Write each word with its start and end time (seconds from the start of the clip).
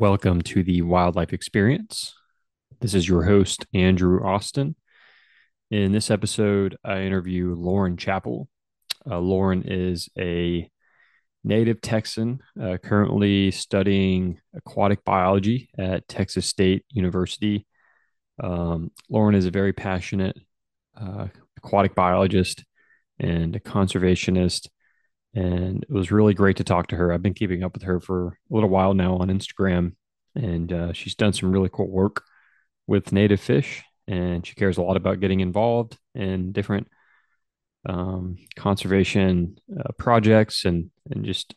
Welcome 0.00 0.40
to 0.44 0.62
the 0.62 0.80
Wildlife 0.80 1.34
Experience. 1.34 2.14
This 2.80 2.94
is 2.94 3.06
your 3.06 3.24
host, 3.24 3.66
Andrew 3.74 4.24
Austin. 4.24 4.74
In 5.70 5.92
this 5.92 6.10
episode, 6.10 6.74
I 6.82 7.02
interview 7.02 7.54
Lauren 7.54 7.98
Chappell. 7.98 8.48
Uh, 9.06 9.18
Lauren 9.18 9.62
is 9.62 10.08
a 10.18 10.70
native 11.44 11.82
Texan, 11.82 12.40
uh, 12.58 12.78
currently 12.82 13.50
studying 13.50 14.40
aquatic 14.54 15.04
biology 15.04 15.68
at 15.76 16.08
Texas 16.08 16.46
State 16.46 16.86
University. 16.88 17.66
Um, 18.42 18.92
Lauren 19.10 19.34
is 19.34 19.44
a 19.44 19.50
very 19.50 19.74
passionate 19.74 20.38
uh, 20.98 21.26
aquatic 21.58 21.94
biologist 21.94 22.64
and 23.18 23.54
a 23.54 23.60
conservationist 23.60 24.66
and 25.34 25.82
it 25.84 25.90
was 25.90 26.10
really 26.10 26.34
great 26.34 26.56
to 26.56 26.64
talk 26.64 26.88
to 26.88 26.96
her. 26.96 27.12
I've 27.12 27.22
been 27.22 27.34
keeping 27.34 27.62
up 27.62 27.74
with 27.74 27.84
her 27.84 28.00
for 28.00 28.38
a 28.50 28.54
little 28.54 28.68
while 28.68 28.94
now 28.94 29.16
on 29.16 29.28
Instagram, 29.28 29.92
and 30.34 30.72
uh, 30.72 30.92
she's 30.92 31.14
done 31.14 31.32
some 31.32 31.52
really 31.52 31.70
cool 31.72 31.88
work 31.88 32.24
with 32.86 33.12
native 33.12 33.40
fish, 33.40 33.82
and 34.08 34.46
she 34.46 34.54
cares 34.54 34.76
a 34.78 34.82
lot 34.82 34.96
about 34.96 35.20
getting 35.20 35.40
involved 35.40 35.96
in 36.14 36.52
different 36.52 36.88
um, 37.88 38.36
conservation 38.56 39.56
uh, 39.78 39.92
projects 39.98 40.64
and 40.64 40.90
and 41.10 41.24
just 41.24 41.54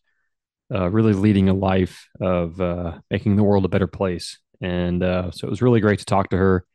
uh, 0.73 0.89
really 0.89 1.13
leading 1.13 1.49
a 1.49 1.53
life 1.53 2.07
of 2.21 2.59
uh, 2.61 2.99
making 3.11 3.35
the 3.35 3.43
world 3.43 3.65
a 3.65 3.69
better 3.69 3.87
place. 3.87 4.39
And 4.61 5.03
uh, 5.03 5.31
so 5.31 5.47
it 5.47 5.49
was 5.49 5.61
really 5.61 5.81
great 5.81 5.99
to 5.99 6.05
talk 6.05 6.29
to 6.29 6.37
her, 6.37 6.65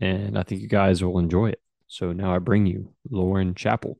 and 0.00 0.38
I 0.38 0.42
think 0.42 0.62
you 0.62 0.68
guys 0.68 1.02
will 1.02 1.18
enjoy 1.18 1.50
it. 1.50 1.60
So 1.88 2.12
now 2.12 2.34
I 2.34 2.38
bring 2.38 2.66
you 2.66 2.94
Lauren 3.10 3.54
Chappell. 3.54 3.98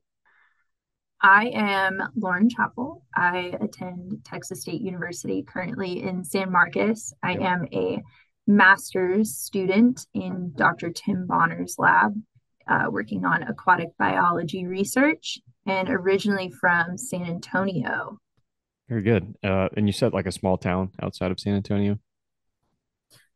I 1.21 1.51
am 1.53 2.01
Lauren 2.15 2.47
Chappell. 2.49 3.03
I 3.15 3.53
attend 3.59 4.23
Texas 4.23 4.61
State 4.61 4.81
University 4.81 5.43
currently 5.43 6.03
in 6.03 6.23
San 6.23 6.51
Marcos. 6.51 7.11
I 7.23 7.33
am 7.33 7.65
a 7.73 8.03
master's 8.45 9.35
student 9.35 10.05
in 10.13 10.53
Dr. 10.55 10.91
Tim 10.91 11.25
Bonner's 11.25 11.75
lab, 11.79 12.13
uh, 12.67 12.85
working 12.89 13.25
on 13.25 13.43
aquatic 13.43 13.89
biology 13.97 14.67
research, 14.67 15.39
and 15.65 15.89
originally 15.89 16.51
from 16.51 16.97
San 16.97 17.23
Antonio. 17.23 18.19
Very 18.87 19.01
good. 19.01 19.35
Uh, 19.43 19.69
and 19.75 19.87
you 19.87 19.93
said 19.93 20.13
like 20.13 20.27
a 20.27 20.31
small 20.31 20.57
town 20.57 20.91
outside 21.01 21.31
of 21.31 21.39
San 21.39 21.55
Antonio? 21.55 21.97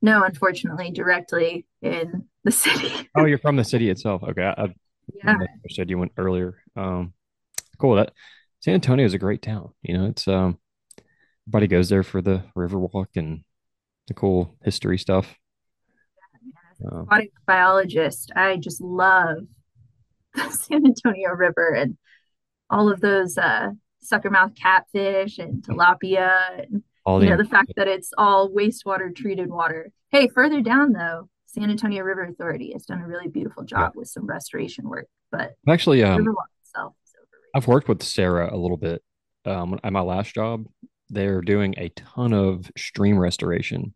No, 0.03 0.23
unfortunately, 0.23 0.91
directly 0.91 1.65
in 1.81 2.27
the 2.43 2.51
city. 2.51 3.09
oh, 3.15 3.25
you're 3.25 3.39
from 3.39 3.55
the 3.55 3.63
city 3.63 3.89
itself. 3.89 4.21
Okay. 4.21 4.43
I, 4.43 4.63
I 4.65 4.73
yeah. 5.23 5.35
said 5.71 5.89
you 5.89 5.97
went 5.97 6.11
earlier. 6.15 6.63
Um, 6.75 7.13
cool. 7.81 7.95
That 7.95 8.13
San 8.59 8.75
Antonio 8.75 9.05
is 9.05 9.13
a 9.13 9.19
great 9.19 9.41
town. 9.41 9.73
You 9.81 9.97
know, 9.97 10.05
it's 10.05 10.27
um, 10.27 10.59
everybody 11.47 11.67
goes 11.67 11.89
there 11.89 12.03
for 12.03 12.21
the 12.21 12.43
river 12.55 12.79
walk 12.79 13.09
and 13.15 13.43
the 14.07 14.13
cool 14.13 14.55
history 14.63 14.97
stuff. 14.97 15.35
Uh, 16.83 17.01
aquatic 17.01 17.31
biologist, 17.45 18.31
I 18.35 18.57
just 18.57 18.81
love 18.81 19.37
the 20.33 20.49
San 20.51 20.85
Antonio 20.85 21.31
River 21.31 21.73
and 21.73 21.97
all 22.69 22.91
of 22.91 23.01
those 23.01 23.37
uh, 23.37 23.69
suckermouth 24.03 24.55
catfish 24.55 25.37
and 25.37 25.61
tilapia 25.63 26.31
and 26.57 26.83
all 27.05 27.23
you 27.23 27.29
know 27.29 27.37
the 27.37 27.45
fact 27.45 27.73
that 27.75 27.87
it's 27.87 28.11
all 28.17 28.49
wastewater 28.49 29.15
treated 29.15 29.49
water. 29.49 29.91
Hey, 30.09 30.27
further 30.27 30.61
down 30.61 30.93
though, 30.93 31.29
San 31.45 31.69
Antonio 31.69 32.03
River 32.03 32.23
Authority 32.23 32.71
has 32.73 32.85
done 32.85 33.01
a 33.01 33.07
really 33.07 33.27
beautiful 33.27 33.63
job 33.63 33.91
yeah. 33.93 33.99
with 33.99 34.07
some 34.07 34.25
restoration 34.25 34.87
work. 34.87 35.07
But 35.31 35.53
actually, 35.67 36.03
um, 36.03 36.27
itself 36.63 36.95
I've 37.53 37.67
worked 37.67 37.87
with 37.87 38.03
SARA 38.03 38.53
a 38.53 38.57
little 38.57 38.77
bit 38.77 39.01
um, 39.45 39.79
at 39.83 39.93
my 39.93 40.01
last 40.01 40.33
job. 40.33 40.65
They're 41.09 41.41
doing 41.41 41.75
a 41.77 41.89
ton 41.89 42.33
of 42.33 42.69
stream 42.77 43.17
restoration, 43.17 43.93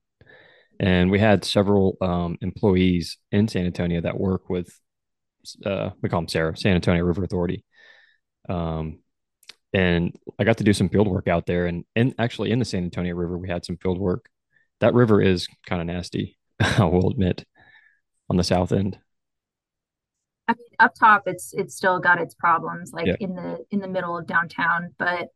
and 0.79 1.09
we 1.09 1.19
had 1.19 1.45
several 1.45 1.97
um, 2.01 2.37
employees 2.41 3.17
in 3.31 3.47
San 3.47 3.65
Antonio 3.65 4.01
that 4.01 4.19
work 4.19 4.49
with. 4.49 4.77
Uh, 5.65 5.91
we 6.01 6.09
call 6.09 6.21
them 6.21 6.27
SARA, 6.27 6.57
San 6.57 6.75
Antonio 6.75 7.03
River 7.03 7.23
Authority. 7.23 7.63
Um, 8.49 8.99
and 9.73 10.15
I 10.39 10.43
got 10.43 10.57
to 10.57 10.63
do 10.63 10.73
some 10.73 10.89
field 10.89 11.07
work 11.07 11.27
out 11.27 11.45
there, 11.45 11.65
and 11.67 11.85
and 11.95 12.15
actually 12.17 12.51
in 12.51 12.59
the 12.59 12.65
San 12.65 12.83
Antonio 12.83 13.15
River, 13.15 13.37
we 13.37 13.49
had 13.49 13.65
some 13.65 13.77
field 13.77 13.99
work. 13.99 14.29
That 14.81 14.93
river 14.93 15.21
is 15.21 15.47
kind 15.65 15.81
of 15.81 15.87
nasty, 15.87 16.37
I 16.59 16.83
will 16.85 17.09
admit, 17.09 17.45
on 18.29 18.37
the 18.37 18.43
south 18.43 18.71
end. 18.71 18.97
Up 20.79 20.93
top, 20.99 21.23
it's 21.25 21.53
it's 21.53 21.75
still 21.75 21.99
got 21.99 22.19
its 22.19 22.35
problems, 22.35 22.93
like 22.93 23.07
yeah. 23.07 23.15
in 23.19 23.35
the 23.35 23.65
in 23.71 23.79
the 23.79 23.87
middle 23.87 24.17
of 24.17 24.27
downtown, 24.27 24.93
but 24.97 25.29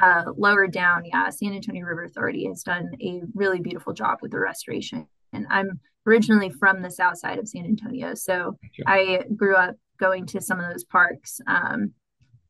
uh, 0.00 0.24
lower 0.36 0.66
down, 0.66 1.04
yeah, 1.04 1.28
San 1.30 1.52
Antonio 1.52 1.84
River 1.84 2.04
Authority 2.04 2.46
has 2.46 2.62
done 2.62 2.90
a 3.02 3.22
really 3.34 3.60
beautiful 3.60 3.92
job 3.92 4.18
with 4.22 4.30
the 4.30 4.38
restoration. 4.38 5.06
And 5.32 5.46
I'm 5.50 5.80
originally 6.06 6.50
from 6.50 6.82
the 6.82 6.90
south 6.90 7.18
side 7.18 7.38
of 7.38 7.48
San 7.48 7.64
Antonio, 7.64 8.14
so 8.14 8.56
sure. 8.72 8.84
I 8.86 9.24
grew 9.34 9.56
up 9.56 9.74
going 9.98 10.26
to 10.26 10.40
some 10.40 10.60
of 10.60 10.70
those 10.70 10.84
parks, 10.84 11.40
um, 11.46 11.92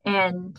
and 0.05 0.59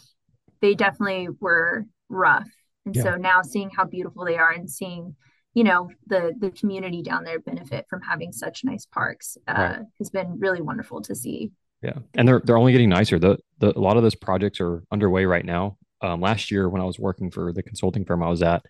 they 0.61 0.73
definitely 0.73 1.27
were 1.39 1.85
rough. 2.09 2.49
And 2.85 2.95
yeah. 2.95 3.03
so 3.03 3.15
now 3.15 3.41
seeing 3.41 3.69
how 3.69 3.85
beautiful 3.85 4.25
they 4.25 4.37
are 4.37 4.51
and 4.51 4.69
seeing 4.69 5.15
you 5.53 5.63
know 5.63 5.89
the 6.07 6.33
the 6.39 6.51
community 6.51 7.01
down 7.01 7.23
there 7.23 7.39
benefit 7.39 7.85
from 7.89 8.01
having 8.01 8.31
such 8.31 8.63
nice 8.63 8.85
parks 8.85 9.37
uh, 9.47 9.53
right. 9.53 9.79
has 9.97 10.09
been 10.09 10.39
really 10.39 10.61
wonderful 10.61 11.01
to 11.01 11.15
see. 11.15 11.51
Yeah, 11.81 11.99
and 12.15 12.27
they're 12.27 12.41
they're 12.43 12.57
only 12.57 12.73
getting 12.73 12.89
nicer. 12.89 13.19
The 13.19 13.37
the 13.59 13.77
a 13.77 13.79
lot 13.79 13.97
of 13.97 14.03
those 14.03 14.15
projects 14.15 14.59
are 14.59 14.83
underway 14.91 15.25
right 15.25 15.45
now. 15.45 15.77
Um, 16.01 16.21
last 16.21 16.51
year 16.51 16.69
when 16.69 16.81
I 16.81 16.85
was 16.85 16.99
working 16.99 17.31
for 17.31 17.53
the 17.53 17.63
consulting 17.63 18.05
firm 18.05 18.23
I 18.23 18.29
was 18.29 18.41
at, 18.41 18.63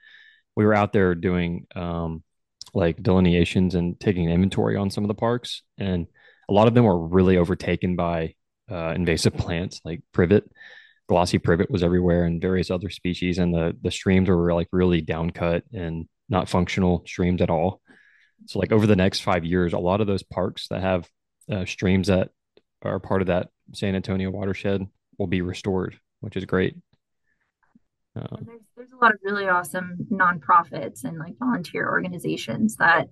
we 0.56 0.66
were 0.66 0.74
out 0.74 0.94
there 0.94 1.16
doing 1.16 1.66
um, 1.76 2.24
like 2.74 3.02
delineations 3.02 3.76
and 3.76 4.00
taking 4.00 4.30
inventory 4.30 4.76
on 4.76 4.92
some 4.92 5.04
of 5.04 5.08
the 5.08 5.16
parks, 5.16 5.64
and 5.78 6.08
a 6.50 6.54
lot 6.54 6.68
of 6.68 6.76
them 6.76 6.86
were 6.86 7.08
really 7.08 7.38
overtaken 7.38 7.96
by 7.96 8.36
uh, 8.72 8.94
invasive 8.96 9.34
plants 9.38 9.82
like 9.84 10.02
privet. 10.14 10.50
Glossy 11.08 11.40
privet 11.40 11.72
was 11.72 11.82
everywhere, 11.82 12.26
and 12.26 12.40
various 12.40 12.70
other 12.70 12.92
species, 12.92 13.40
and 13.40 13.54
the 13.54 13.76
the 13.82 13.92
streams 13.92 14.30
were 14.30 14.54
like 14.54 14.68
really 14.72 15.02
downcut 15.02 15.64
and 15.74 16.08
not 16.30 16.48
functional 16.48 17.04
streams 17.08 17.42
at 17.42 17.50
all. 17.50 17.82
So, 18.46 18.60
like 18.60 18.72
over 18.72 18.86
the 18.86 18.96
next 18.96 19.22
five 19.22 19.44
years, 19.44 19.74
a 19.74 19.80
lot 19.80 20.02
of 20.02 20.08
those 20.08 20.22
parks 20.22 20.68
that 20.68 20.82
have 20.82 21.10
uh, 21.52 21.66
streams 21.66 22.08
that 22.08 22.30
are 22.82 23.00
part 23.00 23.22
of 23.22 23.28
that 23.28 23.50
San 23.74 23.96
Antonio 23.96 24.30
watershed 24.30 24.88
will 25.18 25.28
be 25.28 25.42
restored, 25.42 26.00
which 26.22 26.38
is 26.38 26.46
great. 26.46 26.76
Um, 28.16 28.46
there's, 28.46 28.62
there's 28.76 28.92
a 28.92 29.04
lot 29.04 29.14
of 29.14 29.20
really 29.24 29.48
awesome 29.48 30.08
nonprofits 30.12 31.04
and 31.04 31.18
like 31.20 31.38
volunteer 31.38 31.88
organizations 31.88 32.76
that 32.78 33.10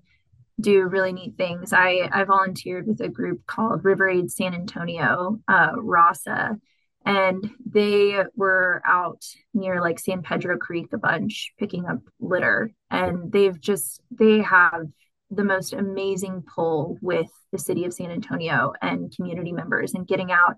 do 0.60 0.84
really 0.84 1.14
neat 1.14 1.36
things. 1.38 1.72
I, 1.72 2.10
I 2.12 2.24
volunteered 2.24 2.88
with 2.88 3.00
a 3.02 3.10
group 3.10 3.46
called 3.46 3.86
River 3.86 4.10
Aid 4.10 4.32
San 4.32 4.56
Antonio, 4.56 5.40
uh, 5.48 5.74
RASA, 5.78 6.58
and 7.06 7.50
they 7.66 8.24
were 8.36 8.82
out 8.86 9.24
near 9.54 9.82
like 9.82 10.00
San 10.00 10.24
Pedro 10.24 10.58
Creek 10.58 10.92
a 10.94 10.98
bunch 10.98 11.54
picking 11.58 11.86
up 11.86 12.00
litter 12.20 12.72
and 12.90 13.32
they've 13.32 13.60
just 13.60 14.02
they 14.12 14.42
have 14.42 14.88
the 15.30 15.44
most 15.44 15.74
amazing 15.74 16.44
pull 16.44 16.98
with 17.02 17.30
the 17.52 17.60
city 17.60 17.86
of 17.86 17.94
San 17.94 18.12
Antonio 18.12 18.74
and 18.82 19.14
community 19.16 19.52
members 19.52 19.94
and 19.94 20.08
getting 20.08 20.32
out 20.32 20.56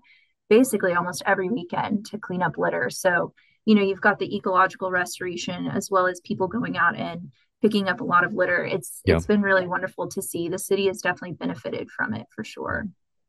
basically 0.48 0.94
almost 0.94 1.22
every 1.26 1.48
weekend 1.48 2.06
to 2.06 2.18
clean 2.18 2.42
up 2.42 2.58
litter. 2.58 2.90
So 2.90 3.32
you 3.64 3.74
know 3.74 3.82
you've 3.82 4.00
got 4.00 4.18
the 4.18 4.36
ecological 4.36 4.90
restoration 4.90 5.66
as 5.68 5.90
well 5.90 6.06
as 6.06 6.20
people 6.20 6.48
going 6.48 6.76
out 6.76 6.96
and 6.96 7.30
picking 7.62 7.88
up 7.88 8.00
a 8.00 8.04
lot 8.04 8.24
of 8.24 8.32
litter. 8.34 8.64
It's 8.64 9.00
yeah. 9.04 9.16
it's 9.16 9.26
been 9.26 9.42
really 9.42 9.66
wonderful 9.66 10.08
to 10.08 10.22
see. 10.22 10.48
The 10.48 10.58
city 10.58 10.86
has 10.86 11.00
definitely 11.00 11.36
benefited 11.36 11.90
from 11.90 12.14
it 12.14 12.26
for 12.34 12.44
sure. 12.44 12.88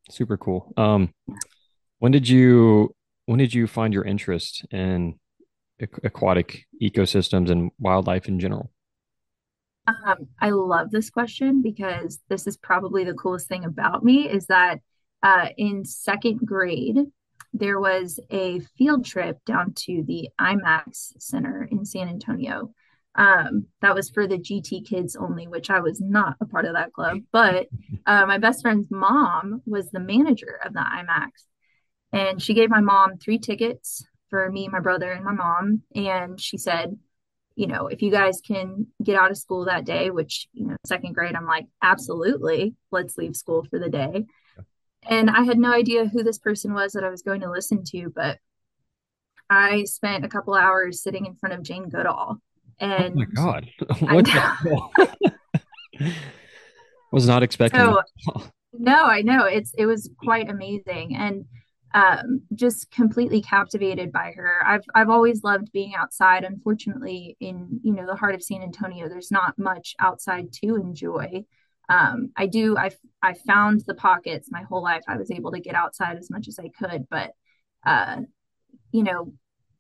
Super 0.09 0.38
cool. 0.38 0.74
Um 0.78 1.13
when 2.00 2.12
did 2.12 2.28
you 2.28 2.96
when 3.25 3.40
did 3.40 3.53
you 3.53 3.68
find 3.68 3.94
your 3.94 4.03
interest 4.03 4.66
in 4.72 5.19
aquatic 6.03 6.66
ecosystems 6.81 7.50
and 7.50 7.72
wildlife 7.80 8.28
in 8.28 8.40
general? 8.40 8.72
Um, 9.88 10.28
I 10.40 10.52
love 10.52 10.92
this 10.92 11.10
question 11.10 11.62
because 11.62 12.19
this 12.30 12.45
is 12.48 12.57
probably 12.57 13.04
the 13.04 13.13
coolest 13.13 13.48
thing 13.48 13.66
about 13.66 14.04
me 14.04 14.30
is 14.30 14.48
that 14.48 14.80
uh, 15.24 15.50
in 15.57 15.86
second 15.86 16.39
grade, 16.45 17.00
there 17.54 17.80
was 17.80 18.19
a 18.30 18.60
field 18.78 19.06
trip 19.06 19.38
down 19.45 19.74
to 19.74 20.04
the 20.07 20.30
IMAX 20.39 21.13
Center 21.19 21.68
in 21.69 21.83
San 21.86 22.07
Antonio. 22.07 22.74
Um, 23.16 23.66
that 23.81 23.94
was 23.94 24.10
for 24.10 24.25
the 24.25 24.38
GT 24.38 24.88
kids 24.88 25.18
only, 25.18 25.48
which 25.48 25.69
I 25.69 25.81
was 25.81 26.00
not 26.00 26.38
a 26.39 26.45
part 26.45 26.66
of 26.66 26.74
that 26.75 26.94
club. 26.94 27.18
But 27.31 27.68
uh, 28.06 28.25
my 28.25 28.38
best 28.38 28.62
friend's 28.62 28.89
mom 28.89 29.62
was 29.66 29.89
the 29.89 30.00
manager 30.00 30.60
of 30.63 30.74
the 30.74 30.80
IMAX. 30.80 31.30
And 32.13 32.42
she 32.42 32.54
gave 32.54 32.69
my 32.69 32.80
mom 32.81 33.18
three 33.18 33.39
tickets 33.39 34.06
for 34.30 34.50
me, 34.50 34.69
my 34.69 34.80
brother, 34.80 35.12
and 35.12 35.25
my 35.25 35.33
mom. 35.33 35.81
And 35.94 36.39
she 36.39 36.57
said, 36.57 36.98
you 37.62 37.68
know, 37.68 37.86
if 37.86 38.02
you 38.02 38.10
guys 38.10 38.42
can 38.42 38.88
get 39.04 39.16
out 39.16 39.30
of 39.30 39.38
school 39.38 39.66
that 39.66 39.86
day, 39.86 40.10
which, 40.10 40.48
you 40.52 40.66
know, 40.66 40.75
second 40.84 41.13
grade, 41.13 41.36
I'm 41.36 41.46
like, 41.46 41.68
absolutely, 41.84 42.74
let's 42.90 43.19
leave 43.19 43.36
school 43.36 43.68
for 43.69 43.78
the 43.78 43.88
day. 43.88 44.25
And 45.08 45.30
I 45.30 45.44
had 45.44 45.60
no 45.60 45.72
idea 45.72 46.08
who 46.08 46.24
this 46.24 46.40
person 46.40 46.74
was 46.74 46.94
that 46.94 47.04
I 47.04 47.12
was 47.12 47.22
going 47.22 47.42
to 47.42 47.52
listen 47.52 47.84
to, 47.92 48.12
but 48.16 48.40
I 49.48 49.84
spent 49.84 50.25
a 50.25 50.28
couple 50.28 50.56
hours 50.56 51.04
sitting 51.04 51.28
in 51.28 51.36
front 51.36 51.54
of 51.54 51.62
Jane 51.62 51.88
Goodall 51.88 52.38
And 52.80 53.13
oh 53.13 53.19
my 53.19 53.25
god, 53.25 53.69
what 54.00 54.28
was 57.12 57.28
not 57.28 57.44
expecting. 57.44 57.80
So, 57.80 58.02
no, 58.74 59.06
I 59.06 59.22
know. 59.22 59.46
It's 59.46 59.75
it 59.78 59.86
was 59.86 60.10
quite 60.24 60.50
amazing. 60.50 61.16
And 61.16 61.46
um, 61.94 62.42
just 62.54 62.90
completely 62.92 63.42
captivated 63.42 64.12
by 64.12 64.32
her. 64.36 64.62
I've 64.66 64.86
I've 64.96 65.10
always 65.10 65.44
loved 65.44 65.72
being 65.72 65.94
outside. 65.96 66.44
Unfortunately, 66.44 67.36
in 67.40 67.80
you 67.84 67.94
know 67.94 68.06
the 68.06 68.16
heart 68.16 68.36
of 68.36 68.44
San 68.44 68.62
Antonio, 68.62 69.10
there's 69.10 69.32
not 69.32 69.60
much 69.60 69.96
outside 70.00 70.54
to 70.64 70.76
enjoy. 70.76 71.46
Um, 71.90 72.32
I 72.38 72.48
do. 72.48 72.78
I 72.78 72.92
I 73.22 73.34
found 73.34 73.84
the 73.86 73.94
pockets 73.94 74.50
my 74.52 74.64
whole 74.64 74.84
life. 74.84 75.04
I 75.08 75.18
was 75.18 75.32
able 75.32 75.52
to 75.52 75.60
get 75.60 75.76
outside 75.76 76.18
as 76.18 76.30
much 76.30 76.48
as 76.48 76.60
I 76.60 76.70
could, 76.70 77.08
but 77.10 77.32
uh, 77.86 78.22
you 78.92 79.04
know, 79.04 79.34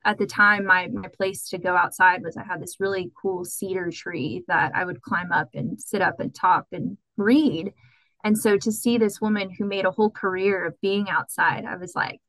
at 0.03 0.17
the 0.17 0.25
time, 0.25 0.65
my 0.65 0.87
my 0.87 1.07
place 1.07 1.47
to 1.49 1.57
go 1.57 1.75
outside 1.75 2.23
was 2.23 2.35
I 2.35 2.43
had 2.43 2.61
this 2.61 2.79
really 2.79 3.11
cool 3.21 3.45
cedar 3.45 3.89
tree 3.89 4.43
that 4.47 4.73
I 4.75 4.83
would 4.83 5.01
climb 5.01 5.31
up 5.31 5.49
and 5.53 5.79
sit 5.79 6.01
up 6.01 6.19
and 6.19 6.33
talk 6.33 6.67
and 6.73 6.97
read 7.15 7.73
and 8.23 8.37
so 8.37 8.57
to 8.57 8.71
see 8.71 8.97
this 8.97 9.19
woman 9.19 9.49
who 9.49 9.65
made 9.65 9.85
a 9.85 9.91
whole 9.91 10.09
career 10.09 10.65
of 10.65 10.79
being 10.81 11.09
outside, 11.09 11.65
I 11.65 11.77
was 11.77 11.93
like, 11.95 12.19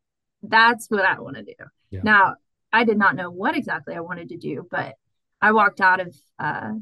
that's 0.43 0.87
what 0.89 1.05
I 1.05 1.21
want 1.21 1.37
to 1.37 1.43
do. 1.43 1.55
Yeah. 1.91 2.01
Now, 2.03 2.37
I 2.73 2.85
did 2.85 2.99
not 2.99 3.17
know 3.17 3.31
what 3.31 3.57
exactly 3.57 3.95
I 3.95 4.01
wanted 4.01 4.31
to 4.31 4.37
do, 4.37 4.67
but 4.71 4.95
I 5.41 5.53
walked 5.53 5.81
out 5.81 6.01
of 6.01 6.17
uh, 6.39 6.73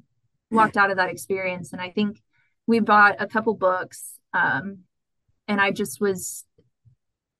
walked 0.50 0.76
out 0.76 0.90
of 0.90 0.96
that 0.96 1.10
experience, 1.10 1.72
and 1.72 1.80
I 1.80 1.90
think 1.90 2.22
we 2.66 2.80
bought 2.80 3.16
a 3.18 3.26
couple 3.26 3.54
books, 3.54 4.18
um, 4.32 4.80
and 5.48 5.60
I 5.60 5.72
just 5.72 6.00
was 6.00 6.44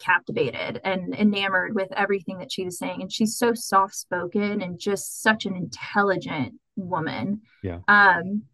captivated 0.01 0.81
and 0.83 1.15
enamored 1.15 1.75
with 1.75 1.93
everything 1.93 2.39
that 2.39 2.51
she 2.51 2.65
was 2.65 2.79
saying. 2.79 3.03
And 3.03 3.13
she's 3.13 3.37
so 3.37 3.55
soft 3.55 3.95
spoken 3.95 4.63
and 4.63 4.81
just 4.81 5.23
such 5.23 5.45
an 5.45 5.55
intelligent 5.55 6.55
woman. 6.75 7.43
Yeah. 7.63 7.81
Um, 7.87 8.45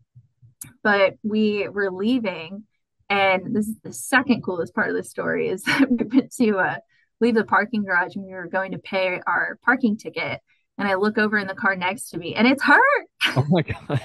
but 0.83 1.15
we 1.23 1.69
were 1.69 1.91
leaving 1.91 2.65
and 3.09 3.55
this 3.55 3.69
is 3.69 3.77
the 3.83 3.93
second 3.93 4.43
coolest 4.43 4.75
part 4.75 4.91
of 4.91 4.97
the 4.97 5.05
story 5.05 5.49
is 5.49 5.63
that 5.63 5.91
we 5.91 6.05
went 6.05 6.33
to 6.33 6.59
uh, 6.59 6.77
leave 7.21 7.35
the 7.35 7.45
parking 7.45 7.85
garage 7.85 8.17
and 8.17 8.25
we 8.25 8.33
were 8.33 8.49
going 8.49 8.73
to 8.73 8.79
pay 8.79 9.21
our 9.27 9.59
parking 9.65 9.97
ticket. 9.97 10.41
And 10.79 10.87
I 10.87 10.95
look 10.95 11.17
over 11.17 11.39
in 11.39 11.47
the 11.47 11.55
car 11.55 11.75
next 11.77 12.11
to 12.11 12.19
me 12.19 12.35
and 12.35 12.47
it's 12.47 12.63
her. 12.65 12.81
Oh 13.37 13.47
my 13.49 13.63
God. 13.63 14.01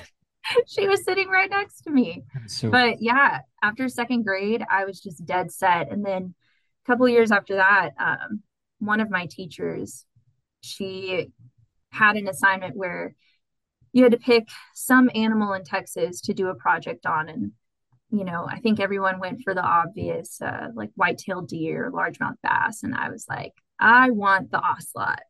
she 0.67 0.87
was 0.87 1.03
sitting 1.03 1.27
right 1.29 1.49
next 1.49 1.81
to 1.81 1.91
me. 1.91 2.23
So... 2.47 2.69
But 2.69 3.01
yeah, 3.01 3.39
after 3.61 3.87
second 3.89 4.23
grade, 4.23 4.63
I 4.69 4.85
was 4.85 4.99
just 4.99 5.25
dead 5.25 5.51
set. 5.51 5.91
And 5.91 6.05
then 6.05 6.33
a 6.85 6.91
couple 6.91 7.07
years 7.07 7.31
after 7.31 7.55
that, 7.55 7.91
um, 7.99 8.41
one 8.79 8.99
of 8.99 9.09
my 9.09 9.27
teachers, 9.27 10.05
she 10.61 11.31
had 11.91 12.15
an 12.15 12.27
assignment 12.27 12.75
where 12.75 13.15
you 13.93 14.03
had 14.03 14.13
to 14.13 14.17
pick 14.17 14.47
some 14.73 15.09
animal 15.13 15.53
in 15.53 15.63
Texas 15.63 16.21
to 16.21 16.33
do 16.33 16.47
a 16.47 16.55
project 16.55 17.05
on. 17.05 17.29
And 17.29 17.51
you 18.11 18.25
know, 18.25 18.45
I 18.49 18.59
think 18.59 18.79
everyone 18.79 19.19
went 19.19 19.41
for 19.43 19.53
the 19.53 19.63
obvious, 19.63 20.41
uh, 20.41 20.67
like 20.75 20.91
white-tailed 20.95 21.47
deer, 21.47 21.89
largemouth 21.91 22.35
bass, 22.43 22.83
and 22.83 22.93
I 22.93 23.09
was 23.09 23.25
like, 23.29 23.53
I 23.79 24.11
want 24.11 24.51
the 24.51 24.59
ocelot, 24.59 25.21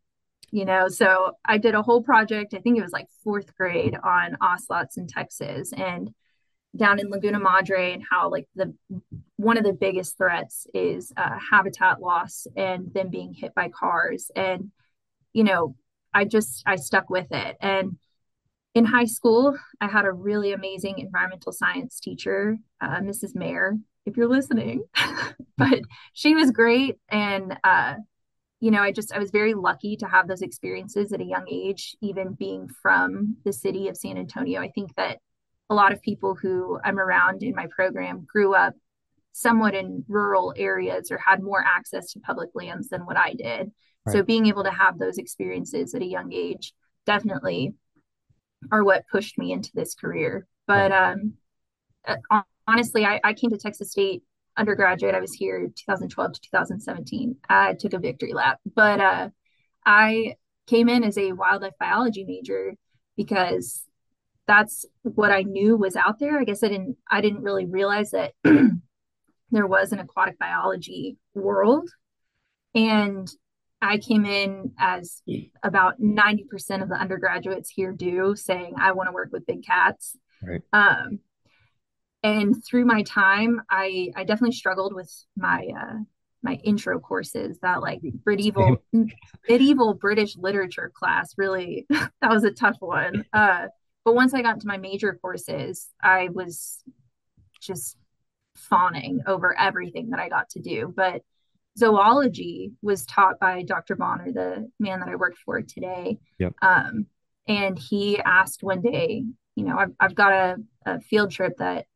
you 0.49 0.65
know. 0.65 0.87
So 0.87 1.33
I 1.45 1.59
did 1.59 1.75
a 1.75 1.83
whole 1.83 2.01
project. 2.01 2.53
I 2.53 2.59
think 2.59 2.77
it 2.77 2.81
was 2.81 2.91
like 2.91 3.07
fourth 3.23 3.55
grade 3.55 3.95
on 4.03 4.37
ocelots 4.41 4.97
in 4.97 5.07
Texas 5.07 5.71
and 5.73 6.09
down 6.75 6.99
in 6.99 7.09
Laguna 7.09 7.39
Madre, 7.39 7.93
and 7.93 8.03
how 8.09 8.29
like 8.29 8.47
the 8.55 8.73
one 9.35 9.57
of 9.57 9.63
the 9.63 9.73
biggest 9.73 10.17
threats 10.17 10.65
is 10.73 11.11
uh, 11.17 11.37
habitat 11.51 12.01
loss 12.01 12.47
and 12.55 12.93
them 12.93 13.09
being 13.09 13.33
hit 13.33 13.53
by 13.53 13.69
cars. 13.69 14.31
And 14.35 14.71
you 15.33 15.43
know, 15.43 15.75
I 16.13 16.25
just 16.25 16.63
I 16.65 16.77
stuck 16.77 17.09
with 17.09 17.31
it 17.31 17.57
and 17.61 17.97
in 18.73 18.85
high 18.85 19.05
school, 19.05 19.57
I 19.81 19.87
had 19.87 20.05
a 20.05 20.11
really 20.11 20.53
amazing 20.53 20.99
environmental 20.99 21.51
science 21.51 21.99
teacher, 21.99 22.57
uh, 22.79 22.99
Mrs. 22.99 23.35
Mayer, 23.35 23.77
if 24.05 24.15
you're 24.15 24.29
listening. 24.29 24.83
but 25.57 25.81
she 26.13 26.35
was 26.35 26.51
great. 26.51 26.97
And, 27.09 27.57
uh, 27.63 27.95
you 28.61 28.71
know, 28.71 28.81
I 28.81 28.91
just, 28.91 29.11
I 29.11 29.19
was 29.19 29.31
very 29.31 29.53
lucky 29.53 29.97
to 29.97 30.07
have 30.07 30.27
those 30.27 30.41
experiences 30.41 31.11
at 31.11 31.19
a 31.19 31.25
young 31.25 31.47
age, 31.51 31.95
even 32.01 32.33
being 32.33 32.69
from 32.81 33.37
the 33.43 33.51
city 33.51 33.87
of 33.89 33.97
San 33.97 34.17
Antonio. 34.17 34.61
I 34.61 34.69
think 34.69 34.95
that 34.95 35.19
a 35.69 35.75
lot 35.75 35.91
of 35.91 36.01
people 36.01 36.35
who 36.35 36.79
I'm 36.83 36.99
around 36.99 37.43
in 37.43 37.55
my 37.55 37.67
program 37.67 38.25
grew 38.31 38.53
up 38.53 38.73
somewhat 39.33 39.73
in 39.73 40.05
rural 40.07 40.53
areas 40.55 41.11
or 41.11 41.17
had 41.17 41.41
more 41.41 41.63
access 41.65 42.11
to 42.13 42.19
public 42.19 42.49
lands 42.53 42.89
than 42.89 43.05
what 43.05 43.17
I 43.17 43.33
did. 43.33 43.71
Right. 44.05 44.13
So 44.13 44.23
being 44.23 44.47
able 44.47 44.63
to 44.63 44.71
have 44.71 44.99
those 44.99 45.17
experiences 45.17 45.93
at 45.93 46.01
a 46.01 46.05
young 46.05 46.31
age 46.31 46.73
definitely 47.05 47.73
are 48.71 48.83
what 48.83 49.07
pushed 49.11 49.37
me 49.37 49.51
into 49.51 49.71
this 49.73 49.95
career. 49.95 50.47
But 50.67 50.91
um, 50.91 51.33
uh, 52.07 52.41
honestly, 52.67 53.05
I, 53.05 53.19
I 53.23 53.33
came 53.33 53.49
to 53.51 53.57
Texas 53.57 53.91
State 53.91 54.23
undergraduate. 54.57 55.15
I 55.15 55.21
was 55.21 55.33
here 55.33 55.67
2012 55.75 56.33
to 56.33 56.41
2017. 56.41 57.35
I 57.49 57.73
took 57.73 57.93
a 57.93 57.99
victory 57.99 58.33
lap, 58.33 58.59
but 58.75 58.99
uh, 58.99 59.29
I 59.85 60.35
came 60.67 60.89
in 60.89 61.03
as 61.03 61.17
a 61.17 61.31
wildlife 61.31 61.73
biology 61.79 62.23
major 62.25 62.73
because 63.17 63.83
that's 64.47 64.85
what 65.03 65.31
I 65.31 65.43
knew 65.43 65.77
was 65.77 65.95
out 65.95 66.19
there. 66.19 66.39
I 66.39 66.43
guess 66.43 66.63
I 66.63 66.67
didn't 66.67 66.97
I 67.09 67.21
didn't 67.21 67.43
really 67.43 67.65
realize 67.65 68.11
that 68.11 68.33
there 68.43 69.67
was 69.67 69.91
an 69.91 69.99
aquatic 69.99 70.37
biology 70.39 71.17
world. 71.33 71.89
And 72.73 73.29
I 73.81 73.97
came 73.97 74.25
in 74.25 74.73
as 74.77 75.23
about 75.63 75.99
90% 75.99 76.83
of 76.83 76.89
the 76.89 76.95
undergraduates 76.95 77.69
here 77.69 77.91
do, 77.91 78.35
saying, 78.35 78.75
I 78.79 78.91
want 78.91 79.09
to 79.09 79.13
work 79.13 79.29
with 79.31 79.47
big 79.47 79.65
cats. 79.65 80.15
Right. 80.43 80.61
Um, 80.71 81.19
and 82.23 82.63
through 82.63 82.85
my 82.85 83.01
time, 83.03 83.61
I, 83.69 84.11
I 84.15 84.23
definitely 84.23 84.55
struggled 84.55 84.93
with 84.93 85.11
my 85.35 85.67
uh, 85.75 85.97
my 86.43 86.53
intro 86.63 86.99
courses 86.99 87.59
that 87.61 87.81
like 87.81 88.01
medieval 88.25 88.77
medieval 89.47 89.93
British 89.93 90.35
literature 90.35 90.91
class 90.93 91.33
really 91.37 91.85
that 91.89 92.11
was 92.29 92.43
a 92.43 92.51
tough 92.51 92.77
one. 92.79 93.25
Uh, 93.33 93.67
but 94.03 94.15
once 94.15 94.33
I 94.33 94.41
got 94.41 94.55
into 94.55 94.67
my 94.67 94.77
major 94.77 95.17
courses, 95.21 95.87
I 96.01 96.29
was 96.33 96.83
just 97.61 97.97
fawning 98.55 99.21
over 99.27 99.57
everything 99.57 100.09
that 100.09 100.19
I 100.19 100.27
got 100.27 100.49
to 100.51 100.59
do. 100.59 100.91
But 100.95 101.21
zoology 101.81 102.73
was 102.83 103.05
taught 103.07 103.39
by 103.39 103.63
Dr. 103.63 103.95
Bonner, 103.95 104.31
the 104.31 104.69
man 104.79 104.99
that 104.99 105.09
I 105.09 105.15
work 105.15 105.35
for 105.43 105.61
today. 105.61 106.19
Yep. 106.37 106.53
Um, 106.61 107.07
and 107.47 107.77
he 107.77 108.19
asked 108.19 108.61
one 108.61 108.81
day, 108.81 109.23
you 109.55 109.65
know, 109.65 109.77
I've, 109.77 109.93
I've 109.99 110.15
got 110.15 110.31
a, 110.31 110.55
a 110.85 111.01
field 111.01 111.31
trip 111.31 111.57
that 111.57 111.87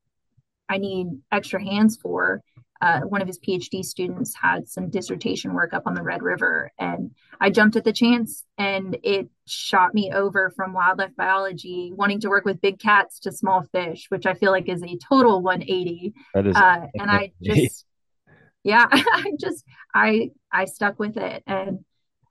I 0.68 0.80
need 0.80 1.08
extra 1.32 1.64
hands 1.64 1.98
for. 1.98 2.42
Uh, 2.82 3.02
one 3.02 3.22
of 3.22 3.28
his 3.28 3.40
PhD 3.40 3.86
students 3.86 4.36
had 4.36 4.68
some 4.68 4.90
dissertation 4.90 5.54
work 5.54 5.74
up 5.74 5.84
on 5.86 5.94
the 5.94 6.04
Red 6.04 6.22
River, 6.22 6.72
and 6.78 7.12
I 7.40 7.50
jumped 7.50 7.78
at 7.78 7.84
the 7.84 7.94
chance, 7.94 8.44
and 8.58 8.98
it 9.02 9.30
shot 9.46 9.94
me 9.94 10.12
over 10.12 10.50
from 10.50 10.74
wildlife 10.74 11.16
biology, 11.16 11.94
wanting 11.96 12.20
to 12.22 12.30
work 12.30 12.44
with 12.44 12.60
big 12.60 12.80
cats 12.80 13.20
to 13.20 13.32
small 13.32 13.64
fish, 13.72 14.08
which 14.10 14.26
I 14.26 14.34
feel 14.34 14.52
like 14.52 14.68
is 14.68 14.84
a 14.84 14.98
total 14.98 15.42
180. 15.42 16.14
That 16.34 16.48
is, 16.48 16.56
uh, 16.56 16.88
and 16.96 17.10
I 17.10 17.32
just 17.42 17.86
yeah 18.66 18.88
i 18.92 19.32
just 19.40 19.64
i 19.94 20.30
i 20.52 20.66
stuck 20.66 21.00
with 21.00 21.16
it 21.16 21.42
and 21.48 21.80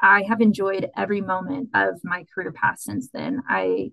i 0.03 0.23
have 0.29 0.43
enjoyed 0.43 0.91
every 0.97 1.23
moment 1.23 1.71
of 1.73 1.95
my 2.05 2.25
career 2.35 2.53
path 2.53 2.79
since 2.79 3.09
then. 3.15 3.43
I 3.49 3.93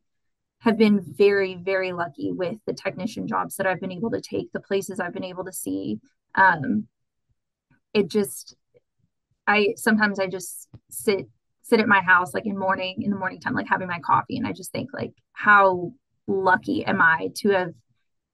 have 0.59 0.77
been 0.77 1.01
very 1.01 1.55
very 1.55 1.93
lucky 1.93 2.31
with 2.31 2.57
the 2.65 2.73
technician 2.73 3.27
jobs 3.27 3.55
that 3.55 3.67
i've 3.67 3.79
been 3.79 3.91
able 3.91 4.11
to 4.11 4.21
take 4.21 4.51
the 4.51 4.59
places 4.59 4.99
i've 4.99 5.13
been 5.13 5.23
able 5.23 5.45
to 5.45 5.53
see. 5.53 5.99
Um 6.35 6.87
it 7.93 8.07
just 8.07 8.55
i 9.47 9.73
sometimes 9.75 10.19
i 10.19 10.27
just 10.27 10.67
sit 10.89 11.27
sit 11.63 11.79
at 11.79 11.87
my 11.87 12.01
house 12.01 12.33
like 12.33 12.45
in 12.45 12.57
morning 12.57 13.01
in 13.01 13.11
the 13.11 13.17
morning 13.17 13.39
time 13.39 13.53
like 13.53 13.67
having 13.67 13.87
my 13.87 13.99
coffee 13.99 14.37
and 14.37 14.47
i 14.47 14.51
just 14.51 14.71
think 14.71 14.89
like 14.93 15.11
how 15.33 15.91
lucky 16.27 16.85
am 16.85 17.01
i 17.01 17.29
to 17.35 17.49
have 17.49 17.73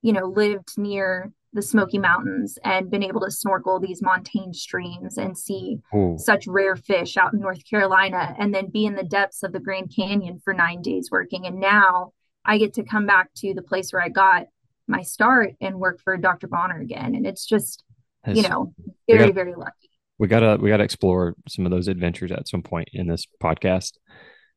you 0.02 0.14
know 0.14 0.26
lived 0.26 0.78
near 0.78 1.32
the 1.54 1.62
Smoky 1.62 1.98
Mountains 1.98 2.58
and 2.64 2.92
been 2.92 3.04
able 3.04 3.22
to 3.22 3.32
snorkel 3.32 3.80
these 3.80 4.02
montane 4.02 4.54
streams 4.54 5.18
and 5.18 5.38
see 5.38 5.78
Ooh. 5.96 6.16
such 6.18 6.46
rare 6.48 6.76
fish 6.76 7.18
out 7.18 7.34
in 7.34 7.40
North 7.40 7.68
Carolina 7.70 8.36
and 8.38 8.54
then 8.54 8.70
be 8.70 8.86
in 8.86 8.96
the 8.96 9.04
depths 9.04 9.44
of 9.44 9.54
the 9.54 9.60
Grand 9.60 9.94
Canyon 9.96 10.40
for 10.44 10.54
nine 10.54 10.82
days 10.82 11.10
working. 11.12 11.46
And 11.46 11.60
now 11.60 12.12
I 12.46 12.58
get 12.58 12.74
to 12.76 12.84
come 12.84 13.06
back 13.06 13.34
to 13.38 13.54
the 13.54 13.62
place 13.62 13.92
where 13.92 14.02
I 14.02 14.10
got 14.10 14.48
my 14.88 15.02
start 15.02 15.54
and 15.62 15.80
work 15.80 16.02
for 16.04 16.18
Dr. 16.18 16.48
Bonner 16.48 16.80
again. 16.80 17.16
And 17.16 17.26
it's 17.26 17.46
just, 17.46 17.84
you 18.26 18.42
know, 18.42 18.74
very, 19.08 19.20
gotta, 19.20 19.34
very 19.34 19.56
lucky. 19.56 19.90
We 20.20 20.28
gotta 20.28 20.58
we 20.60 20.70
gotta 20.70 20.84
explore 20.84 21.36
some 21.48 21.66
of 21.66 21.72
those 21.72 21.88
adventures 21.88 22.32
at 22.32 22.48
some 22.48 22.62
point 22.62 22.90
in 22.94 23.08
this 23.08 23.26
podcast. 23.42 23.94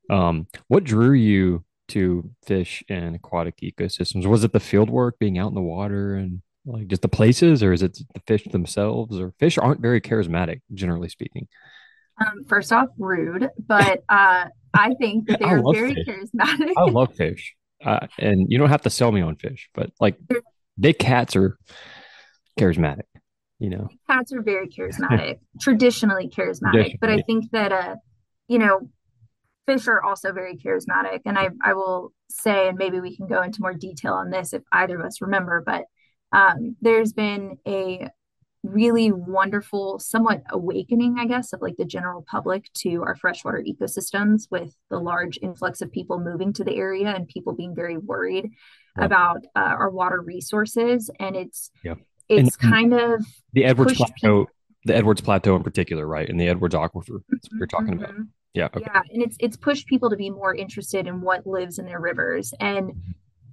Um, 0.08 0.46
what 0.68 0.84
drew 0.84 1.12
you 1.12 1.64
to 1.88 2.30
fish 2.44 2.82
and 2.88 3.16
aquatic 3.16 3.58
ecosystems? 3.58 4.26
Was 4.26 4.44
it 4.44 4.52
the 4.52 4.60
field 4.60 4.90
work, 4.90 5.18
being 5.18 5.38
out 5.38 5.48
in 5.48 5.54
the 5.54 5.60
water 5.60 6.14
and 6.14 6.42
like 6.66 6.88
just 6.88 7.02
the 7.02 7.08
places, 7.08 7.62
or 7.62 7.72
is 7.72 7.82
it 7.82 7.98
the 8.14 8.20
fish 8.26 8.44
themselves? 8.44 9.18
Or 9.18 9.32
fish 9.38 9.58
aren't 9.58 9.80
very 9.80 10.00
charismatic, 10.00 10.60
generally 10.72 11.08
speaking. 11.08 11.48
Um, 12.20 12.44
first 12.46 12.72
off, 12.72 12.88
rude, 12.98 13.48
but 13.66 14.02
uh, 14.08 14.46
I 14.74 14.94
think 15.00 15.26
they're 15.40 15.62
very 15.72 15.94
fish. 15.94 16.06
charismatic. 16.06 16.72
I 16.76 16.82
love 16.82 17.14
fish. 17.14 17.54
Uh, 17.84 18.06
and 18.18 18.46
you 18.50 18.58
don't 18.58 18.68
have 18.68 18.82
to 18.82 18.90
sell 18.90 19.10
me 19.10 19.22
on 19.22 19.36
fish, 19.36 19.70
but 19.74 19.90
like 20.00 20.16
big 20.78 20.98
cats 20.98 21.34
are 21.34 21.56
charismatic, 22.58 23.04
you 23.58 23.70
know. 23.70 23.88
Cats 24.08 24.32
are 24.34 24.42
very 24.42 24.68
charismatic, 24.68 25.38
traditionally 25.60 26.28
charismatic, 26.28 26.72
traditionally. 26.72 26.98
but 27.00 27.10
I 27.10 27.22
think 27.22 27.50
that 27.52 27.72
uh, 27.72 27.96
you 28.48 28.58
know, 28.58 28.90
fish 29.66 29.88
are 29.88 30.02
also 30.02 30.32
very 30.32 30.56
charismatic. 30.56 31.20
And 31.24 31.38
I 31.38 31.48
I 31.64 31.72
will 31.72 32.12
say, 32.28 32.68
and 32.68 32.76
maybe 32.76 33.00
we 33.00 33.16
can 33.16 33.26
go 33.26 33.40
into 33.40 33.62
more 33.62 33.74
detail 33.74 34.12
on 34.12 34.28
this 34.30 34.52
if 34.52 34.62
either 34.72 35.00
of 35.00 35.06
us 35.06 35.22
remember, 35.22 35.62
but 35.64 35.84
um, 36.32 36.76
there's 36.80 37.12
been 37.12 37.58
a 37.66 38.08
really 38.62 39.10
wonderful, 39.10 39.98
somewhat 39.98 40.42
awakening, 40.50 41.16
I 41.18 41.26
guess, 41.26 41.52
of 41.52 41.62
like 41.62 41.76
the 41.78 41.84
general 41.84 42.22
public 42.30 42.70
to 42.74 43.02
our 43.02 43.16
freshwater 43.16 43.64
ecosystems 43.66 44.48
with 44.50 44.76
the 44.90 44.98
large 44.98 45.38
influx 45.40 45.80
of 45.80 45.90
people 45.90 46.20
moving 46.20 46.52
to 46.52 46.64
the 46.64 46.76
area 46.76 47.08
and 47.08 47.26
people 47.26 47.54
being 47.54 47.74
very 47.74 47.96
worried 47.96 48.50
yeah. 48.98 49.04
about 49.04 49.46
uh, 49.56 49.60
our 49.60 49.88
water 49.90 50.20
resources. 50.20 51.10
And 51.18 51.36
it's 51.36 51.70
yeah. 51.82 51.94
it's 52.28 52.56
and 52.62 52.72
kind 52.72 52.92
of 52.92 53.24
the 53.54 53.64
Edwards 53.64 53.94
Plateau, 53.94 54.12
people... 54.14 54.46
the 54.84 54.94
Edwards 54.94 55.22
Plateau 55.22 55.56
in 55.56 55.62
particular, 55.62 56.06
right? 56.06 56.28
And 56.28 56.38
the 56.38 56.48
Edwards 56.48 56.74
Aquifer. 56.74 57.20
That's 57.30 57.50
what 57.50 57.58
you're 57.58 57.66
talking 57.66 57.94
mm-hmm. 57.94 58.04
about. 58.04 58.14
Yeah. 58.52 58.66
Okay. 58.66 58.80
Yeah. 58.82 59.02
And 59.10 59.22
it's 59.22 59.36
it's 59.40 59.56
pushed 59.56 59.86
people 59.86 60.10
to 60.10 60.16
be 60.16 60.28
more 60.28 60.54
interested 60.54 61.06
in 61.06 61.22
what 61.22 61.46
lives 61.46 61.78
in 61.78 61.86
their 61.86 62.00
rivers. 62.00 62.52
And 62.60 62.92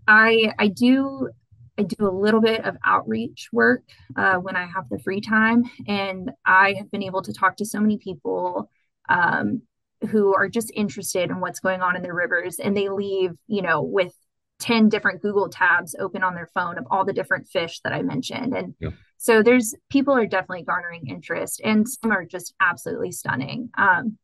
I 0.05 0.53
I 0.59 0.67
do 0.67 1.29
I 1.77 1.83
do 1.83 2.07
a 2.07 2.09
little 2.09 2.41
bit 2.41 2.65
of 2.65 2.75
outreach 2.85 3.49
work 3.51 3.83
uh, 4.15 4.35
when 4.35 4.55
I 4.55 4.65
have 4.65 4.89
the 4.89 4.99
free 4.99 5.21
time, 5.21 5.63
and 5.87 6.31
I 6.45 6.73
have 6.73 6.89
been 6.91 7.03
able 7.03 7.21
to 7.21 7.33
talk 7.33 7.57
to 7.57 7.65
so 7.65 7.79
many 7.79 7.97
people 7.97 8.69
um, 9.09 9.61
who 10.09 10.35
are 10.35 10.49
just 10.49 10.71
interested 10.73 11.29
in 11.29 11.39
what's 11.39 11.59
going 11.59 11.81
on 11.81 11.95
in 11.95 12.03
the 12.03 12.13
rivers, 12.13 12.59
and 12.59 12.75
they 12.75 12.89
leave, 12.89 13.31
you 13.47 13.61
know, 13.61 13.81
with 13.81 14.13
10 14.59 14.89
different 14.89 15.21
Google 15.21 15.49
tabs 15.49 15.95
open 15.99 16.23
on 16.23 16.33
their 16.33 16.49
phone 16.53 16.77
of 16.77 16.85
all 16.89 17.05
the 17.05 17.13
different 17.13 17.47
fish 17.47 17.79
that 17.83 17.93
I 17.93 18.01
mentioned. 18.01 18.55
And 18.55 18.73
yeah. 18.79 18.89
so 19.17 19.43
there's 19.43 19.75
people 19.89 20.15
are 20.15 20.25
definitely 20.25 20.63
garnering 20.63 21.07
interest, 21.07 21.61
and 21.63 21.87
some 21.87 22.11
are 22.11 22.25
just 22.25 22.53
absolutely 22.59 23.11
stunning. 23.11 23.69
Um, 23.77 24.17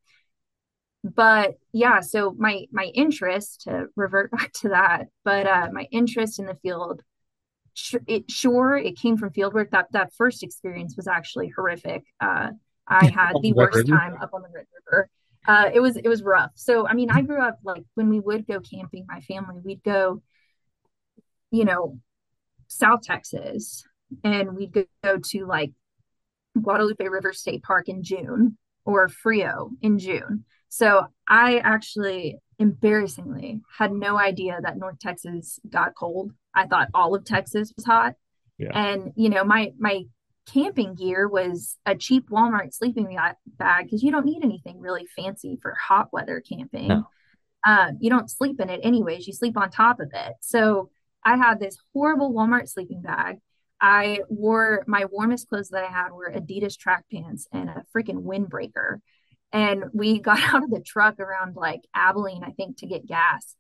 but 1.03 1.55
yeah, 1.72 2.00
so 2.00 2.33
my 2.38 2.65
my 2.72 2.86
interest 2.95 3.62
to 3.62 3.88
revert 3.95 4.31
back 4.38 4.53
to 4.62 4.69
that, 4.69 5.07
but 5.24 5.45
uh, 5.45 5.69
my 5.72 5.88
interest 5.91 6.39
in 6.39 6.45
the 6.45 6.55
field 6.55 7.01
it 8.08 8.30
sure 8.30 8.77
it 8.77 8.98
came 8.98 9.18
from 9.18 9.32
fieldwork. 9.32 9.72
That 9.72 9.88
that 9.92 10.13
first 10.13 10.44
experience 10.44 10.96
was 10.96 11.08
actually 11.08 11.51
horrific. 11.56 12.03
Uh, 12.20 12.50
I 12.88 13.06
had 13.06 13.34
the 13.42 13.53
worst 13.53 13.88
time 13.88 14.18
up 14.22 14.34
on 14.34 14.42
the 14.42 14.50
Red 14.53 14.65
River. 14.86 15.10
Uh, 15.48 15.70
it 15.74 15.80
was 15.80 15.98
it 15.98 16.08
was 16.08 16.24
rough. 16.24 16.51
So 16.56 16.88
I 16.88 16.94
mean, 16.94 17.10
I 17.10 17.22
grew 17.22 17.42
up 17.42 17.60
like 17.63 17.84
when 17.96 18.10
we 18.10 18.20
would 18.20 18.48
go 18.48 18.60
camping, 18.60 19.06
my 19.08 19.22
family 19.22 19.56
we'd 19.63 19.84
go, 19.84 20.22
you 21.51 21.65
know, 21.65 22.00
South 22.68 23.01
Texas, 23.01 23.84
and 24.24 24.56
we'd 24.56 24.72
go, 24.72 24.86
go 25.03 25.18
to 25.18 25.46
like 25.46 25.72
Guadalupe 26.62 27.06
River 27.08 27.34
State 27.34 27.63
Park 27.63 27.89
in 27.89 28.03
June 28.03 28.58
or 28.86 29.08
Frio 29.08 29.72
in 29.82 30.00
June. 30.00 30.46
So 30.74 31.06
I 31.27 31.60
actually 31.60 32.39
embarrassingly 32.58 33.62
had 33.77 33.92
no 33.92 34.18
idea 34.18 34.58
that 34.63 34.75
North 34.75 34.98
Texas 34.98 35.60
got 35.70 35.94
cold. 35.96 36.32
I 36.56 36.65
thought 36.65 36.88
all 36.96 37.13
of 37.13 37.25
Texas 37.25 37.72
was 37.75 37.86
hot. 37.86 38.15
Yeah. 38.58 38.72
And 38.74 39.13
you 39.15 39.30
know, 39.30 39.44
my 39.44 39.74
my 39.77 40.06
camping 40.51 40.96
gear 40.96 41.27
was 41.27 41.77
a 41.86 41.94
cheap 41.94 42.27
Walmart 42.32 42.74
sleeping 42.74 43.15
bag 43.46 43.86
because 43.86 44.01
you 44.01 44.10
don't 44.10 44.25
need 44.25 44.44
anything 44.44 44.80
really 44.80 45.06
fancy 45.15 45.60
for 45.62 45.75
hot 45.75 46.08
weather 46.12 46.42
camping. 46.42 46.88
No. 46.88 47.08
Um, 47.68 48.00
you 48.01 48.10
don't 48.10 48.32
sleep 48.32 48.60
in 48.60 48.72
it 48.72 48.82
anyways. 48.82 49.27
You 49.27 49.34
sleep 49.34 49.56
on 49.56 49.70
top 49.70 50.00
of 50.00 50.10
it. 50.12 50.34
So 50.42 50.89
I 51.24 51.38
had 51.38 51.60
this 51.60 51.77
horrible 51.94 52.34
Walmart 52.34 52.68
sleeping 52.68 53.03
bag. 53.03 53.38
I 53.80 54.22
wore 54.27 54.84
my 54.88 55.06
warmest 55.06 55.50
clothes 55.50 55.70
that 55.70 55.84
I 55.84 55.92
had 55.92 56.13
were 56.13 56.32
Adidas 56.32 56.75
track 56.75 57.06
pants 57.13 57.48
and 57.51 57.70
a 57.70 57.84
freaking 57.96 58.24
windbreaker. 58.24 59.01
And 59.53 59.86
we 59.93 60.19
got 60.19 60.41
out 60.41 60.63
of 60.63 60.69
the 60.69 60.83
truck 60.86 61.19
around 61.19 61.55
like 61.55 61.81
Abilene, 61.93 62.43
I 62.43 62.51
think, 62.51 62.77
to 62.79 62.88
get 62.88 63.07
gas. 63.07 63.55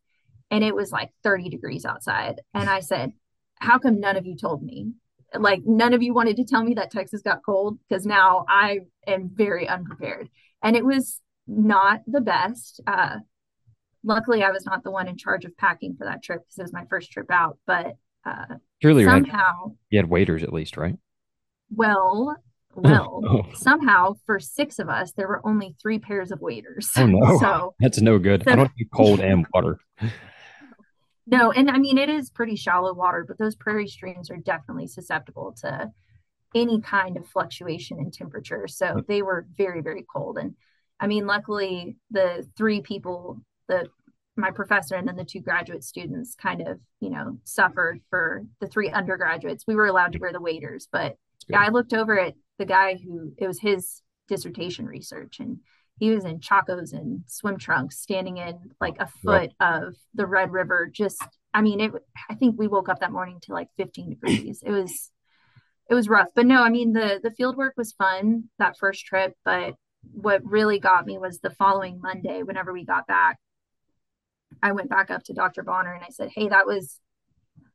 And 0.51 0.63
it 0.63 0.75
was 0.75 0.91
like 0.91 1.11
30 1.23 1.49
degrees 1.49 1.85
outside. 1.85 2.41
And 2.53 2.69
I 2.69 2.81
said, 2.81 3.13
How 3.59 3.79
come 3.79 3.99
none 3.99 4.17
of 4.17 4.25
you 4.25 4.35
told 4.35 4.61
me? 4.61 4.93
Like, 5.33 5.61
none 5.65 5.93
of 5.93 6.03
you 6.03 6.13
wanted 6.13 6.35
to 6.37 6.45
tell 6.45 6.63
me 6.63 6.75
that 6.75 6.91
Texas 6.91 7.21
got 7.23 7.43
cold 7.43 7.79
because 7.87 8.05
now 8.05 8.45
I 8.47 8.81
am 9.07 9.31
very 9.33 9.67
unprepared. 9.67 10.29
And 10.61 10.75
it 10.75 10.85
was 10.85 11.21
not 11.47 12.01
the 12.05 12.21
best. 12.21 12.81
Uh, 12.85 13.17
luckily, 14.03 14.43
I 14.43 14.51
was 14.51 14.65
not 14.65 14.83
the 14.83 14.91
one 14.91 15.07
in 15.07 15.17
charge 15.17 15.45
of 15.45 15.57
packing 15.57 15.95
for 15.97 16.05
that 16.05 16.23
trip 16.23 16.41
because 16.41 16.57
it 16.59 16.63
was 16.63 16.73
my 16.73 16.85
first 16.89 17.11
trip 17.11 17.31
out. 17.31 17.57
But 17.65 17.95
uh, 18.25 18.55
surely 18.81 19.05
somehow 19.05 19.73
you 19.89 19.99
had 19.99 20.09
waders 20.09 20.43
at 20.43 20.53
least, 20.53 20.77
right? 20.77 20.95
Well, 21.71 22.37
well, 22.75 23.21
oh. 23.27 23.53
somehow 23.53 24.15
for 24.25 24.39
six 24.39 24.79
of 24.79 24.89
us, 24.89 25.11
there 25.13 25.27
were 25.27 25.45
only 25.45 25.75
three 25.81 25.99
pairs 25.99 26.31
of 26.31 26.41
waders. 26.41 26.89
Oh 26.95 27.05
no, 27.05 27.37
so 27.39 27.75
that's 27.79 28.01
no 28.01 28.19
good. 28.19 28.43
So, 28.43 28.51
I 28.51 28.55
don't 28.55 28.71
need 28.77 28.89
cold 28.93 29.19
and 29.19 29.45
water. 29.53 29.79
No, 31.25 31.51
and 31.51 31.69
I 31.69 31.77
mean 31.77 31.97
it 31.97 32.09
is 32.09 32.29
pretty 32.29 32.55
shallow 32.55 32.93
water, 32.93 33.25
but 33.27 33.37
those 33.37 33.55
prairie 33.55 33.87
streams 33.87 34.29
are 34.29 34.37
definitely 34.37 34.87
susceptible 34.87 35.55
to 35.61 35.91
any 36.55 36.81
kind 36.81 37.17
of 37.17 37.27
fluctuation 37.27 37.99
in 37.99 38.11
temperature. 38.11 38.67
So 38.67 38.85
mm. 38.85 39.07
they 39.07 39.21
were 39.21 39.47
very, 39.57 39.81
very 39.81 40.05
cold. 40.13 40.37
And 40.37 40.55
I 40.99 41.07
mean, 41.07 41.25
luckily 41.25 41.97
the 42.11 42.47
three 42.57 42.81
people, 42.81 43.41
the 43.67 43.87
my 44.35 44.49
professor 44.49 44.95
and 44.95 45.07
then 45.07 45.15
the 45.15 45.23
two 45.23 45.41
graduate 45.41 45.83
students 45.83 46.33
kind 46.33 46.61
of, 46.67 46.79
you 46.99 47.11
know, 47.11 47.37
suffered 47.43 48.01
for 48.09 48.43
the 48.59 48.67
three 48.67 48.89
undergraduates. 48.89 49.65
We 49.67 49.75
were 49.75 49.85
allowed 49.85 50.13
to 50.13 50.19
wear 50.19 50.33
the 50.33 50.41
waders, 50.41 50.87
but 50.91 51.17
yeah, 51.47 51.59
I 51.59 51.69
looked 51.69 51.93
over 51.93 52.19
at 52.19 52.33
the 52.63 52.67
guy 52.67 52.95
who 52.95 53.33
it 53.37 53.45
was 53.45 53.59
his 53.59 54.01
dissertation 54.29 54.85
research 54.85 55.39
and 55.41 55.57
he 55.99 56.11
was 56.11 56.23
in 56.23 56.39
chacos 56.39 56.93
and 56.93 57.23
swim 57.27 57.57
trunks 57.57 57.99
standing 57.99 58.37
in 58.37 58.57
like 58.79 58.95
a 58.99 59.07
foot 59.21 59.51
of 59.59 59.95
the 60.13 60.25
red 60.25 60.49
river 60.53 60.89
just 60.89 61.21
i 61.53 61.61
mean 61.61 61.81
it 61.81 61.91
i 62.29 62.35
think 62.35 62.57
we 62.57 62.69
woke 62.69 62.87
up 62.87 63.01
that 63.01 63.11
morning 63.11 63.37
to 63.41 63.51
like 63.51 63.67
15 63.75 64.11
degrees. 64.11 64.63
It 64.65 64.71
was 64.71 65.11
it 65.89 65.93
was 65.93 66.07
rough. 66.07 66.29
But 66.33 66.45
no 66.45 66.63
i 66.63 66.69
mean 66.69 66.93
the 66.93 67.19
the 67.21 67.31
field 67.31 67.57
work 67.57 67.73
was 67.75 67.91
fun 67.91 68.45
that 68.59 68.77
first 68.77 69.05
trip 69.05 69.33
but 69.43 69.75
what 70.13 70.41
really 70.45 70.79
got 70.79 71.05
me 71.05 71.17
was 71.17 71.39
the 71.39 71.49
following 71.49 71.99
monday 72.01 72.43
whenever 72.43 72.71
we 72.71 72.85
got 72.85 73.07
back 73.07 73.39
i 74.61 74.71
went 74.71 74.89
back 74.89 75.09
up 75.11 75.23
to 75.23 75.33
dr 75.33 75.61
bonner 75.63 75.93
and 75.93 76.03
i 76.03 76.09
said 76.09 76.29
hey 76.33 76.47
that 76.47 76.65
was 76.65 76.99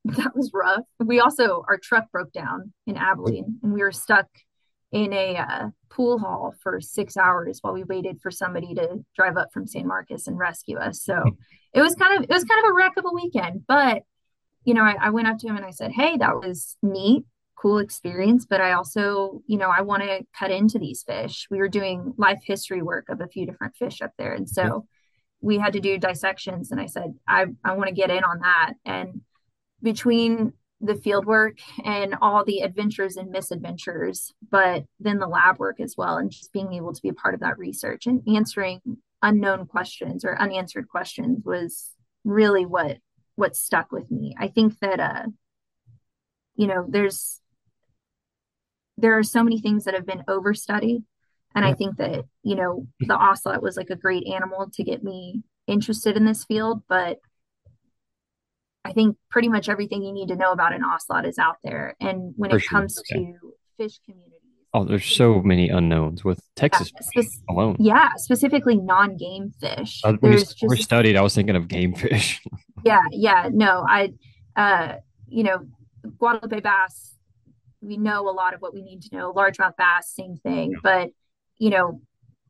that 0.16 0.34
was 0.34 0.50
rough. 0.54 0.84
We 0.98 1.20
also 1.20 1.64
our 1.68 1.78
truck 1.78 2.10
broke 2.10 2.32
down 2.32 2.72
in 2.86 2.96
abilene 2.96 3.58
and 3.62 3.72
we 3.72 3.80
were 3.80 3.92
stuck 3.92 4.26
in 4.92 5.12
a 5.12 5.36
uh, 5.36 5.68
pool 5.90 6.18
hall 6.18 6.54
for 6.62 6.80
six 6.80 7.16
hours 7.16 7.58
while 7.60 7.74
we 7.74 7.84
waited 7.84 8.20
for 8.22 8.30
somebody 8.30 8.74
to 8.74 9.04
drive 9.14 9.36
up 9.36 9.52
from 9.52 9.66
San 9.66 9.86
Marcos 9.86 10.26
and 10.26 10.38
rescue 10.38 10.78
us. 10.78 11.02
So 11.02 11.14
hmm. 11.14 11.28
it 11.74 11.82
was 11.82 11.94
kind 11.94 12.16
of 12.16 12.24
it 12.24 12.32
was 12.32 12.44
kind 12.44 12.64
of 12.64 12.70
a 12.70 12.74
wreck 12.74 12.96
of 12.96 13.04
a 13.06 13.14
weekend. 13.14 13.64
But 13.66 14.02
you 14.64 14.74
know, 14.74 14.82
I, 14.82 14.96
I 15.00 15.10
went 15.10 15.28
up 15.28 15.38
to 15.38 15.46
him 15.46 15.56
and 15.56 15.64
I 15.64 15.70
said, 15.70 15.92
"Hey, 15.92 16.16
that 16.16 16.36
was 16.36 16.76
neat, 16.82 17.24
cool 17.56 17.78
experience, 17.78 18.46
but 18.48 18.60
I 18.60 18.72
also, 18.72 19.42
you 19.46 19.58
know, 19.58 19.70
I 19.70 19.82
want 19.82 20.02
to 20.02 20.24
cut 20.38 20.50
into 20.50 20.78
these 20.78 21.02
fish. 21.02 21.46
We 21.50 21.58
were 21.58 21.68
doing 21.68 22.14
life 22.16 22.40
history 22.44 22.82
work 22.82 23.08
of 23.08 23.20
a 23.20 23.28
few 23.28 23.46
different 23.46 23.76
fish 23.76 24.00
up 24.02 24.12
there, 24.18 24.32
and 24.32 24.48
so." 24.48 24.62
Yeah. 24.62 24.78
We 25.40 25.56
had 25.56 25.74
to 25.74 25.80
do 25.80 25.98
dissections, 25.98 26.72
and 26.72 26.80
I 26.80 26.86
said, 26.86 27.14
I, 27.28 27.46
I 27.64 27.74
want 27.74 27.86
to 27.86 27.94
get 27.94 28.10
in 28.10 28.24
on 28.24 28.40
that. 28.40 28.72
And 28.84 29.20
between 29.80 30.52
the 30.80 30.94
field 30.94 31.26
work 31.26 31.58
and 31.84 32.14
all 32.22 32.44
the 32.44 32.60
adventures 32.60 33.16
and 33.16 33.30
misadventures, 33.30 34.32
but 34.50 34.84
then 35.00 35.18
the 35.18 35.26
lab 35.26 35.58
work 35.58 35.80
as 35.80 35.94
well, 35.96 36.16
and 36.16 36.30
just 36.30 36.52
being 36.52 36.72
able 36.72 36.92
to 36.92 37.02
be 37.02 37.08
a 37.08 37.14
part 37.14 37.34
of 37.34 37.40
that 37.40 37.58
research 37.58 38.06
and 38.06 38.22
answering 38.28 38.80
unknown 39.22 39.66
questions 39.66 40.24
or 40.24 40.40
unanswered 40.40 40.88
questions 40.88 41.42
was 41.44 41.90
really 42.24 42.64
what 42.64 42.98
what 43.34 43.56
stuck 43.56 43.90
with 43.92 44.10
me. 44.10 44.34
I 44.38 44.48
think 44.48 44.78
that 44.80 45.00
uh, 45.00 45.26
you 46.54 46.66
know, 46.66 46.84
there's 46.88 47.40
there 48.98 49.16
are 49.16 49.22
so 49.22 49.42
many 49.42 49.60
things 49.60 49.84
that 49.84 49.94
have 49.94 50.06
been 50.06 50.24
overstudied. 50.28 51.04
And 51.54 51.64
I 51.64 51.72
think 51.72 51.96
that, 51.96 52.24
you 52.42 52.56
know, 52.56 52.86
the 53.00 53.16
ocelot 53.16 53.62
was 53.62 53.76
like 53.76 53.90
a 53.90 53.96
great 53.96 54.26
animal 54.26 54.68
to 54.74 54.84
get 54.84 55.02
me 55.02 55.42
interested 55.66 56.16
in 56.16 56.24
this 56.24 56.44
field, 56.44 56.82
but 56.88 57.18
I 58.88 58.92
think 58.92 59.16
pretty 59.30 59.48
much 59.48 59.68
everything 59.68 60.02
you 60.02 60.12
need 60.12 60.28
to 60.28 60.36
know 60.36 60.52
about 60.52 60.72
an 60.72 60.82
ocelot 60.82 61.26
is 61.26 61.38
out 61.38 61.56
there. 61.62 61.94
And 62.00 62.32
when 62.36 62.50
For 62.50 62.56
it 62.56 62.60
sure. 62.60 62.80
comes 62.80 62.98
okay. 62.98 63.24
to 63.24 63.34
fish 63.76 63.98
communities, 64.04 64.38
oh, 64.74 64.84
there's 64.84 65.04
so 65.04 65.42
many 65.42 65.68
unknowns 65.68 66.24
with 66.24 66.40
Texas 66.56 66.92
yeah, 66.94 67.22
spe- 67.22 67.42
alone. 67.48 67.76
Yeah, 67.78 68.08
specifically 68.16 68.76
non-game 68.76 69.52
fish. 69.60 70.00
Uh, 70.04 70.14
we, 70.22 70.32
just, 70.32 70.58
studied, 70.82 71.16
I 71.16 71.22
was 71.22 71.34
thinking 71.34 71.56
of 71.56 71.68
game 71.68 71.94
fish. 71.94 72.40
yeah, 72.84 73.02
yeah, 73.10 73.48
no, 73.52 73.84
I, 73.86 74.12
uh, 74.56 74.96
you 75.26 75.44
know, 75.44 75.66
Guadalupe 76.18 76.60
bass. 76.60 77.16
We 77.80 77.96
know 77.96 78.28
a 78.28 78.32
lot 78.32 78.54
of 78.54 78.60
what 78.60 78.74
we 78.74 78.82
need 78.82 79.02
to 79.02 79.16
know. 79.16 79.32
Largemouth 79.32 79.76
bass, 79.76 80.12
same 80.14 80.36
thing. 80.36 80.72
Yeah. 80.72 80.78
But 80.82 81.10
you 81.58 81.70
know, 81.70 82.00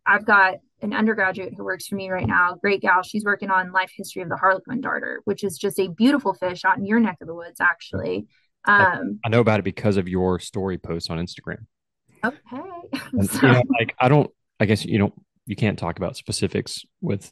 I've 0.07 0.25
got 0.25 0.54
an 0.80 0.92
undergraduate 0.92 1.54
who 1.56 1.64
works 1.64 1.87
for 1.87 1.97
me 1.97 2.11
right 2.11 2.26
now, 2.26 2.56
great 2.61 2.80
gal. 2.80 3.02
She's 3.02 3.25
working 3.25 3.50
on 3.50 3.73
life 3.73 3.90
history 3.97 4.23
of 4.23 4.28
the 4.28 4.37
Harlequin 4.37 4.80
darter, 4.80 5.20
which 5.25 5.42
is 5.42 5.58
just 5.58 5.78
a 5.80 5.88
beautiful 5.88 6.35
fish 6.35 6.64
out 6.64 6.78
in 6.78 6.87
your 6.87 7.00
neck 7.00 7.18
of 7.20 7.26
the 7.26 7.35
woods, 7.35 7.61
actually. 7.61 8.26
Um, 8.64 9.20
I 9.25 9.28
know 9.28 9.40
about 9.40 9.61
it 9.61 9.64
because 9.64 9.97
of 9.97 10.08
your 10.08 10.38
story 10.38 10.78
posts 10.78 11.11
on 11.11 11.18
Instagram. 11.18 11.66
Okay. 12.25 12.37
so. 13.26 13.47
you 13.47 13.52
know, 13.52 13.62
like 13.78 13.94
I 13.99 14.08
don't, 14.08 14.30
I 14.61 14.66
guess 14.66 14.85
you 14.85 14.99
know, 14.99 15.12
you 15.47 15.56
can't 15.56 15.78
talk 15.78 15.99
about 15.99 16.16
specifics 16.16 16.85
with 17.00 17.28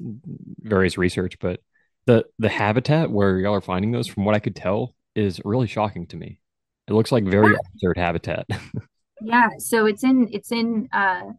various 0.61 0.97
research, 0.97 1.39
but 1.41 1.61
the 2.07 2.25
the 2.39 2.49
habitat 2.49 3.11
where 3.11 3.39
y'all 3.39 3.55
are 3.55 3.61
finding 3.61 3.93
those, 3.93 4.07
from 4.07 4.25
what 4.25 4.35
I 4.35 4.39
could 4.39 4.57
tell, 4.57 4.95
is 5.15 5.41
really 5.45 5.67
shocking 5.67 6.07
to 6.09 6.17
me. 6.17 6.41
It 6.89 6.95
looks 6.95 7.13
like 7.13 7.25
very 7.25 7.53
yeah. 7.53 7.59
altered 7.75 7.99
habitat. 7.99 8.47
yeah. 9.21 9.49
So 9.59 9.87
it's 9.87 10.05
in 10.05 10.29
it's 10.33 10.53
in 10.53 10.89
uh 10.93 11.33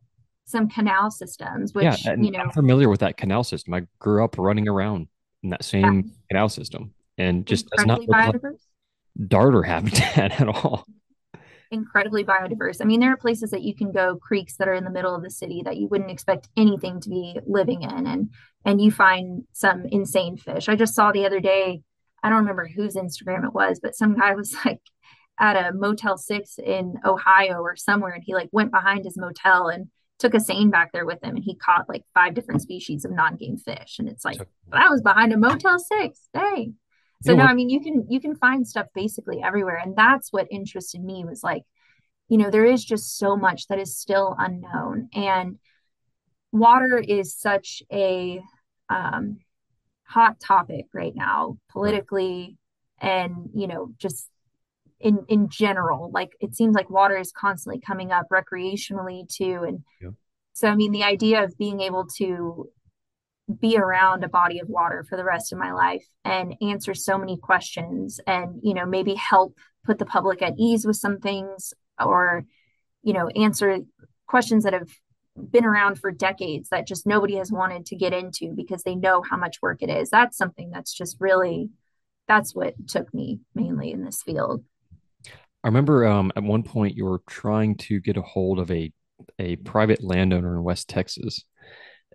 some 0.47 0.69
canal 0.69 1.11
systems, 1.11 1.73
which 1.73 2.05
yeah, 2.05 2.15
you 2.17 2.31
know 2.31 2.39
I'm 2.39 2.51
familiar 2.51 2.89
with 2.89 3.01
that 3.01 3.17
canal 3.17 3.43
system. 3.43 3.73
I 3.73 3.83
grew 3.99 4.23
up 4.23 4.37
running 4.37 4.67
around 4.67 5.07
in 5.43 5.49
that 5.49 5.63
same 5.63 5.83
yeah. 5.83 6.13
canal 6.31 6.49
system 6.49 6.93
and 7.17 7.45
just 7.45 7.69
does 7.69 7.85
not 7.85 7.99
look 7.99 8.09
like 8.09 8.35
darter 9.27 9.61
habitat 9.61 10.39
at 10.41 10.47
all. 10.47 10.85
Incredibly 11.69 12.23
biodiverse. 12.23 12.77
I 12.79 12.85
mean, 12.85 13.01
there 13.01 13.11
are 13.11 13.17
places 13.17 13.51
that 13.51 13.61
you 13.61 13.75
can 13.75 13.91
go, 13.91 14.15
creeks 14.15 14.55
that 14.55 14.69
are 14.69 14.73
in 14.73 14.85
the 14.85 14.89
middle 14.89 15.13
of 15.13 15.21
the 15.21 15.29
city 15.29 15.63
that 15.65 15.75
you 15.75 15.87
wouldn't 15.87 16.11
expect 16.11 16.47
anything 16.55 17.01
to 17.01 17.09
be 17.09 17.37
living 17.45 17.81
in, 17.83 18.07
and 18.07 18.29
and 18.63 18.81
you 18.81 18.89
find 18.89 19.43
some 19.51 19.85
insane 19.91 20.37
fish. 20.37 20.69
I 20.69 20.77
just 20.77 20.95
saw 20.95 21.11
the 21.11 21.25
other 21.25 21.41
day. 21.41 21.81
I 22.23 22.29
don't 22.29 22.39
remember 22.39 22.69
whose 22.73 22.95
Instagram 22.95 23.45
it 23.45 23.53
was, 23.53 23.81
but 23.83 23.95
some 23.95 24.17
guy 24.17 24.33
was 24.35 24.55
like 24.63 24.79
at 25.37 25.57
a 25.57 25.73
Motel 25.73 26.17
Six 26.17 26.57
in 26.57 26.95
Ohio 27.03 27.59
or 27.59 27.75
somewhere, 27.75 28.13
and 28.13 28.23
he 28.25 28.33
like 28.33 28.49
went 28.53 28.71
behind 28.71 29.03
his 29.03 29.17
motel 29.17 29.67
and 29.67 29.89
took 30.19 30.33
a 30.33 30.39
seine 30.39 30.69
back 30.69 30.91
there 30.91 31.05
with 31.05 31.24
him 31.24 31.36
and 31.36 31.43
he 31.43 31.55
caught 31.55 31.88
like 31.88 32.03
five 32.13 32.33
different 32.33 32.62
species 32.62 33.05
of 33.05 33.12
non-game 33.12 33.57
fish 33.57 33.97
and 34.00 34.09
it's 34.09 34.25
like 34.25 34.39
that 34.71 34.89
was 34.89 35.01
behind 35.01 35.33
a 35.33 35.38
motel 35.38 35.79
six 35.79 36.27
dang. 36.33 36.75
So 37.24 37.36
no 37.36 37.43
i 37.43 37.53
mean 37.53 37.69
you 37.69 37.81
can 37.81 38.05
you 38.09 38.19
can 38.19 38.36
find 38.36 38.67
stuff 38.67 38.88
basically 38.93 39.41
everywhere 39.43 39.79
and 39.83 39.95
that's 39.95 40.31
what 40.31 40.47
interested 40.51 41.03
me 41.03 41.25
was 41.25 41.43
like 41.43 41.63
you 42.29 42.38
know 42.38 42.50
there 42.50 42.65
is 42.65 42.83
just 42.83 43.17
so 43.17 43.36
much 43.36 43.67
that 43.67 43.79
is 43.79 43.97
still 43.97 44.36
unknown 44.38 45.09
and 45.13 45.57
water 46.51 46.97
is 46.97 47.36
such 47.36 47.83
a 47.91 48.41
um, 48.89 49.39
hot 50.03 50.39
topic 50.39 50.86
right 50.93 51.15
now 51.15 51.57
politically 51.69 52.57
and 53.00 53.50
you 53.53 53.67
know 53.67 53.91
just 53.97 54.29
in 54.99 55.25
in 55.27 55.47
general 55.49 56.09
like 56.11 56.31
it 56.39 56.55
seems 56.55 56.75
like 56.75 56.89
water 56.89 57.17
is 57.17 57.31
constantly 57.31 57.79
coming 57.79 58.11
up 58.11 58.25
recreationally 58.31 59.27
too 59.27 59.63
and 59.67 59.83
yeah. 60.01 60.09
so 60.53 60.67
i 60.67 60.75
mean 60.75 60.91
the 60.91 61.03
idea 61.03 61.43
of 61.43 61.57
being 61.57 61.81
able 61.81 62.05
to 62.07 62.69
be 63.59 63.77
around 63.77 64.23
a 64.23 64.29
body 64.29 64.59
of 64.59 64.67
water 64.67 65.05
for 65.07 65.15
the 65.15 65.23
rest 65.23 65.53
of 65.53 65.59
my 65.59 65.71
life 65.71 66.05
and 66.25 66.55
answer 66.61 66.93
so 66.93 67.17
many 67.17 67.37
questions 67.37 68.19
and 68.27 68.59
you 68.61 68.73
know 68.73 68.85
maybe 68.85 69.13
help 69.13 69.55
put 69.85 69.99
the 69.99 70.05
public 70.05 70.41
at 70.41 70.53
ease 70.57 70.85
with 70.85 70.97
some 70.97 71.19
things 71.19 71.73
or 72.03 72.43
you 73.03 73.13
know 73.13 73.27
answer 73.29 73.79
questions 74.25 74.63
that 74.63 74.73
have 74.73 74.89
been 75.51 75.65
around 75.65 75.99
for 75.99 76.11
decades 76.11 76.69
that 76.69 76.87
just 76.87 77.05
nobody 77.05 77.35
has 77.35 77.51
wanted 77.51 77.85
to 77.85 77.95
get 77.95 78.11
into 78.11 78.53
because 78.55 78.81
they 78.81 78.95
know 78.95 79.21
how 79.21 79.37
much 79.37 79.61
work 79.61 79.81
it 79.81 79.89
is 79.89 80.09
that's 80.09 80.35
something 80.37 80.71
that's 80.71 80.91
just 80.91 81.15
really 81.19 81.69
that's 82.27 82.53
what 82.53 82.73
took 82.87 83.13
me 83.13 83.39
mainly 83.55 83.91
in 83.91 84.03
this 84.03 84.23
field 84.23 84.63
I 85.67 85.69
remember 85.69 86.05
um, 86.05 86.31
at 86.33 86.43
one 86.43 86.63
point 86.63 86.95
you 86.95 87.03
were 87.03 87.21
trying 87.27 87.75
to 87.75 88.00
get 88.00 88.15
a 88.15 88.21
hold 88.21 88.57
of 88.59 88.71
a 88.71 88.89
a 89.38 89.57
private 89.57 90.01
landowner 90.01 90.55
in 90.55 90.63
West 90.63 90.88
Texas, 90.88 91.43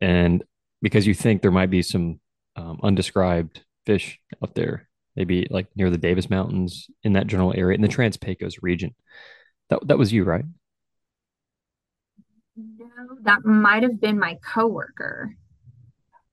and 0.01 0.43
because 0.81 1.07
you 1.07 1.13
think 1.13 1.43
there 1.43 1.51
might 1.51 1.69
be 1.69 1.83
some 1.83 2.19
um, 2.57 2.81
undescribed 2.83 3.63
fish 3.85 4.19
out 4.43 4.55
there, 4.55 4.89
maybe 5.17 5.47
like 5.51 5.67
near 5.77 5.91
the 5.91 5.99
Davis 5.99 6.31
Mountains 6.31 6.89
in 7.03 7.13
that 7.13 7.27
general 7.27 7.53
area 7.55 7.75
in 7.75 7.83
the 7.83 7.89
Trans 7.89 8.17
Pecos 8.17 8.63
region. 8.63 8.95
That 9.69 9.87
that 9.87 9.99
was 9.99 10.15
you, 10.15 10.25
right? 10.25 10.47
No, 12.57 13.19
that 13.21 13.45
might 13.45 13.83
have 13.83 14.01
been 14.01 14.19
my 14.19 14.39
coworker. 14.43 15.37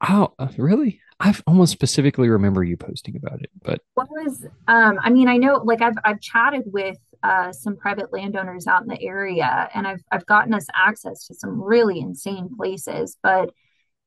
Oh, 0.07 0.31
uh, 0.39 0.47
really? 0.57 1.01
I 1.19 1.35
almost 1.45 1.73
specifically 1.73 2.29
remember 2.29 2.63
you 2.63 2.77
posting 2.77 3.17
about 3.17 3.41
it, 3.41 3.49
but 3.61 3.81
what 3.95 4.09
was 4.09 4.45
um 4.69 4.99
I 5.03 5.09
mean, 5.09 5.27
I 5.27 5.35
know 5.35 5.55
like 5.65 5.81
I've 5.81 5.97
I've 6.05 6.21
chatted 6.21 6.63
with 6.67 6.97
uh 7.23 7.51
some 7.51 7.75
private 7.75 8.13
landowners 8.13 8.67
out 8.67 8.81
in 8.81 8.87
the 8.87 9.01
area 9.01 9.69
and 9.73 9.87
I've 9.87 10.01
I've 10.11 10.25
gotten 10.25 10.53
us 10.53 10.65
access 10.73 11.27
to 11.27 11.33
some 11.33 11.61
really 11.61 11.99
insane 11.99 12.49
places, 12.55 13.17
but 13.21 13.49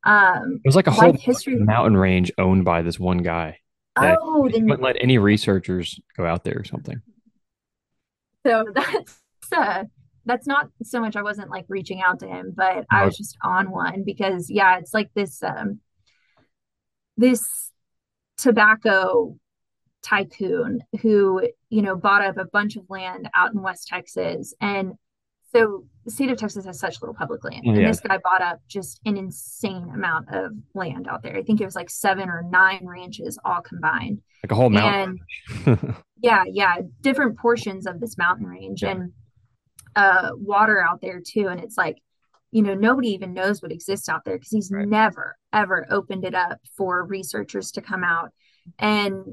um 0.05 0.61
it 0.65 0.69
was 0.69 0.77
like 0.77 0.87
a 0.87 0.93
whole 0.93 1.13
history 1.13 1.57
mountain 1.57 1.97
range 1.97 2.33
owned 2.39 2.65
by 2.65 2.83
this 2.83 2.99
one 2.99 3.19
guy. 3.19 3.59
Oh, 3.97 4.49
then 4.51 4.65
wouldn't 4.65 4.83
let 4.83 4.97
any 5.01 5.19
researchers 5.19 6.01
go 6.17 6.25
out 6.25 6.45
there 6.45 6.59
or 6.59 6.65
something. 6.65 7.03
So 8.47 8.65
that's 8.75 9.19
uh 9.53 9.85
that's 10.25 10.47
not 10.47 10.69
so 10.83 11.01
much 11.01 11.17
I 11.17 11.23
wasn't 11.23 11.51
like 11.51 11.67
reaching 11.69 12.01
out 12.01 12.21
to 12.21 12.29
him, 12.29 12.53
but 12.57 12.85
I 12.91 13.05
was 13.05 13.17
just 13.17 13.37
on 13.43 13.71
one 13.71 14.05
because 14.05 14.51
yeah, 14.51 14.79
it's 14.79 14.95
like 14.95 15.11
this 15.15 15.43
um 15.43 15.81
this 17.17 17.71
tobacco 18.37 19.37
tycoon 20.03 20.83
who 21.01 21.49
you 21.71 21.83
know 21.83 21.97
bought 21.97 22.23
up 22.25 22.37
a 22.37 22.45
bunch 22.45 22.77
of 22.77 22.85
land 22.89 23.29
out 23.35 23.53
in 23.53 23.63
west 23.63 23.89
texas. 23.89 24.55
And 24.61 24.95
so 25.53 25.85
the 26.05 26.11
state 26.11 26.31
of 26.31 26.39
texas 26.39 26.65
has 26.65 26.79
such 26.79 27.01
little 27.01 27.15
public 27.15 27.45
land. 27.45 27.65
And 27.65 27.77
this 27.77 28.01
guy 28.01 28.19
bought 28.19 28.43
up 28.43 28.61
just 28.67 29.01
an 29.05 29.17
insane 29.17 29.91
amount 29.95 30.35
of 30.35 30.53
land 30.75 31.07
out 31.09 31.23
there. 31.23 31.37
I 31.37 31.43
think 31.43 31.61
it 31.61 31.65
was 31.65 31.77
like 31.77 31.91
seven 31.91 32.29
or 32.29 32.43
nine 32.43 32.87
ranches 32.87 33.39
all 33.45 33.61
combined. 33.61 34.23
Like 34.43 34.53
a 34.53 34.55
whole 34.57 34.71
mountain 34.71 35.21
yeah 36.23 36.45
yeah 36.47 36.77
different 37.01 37.39
portions 37.39 37.87
of 37.87 38.01
this 38.01 38.19
mountain 38.19 38.47
range 38.47 38.83
yeah. 38.83 38.91
and 38.91 39.13
uh 39.95 40.31
water 40.35 40.83
out 40.83 41.01
there 41.01 41.21
too. 41.25 41.47
And 41.49 41.61
it's 41.61 41.79
like 41.79 41.99
you 42.51 42.63
know 42.63 42.75
nobody 42.75 43.11
even 43.11 43.35
knows 43.35 43.63
what 43.63 43.73
exists 43.73 44.09
out 44.09 44.25
there 44.25 44.37
because 44.37 44.51
he's 44.51 44.71
right. 44.73 44.89
never 44.89 45.37
ever 45.53 45.87
opened 45.91 46.25
it 46.25 46.35
up 46.35 46.59
for 46.77 47.05
researchers 47.05 47.71
to 47.73 47.81
come 47.81 48.03
out. 48.03 48.31
And 48.79 49.27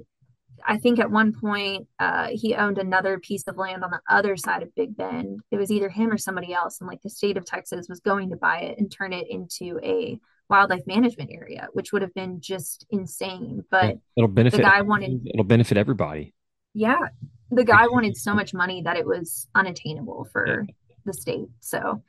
i 0.68 0.78
think 0.78 1.00
at 1.00 1.12
one 1.12 1.34
point 1.34 1.88
uh, 2.00 2.28
he 2.32 2.56
owned 2.56 2.78
another 2.78 3.20
piece 3.20 3.44
of 3.48 3.58
land 3.58 3.84
on 3.84 3.92
the 3.92 4.00
other 4.10 4.36
side 4.36 4.64
of 4.64 4.74
big 4.76 4.96
bend 4.96 5.40
it 5.52 5.58
was 5.58 5.72
either 5.72 5.90
him 5.90 6.12
or 6.12 6.18
somebody 6.18 6.54
else 6.54 6.80
and 6.80 6.88
like 6.88 7.02
the 7.02 7.10
state 7.10 7.38
of 7.38 7.46
texas 7.46 7.88
was 7.90 8.00
going 8.00 8.30
to 8.30 8.38
buy 8.38 8.60
it 8.60 8.78
and 8.78 8.92
turn 8.92 9.14
it 9.14 9.28
into 9.30 9.80
a 9.84 10.20
wildlife 10.50 10.86
management 10.88 11.30
area 11.32 11.68
which 11.74 11.92
would 11.92 12.02
have 12.02 12.14
been 12.14 12.42
just 12.42 12.86
insane 12.90 13.64
but 13.70 13.98
it'll 14.18 14.28
benefit 14.28 14.58
the 14.58 14.64
guy 14.64 14.82
wanted 14.82 15.22
it'll 15.34 15.44
benefit 15.44 15.78
everybody 15.78 16.34
yeah 16.74 17.08
the 17.52 17.64
guy 17.64 17.88
wanted 17.88 18.16
so 18.16 18.34
much 18.34 18.54
money 18.54 18.82
that 18.82 18.98
it 18.98 19.06
was 19.06 19.48
unattainable 19.56 20.28
for 20.32 20.66
yeah. 20.68 20.74
the 21.06 21.14
state 21.14 21.48
so 21.60 22.02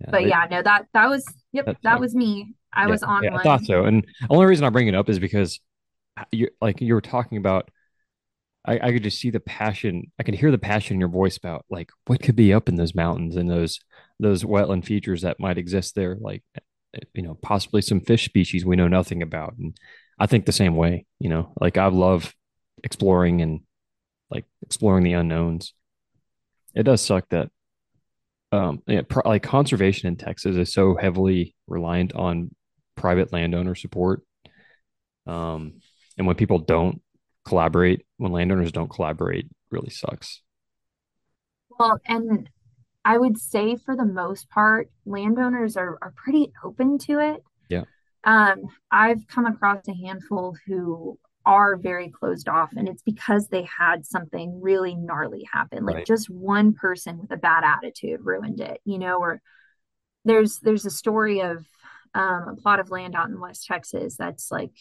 yeah, 0.00 0.10
but 0.10 0.26
yeah, 0.26 0.46
no, 0.50 0.62
that 0.62 0.86
that 0.92 1.08
was 1.08 1.24
yep, 1.52 1.76
that 1.82 2.00
was 2.00 2.14
me. 2.14 2.54
I 2.72 2.84
yeah, 2.84 2.90
was 2.90 3.02
on. 3.02 3.28
I 3.28 3.42
thought 3.42 3.64
so. 3.64 3.84
And 3.84 4.04
the 4.20 4.26
only 4.30 4.46
reason 4.46 4.64
I 4.64 4.70
bring 4.70 4.88
it 4.88 4.94
up 4.94 5.08
is 5.08 5.18
because 5.18 5.60
you 6.32 6.48
like 6.60 6.80
you 6.80 6.94
were 6.94 7.00
talking 7.00 7.38
about 7.38 7.70
I, 8.66 8.78
I 8.82 8.92
could 8.92 9.02
just 9.02 9.20
see 9.20 9.30
the 9.30 9.40
passion. 9.40 10.10
I 10.18 10.22
could 10.22 10.34
hear 10.34 10.50
the 10.50 10.58
passion 10.58 10.94
in 10.94 11.00
your 11.00 11.08
voice 11.08 11.36
about 11.36 11.64
like 11.68 11.90
what 12.06 12.22
could 12.22 12.36
be 12.36 12.52
up 12.52 12.68
in 12.68 12.76
those 12.76 12.94
mountains 12.94 13.36
and 13.36 13.50
those 13.50 13.80
those 14.18 14.44
wetland 14.44 14.84
features 14.84 15.22
that 15.22 15.40
might 15.40 15.58
exist 15.58 15.94
there, 15.94 16.16
like 16.20 16.42
you 17.12 17.22
know, 17.22 17.34
possibly 17.34 17.82
some 17.82 18.00
fish 18.00 18.24
species 18.24 18.64
we 18.64 18.76
know 18.76 18.88
nothing 18.88 19.22
about. 19.22 19.54
And 19.58 19.76
I 20.18 20.26
think 20.26 20.46
the 20.46 20.52
same 20.52 20.76
way, 20.76 21.06
you 21.18 21.28
know, 21.28 21.52
like 21.60 21.76
I 21.76 21.86
love 21.88 22.32
exploring 22.82 23.42
and 23.42 23.60
like 24.30 24.44
exploring 24.62 25.04
the 25.04 25.14
unknowns. 25.14 25.74
It 26.74 26.84
does 26.84 27.02
suck 27.02 27.28
that 27.30 27.50
um, 28.52 28.82
yeah, 28.86 29.02
like 29.24 29.42
conservation 29.42 30.08
in 30.08 30.16
Texas 30.16 30.56
is 30.56 30.72
so 30.72 30.96
heavily 30.96 31.56
reliant 31.66 32.14
on 32.14 32.54
private 32.96 33.32
landowner 33.32 33.74
support. 33.74 34.22
Um, 35.26 35.80
and 36.16 36.26
when 36.26 36.36
people 36.36 36.60
don't 36.60 37.02
collaborate, 37.44 38.04
when 38.16 38.32
landowners 38.32 38.72
don't 38.72 38.90
collaborate, 38.90 39.48
really 39.70 39.90
sucks. 39.90 40.42
Well, 41.78 42.00
and 42.06 42.48
I 43.04 43.18
would 43.18 43.38
say 43.38 43.76
for 43.76 43.96
the 43.96 44.04
most 44.04 44.48
part, 44.48 44.90
landowners 45.04 45.76
are, 45.76 45.98
are 46.00 46.14
pretty 46.16 46.52
open 46.64 46.98
to 46.98 47.18
it. 47.18 47.42
Yeah. 47.68 47.84
Um, 48.24 48.62
I've 48.90 49.26
come 49.26 49.46
across 49.46 49.86
a 49.88 49.94
handful 49.94 50.56
who 50.66 51.18
are 51.46 51.76
very 51.76 52.08
closed 52.08 52.48
off 52.48 52.70
and 52.74 52.88
it's 52.88 53.02
because 53.02 53.48
they 53.48 53.68
had 53.78 54.06
something 54.06 54.60
really 54.62 54.94
gnarly 54.94 55.46
happen 55.52 55.84
like 55.84 55.96
right. 55.96 56.06
just 56.06 56.30
one 56.30 56.72
person 56.72 57.18
with 57.18 57.30
a 57.30 57.36
bad 57.36 57.64
attitude 57.64 58.20
ruined 58.22 58.60
it 58.60 58.80
you 58.84 58.98
know 58.98 59.18
or 59.18 59.42
there's 60.24 60.58
there's 60.60 60.86
a 60.86 60.90
story 60.90 61.40
of 61.40 61.66
um, 62.14 62.48
a 62.48 62.56
plot 62.56 62.80
of 62.80 62.90
land 62.90 63.14
out 63.14 63.28
in 63.28 63.38
west 63.40 63.66
texas 63.66 64.16
that's 64.16 64.50
like 64.50 64.72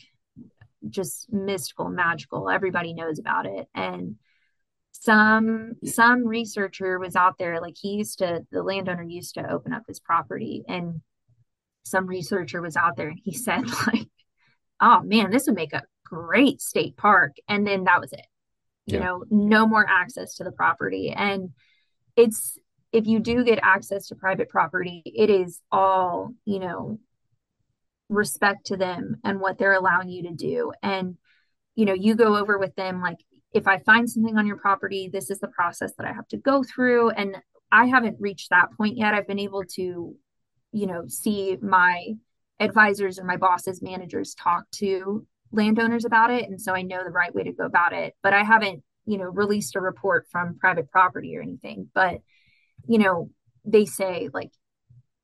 just 0.90 1.32
mystical 1.32 1.90
magical. 1.90 2.50
Everybody 2.50 2.94
knows 2.94 3.20
about 3.20 3.46
it. 3.46 3.68
And 3.74 4.16
some 4.92 5.74
some 5.84 6.26
researcher 6.26 7.00
was 7.00 7.16
out 7.16 7.38
there 7.38 7.60
like 7.60 7.76
he 7.80 7.96
used 7.96 8.20
to 8.20 8.46
the 8.52 8.64
landowner 8.64 9.04
used 9.04 9.36
to 9.36 9.52
open 9.52 9.74
up 9.74 9.84
his 9.88 10.00
property. 10.00 10.64
And 10.68 11.02
some 11.84 12.08
researcher 12.08 12.62
was 12.62 12.78
out 12.78 12.96
there 12.96 13.10
and 13.10 13.20
he 13.24 13.34
said 13.38 13.68
like 13.88 14.08
oh 14.80 15.02
man 15.02 15.32
this 15.32 15.48
would 15.48 15.56
make 15.56 15.74
a 15.74 15.84
great 16.06 16.62
state 16.62 16.96
park. 16.96 17.36
And 17.48 17.66
then 17.66 17.86
that 17.86 18.02
was 18.02 18.14
it. 18.14 18.26
You 18.86 19.00
yeah. 19.00 19.06
know 19.06 19.24
no 19.30 19.68
more 19.68 19.86
access 19.88 20.36
to 20.36 20.44
the 20.44 20.52
property. 20.52 21.12
And 21.12 21.50
it's 22.16 22.58
if 22.92 23.08
you 23.08 23.20
do 23.20 23.44
get 23.44 23.60
access 23.62 24.08
to 24.08 24.16
private 24.16 24.50
property 24.50 25.02
it 25.06 25.30
is 25.30 25.60
all 25.72 26.30
you 26.46 26.60
know 26.60 27.00
respect 28.14 28.68
to 28.68 28.78
them 28.78 29.18
and 29.24 29.40
what 29.40 29.58
they're 29.58 29.74
allowing 29.74 30.10
you 30.10 30.24
to 30.24 30.34
do. 30.34 30.72
And 30.82 31.18
you 31.76 31.86
know 31.86 31.94
you 31.94 32.16
go 32.16 32.38
over 32.38 32.58
with 32.58 32.76
them 32.76 33.02
like 33.02 33.18
if 33.52 33.68
i 33.68 33.80
find 33.80 34.10
something 34.10 34.38
on 34.38 34.48
your 34.48 34.58
property 34.58 35.10
this 35.12 35.30
is 35.30 35.40
the 35.40 35.48
process 35.48 35.92
that 35.98 36.08
i 36.08 36.14
have 36.14 36.28
to 36.30 36.38
go 36.38 36.64
through. 36.64 37.10
And 37.12 37.38
i 37.72 37.86
haven't 37.86 38.18
reached 38.20 38.50
that 38.50 38.70
point 38.78 38.98
yet. 38.98 39.14
I've 39.14 39.28
been 39.28 39.40
able 39.40 39.64
to 39.76 40.16
you 40.72 40.88
know 40.88 41.08
see 41.08 41.58
my 41.62 42.14
advisors 42.60 43.20
or 43.20 43.26
my 43.26 43.38
bosses 43.38 43.82
managers 43.82 44.36
talk 44.36 44.70
to 44.72 45.26
landowners 45.52 46.06
about 46.06 46.32
it. 46.32 46.50
And 46.50 46.62
so 46.62 46.74
i 46.74 46.82
know 46.82 47.04
the 47.04 47.10
right 47.10 47.34
way 47.34 47.44
to 47.44 47.52
go 47.52 47.66
about 47.66 47.94
it. 47.94 48.14
But 48.22 48.34
i 48.34 48.44
haven't 48.44 48.84
you 49.06 49.18
know 49.18 49.26
released 49.26 49.76
a 49.76 49.82
report 49.82 50.28
from 50.32 50.58
private 50.60 50.90
property 50.92 51.36
or 51.36 51.42
anything. 51.42 51.90
But 51.94 52.20
you 52.88 53.00
know 53.00 53.30
they 53.66 53.86
say 53.86 54.30
like 54.34 54.52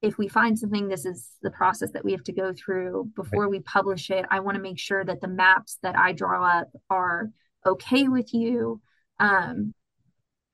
if 0.02 0.18
we 0.18 0.28
find 0.28 0.58
something 0.58 0.88
this 0.88 1.06
is 1.06 1.30
the 1.42 1.52
process 1.52 1.92
that 1.92 2.06
we 2.06 2.12
have 2.12 2.24
to 2.24 2.32
go 2.32 2.54
through 2.54 3.10
before 3.16 3.44
right. 3.44 3.52
we 3.52 3.60
publish 3.60 4.10
it 4.10 4.26
i 4.30 4.40
want 4.40 4.56
to 4.56 4.62
make 4.62 4.80
sure 4.80 5.04
that 5.04 5.22
the 5.22 5.28
maps 5.28 5.78
that 5.84 5.98
i 5.98 6.12
draw 6.12 6.44
up 6.46 6.70
are 6.90 7.30
okay 7.66 8.08
with 8.08 8.34
you 8.34 8.82
um 9.20 9.74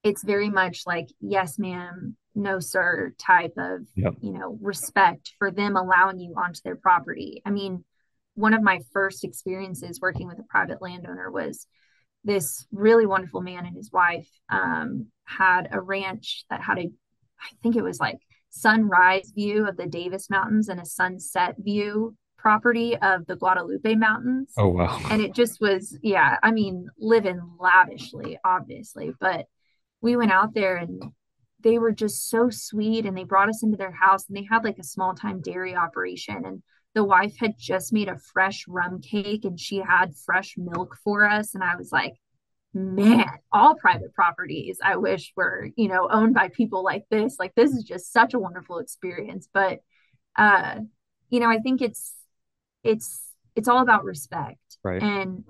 it's 0.04 0.24
very 0.24 0.50
much 0.50 0.84
like 0.86 1.08
yes 1.20 1.58
ma'am 1.60 2.16
no 2.34 2.60
sir 2.60 3.14
type 3.18 3.54
of 3.58 3.82
yep. 3.96 4.14
you 4.22 4.32
know 4.32 4.58
respect 4.62 5.34
for 5.38 5.52
them 5.52 5.76
allowing 5.76 6.20
you 6.20 6.34
onto 6.38 6.60
their 6.64 6.76
property 6.76 7.42
i 7.46 7.50
mean 7.50 7.84
one 8.34 8.54
of 8.54 8.62
my 8.62 8.80
first 8.92 9.24
experiences 9.24 10.02
working 10.02 10.28
with 10.28 10.40
a 10.40 10.44
private 10.44 10.82
landowner 10.82 11.32
was 11.32 11.68
this 12.26 12.66
really 12.72 13.06
wonderful 13.06 13.40
man 13.40 13.66
and 13.66 13.78
his 13.78 13.92
wife 13.92 14.28
um, 14.50 15.08
had 15.24 15.70
a 15.72 15.80
ranch 15.80 16.44
that 16.50 16.62
had 16.62 16.78
a 16.78 16.90
i 17.40 17.50
think 17.62 17.76
it 17.76 17.84
was 17.84 18.00
like 18.00 18.18
sunrise 18.56 19.32
view 19.36 19.68
of 19.68 19.76
the 19.76 19.86
davis 19.86 20.30
mountains 20.30 20.70
and 20.70 20.80
a 20.80 20.86
sunset 20.86 21.56
view 21.60 22.16
property 22.38 22.96
of 22.98 23.26
the 23.26 23.36
guadalupe 23.36 23.96
mountains. 23.96 24.54
Oh 24.56 24.68
wow. 24.68 25.00
And 25.10 25.20
it 25.20 25.34
just 25.34 25.60
was 25.60 25.98
yeah 26.04 26.38
i 26.44 26.52
mean 26.52 26.88
living 26.98 27.42
lavishly 27.60 28.38
obviously 28.46 29.12
but 29.20 29.48
we 30.02 30.16
went 30.16 30.32
out 30.32 30.54
there 30.54 30.78
and 30.78 31.02
they 31.62 31.80
were 31.80 31.92
just 31.92 32.30
so 32.30 32.50
sweet 32.52 33.06
and 33.06 33.18
they 33.18 33.24
brought 33.24 33.50
us 33.50 33.64
into 33.64 33.78
their 33.78 33.92
house 33.92 34.28
and 34.28 34.38
they 34.38 34.48
had 34.50 34.64
like 34.64 34.78
a 34.78 34.84
small 34.84 35.16
time 35.16 35.42
dairy 35.42 35.76
operation 35.76 36.44
and 36.46 36.62
the 36.94 37.04
wife 37.04 37.36
had 37.40 37.56
just 37.58 37.92
made 37.92 38.08
a 38.08 38.18
fresh 38.34 38.66
rum 38.70 39.02
cake 39.02 39.44
and 39.44 39.60
she 39.60 39.78
had 39.78 40.16
fresh 40.16 40.54
milk 40.58 40.96
for 41.04 41.28
us. 41.28 41.56
And 41.56 41.64
i 41.64 41.76
was 41.76 41.92
like 41.92 42.14
man 42.76 43.26
all 43.52 43.76
private 43.76 44.14
properties 44.14 44.78
i 44.84 44.96
wish 44.96 45.32
were 45.36 45.70
you 45.76 45.88
know 45.88 46.08
owned 46.12 46.34
by 46.34 46.50
people 46.50 46.84
like 46.84 47.06
this 47.10 47.38
like 47.40 47.56
this 47.56 47.72
is 47.72 47.84
just 47.84 48.12
such 48.12 48.34
a 48.34 48.40
wonderful 48.40 48.80
experience 48.80 49.48
but 49.54 49.80
uh 50.38 50.76
you 51.30 51.40
know 51.40 51.50
i 51.50 51.58
think 51.58 51.82
it's 51.82 52.14
it's 52.84 53.32
it's 53.56 53.68
all 53.68 53.82
about 53.82 54.04
respect 54.04 54.60
right 54.84 55.02
and 55.02 55.46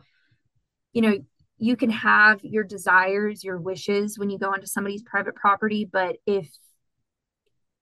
you 0.94 1.02
know 1.02 1.18
you 1.58 1.76
can 1.76 1.90
have 1.90 2.44
your 2.44 2.64
desires, 2.64 3.44
your 3.44 3.58
wishes 3.58 4.20
when 4.20 4.30
you 4.30 4.38
go 4.38 4.52
onto 4.52 4.66
somebody's 4.66 5.04
private 5.04 5.36
property, 5.36 5.86
but 5.90 6.18
if 6.26 6.50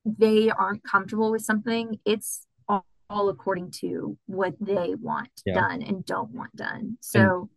they 0.05 0.49
aren't 0.49 0.83
comfortable 0.83 1.31
with 1.31 1.41
something, 1.41 1.99
it's 2.05 2.45
all, 2.67 2.85
all 3.09 3.29
according 3.29 3.71
to 3.71 4.17
what 4.27 4.53
they 4.59 4.93
want 4.95 5.29
yeah. 5.45 5.55
done 5.55 5.81
and 5.81 6.05
don't 6.05 6.31
want 6.31 6.55
done. 6.55 6.97
So 7.01 7.19
and 7.19 7.49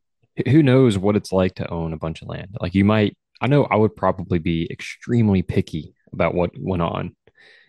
who 0.49 0.63
knows 0.63 0.99
what 0.99 1.17
it's 1.17 1.33
like 1.33 1.55
to 1.57 1.71
own 1.71 1.93
a 1.93 1.99
bunch 1.99 2.23
of 2.23 2.29
land? 2.29 2.57
Like 2.61 2.75
you 2.75 2.85
might 2.85 3.17
I 3.41 3.47
know 3.49 3.65
I 3.65 3.77
would 3.77 3.95
probably 3.97 4.39
be 4.39 4.67
extremely 4.71 5.43
picky 5.43 5.95
about 6.13 6.35
what 6.35 6.51
went 6.59 6.83
on 6.83 7.15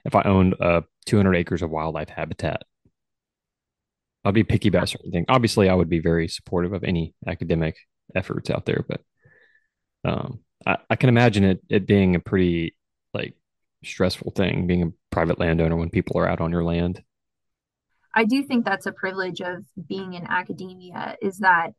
if 0.05 0.15
I 0.15 0.23
owned 0.23 0.55
uh 0.61 0.81
200 1.05 1.35
acres 1.35 1.61
of 1.61 1.69
wildlife 1.69 2.09
habitat. 2.09 2.63
I'd 4.25 4.33
be 4.33 4.43
picky 4.43 4.67
about 4.67 4.89
certain 4.89 5.11
things. 5.11 5.25
Obviously, 5.29 5.69
I 5.69 5.73
would 5.73 5.89
be 5.89 5.99
very 5.99 6.27
supportive 6.27 6.73
of 6.73 6.83
any 6.83 7.15
academic 7.25 7.77
efforts 8.13 8.49
out 8.49 8.65
there, 8.65 8.85
but 8.87 9.01
um, 10.03 10.39
I, 10.65 10.77
I 10.89 10.95
can 10.97 11.09
imagine 11.09 11.43
it 11.43 11.61
it 11.69 11.87
being 11.87 12.15
a 12.15 12.19
pretty 12.19 12.75
like 13.13 13.35
stressful 13.83 14.31
thing 14.31 14.67
being 14.67 14.83
a 14.83 14.91
private 15.11 15.39
landowner 15.39 15.75
when 15.75 15.89
people 15.89 16.17
are 16.19 16.27
out 16.27 16.41
on 16.41 16.51
your 16.51 16.63
land. 16.63 17.01
I 18.13 18.25
do 18.25 18.43
think 18.43 18.65
that's 18.65 18.85
a 18.87 18.91
privilege 18.91 19.41
of 19.41 19.63
being 19.87 20.13
in 20.13 20.25
academia 20.27 21.15
is 21.21 21.39
that 21.39 21.71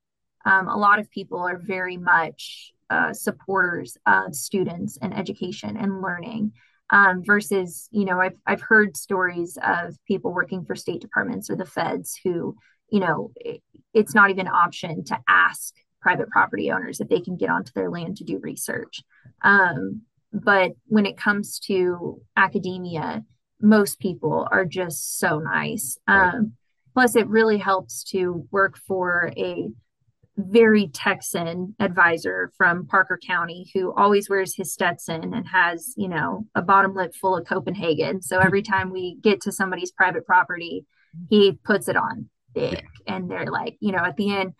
um, 0.48 0.68
a 0.68 0.76
lot 0.76 0.98
of 0.98 1.10
people 1.10 1.40
are 1.40 1.58
very 1.58 1.98
much 1.98 2.72
uh, 2.90 3.12
supporters 3.12 3.98
of 4.06 4.34
students 4.34 4.98
and 5.02 5.14
education 5.14 5.76
and 5.76 6.00
learning 6.00 6.52
um, 6.90 7.22
versus 7.22 7.88
you 7.92 8.06
know 8.06 8.18
I've, 8.18 8.36
I've 8.46 8.62
heard 8.62 8.96
stories 8.96 9.58
of 9.62 9.94
people 10.06 10.32
working 10.32 10.64
for 10.64 10.74
state 10.74 11.02
departments 11.02 11.50
or 11.50 11.56
the 11.56 11.66
feds 11.66 12.18
who 12.24 12.56
you 12.90 13.00
know 13.00 13.30
it, 13.36 13.62
it's 13.92 14.14
not 14.14 14.30
even 14.30 14.46
an 14.46 14.52
option 14.52 15.04
to 15.04 15.18
ask 15.28 15.74
private 16.00 16.30
property 16.30 16.70
owners 16.70 17.00
if 17.00 17.08
they 17.08 17.20
can 17.20 17.36
get 17.36 17.50
onto 17.50 17.72
their 17.74 17.90
land 17.90 18.16
to 18.16 18.24
do 18.24 18.38
research. 18.38 19.02
Um, 19.42 20.02
but 20.32 20.72
when 20.86 21.04
it 21.04 21.16
comes 21.16 21.58
to 21.66 22.22
academia, 22.36 23.24
most 23.60 23.98
people 23.98 24.46
are 24.50 24.64
just 24.64 25.18
so 25.18 25.40
nice. 25.40 25.98
Um, 26.06 26.52
plus, 26.94 27.16
it 27.16 27.26
really 27.26 27.58
helps 27.58 28.04
to 28.04 28.46
work 28.50 28.78
for 28.86 29.32
a 29.36 29.68
very 30.38 30.88
Texan 30.88 31.74
advisor 31.80 32.52
from 32.56 32.86
Parker 32.86 33.18
County 33.24 33.70
who 33.74 33.92
always 33.94 34.30
wears 34.30 34.54
his 34.54 34.72
Stetson 34.72 35.34
and 35.34 35.46
has, 35.48 35.94
you 35.96 36.08
know, 36.08 36.46
a 36.54 36.62
bottom 36.62 36.94
lip 36.94 37.14
full 37.14 37.36
of 37.36 37.46
Copenhagen. 37.46 38.22
So 38.22 38.38
hmm. 38.38 38.46
every 38.46 38.62
time 38.62 38.90
we 38.90 39.16
get 39.20 39.40
to 39.42 39.52
somebody's 39.52 39.90
private 39.90 40.24
property, 40.24 40.86
he 41.28 41.58
puts 41.64 41.88
it 41.88 41.96
on 41.96 42.28
thick. 42.54 42.84
And 43.06 43.30
they're 43.30 43.50
like, 43.50 43.76
you 43.80 43.92
know, 43.92 43.98
at 43.98 44.16
the 44.16 44.34
end, 44.34 44.54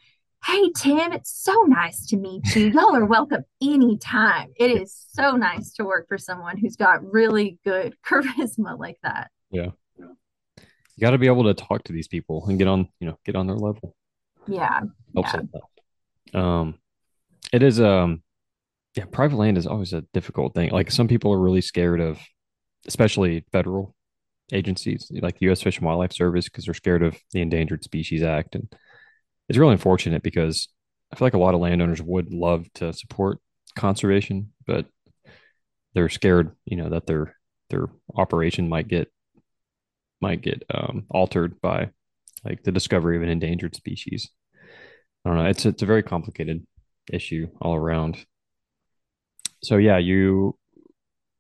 Hey, 0.45 0.71
Tim, 0.77 1.13
it's 1.13 1.33
so 1.33 1.53
nice 1.67 2.07
to 2.07 2.17
meet 2.17 2.55
you. 2.55 2.69
Y'all 2.69 2.95
are 2.95 3.05
welcome 3.05 3.45
anytime. 3.61 4.53
It 4.57 4.71
is 4.71 5.07
so 5.11 5.33
nice 5.33 5.73
to 5.75 5.85
work 5.85 6.07
for 6.07 6.17
someone 6.17 6.57
who's 6.57 6.77
got 6.77 7.05
really 7.05 7.59
good 7.65 7.97
charisma 8.07 8.79
like 8.79 8.99
that. 9.03 9.31
Yeah. 9.51 9.71
You 10.57 11.01
got 11.01 11.11
to 11.11 11.19
be 11.19 11.27
able 11.27 11.45
to 11.45 11.55
talk 11.55 11.83
to 11.85 11.93
these 11.93 12.09
people 12.09 12.47
and 12.47 12.57
get 12.57 12.69
on, 12.69 12.89
you 13.01 13.09
know, 13.09 13.19
get 13.25 13.35
on 13.35 13.47
their 13.47 13.57
level. 13.57 13.97
Yeah. 14.47 14.81
Helps 15.15 15.35
yeah. 16.33 16.61
Um, 16.61 16.79
it 17.53 17.63
is, 17.63 17.81
um, 17.81 18.23
yeah, 18.95 19.05
private 19.11 19.37
land 19.37 19.59
is 19.59 19.67
always 19.67 19.93
a 19.93 20.03
difficult 20.13 20.55
thing. 20.55 20.71
Like 20.71 20.91
some 20.91 21.09
people 21.09 21.33
are 21.33 21.39
really 21.39 21.61
scared 21.61 22.01
of, 22.01 22.19
especially 22.87 23.45
federal 23.53 23.95
agencies 24.53 25.11
like 25.21 25.39
the 25.39 25.47
U.S. 25.47 25.63
Fish 25.63 25.79
and 25.79 25.87
Wildlife 25.87 26.13
Service 26.13 26.47
because 26.47 26.65
they're 26.65 26.75
scared 26.75 27.03
of 27.03 27.17
the 27.33 27.41
Endangered 27.41 27.85
Species 27.85 28.23
Act 28.23 28.55
and 28.55 28.73
it's 29.49 29.59
really 29.59 29.73
unfortunate 29.73 30.23
because 30.23 30.69
I 31.13 31.17
feel 31.17 31.27
like 31.27 31.35
a 31.35 31.39
lot 31.39 31.55
of 31.55 31.61
landowners 31.61 32.03
would 32.03 32.33
love 32.33 32.67
to 32.75 32.93
support 32.93 33.39
conservation, 33.77 34.53
but 34.67 34.87
they're 35.95 36.09
scared, 36.09 36.55
you 36.67 36.77
know, 36.77 36.91
that 36.91 37.07
their 37.07 37.35
their 37.71 37.87
operation 38.15 38.69
might 38.69 38.89
get 38.89 39.11
might 40.21 40.43
get 40.43 40.65
um, 40.73 41.05
altered 41.11 41.61
by 41.61 41.91
like 42.45 42.63
the 42.63 42.73
discovery 42.73 43.17
of 43.17 43.23
an 43.23 43.29
endangered 43.29 43.75
species. 43.75 44.31
I 45.25 45.31
don't 45.31 45.39
know. 45.39 45.47
It's 45.47 45.67
it's 45.67 45.83
a 45.83 45.87
very 45.87 46.03
complicated 46.03 46.67
issue 47.13 47.49
all 47.61 47.75
around. 47.75 48.25
So 49.63 49.77
yeah, 49.77 49.99
you 49.99 50.57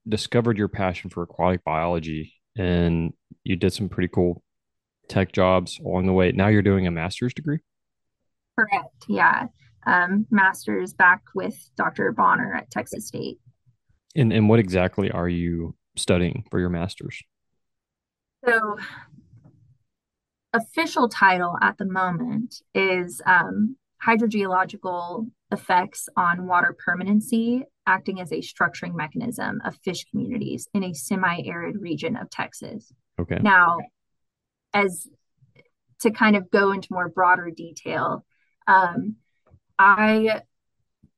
discovered 0.09 0.59
your 0.59 0.69
passion 0.69 1.11
for 1.11 1.23
aquatic 1.23 1.63
biology 1.65 2.35
and 2.57 3.13
you 3.45 3.57
did 3.57 3.73
some 3.73 3.89
pretty 3.89 4.09
cool 4.09 4.43
tech 5.09 5.33
jobs 5.33 5.79
along 5.85 6.07
the 6.07 6.13
way. 6.13 6.33
Now 6.33 6.49
you're 6.49 6.63
doing 6.63 6.87
a 6.87 6.91
master's 6.91 7.35
degree. 7.35 7.61
Correct. 8.59 9.05
Yeah. 9.09 9.47
Um, 9.87 10.27
master's 10.31 10.93
back 10.93 11.23
with 11.35 11.57
Dr. 11.77 12.13
Bonner 12.13 12.55
at 12.55 12.71
Texas 12.71 13.07
State. 13.07 13.39
And 14.17 14.33
and 14.33 14.49
what 14.49 14.59
exactly 14.59 15.11
are 15.11 15.29
you 15.29 15.77
studying 15.97 16.45
for 16.51 16.59
your 16.59 16.69
master's? 16.69 17.23
So, 18.47 18.77
official 20.59 21.09
title 21.09 21.57
at 21.63 21.79
the 21.79 21.85
moment 21.87 22.63
is 22.75 23.23
um, 23.27 23.77
hydrogeological 24.05 25.31
effects 25.51 26.09
on 26.17 26.47
water 26.47 26.77
permanency, 26.85 27.65
acting 27.87 28.21
as 28.21 28.33
a 28.33 28.37
structuring 28.37 28.95
mechanism 28.95 29.61
of 29.65 29.77
fish 29.83 30.05
communities 30.11 30.69
in 30.75 30.85
a 30.85 30.95
semi-arid 30.95 31.81
region 31.81 32.17
of 32.17 32.31
Texas. 32.31 32.93
Okay. 33.21 33.39
Now, 33.41 33.79
as 34.73 35.09
to 36.01 36.11
kind 36.11 36.37
of 36.37 36.51
go 36.51 36.73
into 36.73 36.89
more 36.91 37.09
broader 37.09 37.51
detail, 37.51 38.25
um, 38.67 39.17
I 39.79 40.43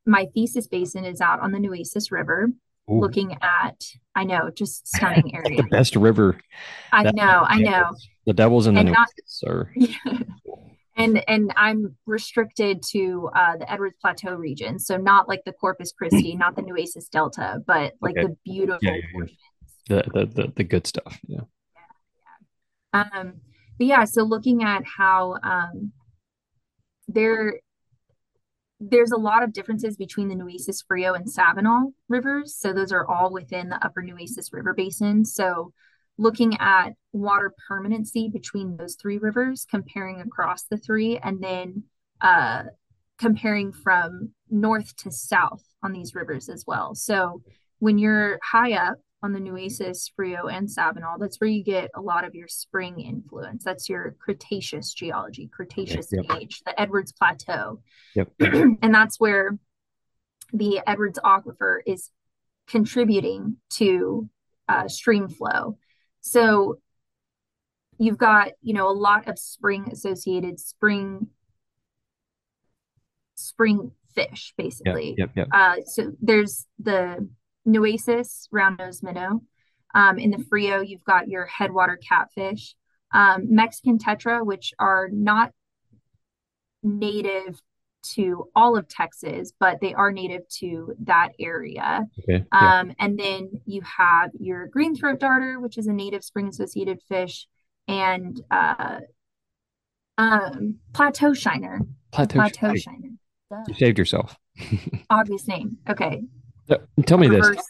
my 0.07 0.27
thesis 0.35 0.67
basin 0.67 1.05
is 1.05 1.21
out 1.21 1.41
on 1.41 1.53
the 1.53 1.59
Nueces 1.59 2.11
River, 2.11 2.49
Ooh. 2.91 3.01
looking 3.01 3.37
at 3.43 3.85
I 4.15 4.25
know 4.25 4.51
just 4.55 4.89
stunning 4.89 5.35
area. 5.37 5.57
the 5.63 5.69
best 5.69 5.97
river. 5.97 6.39
I 6.93 7.11
know, 7.11 7.45
I 7.47 7.59
know. 7.61 7.91
The 8.31 8.35
devil's 8.35 8.69
in 8.69 8.77
the 8.77 8.85
Nueces, 8.85 9.43
or 9.45 9.73
yeah. 9.75 9.97
and 10.97 11.21
and 11.29 11.53
I'm 11.57 11.97
restricted 12.07 12.81
to 12.91 13.29
uh, 13.35 13.57
the 13.57 13.71
Edwards 13.71 13.97
Plateau 14.01 14.35
region, 14.35 14.79
so 14.79 14.97
not 14.97 15.29
like 15.29 15.43
the 15.45 15.53
Corpus 15.53 15.91
Christi, 15.91 16.37
not 16.37 16.55
the 16.55 16.63
Nueces 16.63 17.09
Delta, 17.09 17.61
but 17.67 17.95
like 18.01 18.17
okay. 18.17 18.29
the 18.29 18.37
beautiful 18.45 18.79
yeah, 18.83 18.99
yeah, 19.13 19.25
the, 19.89 20.05
the, 20.15 20.27
the 20.27 20.53
the 20.59 20.65
good 20.65 20.87
stuff. 20.87 21.19
Yeah. 21.27 21.41
yeah. 22.95 23.05
Um. 23.13 23.41
But 23.79 23.87
yeah, 23.89 24.05
so 24.05 24.23
looking 24.23 24.63
at 24.63 24.85
how 24.85 25.39
um 25.43 25.91
there 27.09 27.59
there's 28.79 29.11
a 29.11 29.17
lot 29.17 29.43
of 29.43 29.53
differences 29.53 29.97
between 29.97 30.29
the 30.29 30.37
Nueces, 30.37 30.85
Frio, 30.87 31.15
and 31.15 31.27
Sabinal 31.27 31.95
rivers. 32.09 32.55
So 32.55 32.73
those 32.73 32.93
are 32.93 33.05
all 33.07 33.33
within 33.33 33.71
the 33.71 33.85
upper 33.85 34.03
Nueces 34.03 34.51
River 34.53 34.73
Basin. 34.73 35.25
So 35.25 35.73
looking 36.21 36.55
at 36.61 36.91
water 37.13 37.53
permanency 37.67 38.29
between 38.29 38.77
those 38.77 38.95
three 38.95 39.17
rivers, 39.17 39.67
comparing 39.69 40.21
across 40.21 40.65
the 40.65 40.77
three, 40.77 41.17
and 41.17 41.43
then 41.43 41.83
uh, 42.21 42.65
comparing 43.19 43.73
from 43.73 44.31
north 44.51 44.95
to 44.97 45.11
south 45.11 45.65
on 45.83 45.93
these 45.93 46.15
rivers 46.15 46.51
as 46.51 46.65
well. 46.67 46.95
So 46.95 47.41
when 47.79 47.97
you're 47.97 48.39
high 48.43 48.75
up 48.75 48.99
on 49.23 49.33
the 49.33 49.41
Nueces, 49.41 50.13
Frio, 50.15 50.47
and 50.47 50.69
Sabinal, 50.69 51.19
that's 51.19 51.41
where 51.41 51.49
you 51.49 51.65
get 51.65 51.91
a 51.95 52.03
lot 52.03 52.25
of 52.25 52.35
your 52.35 52.49
spring 52.49 53.01
influence. 53.01 53.65
That's 53.65 53.89
your 53.89 54.15
Cretaceous 54.19 54.93
geology, 54.93 55.49
Cretaceous 55.51 56.13
yep. 56.13 56.25
age, 56.39 56.61
the 56.67 56.79
Edwards 56.79 57.13
Plateau. 57.13 57.81
Yep. 58.15 58.33
and 58.41 58.95
that's 58.95 59.19
where 59.19 59.59
the 60.53 60.83
Edwards 60.87 61.19
Aquifer 61.25 61.79
is 61.87 62.11
contributing 62.69 63.57
to 63.71 64.29
uh, 64.69 64.87
stream 64.87 65.27
flow. 65.27 65.79
So 66.21 66.79
you've 67.99 68.19
got, 68.19 68.53
you 68.63 68.75
know, 68.75 68.89
a 68.89 68.93
lot 68.93 69.29
of 69.29 69.39
spring 69.39 69.89
associated 69.93 70.59
spring 70.59 71.29
spring 73.35 73.93
fish, 74.15 74.55
basically. 74.57 75.15
Yep, 75.17 75.31
yep, 75.35 75.37
yep. 75.37 75.49
Uh, 75.53 75.77
so 75.85 76.13
there's 76.21 76.67
the 76.79 77.29
Nueces, 77.65 78.49
round 78.51 78.79
nose 78.79 79.03
minnow. 79.03 79.43
Um, 79.95 80.19
in 80.19 80.31
the 80.31 80.45
Frio, 80.49 80.81
you've 80.81 81.05
got 81.05 81.29
your 81.29 81.47
headwater 81.47 81.97
catfish, 81.97 82.75
um, 83.13 83.55
Mexican 83.55 83.99
tetra, 83.99 84.45
which 84.45 84.73
are 84.79 85.09
not 85.13 85.53
native 86.83 87.61
to 88.03 88.49
all 88.55 88.77
of 88.77 88.89
Texas, 88.89 89.53
but 89.59 89.81
they 89.81 89.95
are 89.95 90.11
native 90.11 90.49
to 90.49 90.95
that 91.05 91.31
area. 91.39 92.07
Okay. 92.21 92.45
Um, 92.53 92.89
yeah. 92.89 92.95
And 92.99 93.19
then 93.19 93.51
you 93.67 93.83
have 93.83 94.31
your 94.39 94.67
green 94.67 94.95
throat 94.95 95.21
darter, 95.21 95.61
which 95.61 95.79
is 95.79 95.87
a 95.87 95.93
native 95.93 96.25
spring 96.25 96.49
associated 96.49 97.01
fish, 97.09 97.47
and 97.89 98.41
uh, 98.51 99.01
um, 100.19 100.77
plateau 100.93 101.35
shiner. 101.35 101.81
Plateau, 102.13 102.39
plateau 102.39 102.75
shiner. 102.75 103.11
You 103.67 103.75
saved 103.75 103.99
yourself. 103.99 104.37
Obvious 105.11 105.49
name. 105.49 105.79
Okay. 105.89 106.23
Tell 107.05 107.19
me 107.19 107.27
Reverse. 107.27 107.57
this, 107.57 107.67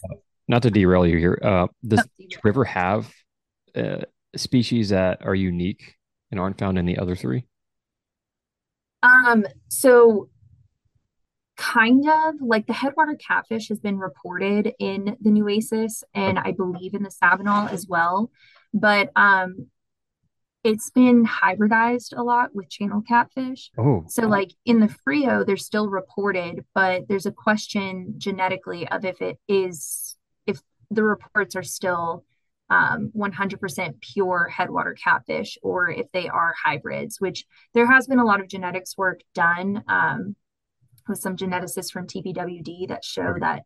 not 0.49 0.63
to 0.63 0.71
derail 0.71 1.07
you 1.07 1.17
here. 1.17 1.39
Uh, 1.43 1.69
does 1.87 2.01
oh, 2.01 2.27
river 2.45 2.65
have 2.65 3.11
uh, 3.75 4.03
species 4.37 4.91
that 4.91 5.25
are 5.25 5.35
unique 5.35 5.97
and 6.31 6.39
aren't 6.39 6.59
found 6.59 6.79
in 6.79 6.85
the 6.87 6.99
other 6.99 7.17
three? 7.17 7.45
Um, 9.03 9.47
so 9.69 10.29
kind 11.61 12.09
of 12.09 12.37
like 12.41 12.67
the 12.67 12.73
headwater 12.73 13.15
catfish 13.17 13.69
has 13.69 13.79
been 13.79 13.99
reported 13.99 14.73
in 14.79 15.17
the 15.21 15.31
Nueces 15.31 16.03
and 16.15 16.39
I 16.39 16.53
believe 16.53 16.95
in 16.95 17.03
the 17.03 17.11
Sabinal 17.11 17.71
as 17.71 17.87
well. 17.87 18.31
But 18.73 19.11
um 19.15 19.67
it's 20.65 20.91
been 20.91 21.27
hybridized 21.27 22.17
a 22.17 22.23
lot 22.23 22.55
with 22.55 22.71
channel 22.71 23.03
catfish. 23.07 23.71
Oh. 23.79 24.05
So 24.09 24.27
like 24.27 24.53
in 24.65 24.81
the 24.81 24.89
Frio, 24.89 25.45
they're 25.45 25.57
still 25.57 25.89
reported, 25.89 26.65
but 26.75 27.09
there's 27.09 27.27
a 27.27 27.33
question 27.33 28.15
genetically 28.19 28.89
of 28.89 29.05
if 29.05 29.21
it 29.21 29.39
is 29.47 30.17
if 30.47 30.61
the 30.91 31.05
reports 31.05 31.57
are 31.57 31.63
still 31.63 32.25
um, 32.71 33.11
100% 33.17 34.01
pure 34.01 34.49
headwater 34.49 34.95
catfish 34.95 35.59
or 35.63 35.91
if 35.91 36.07
they 36.13 36.29
are 36.29 36.55
hybrids, 36.63 37.21
which 37.21 37.45
there 37.75 37.87
has 37.87 38.07
been 38.07 38.21
a 38.21 38.25
lot 38.25 38.41
of 38.41 38.49
genetics 38.49 38.97
work 38.97 39.21
done 39.35 39.83
um, 39.89 40.37
with 41.09 41.19
some 41.19 41.37
geneticists 41.37 41.91
from 41.91 42.07
TPWD 42.07 42.89
that 42.89 43.05
show 43.05 43.35
that 43.41 43.65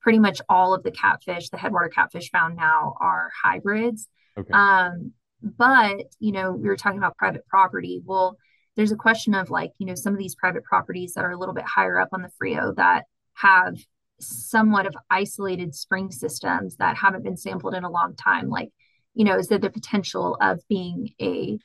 pretty 0.00 0.18
much 0.18 0.40
all 0.48 0.72
of 0.72 0.82
the 0.82 0.90
catfish, 0.90 1.50
the 1.50 1.58
headwater 1.58 1.88
catfish 1.88 2.30
found 2.30 2.56
now, 2.56 2.94
are 3.00 3.30
hybrids. 3.42 4.08
Okay. 4.38 4.52
Um, 4.52 5.12
but, 5.42 6.06
you 6.18 6.32
know, 6.32 6.52
we 6.52 6.68
were 6.68 6.76
talking 6.76 6.98
about 6.98 7.16
private 7.16 7.46
property. 7.46 8.00
Well, 8.04 8.38
there's 8.76 8.92
a 8.92 8.96
question 8.96 9.34
of 9.34 9.50
like, 9.50 9.72
you 9.78 9.86
know, 9.86 9.94
some 9.94 10.12
of 10.12 10.18
these 10.18 10.34
private 10.34 10.64
properties 10.64 11.14
that 11.14 11.24
are 11.24 11.30
a 11.30 11.38
little 11.38 11.54
bit 11.54 11.64
higher 11.64 11.98
up 11.98 12.10
on 12.12 12.22
the 12.22 12.30
Frio 12.38 12.72
that 12.76 13.04
have 13.34 13.76
somewhat 14.20 14.86
of 14.86 14.94
isolated 15.10 15.74
spring 15.74 16.10
systems 16.10 16.76
that 16.76 16.96
haven't 16.96 17.22
been 17.22 17.36
sampled 17.36 17.74
in 17.74 17.84
a 17.84 17.90
long 17.90 18.14
time 18.16 18.48
like 18.48 18.70
you 19.14 19.24
know 19.24 19.38
is 19.38 19.48
there 19.48 19.58
the 19.58 19.70
potential 19.70 20.36
of 20.40 20.60
being 20.68 21.10
a 21.20 21.58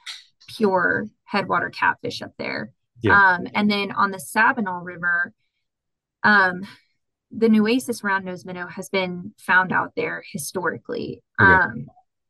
pure 0.48 1.06
headwater 1.24 1.70
catfish 1.70 2.22
up 2.22 2.34
there 2.38 2.72
yeah. 3.02 3.36
um, 3.36 3.48
and 3.54 3.72
then 3.72 3.92
on 3.92 4.12
the 4.12 4.18
sabinal 4.18 4.84
river 4.84 5.34
um, 6.24 6.62
the 7.32 7.48
nueces 7.48 8.04
round 8.04 8.26
nose 8.26 8.46
minnow 8.46 8.68
has 8.68 8.90
been 8.90 9.34
found 9.38 9.72
out 9.72 9.94
there 9.96 10.24
historically 10.32 11.24
okay. 11.42 11.52
um, 11.52 11.86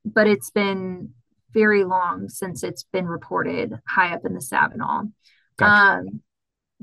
but 0.06 0.28
it's 0.28 0.52
been 0.52 1.10
very 1.52 1.84
long 1.84 2.30
since 2.30 2.64
it's 2.64 2.84
been 2.94 3.08
reported 3.08 3.74
high 3.88 4.14
up 4.14 4.24
in 4.24 4.34
the 4.34 4.40
sabinal 4.40 5.12
gotcha. 5.58 6.00
um, 6.00 6.22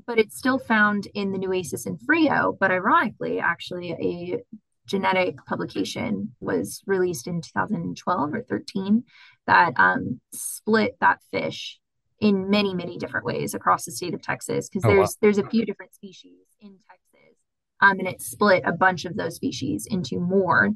but 0.06 0.18
it's 0.18 0.36
still 0.36 0.58
found 0.58 1.08
in 1.14 1.32
the 1.32 1.38
Nueces 1.38 1.86
and 1.86 2.00
Frio. 2.00 2.56
But 2.58 2.70
ironically, 2.70 3.40
actually, 3.40 3.92
a 3.92 4.42
genetic 4.86 5.36
publication 5.46 6.34
was 6.40 6.82
released 6.86 7.26
in 7.26 7.42
2012 7.42 8.34
or 8.34 8.42
13 8.42 9.04
that 9.46 9.74
um, 9.76 10.20
split 10.32 10.96
that 11.00 11.20
fish 11.30 11.78
in 12.20 12.50
many 12.50 12.74
many 12.74 12.98
different 12.98 13.24
ways 13.24 13.54
across 13.54 13.84
the 13.84 13.92
state 13.92 14.14
of 14.14 14.22
Texas 14.22 14.68
because 14.68 14.84
oh, 14.84 14.88
there's 14.88 15.08
wow. 15.08 15.14
there's 15.20 15.38
a 15.38 15.46
few 15.46 15.64
different 15.64 15.94
species 15.94 16.46
in 16.60 16.76
Texas 16.88 17.36
um, 17.80 17.98
and 17.98 18.08
it 18.08 18.20
split 18.20 18.62
a 18.66 18.72
bunch 18.72 19.04
of 19.04 19.16
those 19.16 19.36
species 19.36 19.86
into 19.88 20.18
more 20.18 20.70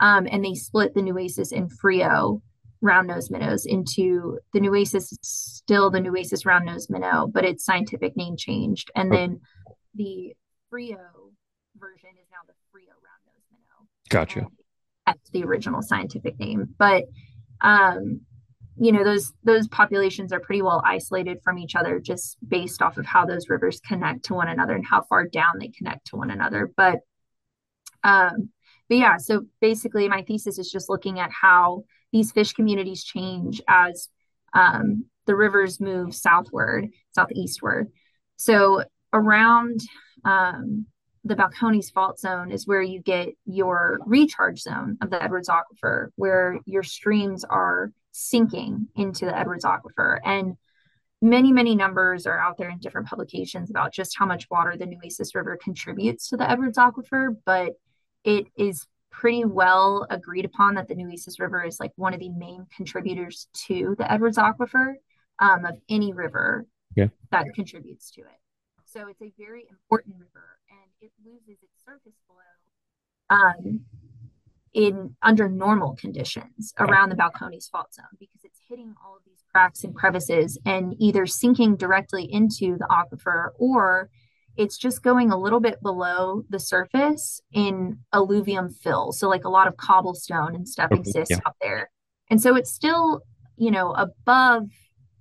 um, 0.00 0.26
and 0.30 0.44
they 0.44 0.54
split 0.54 0.94
the 0.94 1.02
Nueces 1.02 1.52
and 1.52 1.70
Frio 1.72 2.42
round 2.80 3.08
nose 3.08 3.30
minnows 3.30 3.66
into 3.66 4.38
the 4.52 4.60
Nueces 4.60 5.12
is 5.12 5.18
still 5.22 5.90
the 5.90 6.00
Nueces 6.00 6.46
round 6.46 6.66
nose 6.66 6.88
minnow, 6.88 7.26
but 7.26 7.44
its 7.44 7.64
scientific 7.64 8.16
name 8.16 8.36
changed. 8.36 8.90
And 8.94 9.12
then 9.12 9.40
the 9.94 10.34
Frio 10.70 10.96
version 11.78 12.10
is 12.20 12.28
now 12.30 12.38
the 12.46 12.54
Frio 12.70 12.88
round 12.88 13.22
nose 13.26 13.44
minnow. 13.50 13.88
Gotcha. 14.08 14.46
That's 15.06 15.30
the 15.30 15.44
original 15.44 15.82
scientific 15.82 16.38
name. 16.38 16.74
But 16.78 17.04
um, 17.60 18.20
you 18.80 18.92
know, 18.92 19.02
those 19.02 19.32
those 19.42 19.66
populations 19.68 20.32
are 20.32 20.40
pretty 20.40 20.62
well 20.62 20.82
isolated 20.84 21.38
from 21.42 21.58
each 21.58 21.74
other 21.74 21.98
just 21.98 22.36
based 22.46 22.80
off 22.80 22.96
of 22.96 23.06
how 23.06 23.24
those 23.24 23.48
rivers 23.48 23.80
connect 23.80 24.24
to 24.26 24.34
one 24.34 24.48
another 24.48 24.74
and 24.74 24.86
how 24.86 25.02
far 25.02 25.26
down 25.26 25.58
they 25.58 25.68
connect 25.68 26.06
to 26.08 26.16
one 26.16 26.30
another. 26.30 26.70
But 26.76 27.00
um, 28.04 28.50
but 28.88 28.96
yeah, 28.96 29.16
so 29.16 29.46
basically 29.60 30.08
my 30.08 30.22
thesis 30.22 30.58
is 30.58 30.70
just 30.70 30.88
looking 30.88 31.18
at 31.18 31.30
how 31.30 31.84
these 32.12 32.32
fish 32.32 32.52
communities 32.52 33.04
change 33.04 33.60
as 33.68 34.08
um, 34.52 35.04
the 35.26 35.36
rivers 35.36 35.80
move 35.80 36.14
southward, 36.14 36.88
southeastward. 37.12 37.88
So 38.36 38.84
around 39.12 39.80
um, 40.24 40.86
the 41.24 41.34
Balcones 41.34 41.92
fault 41.92 42.18
zone 42.18 42.50
is 42.50 42.66
where 42.66 42.82
you 42.82 43.00
get 43.00 43.30
your 43.44 43.98
recharge 44.06 44.60
zone 44.60 44.96
of 45.02 45.10
the 45.10 45.22
Edwards 45.22 45.48
Aquifer, 45.48 46.08
where 46.16 46.58
your 46.64 46.82
streams 46.82 47.44
are 47.44 47.92
sinking 48.12 48.88
into 48.96 49.26
the 49.26 49.38
Edwards 49.38 49.64
Aquifer. 49.64 50.18
And 50.24 50.56
many, 51.20 51.52
many 51.52 51.74
numbers 51.74 52.26
are 52.26 52.38
out 52.38 52.56
there 52.56 52.70
in 52.70 52.78
different 52.78 53.08
publications 53.08 53.70
about 53.70 53.92
just 53.92 54.16
how 54.18 54.26
much 54.26 54.48
water 54.50 54.76
the 54.76 54.86
Nueces 54.86 55.34
River 55.34 55.58
contributes 55.62 56.28
to 56.28 56.36
the 56.36 56.48
Edwards 56.48 56.78
Aquifer, 56.78 57.36
but 57.44 57.72
it 58.24 58.46
is 58.56 58.86
pretty 59.18 59.44
well 59.44 60.06
agreed 60.10 60.44
upon 60.44 60.76
that 60.76 60.86
the 60.86 60.94
Nueces 60.94 61.40
River 61.40 61.64
is 61.64 61.80
like 61.80 61.90
one 61.96 62.14
of 62.14 62.20
the 62.20 62.28
main 62.28 62.66
contributors 62.74 63.48
to 63.66 63.96
the 63.98 64.10
Edwards 64.10 64.38
Aquifer 64.38 64.94
um, 65.40 65.64
of 65.64 65.74
any 65.88 66.12
river 66.12 66.66
yeah. 66.94 67.08
that 67.32 67.46
contributes 67.52 68.12
to 68.12 68.20
it. 68.20 68.38
So 68.84 69.08
it's 69.08 69.20
a 69.20 69.32
very 69.36 69.66
important 69.68 70.14
river, 70.20 70.58
and 70.70 70.90
it 71.00 71.10
loses 71.26 71.60
its 71.62 71.84
surface 71.84 72.14
flow 72.28 73.36
um, 73.36 73.80
in 74.72 75.16
under 75.20 75.48
normal 75.48 75.96
conditions 75.96 76.72
around 76.78 77.08
the 77.08 77.16
Balcones 77.16 77.68
fault 77.68 77.92
zone 77.92 78.06
because 78.20 78.44
it's 78.44 78.60
hitting 78.68 78.94
all 79.04 79.16
of 79.16 79.22
these 79.26 79.42
cracks 79.50 79.82
and 79.82 79.96
crevices 79.96 80.58
and 80.64 80.94
either 81.00 81.26
sinking 81.26 81.74
directly 81.74 82.22
into 82.32 82.78
the 82.78 82.86
aquifer 82.88 83.48
or 83.58 84.10
it's 84.58 84.76
just 84.76 85.02
going 85.02 85.30
a 85.30 85.38
little 85.38 85.60
bit 85.60 85.80
below 85.82 86.42
the 86.50 86.58
surface 86.58 87.40
in 87.52 88.00
alluvium 88.12 88.68
fill. 88.68 89.12
So 89.12 89.28
like 89.28 89.44
a 89.44 89.48
lot 89.48 89.68
of 89.68 89.76
cobblestone 89.76 90.54
and 90.54 90.68
stuff 90.68 90.90
okay, 90.92 91.10
cysts 91.10 91.30
yeah. 91.30 91.38
out 91.46 91.56
there. 91.62 91.90
And 92.28 92.42
so 92.42 92.56
it's 92.56 92.70
still 92.70 93.22
you 93.58 93.70
know, 93.70 93.92
above 93.92 94.68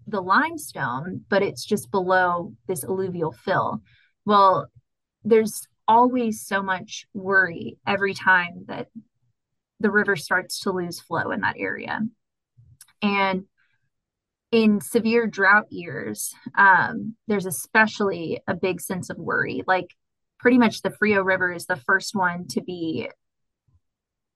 the 0.05 0.21
limestone, 0.21 1.25
but 1.29 1.43
it's 1.43 1.65
just 1.65 1.91
below 1.91 2.53
this 2.67 2.83
alluvial 2.83 3.31
fill. 3.31 3.81
Well, 4.25 4.69
there's 5.23 5.67
always 5.87 6.45
so 6.45 6.61
much 6.61 7.07
worry 7.13 7.77
every 7.85 8.13
time 8.13 8.65
that 8.67 8.87
the 9.79 9.91
river 9.91 10.15
starts 10.15 10.61
to 10.61 10.71
lose 10.71 10.99
flow 10.99 11.31
in 11.31 11.41
that 11.41 11.55
area. 11.57 11.99
And 13.01 13.45
in 14.51 14.81
severe 14.81 15.27
drought 15.27 15.65
years, 15.71 16.33
um, 16.57 17.15
there's 17.27 17.45
especially 17.45 18.41
a 18.47 18.53
big 18.53 18.81
sense 18.81 19.09
of 19.09 19.17
worry. 19.17 19.63
Like, 19.67 19.95
pretty 20.39 20.57
much 20.57 20.81
the 20.81 20.91
Frio 20.91 21.21
River 21.21 21.51
is 21.51 21.65
the 21.65 21.75
first 21.75 22.15
one 22.15 22.47
to 22.49 22.61
be 22.61 23.09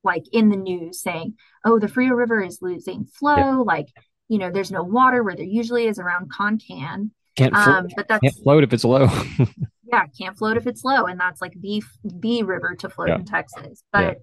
like 0.04 0.24
in 0.32 0.50
the 0.50 0.58
news 0.58 1.02
saying, 1.02 1.36
oh, 1.64 1.80
the 1.80 1.88
Frio 1.88 2.14
River 2.14 2.44
is 2.44 2.60
losing 2.62 3.06
flow. 3.06 3.36
Yeah. 3.36 3.56
Like, 3.58 3.88
you 4.28 4.38
know, 4.38 4.52
there's 4.52 4.72
no 4.72 4.84
water 4.84 5.24
where 5.24 5.36
there 5.36 5.46
usually 5.46 5.86
is 5.86 6.00
around 6.00 6.32
Concan. 6.32 7.12
Can't, 7.36 7.56
um, 7.56 7.88
but 7.96 8.08
that's, 8.08 8.22
can't 8.22 8.44
float 8.44 8.64
if 8.64 8.74
it's 8.74 8.84
low. 8.84 9.08
yeah, 9.84 10.06
can't 10.20 10.38
float 10.38 10.58
if 10.58 10.68
it's 10.68 10.84
low. 10.84 11.06
And 11.06 11.20
that's 11.20 11.42
like 11.42 11.54
the, 11.60 11.84
the 12.04 12.44
river 12.44 12.76
to 12.80 12.90
float 12.90 13.10
yeah. 13.10 13.16
in 13.16 13.26
Texas. 13.26 13.84
But 13.94 14.04
yeah. 14.04 14.14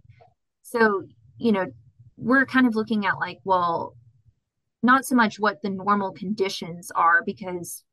so, 0.62 1.04
you 1.38 1.52
know, 1.52 1.66
we're 2.16 2.46
kind 2.46 2.66
of 2.66 2.74
looking 2.74 3.06
at 3.06 3.18
like, 3.18 3.38
well, 3.44 3.94
not 4.82 5.04
so 5.04 5.14
much 5.14 5.38
what 5.38 5.60
the 5.62 5.70
normal 5.70 6.12
conditions 6.12 6.90
are 6.94 7.22
because 7.24 7.84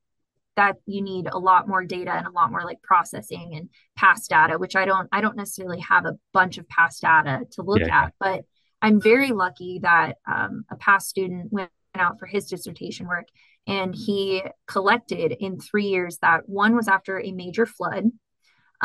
that 0.55 0.77
you 0.85 1.01
need 1.01 1.27
a 1.27 1.37
lot 1.37 1.67
more 1.67 1.83
data 1.83 2.11
and 2.11 2.27
a 2.27 2.31
lot 2.31 2.49
more 2.49 2.63
like 2.63 2.81
processing 2.81 3.53
and 3.55 3.69
past 3.95 4.29
data 4.29 4.57
which 4.57 4.75
i 4.75 4.85
don't 4.85 5.07
i 5.11 5.21
don't 5.21 5.35
necessarily 5.35 5.79
have 5.79 6.05
a 6.05 6.17
bunch 6.33 6.57
of 6.57 6.67
past 6.69 7.01
data 7.01 7.41
to 7.51 7.61
look 7.61 7.79
yeah. 7.79 8.05
at 8.05 8.13
but 8.19 8.43
i'm 8.81 9.01
very 9.01 9.31
lucky 9.31 9.79
that 9.81 10.17
um, 10.31 10.63
a 10.71 10.75
past 10.75 11.09
student 11.09 11.51
went 11.51 11.71
out 11.95 12.19
for 12.19 12.25
his 12.25 12.45
dissertation 12.47 13.07
work 13.07 13.27
and 13.67 13.95
he 13.95 14.43
collected 14.67 15.31
in 15.39 15.59
three 15.59 15.87
years 15.87 16.17
that 16.21 16.47
one 16.47 16.75
was 16.75 16.87
after 16.87 17.19
a 17.19 17.31
major 17.31 17.65
flood 17.65 18.05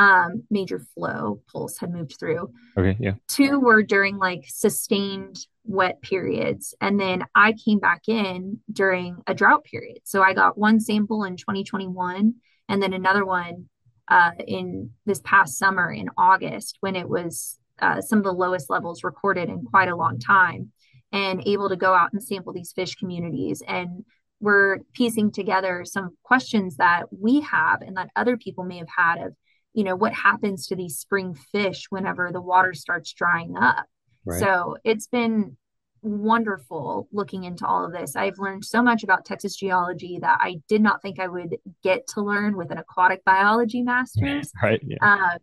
um, 0.00 0.42
major 0.50 0.84
flow 0.94 1.40
pulse 1.52 1.78
had 1.78 1.92
moved 1.92 2.16
through 2.18 2.50
okay 2.76 2.96
yeah 2.98 3.12
two 3.28 3.60
were 3.60 3.82
during 3.82 4.16
like 4.16 4.44
sustained 4.48 5.46
wet 5.64 6.02
periods. 6.02 6.74
And 6.80 6.98
then 6.98 7.24
I 7.34 7.52
came 7.52 7.78
back 7.78 8.08
in 8.08 8.60
during 8.70 9.22
a 9.26 9.34
drought 9.34 9.64
period. 9.64 9.98
So 10.04 10.22
I 10.22 10.34
got 10.34 10.58
one 10.58 10.80
sample 10.80 11.24
in 11.24 11.36
2021 11.36 12.34
and 12.68 12.82
then 12.82 12.92
another 12.92 13.24
one 13.24 13.68
uh, 14.08 14.32
in 14.46 14.90
this 15.06 15.20
past 15.24 15.58
summer 15.58 15.92
in 15.92 16.08
August 16.16 16.78
when 16.80 16.96
it 16.96 17.08
was 17.08 17.58
uh, 17.80 18.00
some 18.00 18.18
of 18.18 18.24
the 18.24 18.32
lowest 18.32 18.68
levels 18.68 19.04
recorded 19.04 19.48
in 19.48 19.62
quite 19.64 19.88
a 19.88 19.96
long 19.96 20.18
time 20.18 20.72
and 21.12 21.42
able 21.46 21.68
to 21.68 21.76
go 21.76 21.94
out 21.94 22.12
and 22.12 22.22
sample 22.22 22.52
these 22.52 22.72
fish 22.72 22.96
communities. 22.96 23.62
And 23.66 24.04
we're 24.40 24.78
piecing 24.94 25.32
together 25.32 25.84
some 25.84 26.16
questions 26.22 26.76
that 26.76 27.04
we 27.10 27.40
have 27.42 27.82
and 27.82 27.96
that 27.96 28.10
other 28.16 28.36
people 28.36 28.64
may 28.64 28.78
have 28.78 28.88
had 28.94 29.18
of, 29.18 29.34
you 29.72 29.84
know, 29.84 29.96
what 29.96 30.12
happens 30.12 30.66
to 30.66 30.76
these 30.76 30.98
spring 30.98 31.34
fish 31.34 31.86
whenever 31.90 32.30
the 32.32 32.40
water 32.40 32.74
starts 32.74 33.12
drying 33.12 33.56
up 33.56 33.86
Right. 34.24 34.40
So 34.40 34.76
it's 34.84 35.06
been 35.06 35.56
wonderful 36.02 37.08
looking 37.12 37.44
into 37.44 37.66
all 37.66 37.84
of 37.84 37.92
this. 37.92 38.16
I've 38.16 38.38
learned 38.38 38.64
so 38.64 38.82
much 38.82 39.02
about 39.02 39.24
Texas 39.24 39.56
geology 39.56 40.18
that 40.20 40.38
I 40.40 40.60
did 40.68 40.82
not 40.82 41.02
think 41.02 41.18
I 41.18 41.28
would 41.28 41.56
get 41.82 42.06
to 42.08 42.22
learn 42.22 42.56
with 42.56 42.70
an 42.70 42.78
aquatic 42.78 43.24
biology 43.24 43.82
master's. 43.92 44.50
Right. 44.62 44.80
Yeah. 44.82 44.98
Uh, 45.02 45.38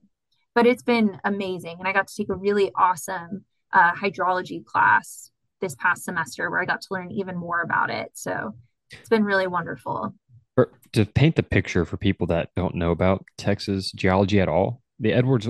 but 0.55 0.65
it's 0.65 0.83
been 0.83 1.19
amazing. 1.23 1.77
And 1.79 1.87
I 1.87 1.93
got 1.93 2.07
to 2.07 2.15
take 2.15 2.29
a 2.29 2.35
really 2.35 2.71
awesome 2.75 3.45
uh, 3.71 3.93
hydrology 3.93 4.65
class 4.65 5.31
this 5.61 5.75
past 5.75 6.03
semester 6.03 6.49
where 6.49 6.61
I 6.61 6.65
got 6.65 6.81
to 6.81 6.87
learn 6.91 7.11
even 7.11 7.37
more 7.37 7.61
about 7.61 7.89
it. 7.89 8.11
So 8.13 8.55
it's 8.91 9.09
been 9.09 9.23
really 9.23 9.47
wonderful. 9.47 10.13
For, 10.57 10.71
to 10.93 11.05
paint 11.05 11.35
the 11.35 11.43
picture 11.43 11.85
for 11.85 11.97
people 11.97 12.25
that 12.27 12.49
don't 12.55 12.73
know 12.73 12.89
about 12.89 13.23
Texas 13.37 13.91
geology 13.91 14.41
at 14.41 14.49
all, 14.49 14.81
the 14.99 15.13
Edwards 15.13 15.47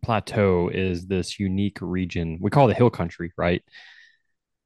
plateau 0.00 0.68
is 0.72 1.08
this 1.08 1.40
unique 1.40 1.78
region. 1.80 2.38
We 2.40 2.50
call 2.50 2.68
the 2.68 2.74
hill 2.74 2.88
country 2.88 3.32
right? 3.36 3.64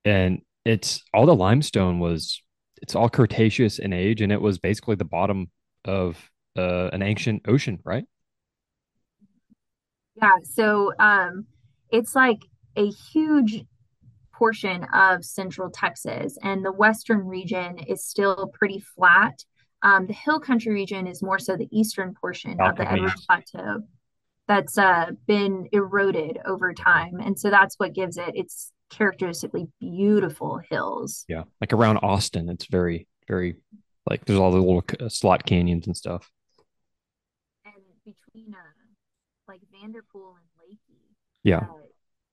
And 0.04 0.42
it's 0.66 1.02
all 1.14 1.24
the 1.24 1.34
limestone 1.34 2.00
was 2.00 2.42
it's 2.82 2.94
all 2.94 3.08
cretaceous 3.08 3.78
in 3.78 3.94
age 3.94 4.20
and 4.20 4.30
it 4.30 4.42
was 4.42 4.58
basically 4.58 4.96
the 4.96 5.06
bottom 5.06 5.50
of 5.86 6.18
uh, 6.54 6.88
an 6.92 7.00
ancient 7.00 7.48
ocean 7.48 7.78
right? 7.82 8.04
Yeah 10.16 10.36
so 10.42 10.92
um 10.98 11.46
it's 11.88 12.14
like 12.14 12.42
a 12.76 12.90
huge 12.90 13.64
portion 14.34 14.84
of 14.92 15.24
central 15.24 15.70
texas 15.70 16.36
and 16.42 16.62
the 16.62 16.72
western 16.72 17.26
region 17.26 17.78
is 17.78 18.04
still 18.04 18.50
pretty 18.52 18.78
flat 18.78 19.44
um, 19.82 20.06
the 20.06 20.12
hill 20.12 20.40
country 20.40 20.72
region 20.72 21.06
is 21.06 21.22
more 21.22 21.38
so 21.38 21.56
the 21.56 21.68
eastern 21.70 22.14
portion 22.14 22.60
of 22.60 22.76
the 22.76 22.90
Edwards 22.90 23.26
Plateau 23.26 23.82
that's 24.48 24.78
uh, 24.78 25.10
been 25.26 25.68
eroded 25.72 26.38
over 26.44 26.72
time. 26.72 27.20
And 27.20 27.38
so 27.38 27.50
that's 27.50 27.76
what 27.78 27.92
gives 27.92 28.16
it 28.16 28.34
its 28.34 28.72
characteristically 28.90 29.68
beautiful 29.80 30.60
hills. 30.70 31.24
Yeah. 31.28 31.44
Like 31.60 31.72
around 31.72 31.98
Austin, 31.98 32.48
it's 32.48 32.66
very, 32.66 33.06
very 33.26 33.56
like 34.08 34.24
there's 34.24 34.38
all 34.38 34.50
the 34.50 34.58
little 34.58 34.84
uh, 35.00 35.08
slot 35.08 35.46
canyons 35.46 35.86
and 35.86 35.96
stuff. 35.96 36.30
And 37.64 37.74
between 38.04 38.54
uh, 38.54 38.58
like 39.48 39.60
Vanderpool 39.72 40.36
and 40.36 40.70
Leakey, 40.70 40.98
yeah. 41.44 41.58
Uh, 41.58 41.82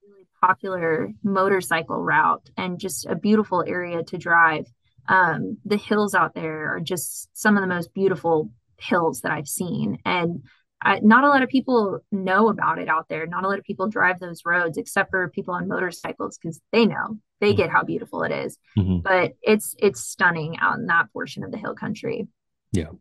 really 0.08 0.28
popular 0.42 1.12
motorcycle 1.24 1.98
route 1.98 2.50
and 2.58 2.80
just 2.80 3.06
a 3.06 3.16
beautiful 3.16 3.64
area 3.66 4.04
to 4.04 4.18
drive. 4.18 4.66
Um, 5.10 5.58
the 5.66 5.78
hills 5.78 6.14
out 6.14 6.36
there 6.36 6.76
are 6.76 6.80
just 6.80 7.30
some 7.34 7.58
of 7.58 7.62
the 7.62 7.68
most 7.68 7.94
beautiful 7.94 8.52
hills 8.78 9.22
that 9.22 9.32
I've 9.32 9.48
seen. 9.48 10.00
And 10.06 10.44
I, 10.82 11.00
not 11.02 11.26
a 11.26 11.28
lot 11.28 11.42
of 11.42 11.50
people 11.50 12.00
know 12.12 12.48
about 12.48 12.80
it 12.80 12.88
out 12.88 13.10
there. 13.10 13.26
Not 13.26 13.44
a 13.44 13.50
lot 13.50 13.60
of 13.60 13.66
people 13.66 13.90
drive 13.90 14.20
those 14.20 14.44
roads, 14.46 14.78
except 14.78 15.10
for 15.10 15.28
people 15.30 15.54
on 15.54 15.68
motorcycles, 15.68 16.38
because 16.38 16.62
they 16.72 16.86
know 16.86 17.18
they 17.42 17.54
get 17.54 17.70
how 17.70 17.84
beautiful 17.84 18.24
it 18.24 18.32
is. 18.32 18.58
Mm-hmm. 18.78 19.00
But 19.00 19.34
it's 19.42 19.76
it's 19.80 20.00
stunning 20.02 20.58
out 20.62 20.78
in 20.78 20.86
that 20.86 21.12
portion 21.12 21.44
of 21.44 21.52
the 21.52 21.58
hill 21.58 21.76
country. 21.76 22.28
Yeah, 22.72 22.92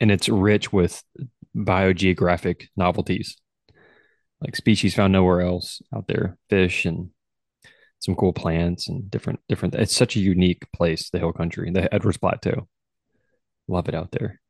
and 0.00 0.10
it's 0.10 0.28
rich 0.28 0.72
with 0.72 1.02
biogeographic 1.54 2.68
novelties, 2.76 3.36
like 4.40 4.56
species 4.56 4.94
found 4.94 5.12
nowhere 5.12 5.42
else 5.42 5.82
out 5.94 6.06
there, 6.06 6.38
fish 6.48 6.86
and 6.86 7.10
some 7.98 8.14
cool 8.14 8.32
plants 8.32 8.88
and 8.88 9.10
different 9.10 9.40
different. 9.48 9.74
It's 9.74 9.96
such 9.96 10.16
a 10.16 10.20
unique 10.20 10.70
place, 10.72 11.10
the 11.10 11.18
hill 11.18 11.32
country, 11.32 11.70
the 11.70 11.92
Edwards 11.94 12.18
Plateau. 12.18 12.68
Love 13.68 13.88
it 13.88 13.94
out 13.94 14.12
there. 14.12 14.40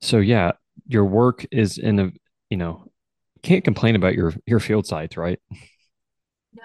So 0.00 0.18
yeah, 0.18 0.52
your 0.86 1.04
work 1.04 1.46
is 1.50 1.78
in 1.78 1.98
a 1.98 2.10
you 2.50 2.56
know 2.56 2.84
can't 3.42 3.64
complain 3.64 3.96
about 3.96 4.14
your 4.14 4.32
your 4.46 4.60
field 4.60 4.86
sites 4.86 5.16
right 5.16 5.38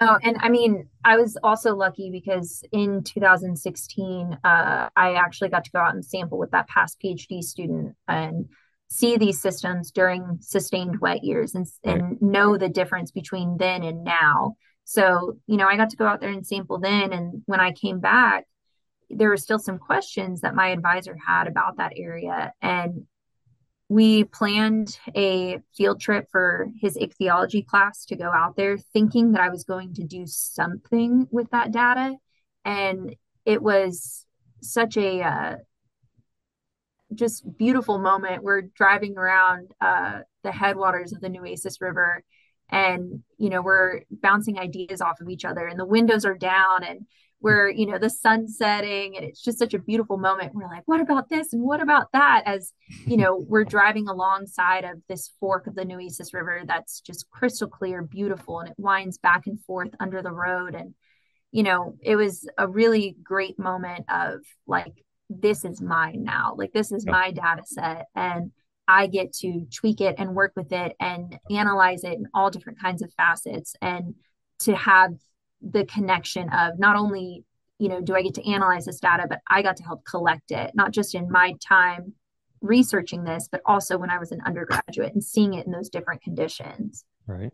no 0.00 0.18
and 0.22 0.36
i 0.40 0.48
mean 0.48 0.88
i 1.04 1.16
was 1.16 1.36
also 1.42 1.74
lucky 1.74 2.10
because 2.10 2.62
in 2.72 3.02
2016 3.02 4.38
uh, 4.44 4.88
i 4.96 5.14
actually 5.14 5.48
got 5.48 5.64
to 5.64 5.70
go 5.70 5.78
out 5.78 5.94
and 5.94 6.04
sample 6.04 6.38
with 6.38 6.50
that 6.50 6.68
past 6.68 6.98
phd 7.02 7.42
student 7.42 7.94
and 8.06 8.48
see 8.90 9.16
these 9.16 9.40
systems 9.40 9.90
during 9.90 10.38
sustained 10.40 10.98
wet 11.00 11.22
years 11.22 11.54
and, 11.54 11.66
right. 11.84 11.98
and 11.98 12.22
know 12.22 12.56
the 12.56 12.68
difference 12.68 13.10
between 13.10 13.56
then 13.58 13.82
and 13.82 14.02
now 14.04 14.56
so 14.88 15.36
you 15.46 15.58
know 15.58 15.66
i 15.66 15.76
got 15.76 15.90
to 15.90 15.96
go 15.96 16.06
out 16.06 16.18
there 16.18 16.30
and 16.30 16.46
sample 16.46 16.78
then 16.78 17.12
and 17.12 17.42
when 17.44 17.60
i 17.60 17.72
came 17.72 18.00
back 18.00 18.46
there 19.10 19.28
were 19.28 19.36
still 19.36 19.58
some 19.58 19.78
questions 19.78 20.40
that 20.40 20.54
my 20.54 20.68
advisor 20.68 21.14
had 21.26 21.46
about 21.46 21.76
that 21.76 21.92
area 21.96 22.52
and 22.62 23.06
we 23.90 24.24
planned 24.24 24.98
a 25.14 25.58
field 25.76 26.00
trip 26.00 26.28
for 26.30 26.68
his 26.80 26.96
ichthyology 26.96 27.62
class 27.62 28.04
to 28.06 28.16
go 28.16 28.30
out 28.30 28.56
there 28.56 28.76
thinking 28.76 29.32
that 29.32 29.40
I 29.40 29.48
was 29.48 29.64
going 29.64 29.94
to 29.94 30.04
do 30.04 30.24
something 30.26 31.26
with 31.30 31.50
that 31.52 31.72
data. 31.72 32.16
And 32.66 33.16
it 33.46 33.62
was 33.62 34.26
such 34.60 34.98
a 34.98 35.22
uh, 35.22 35.56
just 37.14 37.56
beautiful 37.56 37.98
moment. 37.98 38.42
We're 38.42 38.60
driving 38.62 39.16
around 39.16 39.72
uh, 39.80 40.20
the 40.42 40.52
headwaters 40.52 41.14
of 41.14 41.22
the 41.22 41.30
Nueces 41.30 41.80
River 41.80 42.22
and, 42.70 43.22
you 43.38 43.50
know, 43.50 43.62
we're 43.62 44.02
bouncing 44.10 44.58
ideas 44.58 45.00
off 45.00 45.20
of 45.20 45.28
each 45.28 45.44
other 45.44 45.66
and 45.66 45.78
the 45.78 45.86
windows 45.86 46.24
are 46.24 46.36
down 46.36 46.84
and 46.84 47.06
we're 47.40 47.68
you 47.68 47.86
know 47.86 47.98
the 47.98 48.10
sun 48.10 48.48
setting 48.48 49.16
and 49.16 49.24
it's 49.24 49.40
just 49.40 49.58
such 49.58 49.74
a 49.74 49.78
beautiful 49.78 50.16
moment. 50.16 50.54
We're 50.54 50.68
like 50.68 50.82
what 50.86 51.00
about 51.00 51.28
this 51.28 51.52
and 51.52 51.62
what 51.62 51.80
about 51.80 52.10
that? 52.12 52.42
As 52.46 52.72
you 53.06 53.16
know 53.16 53.36
we're 53.36 53.64
driving 53.76 54.08
alongside 54.08 54.84
of 54.84 54.98
this 55.08 55.32
fork 55.38 55.66
of 55.66 55.74
the 55.74 55.84
nueces 55.84 56.34
river 56.34 56.62
that's 56.66 57.00
just 57.00 57.30
crystal 57.30 57.68
clear 57.68 58.02
beautiful 58.02 58.60
and 58.60 58.70
it 58.70 58.74
winds 58.76 59.18
back 59.18 59.46
and 59.46 59.60
forth 59.64 59.90
under 60.00 60.22
the 60.22 60.32
road. 60.32 60.74
And 60.74 60.94
you 61.52 61.62
know 61.62 61.96
it 62.02 62.16
was 62.16 62.48
a 62.58 62.66
really 62.66 63.16
great 63.22 63.58
moment 63.58 64.06
of 64.08 64.40
like 64.66 65.04
this 65.30 65.64
is 65.64 65.80
mine 65.80 66.24
now. 66.24 66.54
Like 66.56 66.72
this 66.72 66.90
is 66.90 67.06
my 67.06 67.30
data 67.30 67.62
set. 67.64 68.06
And 68.14 68.50
i 68.88 69.06
get 69.06 69.32
to 69.32 69.66
tweak 69.72 70.00
it 70.00 70.16
and 70.18 70.34
work 70.34 70.52
with 70.56 70.72
it 70.72 70.96
and 70.98 71.38
analyze 71.50 72.02
it 72.02 72.14
in 72.14 72.26
all 72.34 72.50
different 72.50 72.80
kinds 72.80 73.02
of 73.02 73.12
facets 73.14 73.76
and 73.80 74.14
to 74.58 74.74
have 74.74 75.14
the 75.62 75.84
connection 75.84 76.48
of 76.50 76.78
not 76.78 76.96
only 76.96 77.44
you 77.78 77.88
know, 77.88 78.00
do 78.00 78.14
I 78.14 78.22
get 78.22 78.34
to 78.34 78.50
analyze 78.50 78.84
this 78.84 79.00
data? 79.00 79.26
But 79.28 79.40
I 79.48 79.62
got 79.62 79.76
to 79.76 79.84
help 79.84 80.04
collect 80.04 80.50
it, 80.50 80.72
not 80.74 80.90
just 80.90 81.14
in 81.14 81.30
my 81.30 81.54
time 81.66 82.12
researching 82.60 83.24
this, 83.24 83.48
but 83.50 83.62
also 83.64 83.96
when 83.96 84.10
I 84.10 84.18
was 84.18 84.32
an 84.32 84.40
undergraduate 84.44 85.14
and 85.14 85.22
seeing 85.22 85.54
it 85.54 85.66
in 85.66 85.72
those 85.72 85.88
different 85.88 86.22
conditions. 86.22 87.04
Right. 87.26 87.52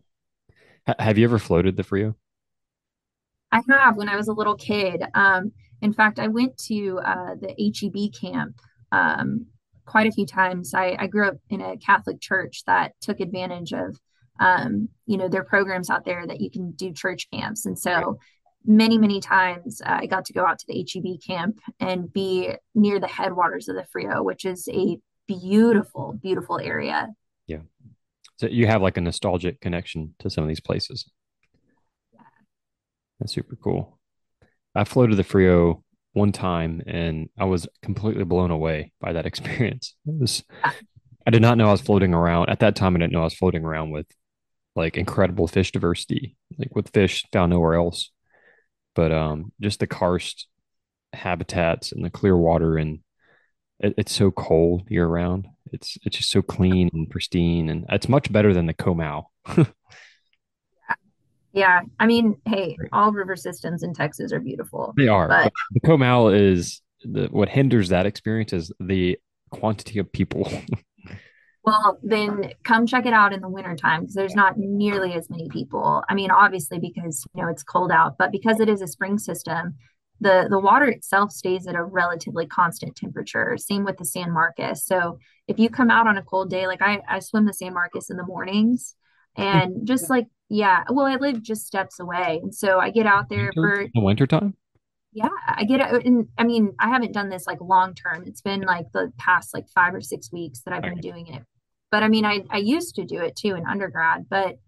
H- 0.89 0.97
have 0.99 1.19
you 1.19 1.25
ever 1.25 1.39
floated 1.39 1.77
the 1.77 1.83
Frio? 1.83 2.17
I 3.53 3.63
have 3.69 3.97
when 3.97 4.09
I 4.09 4.17
was 4.17 4.29
a 4.29 4.33
little 4.33 4.57
kid. 4.57 5.05
Um, 5.15 5.53
in 5.83 5.93
fact, 5.93 6.19
I 6.19 6.29
went 6.29 6.57
to 6.67 7.01
uh, 7.05 7.35
the 7.35 7.55
HEB 7.59 8.15
camp 8.19 8.61
um, 8.91 9.47
quite 9.87 10.07
a 10.07 10.13
few 10.13 10.27
times. 10.27 10.75
I, 10.75 10.97
I, 10.99 11.07
grew 11.07 11.29
up 11.29 11.37
in 11.51 11.61
a 11.61 11.77
Catholic 11.77 12.21
church 12.21 12.63
that 12.67 12.93
took 13.01 13.21
advantage 13.21 13.73
of, 13.73 13.99
um, 14.41 14.89
you 15.07 15.17
know, 15.17 15.29
their 15.29 15.45
programs 15.45 15.91
out 15.91 16.05
there 16.05 16.27
that 16.27 16.41
you 16.41 16.51
can 16.51 16.73
do 16.73 16.93
church 16.93 17.29
camps. 17.33 17.67
And 17.67 17.79
so 17.79 18.19
many, 18.65 18.99
many 18.99 19.21
times 19.21 19.83
uh, 19.85 19.99
I 20.01 20.07
got 20.07 20.25
to 20.27 20.33
go 20.33 20.45
out 20.47 20.59
to 20.59 20.67
the 20.67 20.87
HEB 20.93 21.21
camp 21.27 21.61
and 21.81 22.13
be 22.13 22.53
near 22.75 22.99
the 22.99 23.07
headwaters 23.07 23.69
of 23.69 23.77
the 23.77 23.85
Frio, 23.93 24.23
which 24.23 24.45
is 24.45 24.69
a 24.69 24.99
beautiful, 25.27 26.19
beautiful 26.21 26.59
area. 26.59 27.09
Yeah. 27.47 27.61
So 28.37 28.47
you 28.47 28.67
have 28.67 28.83
like 28.83 28.97
a 28.97 29.01
nostalgic 29.01 29.61
connection 29.61 30.15
to 30.21 30.31
some 30.31 30.43
of 30.43 30.49
these 30.49 30.61
places. 30.61 31.09
Yeah. 32.13 32.21
That's 33.21 33.35
super 33.35 33.57
cool. 33.57 33.99
I 34.75 34.85
floated 34.85 35.17
the 35.17 35.25
Frio 35.25 35.85
one 36.15 36.33
time 36.33 36.81
and 36.87 37.29
I 37.39 37.45
was 37.45 37.69
completely 37.83 38.25
blown 38.25 38.51
away 38.51 38.93
by 39.01 39.13
that 39.13 39.27
experience. 39.31 39.95
It 40.07 40.19
was 40.19 40.43
I 41.27 41.31
did 41.31 41.43
not 41.43 41.59
know 41.59 41.69
I 41.69 41.73
was 41.73 41.81
floating 41.81 42.15
around 42.15 42.51
at 42.51 42.61
that 42.61 42.77
time. 42.77 42.95
I 42.95 42.99
didn't 42.99 43.13
know 43.13 43.21
I 43.21 43.25
was 43.25 43.35
floating 43.35 43.65
around 43.65 43.91
with 43.91 44.07
like 44.77 44.97
incredible 44.97 45.47
fish 45.47 45.73
diversity, 45.73 46.37
like 46.59 46.75
with 46.75 46.91
fish 46.93 47.25
found 47.33 47.51
nowhere 47.51 47.75
else. 47.75 48.11
But 48.95 49.13
um, 49.13 49.53
just 49.61 49.81
the 49.81 49.87
karst 49.87 50.47
habitats 51.13 51.93
and 51.93 52.05
the 52.05 52.11
clear 52.11 52.37
water 52.37 52.77
and 52.77 53.01
it, 53.81 53.95
it's 53.97 54.13
so 54.13 54.31
cold 54.31 54.89
year 54.89 55.07
round. 55.07 55.47
It's 55.73 55.99
it's 56.05 56.19
just 56.19 56.31
so 56.31 56.43
clean 56.43 56.91
and 56.93 57.11
pristine, 57.11 57.69
and 57.69 57.87
it's 57.89 58.09
much 58.09 58.31
better 58.31 58.55
than 58.55 58.67
the 58.67 58.75
Comal. 58.75 59.25
Yeah, 61.55 61.83
I 62.01 62.07
mean, 62.07 62.37
hey, 62.47 62.77
all 62.93 63.13
river 63.13 63.37
systems 63.37 63.85
in 63.85 63.95
Texas 63.95 64.33
are 64.33 64.41
beautiful. 64.41 64.93
They 64.97 65.07
are. 65.07 65.29
But, 65.29 65.53
the 65.71 65.81
Comal 65.81 66.37
is 66.37 66.83
the 67.05 67.29
what 67.31 67.49
hinders 67.49 67.91
that 67.91 68.07
experience 68.07 68.53
is 68.53 68.73
the 68.81 69.19
quantity 69.51 70.01
of 70.01 70.11
people. 70.11 70.51
well, 71.65 71.99
then 72.03 72.53
come 72.65 72.87
check 72.87 73.07
it 73.07 73.13
out 73.13 73.33
in 73.33 73.41
the 73.41 73.49
wintertime 73.49 74.01
because 74.01 74.15
there's 74.15 74.35
not 74.35 74.59
nearly 74.59 75.13
as 75.15 75.31
many 75.31 75.49
people. 75.49 76.03
I 76.09 76.15
mean, 76.15 76.33
obviously 76.33 76.81
because 76.81 77.25
you 77.35 77.43
know 77.43 77.49
it's 77.49 77.63
cold 77.63 77.93
out, 77.93 78.19
but 78.19 78.33
because 78.33 78.59
it 78.59 78.69
is 78.69 78.83
a 78.83 78.89
spring 78.89 79.17
system, 79.17 79.77
the 80.21 80.49
the 80.51 80.59
water 80.59 80.87
itself 80.87 81.31
stays 81.31 81.69
at 81.69 81.77
a 81.77 81.85
relatively 81.85 82.47
constant 82.47 82.97
temperature. 82.97 83.57
Same 83.59 83.85
with 83.85 83.99
the 83.99 84.05
San 84.05 84.33
Marcos. 84.33 84.85
So 84.85 85.19
if 85.47 85.61
you 85.61 85.69
come 85.71 85.91
out 85.91 86.09
on 86.09 86.19
a 86.19 86.23
cold 86.23 86.51
day, 86.51 86.67
like 86.67 86.83
I, 86.83 87.01
I 87.09 87.21
swim 87.21 87.47
the 87.47 87.55
San 87.55 87.75
Marcos 87.75 88.11
in 88.11 88.17
the 88.17 88.27
mornings 88.27 88.97
mm-hmm. 89.39 89.59
and 89.59 89.87
just 89.87 90.11
like 90.11 90.27
yeah 90.49 90.85
well 90.91 91.07
i 91.07 91.17
live 91.17 91.43
just 91.43 91.67
steps 91.67 91.99
away 91.99 92.41
and 92.43 92.55
so 92.55 92.79
i 92.79 92.91
get 92.91 93.07
out 93.07 93.29
there 93.29 93.51
winter, 93.57 93.77
for 93.77 93.89
the 93.95 94.01
winter 94.01 94.27
time? 94.27 94.55
Yeah 95.13 95.29
i 95.49 95.65
get 95.65 95.81
out 95.81 96.05
and 96.05 96.29
i 96.39 96.45
mean 96.45 96.75
i 96.79 96.89
haven't 96.89 97.13
done 97.13 97.29
this 97.29 97.47
like 97.47 97.61
long 97.61 97.95
term. 97.95 98.25
It's 98.27 98.41
been 98.41 98.63
like 98.63 98.87
the 98.93 99.13
past 99.19 99.55
like 99.55 99.69
five 99.69 99.95
or 99.95 100.01
six 100.01 100.33
weeks 100.33 100.61
that 100.63 100.75
i've 100.75 100.83
been 100.83 101.01
doing 101.01 101.29
it. 101.29 101.43
But 101.91 102.03
i 102.03 102.09
mean 102.09 102.25
i 102.25 102.43
i 102.51 102.59
used 102.59 102.97
to 102.97 103.05
do 103.05 103.21
it 103.21 103.37
too 103.37 103.55
in 103.55 103.67
undergrad 103.67 104.27
but 104.29 104.59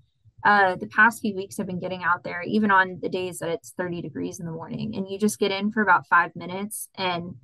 uh 0.45 0.77
the 0.77 0.87
past 0.87 1.21
few 1.21 1.35
weeks 1.35 1.59
i've 1.59 1.67
been 1.67 1.81
getting 1.81 2.05
out 2.05 2.23
there 2.23 2.43
even 2.43 2.71
on 2.71 2.99
the 3.03 3.09
days 3.09 3.39
that 3.41 3.49
it's 3.49 3.75
30 3.77 4.03
degrees 4.03 4.39
in 4.39 4.47
the 4.47 4.53
morning 4.53 4.95
and 4.95 5.09
you 5.09 5.19
just 5.19 5.39
get 5.39 5.51
in 5.51 5.73
for 5.73 5.83
about 5.83 6.07
five 6.07 6.35
minutes 6.37 6.89
and 6.97 7.35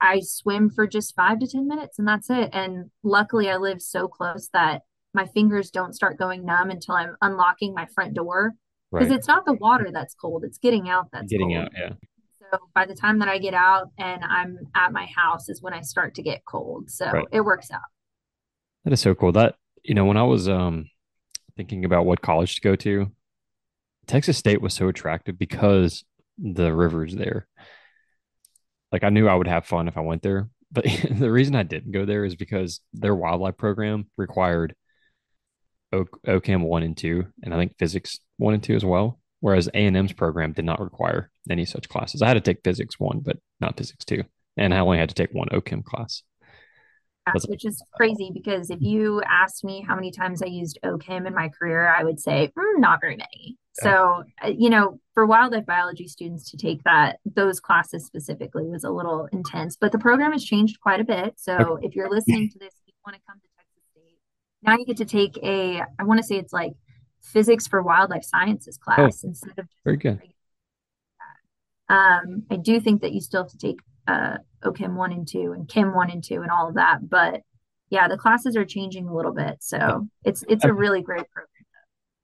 i 0.00 0.20
swim 0.20 0.70
for 0.70 0.86
just 0.86 1.14
five 1.14 1.38
to 1.38 1.46
ten 1.46 1.68
minutes 1.68 1.98
and 1.98 2.08
that's 2.08 2.30
it. 2.30 2.50
And 2.52 2.90
luckily 3.02 3.50
i 3.50 3.56
live 3.56 3.82
so 3.82 4.08
close 4.08 4.48
that 4.52 4.82
my 5.16 5.26
fingers 5.26 5.70
don't 5.70 5.94
start 5.94 6.18
going 6.18 6.44
numb 6.44 6.70
until 6.70 6.94
I'm 6.94 7.16
unlocking 7.20 7.74
my 7.74 7.86
front 7.86 8.14
door. 8.14 8.52
Because 8.92 9.08
right. 9.08 9.18
it's 9.18 9.26
not 9.26 9.44
the 9.44 9.54
water 9.54 9.90
that's 9.92 10.14
cold, 10.14 10.44
it's 10.44 10.58
getting 10.58 10.88
out 10.88 11.08
that's 11.12 11.32
getting 11.32 11.50
cold. 11.50 11.64
out, 11.64 11.72
yeah. 11.76 11.92
So 12.38 12.58
by 12.72 12.86
the 12.86 12.94
time 12.94 13.18
that 13.18 13.28
I 13.28 13.38
get 13.38 13.54
out 13.54 13.90
and 13.98 14.22
I'm 14.22 14.58
at 14.76 14.92
my 14.92 15.06
house 15.06 15.48
is 15.48 15.60
when 15.60 15.74
I 15.74 15.80
start 15.80 16.14
to 16.14 16.22
get 16.22 16.44
cold. 16.44 16.88
So 16.88 17.10
right. 17.10 17.26
it 17.32 17.40
works 17.40 17.72
out. 17.72 17.80
That 18.84 18.92
is 18.92 19.00
so 19.00 19.16
cool. 19.16 19.32
That 19.32 19.56
you 19.82 19.94
know, 19.94 20.04
when 20.04 20.16
I 20.16 20.22
was 20.22 20.48
um 20.48 20.88
thinking 21.56 21.84
about 21.84 22.06
what 22.06 22.22
college 22.22 22.54
to 22.56 22.60
go 22.60 22.76
to, 22.76 23.10
Texas 24.06 24.36
State 24.36 24.62
was 24.62 24.74
so 24.74 24.86
attractive 24.86 25.36
because 25.36 26.04
the 26.38 26.72
rivers 26.72 27.14
there. 27.14 27.48
Like 28.92 29.02
I 29.02 29.08
knew 29.08 29.26
I 29.26 29.34
would 29.34 29.48
have 29.48 29.66
fun 29.66 29.88
if 29.88 29.96
I 29.96 30.02
went 30.02 30.22
there, 30.22 30.48
but 30.70 30.84
the 31.10 31.30
reason 31.30 31.56
I 31.56 31.64
didn't 31.64 31.90
go 31.90 32.04
there 32.04 32.24
is 32.24 32.36
because 32.36 32.80
their 32.92 33.16
wildlife 33.16 33.56
program 33.56 34.06
required 34.16 34.76
o- 35.92 36.04
OChem 36.26 36.62
one 36.62 36.82
and 36.82 36.96
two, 36.96 37.26
and 37.42 37.54
I 37.54 37.56
think 37.56 37.76
physics 37.78 38.20
one 38.36 38.54
and 38.54 38.62
two 38.62 38.74
as 38.74 38.84
well. 38.84 39.18
Whereas 39.40 39.68
A 39.68 39.86
and 39.86 39.96
M's 39.96 40.12
program 40.12 40.52
did 40.52 40.64
not 40.64 40.80
require 40.80 41.30
any 41.50 41.64
such 41.64 41.88
classes. 41.88 42.22
I 42.22 42.28
had 42.28 42.34
to 42.34 42.40
take 42.40 42.64
physics 42.64 42.98
one, 42.98 43.20
but 43.20 43.38
not 43.60 43.76
physics 43.76 44.04
two, 44.04 44.24
and 44.56 44.72
I 44.74 44.78
only 44.78 44.98
had 44.98 45.10
to 45.10 45.14
take 45.14 45.32
one 45.32 45.48
OChem 45.48 45.84
class. 45.84 46.22
which 47.48 47.64
is 47.64 47.82
crazy 47.96 48.30
because 48.32 48.70
if 48.70 48.80
you 48.80 49.20
asked 49.22 49.64
me 49.64 49.84
how 49.86 49.96
many 49.96 50.12
times 50.12 50.42
I 50.42 50.46
used 50.46 50.78
OChem 50.84 51.26
in 51.26 51.34
my 51.34 51.48
career, 51.48 51.92
I 51.92 52.04
would 52.04 52.20
say 52.20 52.52
mm, 52.56 52.78
not 52.78 53.00
very 53.00 53.16
many. 53.16 53.58
So, 53.74 54.22
uh, 54.42 54.48
you 54.48 54.70
know, 54.70 55.00
for 55.12 55.26
wildlife 55.26 55.66
biology 55.66 56.08
students 56.08 56.50
to 56.52 56.56
take 56.56 56.82
that, 56.84 57.18
those 57.26 57.60
classes 57.60 58.06
specifically 58.06 58.64
was 58.68 58.84
a 58.84 58.90
little 58.90 59.28
intense, 59.32 59.76
but 59.76 59.92
the 59.92 59.98
program 59.98 60.32
has 60.32 60.44
changed 60.44 60.80
quite 60.80 61.00
a 61.00 61.04
bit. 61.04 61.34
So, 61.36 61.78
if 61.82 61.94
you're 61.94 62.08
listening 62.08 62.48
to 62.52 62.58
this, 62.58 62.72
you 62.86 62.94
want 63.04 63.16
to 63.16 63.22
come 63.28 63.38
to 63.38 63.48
now 64.62 64.76
you 64.76 64.84
get 64.84 64.96
to 64.98 65.04
take 65.04 65.38
a 65.42 65.82
i 65.98 66.04
want 66.04 66.18
to 66.18 66.26
say 66.26 66.36
it's 66.36 66.52
like 66.52 66.72
physics 67.22 67.66
for 67.66 67.82
wildlife 67.82 68.24
sciences 68.24 68.78
class 68.78 69.22
oh, 69.24 69.28
instead 69.28 69.58
of 69.58 69.66
very 69.84 69.96
good. 69.96 70.20
um, 71.88 72.44
i 72.50 72.56
do 72.56 72.80
think 72.80 73.02
that 73.02 73.12
you 73.12 73.20
still 73.20 73.42
have 73.42 73.50
to 73.50 73.58
take 73.58 73.78
uh, 74.08 74.38
ochem 74.64 74.94
1 74.94 75.12
and 75.12 75.28
2 75.28 75.52
and 75.52 75.68
chem 75.68 75.94
1 75.94 76.10
and 76.10 76.22
2 76.22 76.42
and 76.42 76.50
all 76.50 76.68
of 76.68 76.74
that 76.74 77.08
but 77.08 77.42
yeah 77.90 78.08
the 78.08 78.16
classes 78.16 78.56
are 78.56 78.64
changing 78.64 79.08
a 79.08 79.14
little 79.14 79.32
bit 79.32 79.56
so 79.60 80.06
it's 80.24 80.44
it's 80.48 80.64
a 80.64 80.72
really 80.72 81.02
great 81.02 81.28
program 81.30 81.48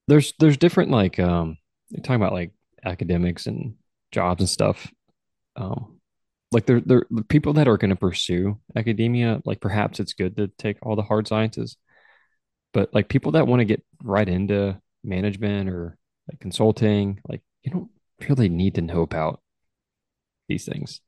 there's 0.08 0.32
there's 0.38 0.56
different 0.56 0.90
like 0.90 1.18
um 1.18 1.56
you're 1.90 2.02
talking 2.02 2.16
about 2.16 2.32
like 2.32 2.52
academics 2.84 3.46
and 3.46 3.74
jobs 4.10 4.40
and 4.40 4.48
stuff. 4.48 4.90
Um 5.56 5.98
like 6.50 6.66
there 6.66 6.80
there 6.80 7.04
the 7.10 7.24
people 7.24 7.54
that 7.54 7.68
are 7.68 7.78
going 7.78 7.90
to 7.90 7.96
pursue 7.96 8.58
academia 8.76 9.40
like 9.46 9.60
perhaps 9.60 10.00
it's 10.00 10.12
good 10.12 10.36
to 10.36 10.48
take 10.58 10.76
all 10.82 10.96
the 10.96 11.02
hard 11.02 11.26
sciences 11.26 11.76
but 12.72 12.92
like 12.94 13.08
people 13.08 13.32
that 13.32 13.46
want 13.46 13.60
to 13.60 13.64
get 13.64 13.82
right 14.02 14.28
into 14.28 14.80
management 15.04 15.68
or 15.68 15.96
like 16.30 16.40
consulting, 16.40 17.20
like 17.28 17.42
you 17.62 17.70
don't 17.70 17.90
really 18.28 18.48
need 18.48 18.74
to 18.76 18.82
know 18.82 19.02
about 19.02 19.40
these 20.48 20.64
things. 20.64 21.00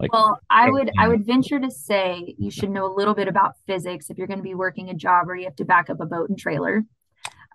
Like, 0.00 0.12
well, 0.12 0.40
I 0.50 0.70
would 0.70 0.90
I 0.98 1.08
would 1.08 1.24
venture 1.24 1.60
to 1.60 1.70
say 1.70 2.34
you 2.36 2.50
should 2.50 2.70
know 2.70 2.84
a 2.84 2.94
little 2.94 3.14
bit 3.14 3.28
about 3.28 3.54
physics 3.66 4.10
if 4.10 4.18
you're 4.18 4.26
going 4.26 4.40
to 4.40 4.44
be 4.44 4.54
working 4.54 4.90
a 4.90 4.94
job 4.94 5.26
where 5.26 5.36
you 5.36 5.44
have 5.44 5.56
to 5.56 5.64
back 5.64 5.88
up 5.88 6.00
a 6.00 6.06
boat 6.06 6.28
and 6.28 6.38
trailer. 6.38 6.84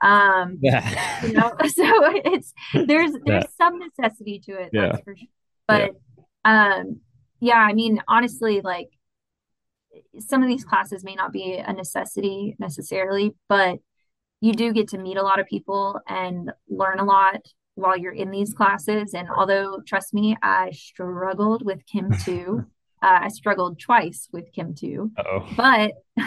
Um, 0.01 0.57
yeah. 0.61 1.25
you 1.25 1.33
know, 1.33 1.51
so 1.67 1.85
it's 2.25 2.53
there's 2.73 3.11
there's 3.25 3.43
yeah. 3.43 3.43
some 3.57 3.79
necessity 3.79 4.39
to 4.45 4.53
it. 4.53 4.69
Yeah. 4.71 4.97
Sure. 5.03 5.15
But 5.67 5.91
yeah. 6.45 6.75
um, 6.79 7.01
yeah, 7.41 7.57
I 7.57 7.73
mean, 7.73 8.01
honestly, 8.07 8.61
like 8.61 8.89
some 10.19 10.41
of 10.41 10.49
these 10.49 10.63
classes 10.63 11.03
may 11.03 11.15
not 11.15 11.31
be 11.31 11.55
a 11.55 11.73
necessity 11.73 12.55
necessarily, 12.59 13.35
but 13.47 13.79
you 14.41 14.53
do 14.53 14.73
get 14.73 14.89
to 14.89 14.97
meet 14.97 15.17
a 15.17 15.23
lot 15.23 15.39
of 15.39 15.47
people 15.47 15.99
and 16.07 16.51
learn 16.69 16.99
a 16.99 17.05
lot 17.05 17.41
while 17.75 17.97
you're 17.97 18.13
in 18.13 18.31
these 18.31 18.53
classes. 18.53 19.13
And 19.13 19.29
although, 19.29 19.79
trust 19.85 20.13
me, 20.13 20.37
I 20.41 20.71
struggled 20.71 21.65
with 21.65 21.85
Chem 21.91 22.11
2, 22.25 22.65
uh, 23.01 23.19
I 23.21 23.27
struggled 23.29 23.79
twice 23.79 24.27
with 24.31 24.51
Chem 24.53 24.75
2, 24.75 25.11
Uh-oh. 25.17 25.47
but 25.55 25.91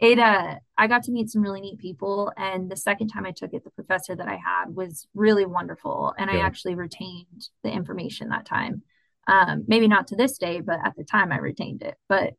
it, 0.00 0.18
uh, 0.18 0.56
I 0.76 0.86
got 0.86 1.02
to 1.04 1.12
meet 1.12 1.30
some 1.30 1.42
really 1.42 1.60
neat 1.60 1.78
people. 1.78 2.32
And 2.36 2.70
the 2.70 2.76
second 2.76 3.08
time 3.08 3.26
I 3.26 3.32
took 3.32 3.52
it, 3.52 3.64
the 3.64 3.70
professor 3.70 4.14
that 4.14 4.28
I 4.28 4.36
had 4.36 4.74
was 4.74 5.06
really 5.14 5.44
wonderful. 5.44 6.14
And 6.18 6.30
yeah. 6.30 6.38
I 6.38 6.40
actually 6.40 6.76
retained 6.76 7.48
the 7.62 7.70
information 7.70 8.28
that 8.28 8.46
time. 8.46 8.82
Um, 9.26 9.64
maybe 9.66 9.88
not 9.88 10.06
to 10.08 10.16
this 10.16 10.38
day, 10.38 10.60
but 10.60 10.78
at 10.84 10.96
the 10.96 11.04
time 11.04 11.32
I 11.32 11.38
retained 11.38 11.82
it. 11.82 11.96
But 12.08 12.34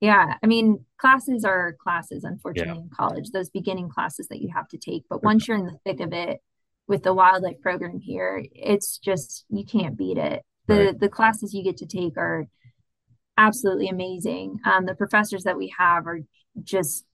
yeah, 0.00 0.34
I 0.42 0.46
mean, 0.46 0.84
classes 0.98 1.44
are 1.44 1.76
classes, 1.80 2.24
unfortunately, 2.24 2.74
yeah. 2.74 2.82
in 2.82 2.90
college, 2.90 3.30
those 3.30 3.50
beginning 3.50 3.90
classes 3.90 4.28
that 4.28 4.40
you 4.40 4.50
have 4.54 4.68
to 4.68 4.78
take. 4.78 5.04
But 5.10 5.22
once 5.22 5.46
you're 5.46 5.58
in 5.58 5.66
the 5.66 5.78
thick 5.84 6.00
of 6.00 6.12
it 6.12 6.40
with 6.88 7.02
the 7.02 7.12
wildlife 7.12 7.60
program 7.60 8.00
here, 8.00 8.44
it's 8.54 8.98
just, 8.98 9.44
you 9.50 9.64
can't 9.64 9.98
beat 9.98 10.16
it. 10.16 10.42
The, 10.66 10.84
right. 10.86 11.00
the 11.00 11.08
classes 11.08 11.52
you 11.52 11.62
get 11.62 11.76
to 11.78 11.86
take 11.86 12.16
are 12.16 12.46
absolutely 13.36 13.88
amazing. 13.88 14.58
Um, 14.64 14.86
the 14.86 14.94
professors 14.94 15.44
that 15.44 15.58
we 15.58 15.72
have 15.78 16.06
are 16.06 16.20
just 16.62 17.04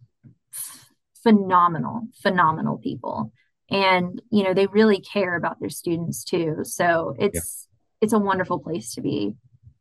phenomenal, 1.23 2.03
phenomenal 2.23 2.79
people. 2.79 3.33
And, 3.69 4.23
you 4.31 4.45
know, 4.45 4.55
they 4.55 4.69
really 4.69 5.01
care 5.01 5.35
about 5.37 5.59
their 5.59 5.71
students 5.71 6.23
too. 6.23 6.59
So 6.63 7.17
it's, 7.19 7.67
it's 8.01 8.13
a 8.13 8.19
wonderful 8.19 8.61
place 8.61 8.95
to 8.95 9.01
be. 9.01 9.35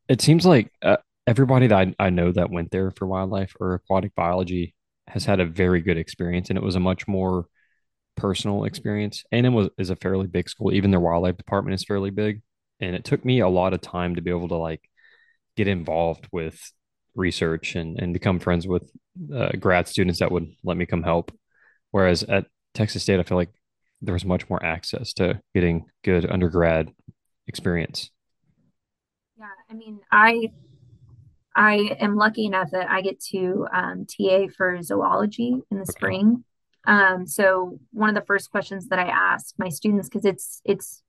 It 0.07 0.21
seems 0.21 0.45
like 0.45 0.71
uh, 0.81 0.97
everybody 1.27 1.67
that 1.67 1.77
I, 1.77 1.95
I 1.99 2.09
know 2.09 2.31
that 2.31 2.51
went 2.51 2.71
there 2.71 2.91
for 2.91 3.07
wildlife 3.07 3.53
or 3.59 3.73
aquatic 3.73 4.13
biology 4.15 4.75
has 5.07 5.25
had 5.25 5.39
a 5.39 5.45
very 5.45 5.81
good 5.81 5.97
experience, 5.97 6.49
and 6.49 6.57
it 6.57 6.63
was 6.63 6.75
a 6.75 6.79
much 6.79 7.07
more 7.07 7.47
personal 8.15 8.63
experience. 8.63 9.23
A&M 9.31 9.53
was 9.53 9.69
is 9.77 9.89
a 9.89 9.95
fairly 9.95 10.27
big 10.27 10.49
school. 10.49 10.73
Even 10.73 10.91
their 10.91 10.99
wildlife 10.99 11.37
department 11.37 11.75
is 11.75 11.83
fairly 11.83 12.09
big, 12.09 12.41
and 12.79 12.95
it 12.95 13.03
took 13.03 13.23
me 13.25 13.39
a 13.39 13.49
lot 13.49 13.73
of 13.73 13.81
time 13.81 14.15
to 14.15 14.21
be 14.21 14.31
able 14.31 14.47
to 14.49 14.55
like 14.55 14.81
get 15.55 15.67
involved 15.67 16.27
with 16.31 16.71
research 17.15 17.75
and 17.75 17.99
and 17.99 18.13
become 18.13 18.39
friends 18.39 18.67
with 18.67 18.89
uh, 19.33 19.51
grad 19.59 19.87
students 19.87 20.19
that 20.19 20.31
would 20.31 20.47
let 20.63 20.77
me 20.77 20.85
come 20.85 21.03
help. 21.03 21.31
Whereas 21.91 22.23
at 22.23 22.47
Texas 22.73 23.03
State, 23.03 23.19
I 23.19 23.23
feel 23.23 23.37
like 23.37 23.53
there 24.01 24.13
was 24.13 24.25
much 24.25 24.49
more 24.49 24.63
access 24.63 25.13
to 25.13 25.41
getting 25.53 25.85
good 26.03 26.29
undergrad 26.29 26.91
experience. 27.47 28.11
Yeah, 29.37 29.45
I 29.69 29.73
mean, 29.73 29.99
I 30.11 30.51
I 31.55 31.95
am 31.99 32.15
lucky 32.15 32.45
enough 32.45 32.71
that 32.71 32.89
I 32.89 33.01
get 33.01 33.19
to 33.31 33.67
um, 33.73 34.05
TA 34.05 34.47
for 34.55 34.81
zoology 34.81 35.55
in 35.71 35.79
the 35.79 35.85
spring. 35.85 36.43
Um, 36.85 37.25
so 37.25 37.79
one 37.91 38.09
of 38.09 38.15
the 38.15 38.25
first 38.25 38.51
questions 38.51 38.89
that 38.89 38.99
I 38.99 39.07
ask 39.07 39.55
my 39.57 39.69
students, 39.69 40.09
because 40.09 40.25
it's 40.25 40.61
it's 40.65 41.01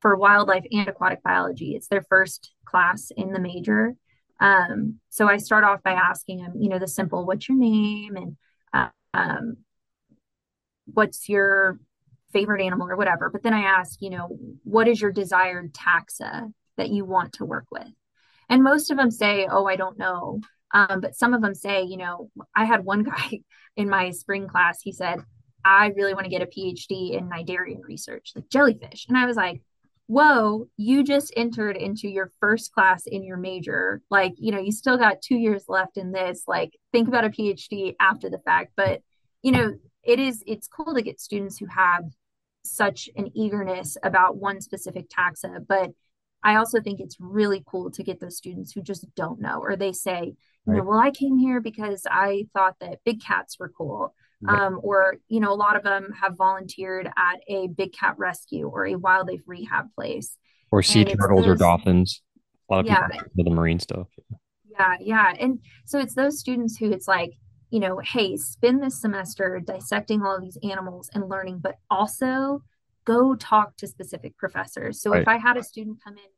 for 0.00 0.16
wildlife 0.16 0.64
and 0.70 0.88
aquatic 0.88 1.22
biology, 1.22 1.74
it's 1.74 1.88
their 1.88 2.02
first 2.02 2.52
class 2.64 3.10
in 3.16 3.32
the 3.32 3.40
major. 3.40 3.96
Um, 4.40 5.00
so 5.08 5.28
I 5.28 5.38
start 5.38 5.64
off 5.64 5.82
by 5.82 5.92
asking 5.92 6.42
them, 6.42 6.52
you 6.60 6.68
know, 6.68 6.78
the 6.78 6.88
simple, 6.88 7.24
what's 7.24 7.48
your 7.48 7.56
name 7.56 8.16
and 8.16 8.36
uh, 8.72 8.88
um, 9.14 9.56
what's 10.86 11.28
your 11.28 11.78
favorite 12.32 12.62
animal 12.62 12.90
or 12.90 12.96
whatever. 12.96 13.30
But 13.30 13.42
then 13.42 13.54
I 13.54 13.62
ask, 13.62 14.02
you 14.02 14.10
know, 14.10 14.36
what 14.64 14.88
is 14.88 15.00
your 15.00 15.12
desired 15.12 15.72
taxa 15.72 16.52
that 16.76 16.90
you 16.90 17.04
want 17.04 17.34
to 17.34 17.44
work 17.44 17.66
with? 17.70 17.88
And 18.48 18.62
most 18.62 18.90
of 18.90 18.96
them 18.96 19.10
say, 19.10 19.46
oh, 19.50 19.66
I 19.66 19.76
don't 19.76 19.98
know. 19.98 20.40
Um, 20.72 21.00
but 21.00 21.14
some 21.14 21.34
of 21.34 21.42
them 21.42 21.54
say, 21.54 21.82
you 21.82 21.96
know, 21.96 22.30
I 22.54 22.64
had 22.64 22.84
one 22.84 23.02
guy 23.04 23.40
in 23.76 23.88
my 23.88 24.10
spring 24.10 24.48
class, 24.48 24.80
he 24.82 24.92
said, 24.92 25.20
I 25.64 25.88
really 25.96 26.14
want 26.14 26.24
to 26.24 26.30
get 26.30 26.42
a 26.42 26.46
PhD 26.46 27.12
in 27.16 27.28
cnidarian 27.28 27.82
research, 27.82 28.32
like 28.34 28.48
jellyfish. 28.50 29.06
And 29.08 29.16
I 29.16 29.24
was 29.26 29.36
like, 29.36 29.62
whoa, 30.06 30.68
you 30.76 31.02
just 31.02 31.32
entered 31.36 31.76
into 31.76 32.08
your 32.08 32.30
first 32.38 32.72
class 32.72 33.06
in 33.06 33.24
your 33.24 33.38
major. 33.38 34.02
Like, 34.10 34.34
you 34.36 34.52
know, 34.52 34.58
you 34.58 34.72
still 34.72 34.98
got 34.98 35.22
two 35.22 35.36
years 35.36 35.64
left 35.68 35.96
in 35.96 36.12
this. 36.12 36.44
Like, 36.46 36.78
think 36.92 37.08
about 37.08 37.24
a 37.24 37.30
PhD 37.30 37.94
after 37.98 38.28
the 38.28 38.40
fact. 38.40 38.72
But, 38.76 39.00
you 39.42 39.52
know, 39.52 39.74
it 40.02 40.20
is, 40.20 40.42
it's 40.46 40.68
cool 40.68 40.94
to 40.94 41.02
get 41.02 41.20
students 41.20 41.56
who 41.58 41.66
have 41.66 42.04
such 42.64 43.08
an 43.16 43.30
eagerness 43.34 43.96
about 44.02 44.36
one 44.36 44.60
specific 44.60 45.06
taxa. 45.08 45.66
But 45.66 45.92
I 46.44 46.56
also 46.56 46.80
think 46.80 47.00
it's 47.00 47.16
really 47.18 47.64
cool 47.66 47.90
to 47.90 48.02
get 48.02 48.20
those 48.20 48.36
students 48.36 48.72
who 48.72 48.82
just 48.82 49.06
don't 49.16 49.40
know, 49.40 49.60
or 49.60 49.76
they 49.76 49.92
say, 49.92 50.34
you 50.66 50.72
know, 50.72 50.84
well, 50.84 50.98
I 50.98 51.10
came 51.10 51.36
here 51.36 51.60
because 51.60 52.06
I 52.10 52.46
thought 52.54 52.76
that 52.80 53.00
big 53.04 53.22
cats 53.22 53.58
were 53.58 53.70
cool. 53.76 54.14
Um, 54.46 54.78
or, 54.82 55.16
you 55.28 55.40
know, 55.40 55.52
a 55.52 55.54
lot 55.54 55.74
of 55.76 55.82
them 55.82 56.12
have 56.20 56.36
volunteered 56.36 57.06
at 57.06 57.40
a 57.48 57.68
big 57.68 57.92
cat 57.94 58.16
rescue 58.18 58.68
or 58.68 58.86
a 58.86 58.94
wildlife 58.94 59.40
rehab 59.46 59.86
place. 59.94 60.36
Or 60.70 60.82
sea 60.82 61.04
turtles 61.04 61.46
or 61.46 61.54
dolphins. 61.54 62.22
A 62.68 62.74
lot 62.74 62.80
of 62.80 62.86
yeah. 62.86 63.08
people 63.08 63.44
the 63.44 63.50
marine 63.50 63.80
stuff. 63.80 64.08
Yeah, 64.70 64.96
yeah. 65.00 65.34
And 65.38 65.60
so 65.86 65.98
it's 65.98 66.14
those 66.14 66.38
students 66.38 66.76
who 66.76 66.90
it's 66.92 67.08
like, 67.08 67.32
you 67.70 67.80
know, 67.80 67.98
hey, 67.98 68.36
spend 68.36 68.82
this 68.82 69.00
semester 69.00 69.60
dissecting 69.64 70.22
all 70.22 70.36
of 70.36 70.42
these 70.42 70.58
animals 70.62 71.10
and 71.14 71.28
learning, 71.28 71.60
but 71.60 71.76
also 71.90 72.62
go 73.04 73.34
talk 73.34 73.76
to 73.76 73.86
specific 73.86 74.36
professors. 74.36 75.00
So 75.00 75.10
right. 75.10 75.22
if 75.22 75.28
I 75.28 75.36
had 75.36 75.56
a 75.56 75.62
student 75.62 75.98
come 76.02 76.14
in 76.14 76.18
and 76.18 76.32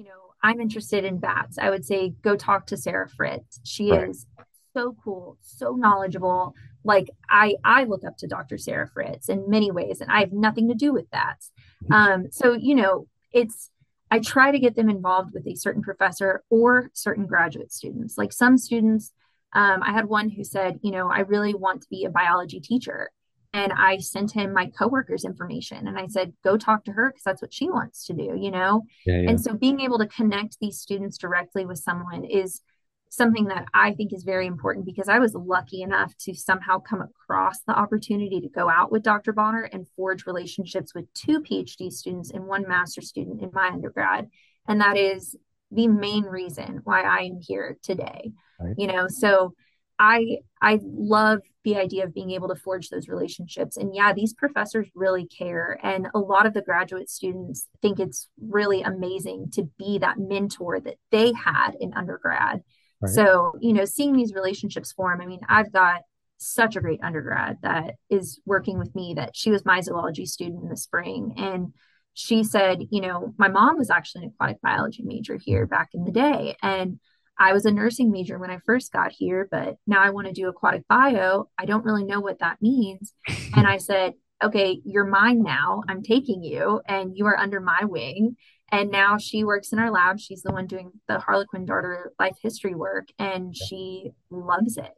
you 0.00 0.06
know, 0.06 0.32
I'm 0.42 0.62
interested 0.62 1.04
in 1.04 1.18
bats, 1.18 1.58
I 1.58 1.68
would 1.68 1.84
say, 1.84 2.14
go 2.22 2.34
talk 2.34 2.66
to 2.68 2.76
Sarah 2.78 3.06
Fritz. 3.06 3.60
She 3.64 3.90
right. 3.90 4.08
is 4.08 4.24
so 4.72 4.96
cool, 5.04 5.36
so 5.42 5.72
knowledgeable. 5.72 6.54
Like 6.84 7.10
I, 7.28 7.56
I 7.62 7.84
look 7.84 8.02
up 8.06 8.16
to 8.18 8.26
Dr. 8.26 8.56
Sarah 8.56 8.88
Fritz 8.88 9.28
in 9.28 9.50
many 9.50 9.70
ways, 9.70 10.00
and 10.00 10.10
I 10.10 10.20
have 10.20 10.32
nothing 10.32 10.68
to 10.68 10.74
do 10.74 10.94
with 10.94 11.10
that. 11.10 11.40
Mm-hmm. 11.84 11.92
Um, 11.92 12.26
so 12.32 12.54
you 12.54 12.74
know, 12.74 13.08
it's 13.30 13.70
I 14.10 14.20
try 14.20 14.50
to 14.50 14.58
get 14.58 14.74
them 14.74 14.88
involved 14.88 15.34
with 15.34 15.46
a 15.46 15.54
certain 15.54 15.82
professor 15.82 16.44
or 16.48 16.90
certain 16.94 17.26
graduate 17.26 17.70
students. 17.70 18.16
Like 18.16 18.32
some 18.32 18.56
students, 18.56 19.12
um, 19.52 19.82
I 19.82 19.92
had 19.92 20.06
one 20.06 20.30
who 20.30 20.44
said, 20.44 20.80
you 20.82 20.92
know, 20.92 21.10
I 21.10 21.20
really 21.20 21.52
want 21.52 21.82
to 21.82 21.88
be 21.90 22.06
a 22.06 22.10
biology 22.10 22.60
teacher 22.60 23.10
and 23.52 23.72
I 23.72 23.98
sent 23.98 24.32
him 24.32 24.52
my 24.52 24.66
coworker's 24.66 25.24
information 25.24 25.88
and 25.88 25.98
I 25.98 26.06
said, 26.06 26.32
go 26.44 26.56
talk 26.56 26.84
to 26.84 26.92
her 26.92 27.10
because 27.10 27.24
that's 27.24 27.42
what 27.42 27.52
she 27.52 27.68
wants 27.68 28.06
to 28.06 28.12
do, 28.12 28.36
you 28.38 28.50
know? 28.50 28.82
Yeah, 29.06 29.22
yeah. 29.22 29.30
And 29.30 29.40
so 29.40 29.54
being 29.54 29.80
able 29.80 29.98
to 29.98 30.06
connect 30.06 30.58
these 30.60 30.78
students 30.78 31.18
directly 31.18 31.66
with 31.66 31.78
someone 31.78 32.24
is 32.24 32.60
something 33.08 33.46
that 33.46 33.66
I 33.74 33.92
think 33.92 34.12
is 34.12 34.22
very 34.22 34.46
important 34.46 34.86
because 34.86 35.08
I 35.08 35.18
was 35.18 35.34
lucky 35.34 35.82
enough 35.82 36.16
to 36.18 36.34
somehow 36.34 36.78
come 36.78 37.02
across 37.02 37.58
the 37.66 37.76
opportunity 37.76 38.40
to 38.40 38.48
go 38.48 38.70
out 38.70 38.92
with 38.92 39.02
Dr. 39.02 39.32
Bonner 39.32 39.64
and 39.64 39.88
forge 39.96 40.26
relationships 40.26 40.94
with 40.94 41.12
two 41.12 41.40
PhD 41.40 41.90
students 41.90 42.30
and 42.30 42.46
one 42.46 42.68
master 42.68 43.02
student 43.02 43.42
in 43.42 43.50
my 43.52 43.66
undergrad. 43.66 44.28
And 44.68 44.80
that 44.80 44.96
is 44.96 45.34
the 45.72 45.88
main 45.88 46.22
reason 46.22 46.82
why 46.84 47.02
I 47.02 47.22
am 47.22 47.40
here 47.40 47.78
today. 47.82 48.30
Right. 48.60 48.74
You 48.78 48.86
know, 48.86 49.08
so 49.08 49.54
I 50.00 50.38
I 50.62 50.80
love 50.82 51.40
the 51.62 51.76
idea 51.76 52.04
of 52.04 52.14
being 52.14 52.30
able 52.30 52.48
to 52.48 52.56
forge 52.56 52.88
those 52.88 53.06
relationships. 53.06 53.76
And 53.76 53.94
yeah, 53.94 54.14
these 54.14 54.32
professors 54.32 54.88
really 54.94 55.26
care. 55.26 55.78
And 55.82 56.08
a 56.14 56.18
lot 56.18 56.46
of 56.46 56.54
the 56.54 56.62
graduate 56.62 57.10
students 57.10 57.68
think 57.82 58.00
it's 58.00 58.28
really 58.40 58.80
amazing 58.80 59.50
to 59.52 59.68
be 59.78 59.98
that 59.98 60.18
mentor 60.18 60.80
that 60.80 60.96
they 61.10 61.32
had 61.32 61.72
in 61.78 61.92
undergrad. 61.92 62.62
Right. 63.02 63.12
So, 63.12 63.52
you 63.60 63.74
know, 63.74 63.84
seeing 63.84 64.14
these 64.14 64.34
relationships 64.34 64.90
form, 64.90 65.20
I 65.20 65.26
mean, 65.26 65.40
I've 65.48 65.70
got 65.70 66.02
such 66.38 66.76
a 66.76 66.80
great 66.80 67.00
undergrad 67.02 67.58
that 67.62 67.96
is 68.08 68.40
working 68.46 68.78
with 68.78 68.94
me 68.94 69.12
that 69.14 69.36
she 69.36 69.50
was 69.50 69.66
my 69.66 69.82
zoology 69.82 70.24
student 70.24 70.62
in 70.62 70.70
the 70.70 70.76
spring. 70.76 71.34
And 71.36 71.74
she 72.14 72.42
said, 72.42 72.80
you 72.90 73.02
know, 73.02 73.34
my 73.36 73.48
mom 73.48 73.76
was 73.76 73.90
actually 73.90 74.24
an 74.24 74.30
aquatic 74.30 74.62
biology 74.62 75.02
major 75.02 75.36
here 75.36 75.66
back 75.66 75.90
in 75.92 76.04
the 76.04 76.10
day. 76.10 76.56
And 76.62 76.98
I 77.40 77.54
was 77.54 77.64
a 77.64 77.70
nursing 77.70 78.12
major 78.12 78.38
when 78.38 78.50
I 78.50 78.58
first 78.66 78.92
got 78.92 79.12
here, 79.12 79.48
but 79.50 79.76
now 79.86 80.02
I 80.02 80.10
want 80.10 80.26
to 80.26 80.32
do 80.32 80.48
aquatic 80.48 80.86
bio. 80.86 81.48
I 81.58 81.64
don't 81.64 81.86
really 81.86 82.04
know 82.04 82.20
what 82.20 82.40
that 82.40 82.60
means. 82.60 83.14
and 83.56 83.66
I 83.66 83.76
said, 83.78 84.12
okay, 84.44 84.80
you're 84.84 85.06
mine 85.06 85.42
now. 85.42 85.82
I'm 85.88 86.02
taking 86.02 86.44
you 86.44 86.82
and 86.86 87.16
you 87.16 87.26
are 87.26 87.38
under 87.38 87.58
my 87.58 87.84
wing. 87.84 88.36
And 88.70 88.90
now 88.90 89.16
she 89.16 89.42
works 89.42 89.72
in 89.72 89.78
our 89.78 89.90
lab. 89.90 90.20
She's 90.20 90.42
the 90.42 90.52
one 90.52 90.66
doing 90.66 90.92
the 91.08 91.18
Harlequin 91.18 91.64
darter 91.64 92.12
life 92.20 92.36
history 92.42 92.74
work 92.74 93.08
and 93.18 93.56
she 93.56 94.10
loves 94.30 94.76
it. 94.76 94.94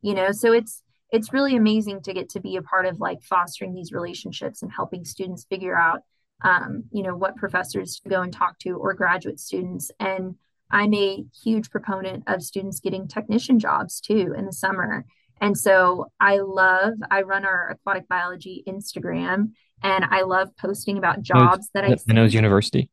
You 0.00 0.14
know, 0.14 0.32
so 0.32 0.52
it's 0.52 0.82
it's 1.12 1.32
really 1.32 1.56
amazing 1.56 2.00
to 2.02 2.14
get 2.14 2.30
to 2.30 2.40
be 2.40 2.56
a 2.56 2.62
part 2.62 2.86
of 2.86 3.00
like 3.00 3.22
fostering 3.22 3.74
these 3.74 3.92
relationships 3.92 4.62
and 4.62 4.72
helping 4.72 5.04
students 5.04 5.44
figure 5.44 5.76
out 5.76 6.00
um, 6.42 6.84
you 6.90 7.02
know, 7.02 7.14
what 7.14 7.36
professors 7.36 8.00
to 8.00 8.08
go 8.08 8.22
and 8.22 8.32
talk 8.32 8.58
to 8.60 8.70
or 8.70 8.94
graduate 8.94 9.38
students 9.38 9.90
and 10.00 10.34
I'm 10.72 10.94
a 10.94 11.24
huge 11.44 11.70
proponent 11.70 12.24
of 12.26 12.42
students 12.42 12.80
getting 12.80 13.06
technician 13.06 13.58
jobs 13.58 14.00
too 14.00 14.34
in 14.36 14.46
the 14.46 14.52
summer. 14.52 15.04
And 15.40 15.56
so 15.56 16.06
I 16.20 16.38
love, 16.38 16.94
I 17.10 17.22
run 17.22 17.44
our 17.44 17.70
aquatic 17.70 18.08
biology 18.08 18.62
Instagram 18.66 19.50
and 19.82 20.04
I 20.04 20.22
love 20.22 20.48
posting 20.56 20.98
about 20.98 21.22
jobs 21.22 21.68
that 21.74 21.84
I 21.84 21.96
Minnows 22.06 22.32
University. 22.32 22.88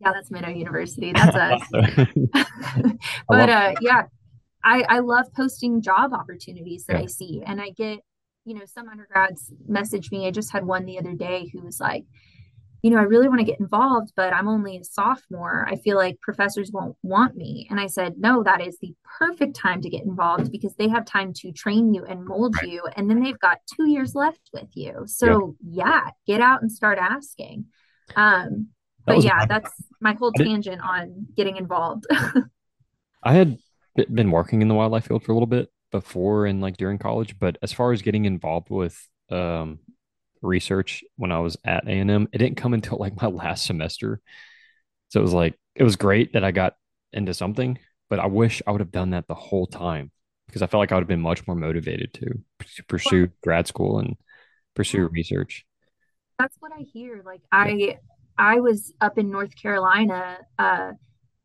Yeah, 0.00 0.12
that's 0.12 0.30
Minnow 0.30 0.50
University. 0.50 1.12
That's 1.12 1.36
us. 1.36 1.62
but 3.28 3.48
uh, 3.48 3.74
yeah, 3.80 4.04
I, 4.64 4.82
I 4.88 4.98
love 5.00 5.26
posting 5.34 5.82
job 5.82 6.12
opportunities 6.12 6.84
that 6.86 6.96
yeah. 6.96 7.02
I 7.02 7.06
see. 7.06 7.42
And 7.44 7.60
I 7.60 7.70
get, 7.70 8.00
you 8.44 8.54
know, 8.54 8.64
some 8.64 8.88
undergrads 8.88 9.52
message 9.66 10.10
me. 10.10 10.26
I 10.26 10.30
just 10.30 10.52
had 10.52 10.64
one 10.64 10.86
the 10.86 10.98
other 10.98 11.14
day 11.14 11.50
who 11.52 11.62
was 11.62 11.80
like, 11.80 12.04
you 12.82 12.90
know, 12.90 12.98
I 12.98 13.02
really 13.02 13.28
want 13.28 13.38
to 13.38 13.46
get 13.46 13.60
involved, 13.60 14.12
but 14.16 14.32
I'm 14.32 14.48
only 14.48 14.76
a 14.76 14.84
sophomore. 14.84 15.64
I 15.68 15.76
feel 15.76 15.96
like 15.96 16.20
professors 16.20 16.72
won't 16.72 16.96
want 17.02 17.36
me. 17.36 17.68
And 17.70 17.78
I 17.78 17.86
said, 17.86 18.14
no, 18.18 18.42
that 18.42 18.60
is 18.60 18.76
the 18.80 18.92
perfect 19.18 19.54
time 19.54 19.80
to 19.82 19.88
get 19.88 20.02
involved 20.02 20.50
because 20.50 20.74
they 20.74 20.88
have 20.88 21.04
time 21.04 21.32
to 21.34 21.52
train 21.52 21.94
you 21.94 22.04
and 22.04 22.24
mold 22.24 22.56
right. 22.56 22.68
you. 22.68 22.82
And 22.96 23.08
then 23.08 23.22
they've 23.22 23.38
got 23.38 23.58
two 23.76 23.88
years 23.88 24.16
left 24.16 24.50
with 24.52 24.68
you. 24.74 25.04
So, 25.06 25.54
yeah, 25.64 26.10
get 26.26 26.40
out 26.40 26.60
and 26.60 26.72
start 26.72 26.98
asking. 26.98 27.66
Um, 28.16 28.68
but 29.06 29.22
yeah, 29.22 29.46
that's 29.46 29.70
my 30.00 30.14
whole 30.14 30.32
tangent 30.32 30.80
on 30.82 31.26
getting 31.36 31.56
involved. 31.58 32.06
I 33.22 33.34
had 33.34 33.58
been 34.12 34.32
working 34.32 34.60
in 34.60 34.66
the 34.66 34.74
wildlife 34.74 35.06
field 35.06 35.22
for 35.22 35.30
a 35.30 35.34
little 35.34 35.46
bit 35.46 35.70
before 35.92 36.46
and 36.46 36.60
like 36.60 36.76
during 36.76 36.98
college, 36.98 37.38
but 37.38 37.58
as 37.62 37.72
far 37.72 37.92
as 37.92 38.02
getting 38.02 38.24
involved 38.24 38.70
with 38.70 39.08
um, 39.30 39.78
research 40.42 41.04
when 41.16 41.32
I 41.32 41.40
was 41.40 41.56
at 41.64 41.86
A&M. 41.86 42.28
It 42.32 42.38
didn't 42.38 42.56
come 42.56 42.74
until 42.74 42.98
like 42.98 43.20
my 43.20 43.28
last 43.28 43.64
semester. 43.64 44.20
So 45.08 45.20
it 45.20 45.22
was 45.22 45.32
like 45.32 45.58
it 45.74 45.84
was 45.84 45.96
great 45.96 46.32
that 46.32 46.44
I 46.44 46.50
got 46.50 46.74
into 47.12 47.34
something, 47.34 47.78
but 48.08 48.18
I 48.18 48.26
wish 48.26 48.62
I 48.66 48.72
would 48.72 48.80
have 48.80 48.92
done 48.92 49.10
that 49.10 49.28
the 49.28 49.34
whole 49.34 49.66
time 49.66 50.10
because 50.46 50.62
I 50.62 50.66
felt 50.66 50.80
like 50.80 50.92
I 50.92 50.96
would 50.96 51.02
have 51.02 51.08
been 51.08 51.20
much 51.20 51.46
more 51.46 51.56
motivated 51.56 52.12
to, 52.14 52.26
to 52.76 52.84
pursue 52.84 53.28
grad 53.42 53.66
school 53.66 53.98
and 53.98 54.16
pursue 54.74 55.08
research. 55.08 55.64
That's 56.38 56.56
what 56.60 56.72
I 56.72 56.82
hear. 56.82 57.22
Like 57.24 57.42
I 57.50 57.98
I 58.38 58.60
was 58.60 58.92
up 59.00 59.18
in 59.18 59.30
North 59.30 59.54
Carolina, 59.56 60.38
uh, 60.58 60.92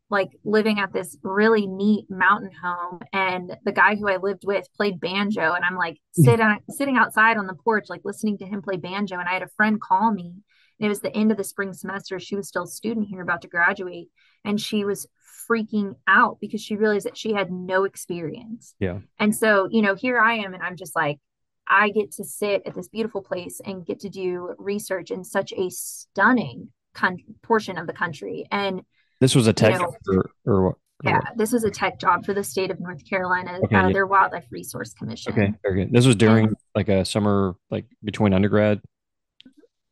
like 0.10 0.30
living 0.46 0.80
at 0.80 0.94
this 0.94 1.18
really 1.22 1.68
neat 1.68 2.06
mountain 2.10 2.52
home 2.64 3.00
and 3.12 3.58
the 3.66 3.72
guy 3.72 3.96
who 3.96 4.08
I 4.08 4.18
lived 4.18 4.44
with 4.46 4.68
played 4.76 5.00
banjo 5.00 5.54
and 5.54 5.66
I'm 5.66 5.76
like 5.76 5.98
hmm. 6.16 6.24
sitting 6.24 6.58
sitting 6.70 6.98
outside 6.98 7.38
on 7.38 7.48
the 7.48 7.54
porch 7.54 7.88
like 7.90 8.02
listening 8.06 8.38
to 8.40 8.46
him 8.46 8.62
play 8.62 8.78
banjo 8.78 9.20
and 9.20 9.28
I 9.28 9.34
had 9.34 9.44
a 9.44 9.50
friend 9.58 9.82
call 9.82 10.12
me 10.12 10.34
and 10.80 10.86
it 10.86 10.90
was 10.90 11.02
the 11.02 11.16
end 11.16 11.32
of 11.32 11.38
the 11.38 11.44
spring 11.44 11.74
semester 11.74 12.20
she 12.20 12.36
was 12.36 12.48
still 12.48 12.64
a 12.64 12.68
student 12.68 13.08
here 13.08 13.22
about 13.22 13.42
to 13.42 13.48
graduate 13.48 14.08
and 14.46 14.62
she 14.62 14.86
was 14.86 15.08
freaking 15.50 15.96
out 16.08 16.38
because 16.40 16.62
she 16.62 16.76
realized 16.76 17.06
that 17.06 17.18
she 17.18 17.34
had 17.34 17.52
no 17.52 17.86
experience. 17.86 18.76
Yeah. 18.80 19.00
And 19.20 19.36
so, 19.36 19.68
you 19.72 19.82
know, 19.82 19.96
here 19.96 20.20
I 20.20 20.36
am 20.36 20.54
and 20.54 20.62
I'm 20.62 20.76
just 20.76 20.96
like 20.96 21.20
I 21.68 21.90
get 21.90 22.12
to 22.14 22.24
sit 22.24 22.64
at 22.66 22.76
this 22.76 22.88
beautiful 22.88 23.22
place 23.22 23.60
and 23.64 23.86
get 23.86 24.02
to 24.02 24.10
do 24.10 24.56
research 24.58 25.12
in 25.12 25.24
such 25.24 25.52
a 25.54 25.70
stunning 25.70 26.70
con- 26.94 27.18
portion 27.42 27.78
of 27.78 27.88
the 27.88 27.94
country 27.94 28.46
and 28.52 28.82
this 29.20 29.36
was 29.36 29.48
a 29.48 29.54
tech 29.54 29.80
know, 29.80 29.94
or, 30.08 30.30
or, 30.46 30.56
or, 30.56 30.78
yeah, 31.04 31.22
this 31.36 31.52
was 31.52 31.64
a 31.64 31.70
tech 31.70 32.00
job 32.00 32.26
for 32.26 32.34
the 32.34 32.44
state 32.44 32.72
of 32.72 32.80
North 32.80 33.08
Carolina, 33.08 33.60
okay, 33.64 33.76
uh, 33.76 33.88
yeah. 33.88 33.94
their 33.94 34.08
Wildlife 34.08 34.46
Resource 34.50 34.94
Commission. 34.94 35.32
Okay, 35.32 35.54
very 35.64 35.84
good. 35.84 35.94
This 35.94 36.08
was 36.08 36.16
during 36.16 36.48
and, 36.48 36.56
like 36.74 36.90
a 36.90 37.06
summer, 37.06 37.56
like 37.70 37.86
between 38.04 38.34
undergrad. 38.34 38.82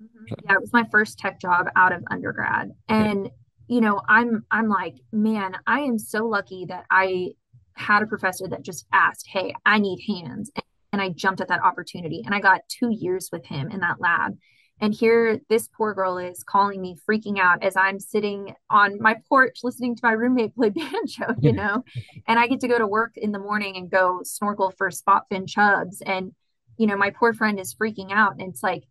Mm-hmm. 0.02 0.34
Yeah, 0.46 0.54
it 0.54 0.62
was 0.62 0.74
my 0.74 0.84
first 0.92 1.20
tech 1.20 1.40
job 1.40 1.68
out 1.76 1.92
of 1.92 2.04
undergrad, 2.10 2.72
and 2.90 3.30
you 3.68 3.82
know, 3.82 4.02
I'm 4.08 4.46
I'm 4.50 4.68
like, 4.68 4.96
man, 5.12 5.56
I 5.68 5.82
am 5.82 6.00
so 6.00 6.26
lucky 6.26 6.66
that 6.66 6.86
I 6.90 7.34
had 7.74 8.02
a 8.02 8.08
professor 8.08 8.48
that 8.48 8.64
just 8.64 8.88
asked, 8.92 9.28
"Hey, 9.28 9.54
I 9.66 9.78
need 9.78 10.00
hands," 10.08 10.52
and 10.92 11.02
I 11.02 11.10
jumped 11.10 11.42
at 11.42 11.50
that 11.50 11.64
opportunity, 11.64 12.24
and 12.26 12.34
I 12.34 12.40
got 12.40 12.62
two 12.68 12.90
years 12.90 13.30
with 13.32 13.46
him 13.46 13.70
in 13.70 13.80
that 13.82 14.00
lab 14.00 14.38
and 14.82 14.94
here, 14.94 15.40
this 15.50 15.70
poor 15.70 15.94
girl 15.94 16.18
is 16.18 16.44
calling 16.44 16.82
me, 16.82 16.98
freaking 17.10 17.40
out 17.40 17.64
as 17.64 17.78
I'm 17.78 18.00
sitting 18.00 18.54
on 18.70 19.02
my 19.02 19.16
porch 19.30 19.60
listening 19.64 19.96
to 19.96 20.02
my 20.04 20.12
roommate 20.12 20.54
play 20.54 20.70
banjo, 20.72 21.34
you 21.40 21.54
know. 21.54 21.84
and 22.28 22.38
I 22.38 22.48
get 22.48 22.60
to 22.62 22.68
go 22.68 22.78
to 22.78 22.88
work 22.88 23.16
in 23.16 23.32
the 23.32 23.40
morning 23.40 23.78
and 23.78 23.90
go 23.90 24.22
snorkel 24.24 24.72
for 24.72 24.92
spot 24.92 25.28
fin 25.30 25.48
chubs. 25.48 26.02
And, 26.02 26.34
you 26.78 26.88
know, 26.88 26.98
my 26.98 27.12
poor 27.12 27.34
friend 27.34 27.60
is 27.60 27.74
freaking 27.74 28.12
out. 28.12 28.34
And 28.34 28.42
it's 28.42 28.64
like, 28.64 28.84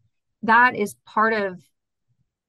that 0.43 0.74
is 0.74 0.97
part 1.07 1.35
of 1.35 1.61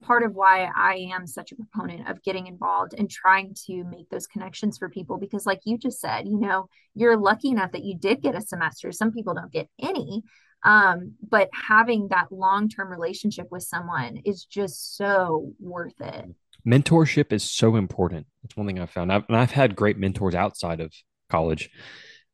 part 0.02 0.24
of 0.24 0.36
why 0.36 0.70
I 0.76 1.10
am 1.14 1.26
such 1.26 1.52
a 1.52 1.56
proponent 1.56 2.08
of 2.08 2.22
getting 2.22 2.48
involved 2.48 2.94
and 2.98 3.10
trying 3.10 3.56
to 3.66 3.84
make 3.86 4.10
those 4.10 4.28
connections 4.28 4.78
for 4.78 4.90
people 4.90 5.18
because 5.18 5.46
like 5.46 5.62
you 5.66 5.78
just 5.78 6.00
said, 6.00 6.28
you 6.28 6.38
know, 6.40 6.70
you're 6.94 7.18
lucky 7.18 7.50
enough 7.50 7.72
that 7.72 7.84
you 7.84 7.98
did 7.98 8.22
get 8.22 8.36
a 8.36 8.42
semester. 8.42 8.92
Some 8.92 9.12
people 9.12 9.34
don't 9.34 9.52
get 9.52 9.68
any. 9.82 10.24
Um, 10.66 11.14
but 11.30 11.50
having 11.54 12.08
that 12.10 12.32
long-term 12.32 12.90
relationship 12.90 13.48
with 13.52 13.64
someone 13.64 14.18
is 14.26 14.44
just 14.46 14.98
so 14.98 15.54
worth 15.60 16.02
it. 16.02 16.26
Mentorship 16.68 17.32
is 17.32 17.44
so 17.44 17.76
important. 17.76 18.26
It's 18.44 18.58
one 18.58 18.66
thing 18.66 18.80
I've 18.80 18.90
found. 18.90 19.14
I've, 19.14 19.26
and 19.28 19.38
I've 19.38 19.52
had 19.52 19.76
great 19.76 20.00
mentors 20.00 20.34
outside 20.34 20.82
of 20.82 20.92
college, 21.30 21.70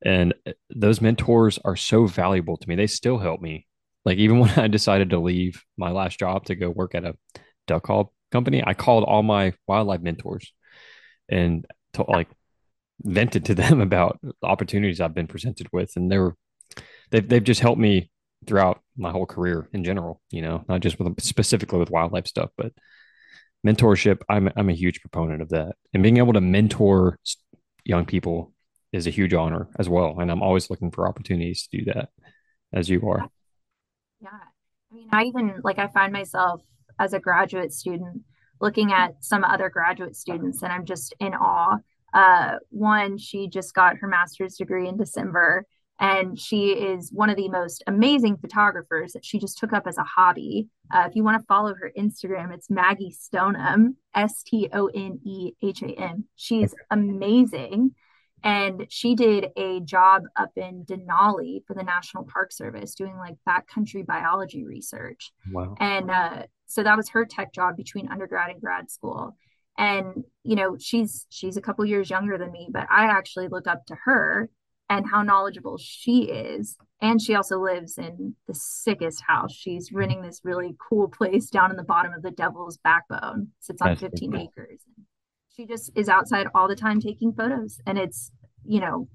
and 0.02 0.34
uh, 0.48 0.54
those 0.74 1.02
mentors 1.02 1.60
are 1.66 1.76
so 1.76 2.08
valuable 2.08 2.56
to 2.56 2.70
me. 2.70 2.76
They 2.76 2.88
still 2.88 3.18
help 3.18 3.42
me. 3.42 3.68
Like 4.06 4.18
even 4.18 4.40
when 4.40 4.58
I 4.58 4.68
decided 4.68 5.10
to 5.10 5.20
leave 5.20 5.64
my 5.78 5.92
last 5.92 6.18
job 6.18 6.46
to 6.46 6.56
go 6.56 6.70
work 6.70 6.96
at 6.96 7.04
a 7.04 7.18
duck 7.68 7.84
call 7.84 8.14
company, 8.32 8.64
I 8.66 8.74
called 8.74 9.04
all 9.04 9.24
my 9.24 9.54
wildlife 9.68 10.02
mentors 10.02 10.54
and 11.28 11.66
to, 11.94 12.06
like 12.08 12.30
vented 13.04 13.44
to 13.46 13.56
them 13.56 13.82
about 13.82 14.20
the 14.22 14.34
opportunities 14.42 15.02
I've 15.02 15.14
been 15.14 15.28
presented 15.28 15.68
with, 15.74 15.98
and 15.98 16.10
they 16.10 16.18
were 16.18 16.38
they've 17.10 17.28
they've 17.28 17.44
just 17.44 17.60
helped 17.60 17.82
me 17.82 18.10
throughout 18.46 18.82
my 18.98 19.12
whole 19.12 19.26
career 19.26 19.68
in 19.74 19.84
general. 19.84 20.22
You 20.30 20.42
know, 20.42 20.66
not 20.68 20.82
just 20.82 21.00
with 21.00 21.22
specifically 21.22 21.80
with 21.80 21.92
wildlife 21.92 22.28
stuff, 22.28 22.52
but 22.58 22.74
mentorship. 23.66 24.22
I'm 24.30 24.50
I'm 24.56 24.70
a 24.70 24.74
huge 24.74 25.02
proponent 25.02 25.42
of 25.42 25.50
that, 25.50 25.76
and 25.94 26.04
being 26.04 26.18
able 26.18 26.34
to 26.34 26.42
mentor 26.42 27.20
young 27.84 28.06
people 28.06 28.54
is 28.92 29.08
a 29.08 29.12
huge 29.12 29.34
honor 29.34 29.70
as 29.80 29.88
well. 29.88 30.20
And 30.20 30.30
I'm 30.30 30.44
always 30.44 30.70
looking 30.70 30.92
for 30.92 31.08
opportunities 31.08 31.68
to 31.68 31.78
do 31.78 31.86
that, 31.86 32.10
as 32.74 32.90
you 32.90 33.10
are. 33.10 33.30
Yeah, 34.22 34.30
I 34.92 34.96
mean, 34.96 35.08
I 35.12 35.24
even 35.24 35.62
like 35.64 35.80
I 35.80 35.88
find 35.88 36.12
myself 36.14 36.62
as 37.00 37.14
a 37.14 37.20
graduate 37.20 37.74
student 37.74 38.22
looking 38.60 38.94
at 38.94 39.16
some 39.24 39.44
other 39.44 39.70
graduate 39.70 40.16
students, 40.16 40.62
and 40.62 40.72
I'm 40.72 40.86
just 40.86 41.16
in 41.20 41.34
awe. 41.34 41.78
Uh, 42.14 42.58
one, 42.70 43.18
she 43.18 43.48
just 43.48 43.74
got 43.74 43.98
her 43.98 44.08
master's 44.08 44.58
degree 44.58 44.88
in 44.88 44.98
December 44.98 45.66
and 46.02 46.38
she 46.38 46.72
is 46.72 47.12
one 47.14 47.30
of 47.30 47.38
the 47.38 47.48
most 47.48 47.84
amazing 47.86 48.36
photographers 48.36 49.14
that 49.14 49.24
she 49.24 49.38
just 49.38 49.60
took 49.60 49.72
up 49.72 49.86
as 49.86 50.00
a 50.00 50.04
hobby. 50.04 50.68
Uh, 50.92 51.06
if 51.08 51.16
you 51.16 51.24
want 51.24 51.40
to 51.40 51.46
follow 51.46 51.76
her 51.76 51.92
Instagram, 51.96 52.52
it's 52.52 52.72
Maggie 52.72 53.12
Stoneham, 53.12 53.98
S 54.16 54.42
T 54.42 54.68
O 54.74 54.88
N 54.88 55.20
E 55.24 55.52
H 55.62 55.84
A 55.84 55.90
M. 55.90 56.26
She's 56.36 56.74
amazing. 56.90 57.94
And 58.44 58.88
she 58.90 59.14
did 59.14 59.50
a 59.56 59.82
job 59.82 60.24
up 60.36 60.50
in 60.56 60.84
Denali 60.86 61.64
for 61.68 61.76
the 61.76 61.84
National 61.84 62.24
Park 62.24 62.52
Service 62.52 62.96
doing 62.96 63.16
like 63.18 63.36
backcountry 63.48 64.04
biology 64.04 64.66
research. 64.66 65.32
Wow. 65.52 65.76
And 65.80 66.10
uh, 66.10 66.44
so 66.66 66.82
that 66.82 66.98
was 66.98 67.10
her 67.10 67.26
tech 67.26 67.54
job 67.54 67.78
between 67.78 68.12
undergrad 68.12 68.50
and 68.50 68.60
grad 68.60 68.90
school. 68.90 69.38
And 69.78 70.24
you 70.44 70.56
know, 70.56 70.78
she's 70.80 71.28
she's 71.30 71.58
a 71.58 71.62
couple 71.62 71.86
years 71.86 72.10
younger 72.10 72.40
than 72.40 72.52
me, 72.52 72.70
but 72.72 72.88
I 72.90 73.06
actually 73.06 73.50
look 73.50 73.68
up 73.68 73.86
to 73.86 73.96
her 74.06 74.50
and 74.92 75.06
how 75.10 75.24
knowledgeable 75.24 75.78
she 75.78 76.24
is. 76.24 76.78
And 77.02 77.22
she 77.22 77.34
also 77.34 77.58
lives 77.58 77.98
in 77.98 78.36
the 78.46 78.54
sickest 78.54 79.24
house. 79.26 79.54
She's 79.54 79.94
renting 79.94 80.22
this 80.22 80.42
really 80.44 80.76
cool 80.90 81.08
place 81.08 81.50
down 81.50 81.72
in 81.72 81.78
the 81.78 81.84
bottom 81.84 82.12
of 82.12 82.22
the 82.22 82.30
Devil's 82.30 82.78
Backbone. 82.78 83.48
Sits 83.62 83.82
on 83.82 83.92
That's 83.92 84.02
15 84.02 84.32
cool. 84.32 84.42
acres. 84.42 84.82
She 85.56 85.66
just 85.66 85.92
is 85.96 86.10
outside 86.10 86.48
all 86.54 86.68
the 86.68 86.76
time 86.76 87.00
taking 87.00 87.32
photos. 87.32 87.80
And 87.88 87.98
it's, 87.98 88.32
you 88.66 88.82
know, 88.82 89.08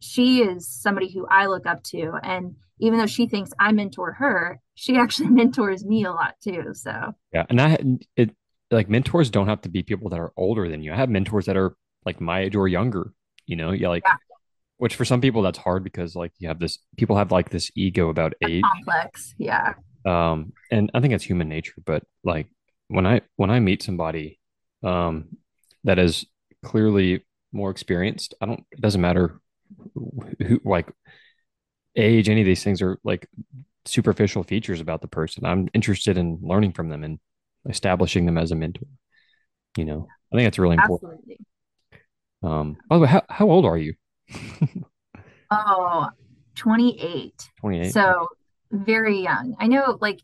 she 0.00 0.42
is 0.42 0.68
somebody 0.68 1.10
who 1.10 1.26
I 1.26 1.46
look 1.46 1.64
up 1.64 1.82
to. 1.84 2.12
And 2.22 2.56
even 2.78 2.98
though 2.98 3.06
she 3.06 3.26
thinks 3.26 3.52
I 3.58 3.72
mentor 3.72 4.12
her, 4.12 4.60
she 4.74 4.96
actually 4.98 5.30
mentors 5.30 5.82
me 5.82 6.04
a 6.04 6.12
lot 6.12 6.34
too. 6.44 6.74
So 6.74 7.14
yeah, 7.32 7.46
and 7.48 7.58
I 7.58 7.78
it 8.16 8.36
like 8.70 8.90
mentors 8.90 9.30
don't 9.30 9.48
have 9.48 9.62
to 9.62 9.70
be 9.70 9.82
people 9.82 10.10
that 10.10 10.20
are 10.20 10.32
older 10.36 10.68
than 10.68 10.82
you. 10.82 10.92
I 10.92 10.96
have 10.96 11.08
mentors 11.08 11.46
that 11.46 11.56
are 11.56 11.74
like 12.04 12.20
my 12.20 12.40
age 12.40 12.56
or 12.56 12.68
younger. 12.68 13.14
You 13.46 13.56
know, 13.56 13.72
yeah, 13.72 13.88
like 13.88 14.02
yeah 14.06 14.16
which 14.82 14.96
for 14.96 15.04
some 15.04 15.20
people 15.20 15.42
that's 15.42 15.58
hard 15.58 15.84
because 15.84 16.16
like 16.16 16.32
you 16.40 16.48
have 16.48 16.58
this 16.58 16.80
people 16.96 17.14
have 17.14 17.30
like 17.30 17.50
this 17.50 17.70
ego 17.76 18.08
about 18.08 18.34
age. 18.42 18.64
complex 18.74 19.32
yeah. 19.38 19.74
Um 20.04 20.52
and 20.72 20.90
i 20.92 21.00
think 21.00 21.14
it's 21.14 21.22
human 21.22 21.48
nature 21.48 21.80
but 21.86 22.02
like 22.24 22.48
when 22.88 23.06
i 23.06 23.20
when 23.36 23.48
i 23.48 23.60
meet 23.60 23.80
somebody 23.80 24.40
um 24.82 25.28
that 25.84 26.00
is 26.00 26.26
clearly 26.64 27.24
more 27.52 27.70
experienced 27.70 28.34
i 28.40 28.46
don't 28.46 28.64
it 28.72 28.80
doesn't 28.80 29.00
matter 29.00 29.40
who 29.94 30.60
like 30.64 30.90
age 31.94 32.28
any 32.28 32.40
of 32.40 32.46
these 32.46 32.64
things 32.64 32.82
are 32.82 32.98
like 33.04 33.28
superficial 33.84 34.42
features 34.42 34.80
about 34.80 35.00
the 35.00 35.08
person. 35.08 35.44
I'm 35.44 35.68
interested 35.74 36.18
in 36.18 36.38
learning 36.42 36.72
from 36.72 36.88
them 36.88 37.04
and 37.04 37.20
establishing 37.68 38.26
them 38.26 38.36
as 38.36 38.50
a 38.50 38.56
mentor 38.56 38.86
you 39.76 39.84
know? 39.84 40.08
I 40.32 40.36
think 40.36 40.46
that's 40.46 40.58
really 40.58 40.76
important. 40.76 41.20
Absolutely. 41.20 41.38
um 42.42 42.76
by 42.88 42.96
the 42.96 43.02
way 43.02 43.08
how, 43.08 43.22
how 43.28 43.48
old 43.48 43.64
are 43.64 43.78
you 43.78 43.94
oh, 45.50 46.08
28. 46.56 47.50
28. 47.60 47.92
So 47.92 48.28
very 48.70 49.20
young. 49.20 49.54
I 49.58 49.66
know, 49.66 49.98
like, 50.00 50.20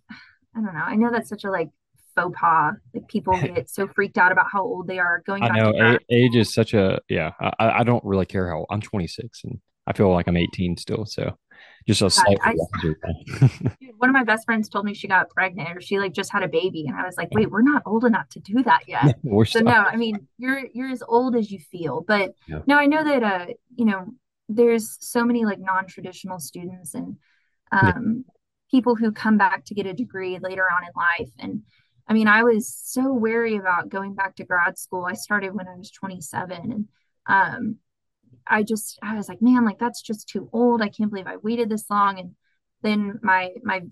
I 0.56 0.60
don't 0.60 0.74
know. 0.74 0.80
I 0.80 0.96
know 0.96 1.10
that's 1.10 1.28
such 1.28 1.44
a 1.44 1.50
like 1.50 1.70
faux 2.14 2.36
pas. 2.38 2.74
Like 2.94 3.08
people 3.08 3.38
get 3.40 3.68
so 3.70 3.88
freaked 3.88 4.18
out 4.18 4.32
about 4.32 4.46
how 4.50 4.62
old 4.62 4.86
they 4.88 4.98
are 4.98 5.22
going. 5.26 5.42
I 5.42 5.58
know 5.58 5.98
age 6.10 6.36
is 6.36 6.52
such 6.52 6.74
a 6.74 7.00
yeah. 7.08 7.32
I, 7.40 7.80
I 7.80 7.84
don't 7.84 8.04
really 8.04 8.26
care 8.26 8.48
how 8.48 8.58
old. 8.58 8.66
I'm 8.70 8.80
26 8.80 9.44
and 9.44 9.60
I 9.86 9.92
feel 9.92 10.12
like 10.12 10.26
I'm 10.26 10.36
18 10.36 10.76
still. 10.76 11.06
So 11.06 11.36
just 11.88 12.02
a 12.02 12.10
slight. 12.10 12.38
I, 12.42 12.54
one 13.96 14.10
of 14.10 14.12
my 14.12 14.22
best 14.22 14.44
friends 14.44 14.68
told 14.68 14.84
me 14.84 14.92
she 14.92 15.08
got 15.08 15.30
pregnant 15.30 15.74
or 15.74 15.80
she 15.80 15.98
like 15.98 16.12
just 16.12 16.30
had 16.30 16.42
a 16.42 16.48
baby, 16.48 16.84
and 16.86 16.94
I 16.94 17.06
was 17.06 17.16
like, 17.16 17.28
wait, 17.32 17.50
we're 17.50 17.62
not 17.62 17.82
old 17.86 18.04
enough 18.04 18.28
to 18.30 18.40
do 18.40 18.62
that 18.64 18.82
yet. 18.86 19.18
we're 19.22 19.46
so 19.46 19.60
no, 19.60 19.72
I 19.72 19.96
mean 19.96 20.28
you're 20.36 20.66
you're 20.74 20.90
as 20.90 21.02
old 21.06 21.34
as 21.34 21.50
you 21.50 21.58
feel, 21.58 22.04
but 22.06 22.34
yeah. 22.46 22.60
no, 22.66 22.76
I 22.76 22.86
know 22.86 23.02
that 23.04 23.22
uh 23.22 23.46
you 23.74 23.86
know 23.86 24.06
there's 24.50 24.98
so 25.00 25.24
many 25.24 25.44
like 25.44 25.58
non-traditional 25.58 26.38
students 26.38 26.94
and 26.94 27.16
um 27.72 28.24
yeah. 28.26 28.32
people 28.70 28.94
who 28.94 29.10
come 29.10 29.38
back 29.38 29.64
to 29.66 29.74
get 29.74 29.86
a 29.86 29.94
degree 29.94 30.38
later 30.38 30.64
on 30.64 30.84
in 30.84 30.90
life 30.94 31.32
and 31.38 31.62
I 32.10 32.14
mean, 32.14 32.26
I 32.26 32.42
was 32.42 32.74
so 32.74 33.12
wary 33.12 33.56
about 33.56 33.90
going 33.90 34.14
back 34.14 34.36
to 34.36 34.44
grad 34.44 34.78
school. 34.78 35.04
I 35.04 35.12
started 35.12 35.54
when 35.54 35.68
I 35.68 35.76
was 35.76 35.90
27 35.90 36.72
and 36.72 36.88
um, 37.28 37.76
I 38.48 38.62
just 38.62 38.98
I 39.02 39.14
was 39.14 39.28
like, 39.28 39.42
man, 39.42 39.64
like 39.64 39.78
that's 39.78 40.02
just 40.02 40.28
too 40.28 40.48
old. 40.52 40.82
I 40.82 40.88
can't 40.88 41.10
believe 41.10 41.26
I 41.26 41.36
waited 41.36 41.68
this 41.68 41.88
long. 41.90 42.18
And 42.18 42.34
then 42.82 43.18
my 43.22 43.50
my 43.62 43.82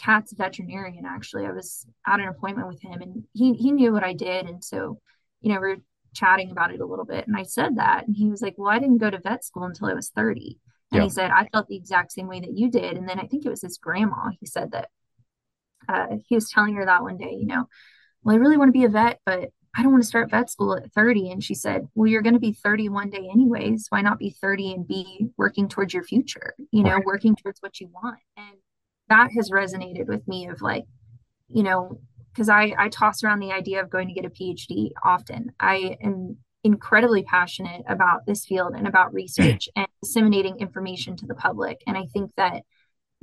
cat's 0.00 0.32
veterinarian 0.32 1.04
actually, 1.06 1.46
I 1.46 1.52
was 1.52 1.86
at 2.06 2.20
an 2.20 2.28
appointment 2.28 2.68
with 2.68 2.82
him 2.82 3.00
and 3.00 3.24
he 3.32 3.54
he 3.54 3.72
knew 3.72 3.92
what 3.92 4.04
I 4.04 4.12
did. 4.12 4.46
And 4.46 4.62
so, 4.62 4.98
you 5.40 5.52
know, 5.52 5.60
we 5.60 5.72
are 5.72 5.76
chatting 6.14 6.50
about 6.50 6.72
it 6.72 6.80
a 6.80 6.86
little 6.86 7.04
bit. 7.04 7.26
And 7.26 7.36
I 7.36 7.42
said 7.42 7.76
that. 7.76 8.06
And 8.06 8.16
he 8.16 8.28
was 8.28 8.42
like, 8.42 8.54
Well, 8.56 8.70
I 8.70 8.78
didn't 8.78 8.98
go 8.98 9.10
to 9.10 9.18
vet 9.18 9.44
school 9.44 9.64
until 9.64 9.88
I 9.88 9.94
was 9.94 10.10
30. 10.10 10.58
And 10.90 10.98
yeah. 10.98 11.04
he 11.04 11.10
said, 11.10 11.30
I 11.30 11.48
felt 11.52 11.68
the 11.68 11.76
exact 11.76 12.12
same 12.12 12.28
way 12.28 12.40
that 12.40 12.56
you 12.56 12.70
did. 12.70 12.96
And 12.96 13.08
then 13.08 13.18
I 13.18 13.26
think 13.26 13.46
it 13.46 13.50
was 13.50 13.62
his 13.62 13.78
grandma. 13.78 14.30
He 14.40 14.46
said 14.46 14.72
that 14.72 14.90
uh, 15.88 16.16
he 16.28 16.34
was 16.34 16.50
telling 16.50 16.74
her 16.74 16.84
that 16.84 17.02
one 17.02 17.16
day, 17.16 17.34
you 17.38 17.46
know, 17.46 17.66
well, 18.22 18.36
I 18.36 18.38
really 18.38 18.56
want 18.56 18.68
to 18.68 18.78
be 18.78 18.84
a 18.84 18.88
vet, 18.88 19.18
but 19.24 19.50
I 19.74 19.82
don't 19.82 19.92
want 19.92 20.02
to 20.02 20.08
start 20.08 20.30
vet 20.30 20.50
school 20.50 20.76
at 20.76 20.92
30. 20.92 21.30
And 21.30 21.42
she 21.42 21.54
said, 21.54 21.88
well, 21.94 22.06
you're 22.06 22.22
going 22.22 22.34
to 22.34 22.40
be 22.40 22.52
30 22.52 22.90
one 22.90 23.08
day 23.08 23.28
anyways. 23.32 23.86
Why 23.88 24.02
not 24.02 24.18
be 24.18 24.30
30 24.30 24.72
and 24.72 24.86
be 24.86 25.28
working 25.38 25.68
towards 25.68 25.94
your 25.94 26.02
future, 26.02 26.54
you 26.70 26.82
know, 26.82 26.96
right. 26.96 27.04
working 27.04 27.34
towards 27.36 27.60
what 27.60 27.80
you 27.80 27.88
want. 27.88 28.18
And 28.36 28.56
that 29.08 29.30
has 29.36 29.50
resonated 29.50 30.08
with 30.08 30.26
me 30.28 30.48
of 30.48 30.60
like, 30.60 30.84
you 31.48 31.62
know, 31.62 32.00
because 32.32 32.48
I, 32.48 32.74
I 32.78 32.88
toss 32.88 33.22
around 33.22 33.40
the 33.40 33.52
idea 33.52 33.82
of 33.82 33.90
going 33.90 34.08
to 34.08 34.14
get 34.14 34.24
a 34.24 34.30
PhD 34.30 34.90
often. 35.02 35.52
I 35.58 35.96
am 36.02 36.36
incredibly 36.64 37.22
passionate 37.22 37.82
about 37.88 38.26
this 38.26 38.44
field 38.44 38.74
and 38.74 38.86
about 38.86 39.12
research 39.12 39.68
and 39.76 39.86
disseminating 40.02 40.58
information 40.58 41.16
to 41.16 41.26
the 41.26 41.34
public. 41.34 41.82
And 41.86 41.96
I 41.96 42.06
think 42.12 42.30
that 42.36 42.62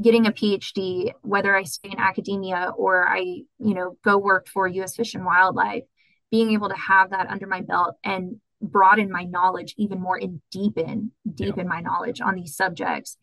getting 0.01 0.27
a 0.27 0.31
PhD, 0.31 1.13
whether 1.21 1.55
I 1.55 1.63
stay 1.63 1.89
in 1.89 1.99
academia 1.99 2.71
or 2.75 3.07
I, 3.07 3.19
you 3.19 3.73
know, 3.73 3.97
go 4.03 4.17
work 4.17 4.47
for 4.47 4.67
US 4.67 4.95
Fish 4.95 5.13
and 5.13 5.25
Wildlife, 5.25 5.83
being 6.31 6.51
able 6.51 6.69
to 6.69 6.75
have 6.75 7.11
that 7.11 7.27
under 7.27 7.47
my 7.47 7.61
belt 7.61 7.95
and 8.03 8.37
broaden 8.61 9.11
my 9.11 9.23
knowledge 9.23 9.73
even 9.77 10.01
more 10.01 10.17
and 10.17 10.41
deepen 10.51 11.11
deepen 11.33 11.65
yeah. 11.65 11.69
my 11.69 11.79
knowledge 11.79 12.19
on 12.19 12.35
these 12.35 12.55
subjects 12.55 13.17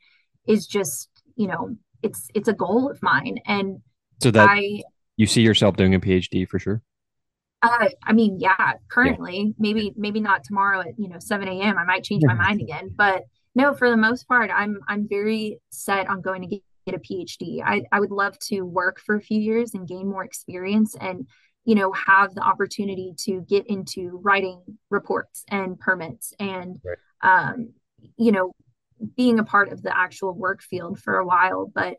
is 0.47 0.67
just, 0.67 1.11
you 1.37 1.47
know, 1.47 1.77
it's 2.03 2.29
it's 2.35 2.49
a 2.49 2.53
goal 2.53 2.91
of 2.91 3.03
mine. 3.03 3.39
And 3.47 3.81
so 4.23 4.31
that 4.31 4.49
I 4.49 4.83
you 5.17 5.27
see 5.27 5.43
yourself 5.43 5.77
doing 5.77 5.95
a 5.95 6.01
PhD 6.01 6.49
for 6.49 6.59
sure? 6.59 6.83
Uh, 7.63 7.89
I 8.05 8.13
mean, 8.13 8.39
yeah, 8.39 8.75
currently, 8.89 9.39
yeah. 9.39 9.53
maybe 9.59 9.93
maybe 9.97 10.21
not 10.21 10.45
tomorrow 10.45 10.81
at 10.81 10.99
you 10.99 11.09
know 11.09 11.19
7 11.19 11.49
a.m. 11.49 11.79
I 11.79 11.85
might 11.85 12.05
change 12.05 12.23
my 12.25 12.35
mind 12.35 12.61
again, 12.61 12.91
but 12.95 13.25
no, 13.55 13.73
for 13.75 13.91
the 13.91 13.97
most 13.97 14.29
part, 14.29 14.51
I'm 14.53 14.81
I'm 14.89 15.09
very 15.09 15.59
set 15.71 16.09
on 16.09 16.21
going 16.21 16.43
to 16.43 16.49
get, 16.49 16.63
get 16.87 16.95
a 16.95 16.99
PhD. 16.99 17.63
I, 17.65 17.83
I 17.91 18.01
would 18.01 18.11
love 18.11 18.39
to 18.51 18.61
work 18.63 19.01
for 19.01 19.17
a 19.17 19.21
few 19.21 19.41
years 19.41 19.73
and 19.75 19.89
gain 19.89 20.07
more 20.07 20.25
experience 20.25 20.95
and 21.01 21.27
you 21.67 21.75
know 21.75 21.93
have 21.93 22.35
the 22.35 22.41
opportunity 22.41 23.13
to 23.19 23.43
get 23.43 23.67
into 23.67 24.21
writing 24.23 24.63
reports 24.89 25.45
and 25.49 25.79
permits 25.79 26.33
and 26.39 26.81
right. 26.85 26.97
um, 27.23 27.71
you 28.17 28.33
know 28.33 28.53
being 29.17 29.39
a 29.39 29.45
part 29.45 29.71
of 29.71 29.83
the 29.83 29.95
actual 29.95 30.33
work 30.33 30.63
field 30.63 30.99
for 30.99 31.19
a 31.19 31.27
while. 31.27 31.67
But 31.67 31.99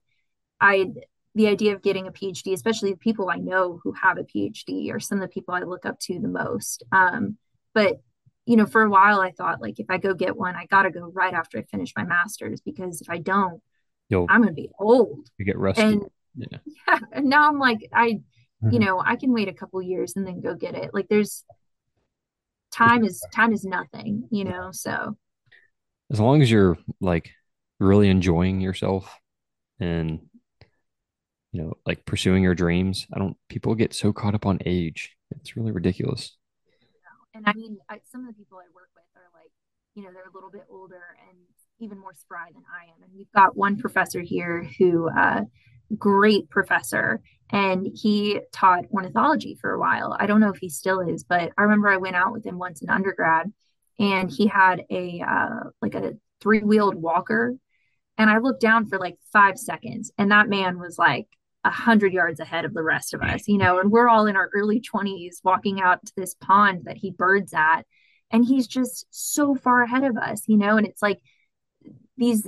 I 0.60 0.94
the 1.36 1.48
idea 1.48 1.76
of 1.76 1.84
getting 1.84 2.08
a 2.08 2.12
PhD, 2.12 2.54
especially 2.54 2.92
the 2.92 2.98
people 2.98 3.30
I 3.30 3.36
know 3.36 3.80
who 3.84 3.92
have 3.92 4.18
a 4.18 4.24
PhD, 4.24 4.92
are 4.92 5.00
some 5.00 5.20
of 5.20 5.22
the 5.22 5.34
people 5.34 5.54
I 5.54 5.60
look 5.60 5.86
up 5.86 6.00
to 6.02 6.20
the 6.20 6.28
most. 6.28 6.84
Um, 6.92 7.38
but 7.76 8.02
you 8.46 8.56
know, 8.56 8.66
for 8.66 8.84
a 8.84 8.90
while 8.90 9.20
I 9.20 9.32
thought 9.32 9.62
like 9.62 9.80
if 9.80 9.88
I 9.90 9.98
go 9.98 10.14
get 10.14 10.38
one, 10.38 10.56
I 10.56 10.66
got 10.66 10.84
to 10.84 10.92
go 10.92 11.12
right 11.14 11.34
after 11.34 11.60
I 11.60 11.64
finish 11.64 11.92
my 11.96 12.06
master's 12.06 12.62
because 12.62 13.02
if 13.02 13.10
I 13.10 13.18
don't, 13.18 13.62
You'll, 14.10 14.26
I'm 14.30 14.46
to 14.46 14.54
be 14.54 14.70
old. 14.80 15.28
You 15.38 15.44
get 15.44 15.58
rusty. 15.58 15.82
And 15.82 16.06
yeah. 16.38 16.58
yeah, 16.88 17.00
and 17.12 17.26
now 17.26 17.50
I'm 17.50 17.60
like 17.60 17.90
I, 17.94 18.22
mm-hmm. 18.64 18.74
you 18.74 18.80
know, 18.80 19.02
I 19.04 19.16
can 19.16 19.34
wait 19.34 19.48
a 19.48 19.54
couple 19.54 19.82
years 19.82 20.14
and 20.16 20.26
then 20.26 20.42
go 20.42 20.54
get 20.56 20.76
it. 20.76 20.92
Like 20.94 21.08
there's 21.10 21.44
time 22.72 23.04
is 23.04 23.24
time 23.34 23.54
is 23.54 23.64
nothing, 23.64 24.28
you 24.32 24.44
know. 24.44 24.70
So 24.72 25.18
as 26.12 26.20
long 26.20 26.42
as 26.42 26.50
you're 26.50 26.78
like 27.02 27.32
really 27.80 28.10
enjoying 28.10 28.62
yourself 28.62 29.20
and 29.80 30.22
you 31.52 31.64
know, 31.64 31.74
like 31.86 32.06
pursuing 32.06 32.44
your 32.44 32.56
dreams. 32.56 33.08
I 33.14 33.20
don't, 33.20 33.38
people 33.50 33.74
get 33.76 33.94
so 33.94 34.14
caught 34.14 34.36
up 34.36 34.46
on 34.46 34.60
age. 34.66 35.16
It's 35.32 35.56
really 35.56 35.72
ridiculous. 35.72 36.38
And 37.34 37.44
I 37.48 37.54
mean, 37.54 37.78
I, 37.90 38.00
some 38.12 38.22
of 38.22 38.28
the 38.28 38.34
people 38.34 38.58
I 38.58 38.68
work 38.74 38.90
with 38.96 39.06
are 39.16 39.30
like, 39.34 39.52
you 39.96 40.04
know, 40.04 40.10
they're 40.14 40.30
a 40.30 40.34
little 40.34 40.52
bit 40.52 40.66
older 40.70 41.02
and 41.30 41.38
even 41.80 41.98
more 41.98 42.14
spry 42.14 42.50
than 42.54 42.64
I 42.72 42.86
am. 42.86 43.04
And 43.04 43.12
we've 43.16 43.32
got 43.34 43.56
one 43.56 43.78
professor 43.78 44.22
here 44.22 44.70
who, 44.78 45.10
uh, 45.10 45.42
great 45.98 46.50
professor, 46.50 47.22
and 47.50 47.88
he 47.94 48.42
taught 48.52 48.86
ornithology 48.92 49.58
for 49.60 49.72
a 49.72 49.80
while. 49.80 50.16
I 50.20 50.26
don't 50.26 50.42
know 50.42 50.50
if 50.50 50.58
he 50.58 50.70
still 50.70 51.00
is, 51.02 51.24
but 51.24 51.52
I 51.58 51.64
remember 51.64 51.90
I 51.90 51.98
went 51.98 52.16
out 52.16 52.34
with 52.34 52.46
him 52.46 52.58
once 52.58 52.82
in 52.82 52.90
undergrad, 52.90 53.52
and 54.00 54.30
he 54.30 54.48
had 54.48 54.84
a 54.90 55.22
uh, 55.22 55.70
like 55.82 55.96
a 55.96 56.14
three 56.42 56.60
wheeled 56.60 56.96
walker, 56.96 57.56
and 58.18 58.30
I 58.30 58.40
looked 58.40 58.62
down 58.62 58.88
for 58.88 59.00
like 59.00 59.18
five 59.32 59.58
seconds, 59.58 60.12
and 60.18 60.32
that 60.32 60.50
man 60.50 60.80
was 60.80 60.98
like 60.98 61.28
a 61.64 61.70
hundred 61.72 62.14
yards 62.14 62.40
ahead 62.40 62.66
of 62.66 62.74
the 62.74 62.82
rest 62.82 63.14
of 63.14 63.22
us, 63.22 63.48
you 63.48 63.58
know, 63.58 63.80
and 63.80 63.92
we're 63.92 64.10
all 64.10 64.26
in 64.26 64.36
our 64.36 64.50
early 64.56 64.82
20s 64.82 65.44
walking 65.44 65.82
out 65.82 66.04
to 66.06 66.14
this 66.16 66.34
pond 66.36 66.84
that 66.86 66.98
he 66.98 67.12
birds 67.12 67.54
at. 67.54 67.84
And 68.32 68.46
he's 68.46 68.68
just 68.68 69.06
so 69.10 69.56
far 69.56 69.84
ahead 69.84 70.04
of 70.04 70.18
us, 70.18 70.44
you 70.48 70.58
know, 70.58 70.78
and 70.78 70.86
it's 70.86 71.02
like 71.02 71.20
these 72.18 72.48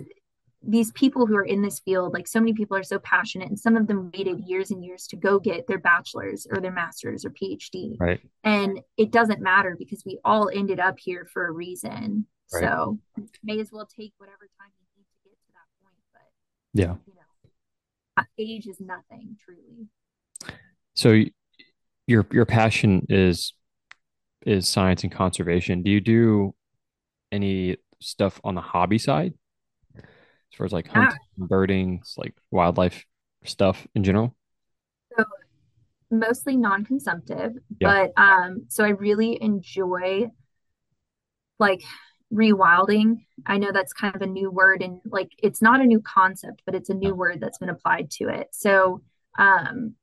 these 0.61 0.91
people 0.91 1.25
who 1.25 1.35
are 1.35 1.45
in 1.45 1.61
this 1.61 1.79
field, 1.79 2.13
like 2.13 2.27
so 2.27 2.39
many 2.39 2.53
people 2.53 2.75
are 2.75 2.83
so 2.83 2.99
passionate, 2.99 3.47
and 3.47 3.59
some 3.59 3.77
of 3.77 3.87
them 3.87 4.11
waited 4.13 4.41
years 4.41 4.71
and 4.71 4.83
years 4.83 5.07
to 5.07 5.15
go 5.15 5.39
get 5.39 5.67
their 5.67 5.79
bachelor's 5.79 6.45
or 6.49 6.59
their 6.59 6.71
master's 6.71 7.23
or 7.25 7.29
PhD. 7.29 7.95
Right. 7.99 8.19
And 8.43 8.81
it 8.97 9.11
doesn't 9.11 9.41
matter 9.41 9.75
because 9.77 10.03
we 10.05 10.19
all 10.25 10.49
ended 10.53 10.79
up 10.79 10.99
here 10.99 11.27
for 11.31 11.47
a 11.47 11.51
reason. 11.51 12.25
Right. 12.53 12.63
So 12.63 12.99
may 13.43 13.59
as 13.59 13.71
well 13.71 13.87
take 13.87 14.13
whatever 14.17 14.49
time 14.59 14.71
you 14.79 14.85
need 14.97 15.05
to 15.05 15.29
get 15.29 15.37
to 15.45 15.51
that 15.53 15.67
point. 15.81 15.95
But 16.11 16.21
yeah, 16.73 16.95
you 17.07 17.13
know, 17.15 17.51
uh, 18.17 18.23
age 18.37 18.67
is 18.67 18.79
nothing 18.79 19.37
truly 19.43 19.87
so 20.99 21.23
your 22.07 22.25
your 22.31 22.45
passion 22.45 23.05
is 23.09 23.53
is 24.45 24.67
science 24.67 25.03
and 25.03 25.11
conservation 25.11 25.81
do 25.81 25.89
you 25.89 26.01
do 26.01 26.53
any 27.31 27.77
stuff 28.01 28.39
on 28.43 28.55
the 28.55 28.61
hobby 28.61 28.97
side 28.97 29.33
as 30.51 30.57
far 30.57 30.65
as 30.65 30.71
like 30.71 30.87
hunting 30.87 31.17
yeah. 31.37 31.45
birding 31.47 32.01
like 32.17 32.35
wildlife 32.51 33.05
stuff 33.43 33.87
in 33.95 34.03
general 34.03 34.35
so 35.17 35.23
mostly 36.11 36.57
non-consumptive 36.57 37.53
yeah. 37.79 38.09
but 38.15 38.21
um 38.21 38.65
so 38.67 38.83
i 38.83 38.89
really 38.89 39.41
enjoy 39.41 40.29
like 41.59 41.81
rewilding. 42.33 43.25
I 43.45 43.57
know 43.57 43.71
that's 43.71 43.93
kind 43.93 44.15
of 44.15 44.21
a 44.21 44.27
new 44.27 44.49
word 44.51 44.81
and 44.81 45.01
like 45.05 45.31
it's 45.37 45.61
not 45.61 45.81
a 45.81 45.85
new 45.85 46.01
concept, 46.01 46.61
but 46.65 46.75
it's 46.75 46.89
a 46.89 46.93
new 46.93 47.13
word 47.13 47.39
that's 47.39 47.57
been 47.57 47.69
applied 47.69 48.11
to 48.11 48.29
it. 48.29 48.47
So, 48.51 49.01
um, 49.37 49.95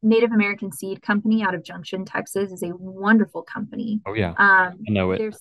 Native 0.00 0.30
American 0.30 0.70
Seed 0.70 1.02
Company 1.02 1.42
out 1.42 1.54
of 1.54 1.64
Junction, 1.64 2.04
Texas 2.04 2.52
is 2.52 2.62
a 2.62 2.70
wonderful 2.76 3.42
company. 3.42 4.00
Oh 4.06 4.14
yeah, 4.14 4.30
um, 4.30 4.78
I 4.88 4.90
know 4.90 5.10
it. 5.10 5.34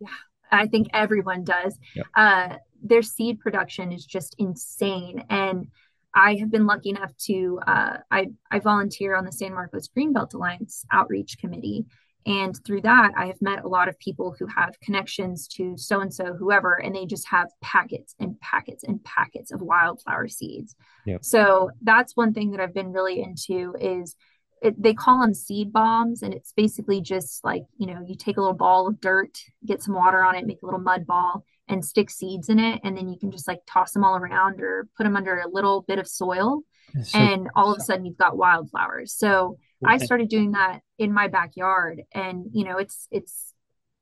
Yeah, 0.00 0.08
I 0.50 0.66
think 0.66 0.88
everyone 0.94 1.44
does. 1.44 1.78
Yep. 1.94 2.06
Uh, 2.14 2.56
their 2.82 3.02
seed 3.02 3.40
production 3.40 3.92
is 3.92 4.04
just 4.04 4.34
insane, 4.38 5.24
and 5.28 5.68
I 6.14 6.36
have 6.36 6.50
been 6.50 6.66
lucky 6.66 6.90
enough 6.90 7.16
to 7.26 7.60
uh, 7.66 7.98
I 8.10 8.28
I 8.50 8.58
volunteer 8.58 9.14
on 9.16 9.24
the 9.24 9.32
San 9.32 9.54
Marcos 9.54 9.88
Greenbelt 9.88 10.34
Alliance 10.34 10.84
outreach 10.92 11.38
committee, 11.38 11.86
and 12.26 12.54
through 12.66 12.82
that, 12.82 13.12
I 13.16 13.26
have 13.26 13.40
met 13.40 13.64
a 13.64 13.68
lot 13.68 13.88
of 13.88 13.98
people 13.98 14.34
who 14.38 14.46
have 14.46 14.78
connections 14.80 15.48
to 15.48 15.76
so 15.76 16.00
and 16.00 16.12
so, 16.12 16.34
whoever, 16.34 16.74
and 16.74 16.94
they 16.94 17.06
just 17.06 17.26
have 17.28 17.48
packets 17.62 18.14
and 18.18 18.38
packets 18.40 18.84
and 18.84 19.02
packets 19.04 19.52
of 19.52 19.62
wildflower 19.62 20.28
seeds. 20.28 20.74
Yep. 21.06 21.24
So 21.24 21.70
that's 21.82 22.16
one 22.16 22.34
thing 22.34 22.50
that 22.50 22.60
I've 22.60 22.74
been 22.74 22.92
really 22.92 23.22
into 23.22 23.74
is 23.80 24.16
it, 24.62 24.80
they 24.80 24.92
call 24.92 25.20
them 25.20 25.32
seed 25.32 25.72
bombs, 25.72 26.22
and 26.22 26.34
it's 26.34 26.52
basically 26.52 27.00
just 27.00 27.42
like 27.42 27.62
you 27.78 27.86
know 27.86 28.04
you 28.06 28.14
take 28.14 28.36
a 28.36 28.40
little 28.40 28.54
ball 28.54 28.86
of 28.86 29.00
dirt, 29.00 29.38
get 29.64 29.82
some 29.82 29.94
water 29.94 30.22
on 30.22 30.36
it, 30.36 30.46
make 30.46 30.62
a 30.62 30.66
little 30.66 30.80
mud 30.80 31.06
ball, 31.06 31.44
and 31.70 31.84
stick 31.84 32.10
seeds 32.10 32.48
in 32.48 32.58
it, 32.58 32.80
and 32.84 32.96
then 32.96 33.08
you 33.08 33.18
can 33.18 33.30
just 33.30 33.48
like 33.48 33.60
toss 33.66 33.92
them 33.92 34.04
all 34.04 34.16
around 34.16 34.60
or 34.60 34.88
put 34.96 35.04
them 35.04 35.16
under 35.16 35.38
a 35.38 35.48
little 35.48 35.82
bit 35.82 35.98
of 35.98 36.06
soil, 36.06 36.62
so, 37.02 37.18
and 37.18 37.48
all 37.54 37.72
of 37.72 37.78
a 37.78 37.80
sudden 37.80 38.04
you've 38.04 38.18
got 38.18 38.36
wildflowers. 38.36 39.12
So 39.14 39.58
I 39.84 39.96
started 39.96 40.28
doing 40.28 40.52
that 40.52 40.80
in 40.98 41.12
my 41.12 41.28
backyard 41.28 42.02
and 42.12 42.46
you 42.52 42.64
know 42.64 42.76
it's 42.76 43.08
it's 43.10 43.54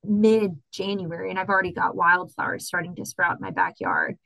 mid 0.03 0.51
January 0.73 1.29
and 1.29 1.39
I've 1.39 1.49
already 1.49 1.71
got 1.71 1.95
wildflowers 1.95 2.65
starting 2.65 2.95
to 2.95 3.05
sprout 3.05 3.37
in 3.37 3.41
my 3.41 3.51
backyard. 3.51 4.17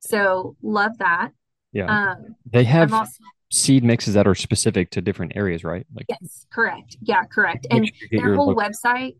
So 0.00 0.56
love 0.62 0.98
that. 0.98 1.32
Yeah. 1.72 2.12
Um, 2.12 2.36
they 2.50 2.64
have 2.64 2.92
also, 2.92 3.12
seed 3.50 3.84
mixes 3.84 4.14
that 4.14 4.26
are 4.26 4.34
specific 4.34 4.90
to 4.90 5.00
different 5.00 5.32
areas, 5.36 5.64
right? 5.64 5.86
Like 5.94 6.06
Yes, 6.08 6.46
correct. 6.52 6.96
Yeah, 7.02 7.24
correct. 7.24 7.66
And 7.70 7.90
their 8.10 8.34
whole 8.34 8.48
local- 8.48 8.62
website, 8.62 9.16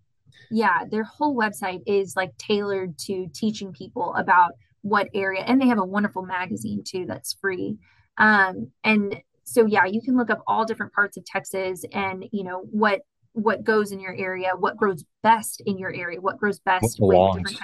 yeah, 0.50 0.84
their 0.90 1.04
whole 1.04 1.36
website 1.36 1.82
is 1.86 2.14
like 2.16 2.36
tailored 2.38 2.98
to 2.98 3.28
teaching 3.34 3.72
people 3.72 4.14
about 4.14 4.52
what 4.82 5.08
area 5.14 5.42
and 5.42 5.60
they 5.60 5.68
have 5.68 5.78
a 5.78 5.84
wonderful 5.84 6.22
magazine 6.22 6.82
too 6.84 7.04
that's 7.06 7.34
free. 7.34 7.78
Um 8.18 8.72
and 8.84 9.20
so 9.44 9.66
yeah, 9.66 9.84
you 9.84 10.00
can 10.02 10.16
look 10.16 10.30
up 10.30 10.42
all 10.46 10.64
different 10.64 10.92
parts 10.92 11.16
of 11.16 11.24
Texas 11.24 11.84
and 11.92 12.24
you 12.32 12.44
know 12.44 12.64
what 12.70 13.02
what 13.32 13.64
goes 13.64 13.92
in 13.92 14.00
your 14.00 14.14
area, 14.14 14.50
what 14.56 14.76
grows 14.76 15.04
best 15.22 15.62
in 15.64 15.78
your 15.78 15.92
area, 15.94 16.20
what 16.20 16.38
grows 16.38 16.58
best 16.58 16.96
what 16.98 17.10
belongs, 17.10 17.58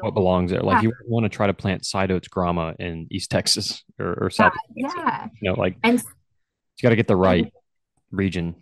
what 0.00 0.14
belongs 0.14 0.50
there. 0.50 0.62
Like 0.62 0.82
yeah. 0.82 0.88
you 0.88 0.92
want 1.06 1.24
to 1.24 1.28
try 1.28 1.46
to 1.46 1.54
plant 1.54 1.82
Sideoats 1.82 2.30
grama 2.30 2.74
in 2.78 3.06
East 3.10 3.30
Texas 3.30 3.82
or, 3.98 4.14
or 4.20 4.30
South. 4.30 4.52
Yeah, 4.74 4.90
yeah. 4.96 5.26
You 5.40 5.50
know, 5.50 5.60
like 5.60 5.76
and 5.82 5.98
you 5.98 6.82
got 6.82 6.90
to 6.90 6.96
get 6.96 7.06
the 7.06 7.16
right 7.16 7.44
and, 7.44 7.52
region. 8.10 8.54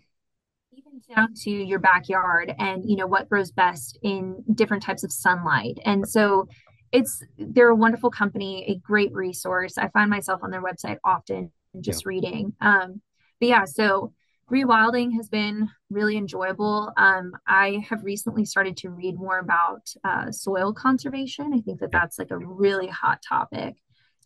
Down 1.14 1.34
to 1.42 1.50
your 1.50 1.78
backyard 1.78 2.54
and 2.58 2.88
you 2.88 2.96
know 2.96 3.06
what 3.06 3.28
grows 3.28 3.50
best 3.50 3.98
in 4.02 4.42
different 4.54 4.82
types 4.82 5.04
of 5.04 5.12
sunlight. 5.12 5.78
And 5.84 6.08
so 6.08 6.48
it's 6.92 7.22
they're 7.38 7.68
a 7.68 7.74
wonderful 7.74 8.10
company, 8.10 8.64
a 8.68 8.76
great 8.76 9.12
resource. 9.12 9.78
I 9.78 9.88
find 9.88 10.10
myself 10.10 10.40
on 10.42 10.50
their 10.50 10.62
website 10.62 10.98
often 11.04 11.50
just 11.80 12.04
yeah. 12.04 12.08
reading. 12.08 12.52
Um, 12.60 13.00
but 13.40 13.48
yeah, 13.48 13.64
so 13.64 14.12
rewilding 14.50 15.14
has 15.16 15.28
been 15.28 15.68
really 15.90 16.16
enjoyable. 16.16 16.92
Um, 16.96 17.32
I 17.46 17.84
have 17.88 18.04
recently 18.04 18.44
started 18.44 18.76
to 18.78 18.90
read 18.90 19.16
more 19.16 19.38
about 19.38 19.88
uh, 20.04 20.30
soil 20.30 20.72
conservation. 20.72 21.52
I 21.54 21.60
think 21.60 21.80
that 21.80 21.90
that's 21.90 22.18
like 22.18 22.30
a 22.30 22.38
really 22.38 22.88
hot 22.88 23.20
topic. 23.26 23.76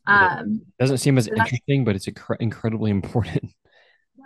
Um, 0.09 0.63
it 0.79 0.83
doesn't 0.83 0.99
seem 0.99 1.19
as 1.19 1.27
so 1.27 1.33
interesting, 1.33 1.85
but 1.85 1.97
it's 1.97 2.07
inc- 2.07 2.37
incredibly 2.41 2.91
important. 2.91 3.53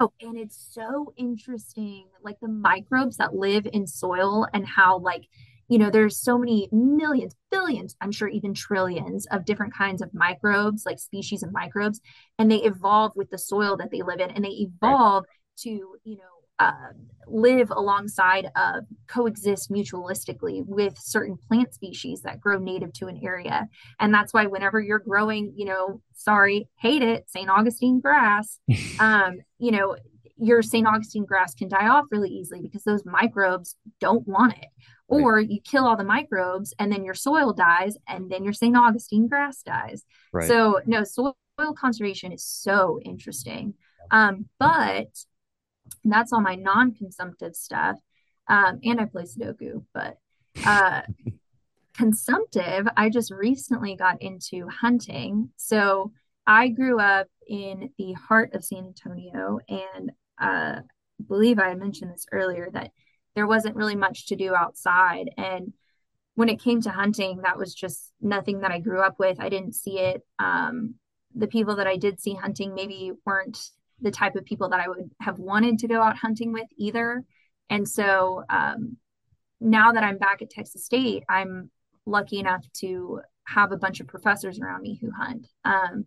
No, 0.01 0.13
and 0.21 0.39
it's 0.39 0.69
so 0.71 1.13
interesting, 1.17 2.07
like 2.23 2.41
the 2.41 2.49
microbes 2.49 3.19
that 3.19 3.35
live 3.35 3.67
in 3.73 3.87
soil 3.87 4.47
and 4.55 4.67
how 4.67 4.99
like 4.99 5.27
you 5.69 5.79
know 5.79 5.89
there's 5.89 6.17
so 6.17 6.37
many 6.37 6.69
millions 6.73 7.35
billions 7.51 7.95
i'm 8.01 8.11
sure 8.11 8.27
even 8.27 8.53
trillions 8.53 9.27
of 9.31 9.45
different 9.45 9.73
kinds 9.73 10.03
of 10.03 10.13
microbes 10.13 10.85
like 10.85 10.99
species 10.99 11.45
of 11.45 11.53
microbes 11.53 12.01
and 12.39 12.51
they 12.51 12.57
evolve 12.57 13.13
with 13.15 13.31
the 13.31 13.39
soil 13.39 13.77
that 13.77 13.91
they 13.93 14.03
live 14.03 14.19
in 14.19 14.31
and 14.31 14.45
they 14.45 14.49
evolve 14.49 15.23
right. 15.23 15.57
to 15.57 15.71
you 16.03 16.17
know 16.17 16.30
uh, 16.61 16.73
live 17.27 17.71
alongside 17.71 18.51
of 18.57 18.85
coexist 19.07 19.71
mutualistically 19.71 20.63
with 20.67 20.99
certain 20.99 21.37
plant 21.49 21.73
species 21.73 22.23
that 22.23 22.41
grow 22.41 22.59
native 22.59 22.93
to 22.93 23.07
an 23.07 23.21
area. 23.23 23.69
And 23.99 24.13
that's 24.13 24.35
why 24.35 24.47
whenever 24.47 24.81
you're 24.81 24.99
growing 24.99 25.53
you 25.57 25.65
know 25.65 26.03
sorry 26.13 26.69
hate 26.79 27.03
it 27.03 27.25
st 27.31 27.49
augustine 27.49 28.01
grass 28.01 28.59
um 29.01 29.39
you 29.59 29.71
know 29.71 29.97
your 30.37 30.63
st 30.63 30.87
augustine 30.87 31.25
grass 31.25 31.55
can 31.55 31.69
die 31.69 31.89
off 31.89 32.07
really 32.11 32.31
easily 32.31 32.61
because 32.61 32.83
those 32.85 33.05
microbes 33.05 33.77
don't 34.01 34.27
want 34.27 34.55
it. 34.55 34.69
Or 35.07 35.37
right. 35.37 35.51
you 35.51 35.61
kill 35.61 35.87
all 35.87 35.97
the 35.97 36.05
microbes 36.05 36.73
and 36.79 36.93
then 36.93 37.05
your 37.05 37.15
soil 37.15 37.53
dies 37.53 37.97
and 38.09 38.31
then 38.31 38.45
your 38.45 38.53
st 38.53 38.77
augustine 38.77 39.29
grass 39.29 39.63
dies. 39.63 40.05
Right. 40.33 40.49
so 40.49 40.81
no 40.87 41.05
soil 41.05 41.35
conservation 41.77 42.33
is 42.33 42.45
so 42.45 43.01
interesting. 43.05 43.75
Um, 44.11 44.47
but 44.59 45.09
that's 46.05 46.33
all 46.33 46.41
my 46.41 46.55
non-consumptive 46.55 47.55
stuff 47.55 47.97
um, 48.49 48.79
and 48.85 49.01
i 49.01 49.05
play 49.05 49.25
sudoku 49.25 49.85
but 49.95 50.19
uh, 50.65 51.03
consumptive 51.95 52.87
i 52.97 53.09
just 53.09 53.31
recently 53.31 53.95
got 53.95 54.21
into 54.23 54.67
hunting 54.69 55.51
so 55.57 56.13
i 56.47 56.69
grew 56.69 56.99
up 56.99 57.27
in 57.49 57.91
the 57.99 58.13
heart 58.13 58.55
of 58.55 58.65
san 58.65 58.87
antonio 58.87 59.59
and 59.69 60.11
uh, 60.41 60.81
I 60.81 61.23
believe 61.27 61.59
i 61.59 61.75
mentioned 61.75 62.13
this 62.13 62.27
earlier 62.33 62.69
that 62.73 62.93
there 63.35 63.47
wasn't 63.47 63.77
really 63.77 63.97
much 63.97 64.27
to 64.27 64.37
do 64.37 64.55
outside. 64.55 65.31
And 65.37 65.73
when 66.35 66.49
it 66.49 66.61
came 66.61 66.81
to 66.83 66.91
hunting, 66.91 67.43
that 67.43 67.59
was 67.59 67.75
just 67.75 68.13
nothing 68.21 68.61
that 68.61 68.71
I 68.71 68.81
grew 68.81 69.01
up 69.01 69.19
with. 69.19 69.41
I 69.41 69.49
didn't 69.49 69.75
see 69.75 69.99
it. 69.99 70.23
Um, 70.39 70.95
the 71.35 71.47
people 71.47 71.77
that 71.77 71.87
I 71.87 71.97
did 71.97 72.21
see 72.21 72.35
hunting 72.35 72.75
maybe 72.75 73.13
weren't 73.25 73.71
the 74.01 74.11
type 74.11 74.37
of 74.37 74.45
people 74.45 74.69
that 74.71 74.81
I 74.81 74.89
would 74.89 75.11
have 75.21 75.39
wanted 75.39 75.79
to 75.81 75.89
go 75.89 76.01
out 76.01 76.17
hunting 76.17 76.53
with 76.53 76.69
either. 76.77 77.23
And 77.69 77.89
so 77.89 78.45
um, 78.49 78.97
now 79.61 79.93
that 79.93 80.03
I'm 80.03 80.19
back 80.19 80.43
at 80.43 80.51
Texas 80.51 80.85
State, 80.85 81.25
I'm 81.29 81.71
lucky 82.07 82.39
enough 82.39 82.65
to 82.79 83.21
have 83.45 83.73
a 83.73 83.77
bunch 83.77 84.01
of 84.01 84.07
professors 84.07 84.61
around 84.61 84.83
me 84.83 84.99
who 85.01 85.11
hunt. 85.11 85.49
Um, 85.65 86.07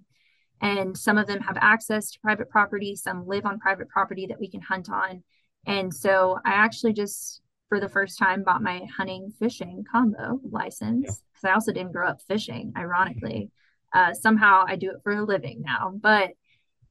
and 0.62 0.98
some 0.98 1.18
of 1.18 1.28
them 1.28 1.42
have 1.42 1.58
access 1.60 2.12
to 2.12 2.20
private 2.22 2.50
property, 2.50 2.96
some 2.96 3.28
live 3.28 3.46
on 3.46 3.60
private 3.60 3.90
property 3.90 4.28
that 4.28 4.40
we 4.40 4.50
can 4.50 4.62
hunt 4.62 4.90
on. 4.90 5.24
And 5.66 5.94
so 5.94 6.40
I 6.46 6.54
actually 6.54 6.94
just, 6.94 7.42
for 7.70 7.80
the 7.80 7.90
first 7.90 8.18
time, 8.18 8.44
bought 8.44 8.62
my 8.62 8.82
hunting 8.96 9.32
fishing 9.40 9.84
combo 9.92 10.40
license 10.50 11.22
because 11.34 11.44
yeah. 11.44 11.52
I 11.52 11.54
also 11.54 11.74
didn't 11.74 11.92
grow 11.92 12.08
up 12.08 12.22
fishing, 12.28 12.74
ironically. 12.78 13.52
Uh, 13.94 14.14
somehow 14.14 14.66
I 14.68 14.76
do 14.76 14.92
it 14.92 15.02
for 15.04 15.12
a 15.12 15.24
living 15.24 15.62
now. 15.66 15.94
But 15.96 16.32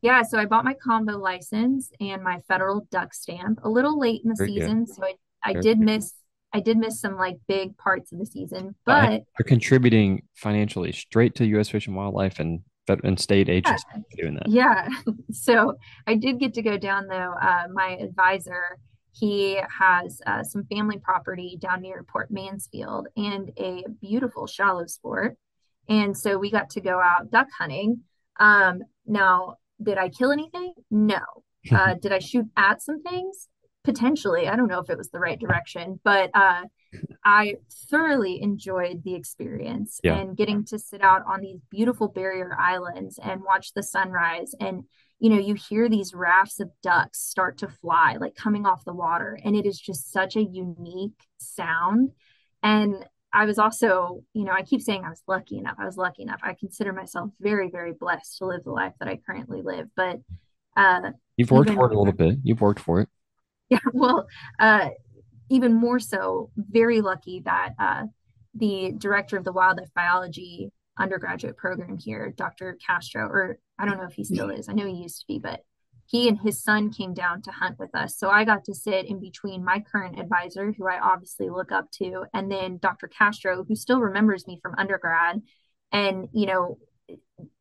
yeah, 0.02 0.22
so 0.22 0.38
I 0.38 0.46
bought 0.46 0.64
my 0.64 0.74
combo 0.74 1.16
license 1.16 1.90
and 2.00 2.22
my 2.22 2.40
federal 2.48 2.86
duck 2.90 3.14
stamp 3.14 3.60
a 3.62 3.70
little 3.70 3.98
late 3.98 4.22
in 4.24 4.30
the 4.30 4.34
Very 4.36 4.54
season. 4.54 4.84
Good. 4.84 4.94
So 4.94 5.04
I, 5.04 5.14
I 5.44 5.52
did 5.54 5.78
miss 5.78 6.14
I 6.52 6.60
did 6.60 6.76
miss 6.76 7.00
some 7.00 7.16
like 7.16 7.38
big 7.48 7.78
parts 7.78 8.12
of 8.12 8.18
the 8.18 8.26
season, 8.26 8.74
but 8.84 9.22
you're 9.38 9.46
contributing 9.46 10.22
financially 10.34 10.92
straight 10.92 11.34
to 11.36 11.46
U.S. 11.46 11.70
Fish 11.70 11.86
and 11.86 11.96
Wildlife 11.96 12.40
and 12.40 12.60
and 12.88 13.18
state 13.18 13.48
agency 13.48 13.84
yeah. 13.94 14.00
doing 14.16 14.34
that. 14.34 14.48
Yeah. 14.48 14.88
So 15.32 15.78
I 16.06 16.14
did 16.16 16.38
get 16.38 16.52
to 16.54 16.62
go 16.62 16.76
down 16.76 17.06
though. 17.06 17.34
Uh, 17.40 17.64
my 17.72 17.96
advisor, 17.96 18.78
he 19.12 19.58
has 19.78 20.20
uh, 20.26 20.42
some 20.42 20.64
family 20.64 20.98
property 20.98 21.56
down 21.58 21.80
near 21.80 22.04
Port 22.04 22.30
Mansfield 22.30 23.08
and 23.16 23.50
a 23.56 23.84
beautiful 24.00 24.46
shallow 24.46 24.86
sport. 24.86 25.38
And 25.88 26.16
so 26.16 26.36
we 26.38 26.50
got 26.50 26.70
to 26.70 26.80
go 26.80 27.00
out 27.00 27.30
duck 27.30 27.48
hunting. 27.58 28.00
Um, 28.38 28.82
now, 29.06 29.56
did 29.82 29.98
I 29.98 30.08
kill 30.08 30.32
anything? 30.32 30.74
No. 30.90 31.20
Uh, 31.70 31.94
did 31.94 32.12
I 32.12 32.18
shoot 32.18 32.46
at 32.56 32.82
some 32.82 33.02
things? 33.02 33.48
Potentially. 33.84 34.48
I 34.48 34.56
don't 34.56 34.68
know 34.68 34.80
if 34.80 34.90
it 34.90 34.98
was 34.98 35.10
the 35.10 35.18
right 35.18 35.38
direction, 35.38 36.00
but 36.04 36.30
uh, 36.34 36.62
I 37.24 37.56
thoroughly 37.90 38.40
enjoyed 38.40 39.02
the 39.04 39.14
experience 39.14 40.00
yeah. 40.02 40.16
and 40.18 40.36
getting 40.36 40.64
to 40.66 40.78
sit 40.78 41.02
out 41.02 41.22
on 41.26 41.40
these 41.40 41.60
beautiful 41.70 42.08
barrier 42.08 42.56
islands 42.58 43.18
and 43.22 43.42
watch 43.42 43.72
the 43.74 43.82
sunrise. 43.82 44.54
And, 44.60 44.84
you 45.18 45.30
know, 45.30 45.38
you 45.38 45.54
hear 45.54 45.88
these 45.88 46.14
rafts 46.14 46.60
of 46.60 46.70
ducks 46.82 47.20
start 47.20 47.58
to 47.58 47.68
fly, 47.68 48.16
like 48.20 48.34
coming 48.34 48.66
off 48.66 48.84
the 48.84 48.92
water. 48.92 49.38
And 49.44 49.56
it 49.56 49.66
is 49.66 49.80
just 49.80 50.12
such 50.12 50.36
a 50.36 50.42
unique 50.42 51.26
sound. 51.38 52.10
And 52.62 53.04
I 53.32 53.46
was 53.46 53.58
also, 53.58 54.22
you 54.34 54.44
know, 54.44 54.52
I 54.52 54.62
keep 54.62 54.82
saying 54.82 55.04
I 55.04 55.10
was 55.10 55.22
lucky 55.26 55.58
enough. 55.58 55.76
I 55.78 55.86
was 55.86 55.96
lucky 55.96 56.22
enough. 56.22 56.40
I 56.42 56.54
consider 56.54 56.92
myself 56.92 57.30
very, 57.40 57.70
very 57.70 57.92
blessed 57.92 58.38
to 58.38 58.46
live 58.46 58.64
the 58.64 58.72
life 58.72 58.92
that 59.00 59.08
I 59.08 59.18
currently 59.26 59.62
live. 59.62 59.88
But 59.96 60.20
uh, 60.76 61.12
you've 61.36 61.50
worked 61.50 61.70
for 61.70 61.86
it 61.86 61.94
a 61.94 61.98
little 61.98 62.12
bit. 62.12 62.38
You've 62.42 62.60
worked 62.60 62.80
for 62.80 63.00
it. 63.00 63.08
Yeah. 63.70 63.78
Well, 63.94 64.26
uh, 64.58 64.90
even 65.48 65.72
more 65.72 65.98
so, 65.98 66.50
very 66.58 67.00
lucky 67.00 67.40
that 67.46 67.70
uh, 67.78 68.02
the 68.54 68.92
director 68.98 69.38
of 69.38 69.44
the 69.44 69.52
wildlife 69.52 69.88
biology 69.94 70.70
undergraduate 70.98 71.56
program 71.56 71.96
here, 71.96 72.34
Dr. 72.36 72.76
Castro, 72.86 73.26
or 73.26 73.58
I 73.78 73.86
don't 73.86 73.96
know 73.96 74.04
if 74.04 74.12
he 74.12 74.24
still 74.24 74.50
is, 74.50 74.68
I 74.68 74.74
know 74.74 74.84
he 74.84 75.02
used 75.02 75.20
to 75.20 75.26
be, 75.26 75.38
but 75.38 75.60
he 76.12 76.28
and 76.28 76.38
his 76.38 76.62
son 76.62 76.92
came 76.92 77.14
down 77.14 77.42
to 77.42 77.50
hunt 77.50 77.78
with 77.80 77.94
us. 77.94 78.16
So 78.16 78.30
I 78.30 78.44
got 78.44 78.64
to 78.64 78.74
sit 78.74 79.06
in 79.06 79.18
between 79.18 79.64
my 79.64 79.80
current 79.80 80.20
advisor, 80.20 80.72
who 80.72 80.86
I 80.86 81.00
obviously 81.00 81.48
look 81.48 81.72
up 81.72 81.90
to, 81.98 82.26
and 82.32 82.52
then 82.52 82.78
Dr. 82.78 83.08
Castro, 83.08 83.64
who 83.64 83.74
still 83.74 83.98
remembers 83.98 84.46
me 84.46 84.60
from 84.62 84.74
undergrad. 84.78 85.42
And, 85.90 86.28
you 86.32 86.46
know, 86.46 86.78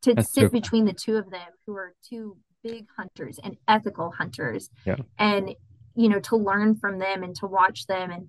to 0.04 0.14
That's 0.14 0.32
sit 0.32 0.44
so 0.44 0.50
between 0.50 0.86
the 0.86 0.94
two 0.94 1.18
of 1.18 1.32
them, 1.32 1.48
who 1.66 1.76
are 1.76 1.96
two 2.08 2.38
big 2.64 2.86
hunters 2.96 3.40
and 3.44 3.58
ethical 3.68 4.12
hunters. 4.12 4.70
Yeah. 4.86 4.98
And 5.18 5.56
you 5.96 6.10
know 6.10 6.20
to 6.20 6.36
learn 6.36 6.76
from 6.76 7.00
them 7.00 7.24
and 7.24 7.36
to 7.36 7.48
watch 7.48 7.88
them 7.88 8.12
and 8.12 8.28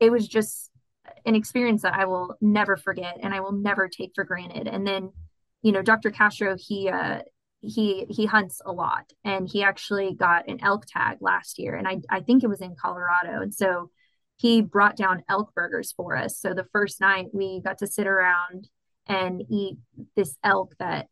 it 0.00 0.10
was 0.10 0.26
just 0.26 0.70
an 1.26 1.34
experience 1.34 1.82
that 1.82 1.94
I 1.94 2.06
will 2.06 2.36
never 2.40 2.76
forget 2.76 3.18
and 3.22 3.34
I 3.34 3.40
will 3.40 3.52
never 3.52 3.88
take 3.88 4.12
for 4.14 4.24
granted 4.24 4.66
and 4.66 4.86
then 4.86 5.12
you 5.62 5.72
know 5.72 5.82
Dr. 5.82 6.10
Castro 6.10 6.56
he 6.58 6.88
uh 6.88 7.20
he 7.66 8.06
he 8.08 8.26
hunts 8.26 8.60
a 8.64 8.72
lot 8.72 9.12
and 9.24 9.48
he 9.48 9.62
actually 9.62 10.14
got 10.14 10.48
an 10.48 10.58
elk 10.62 10.84
tag 10.86 11.18
last 11.20 11.58
year 11.58 11.74
and 11.74 11.88
I 11.88 12.00
I 12.10 12.20
think 12.20 12.42
it 12.42 12.48
was 12.48 12.60
in 12.60 12.76
Colorado 12.80 13.42
and 13.42 13.54
so 13.54 13.90
he 14.36 14.60
brought 14.60 14.96
down 14.96 15.22
elk 15.28 15.54
burgers 15.54 15.92
for 15.92 16.16
us. 16.16 16.38
So 16.38 16.54
the 16.54 16.66
first 16.72 17.00
night 17.00 17.26
we 17.32 17.60
got 17.60 17.78
to 17.78 17.86
sit 17.86 18.06
around 18.06 18.68
and 19.06 19.42
eat 19.50 19.78
this 20.16 20.36
elk 20.42 20.74
that 20.78 21.06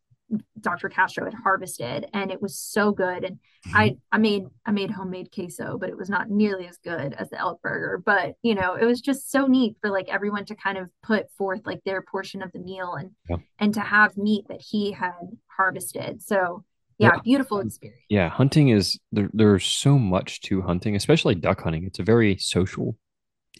Dr. 0.61 0.89
Castro 0.89 1.25
had 1.25 1.35
harvested 1.35 2.07
and 2.13 2.31
it 2.31 2.41
was 2.41 2.59
so 2.59 2.93
good 2.93 3.25
and 3.25 3.37
mm-hmm. 3.67 3.77
I 3.77 3.97
I 4.11 4.19
made 4.19 4.45
I 4.65 4.71
made 4.71 4.91
homemade 4.91 5.31
queso 5.33 5.79
but 5.79 5.89
it 5.89 5.97
was 5.97 6.09
not 6.09 6.31
nearly 6.31 6.67
as 6.67 6.79
good 6.79 7.15
as 7.15 7.31
the 7.31 7.39
elk 7.39 7.61
burger 7.63 8.03
but 8.05 8.35
you 8.43 8.55
know 8.55 8.75
it 8.75 8.85
was 8.85 9.01
just 9.01 9.31
so 9.31 9.47
neat 9.47 9.77
for 9.81 9.91
like 9.91 10.09
everyone 10.09 10.45
to 10.47 10.55
kind 10.55 10.79
of 10.79 10.91
put 11.03 11.31
forth 11.33 11.63
like 11.67 11.83
their 11.85 12.03
portion 12.03 12.43
of 12.43 12.53
the 12.53 12.59
meal 12.59 12.95
and 12.95 13.11
yeah. 13.29 13.37
and 13.59 13.75
to 13.75 13.81
have 13.81 14.17
meat 14.17 14.45
that 14.49 14.61
he 14.61 14.93
had 14.93 15.13
harvested 15.57 16.23
so 16.23 16.65
yeah, 16.99 17.11
yeah, 17.15 17.21
beautiful 17.23 17.59
experience 17.59 18.03
yeah 18.09 18.29
hunting 18.29 18.69
is 18.69 18.99
there, 19.11 19.31
there's 19.33 19.65
so 19.65 19.99
much 19.99 20.41
to 20.43 20.63
hunting 20.63 20.97
especially 20.97 21.35
duck 21.35 21.61
hunting 21.63 21.85
it's 21.85 21.99
a 21.99 22.05
very 22.05 22.37
social 22.39 22.97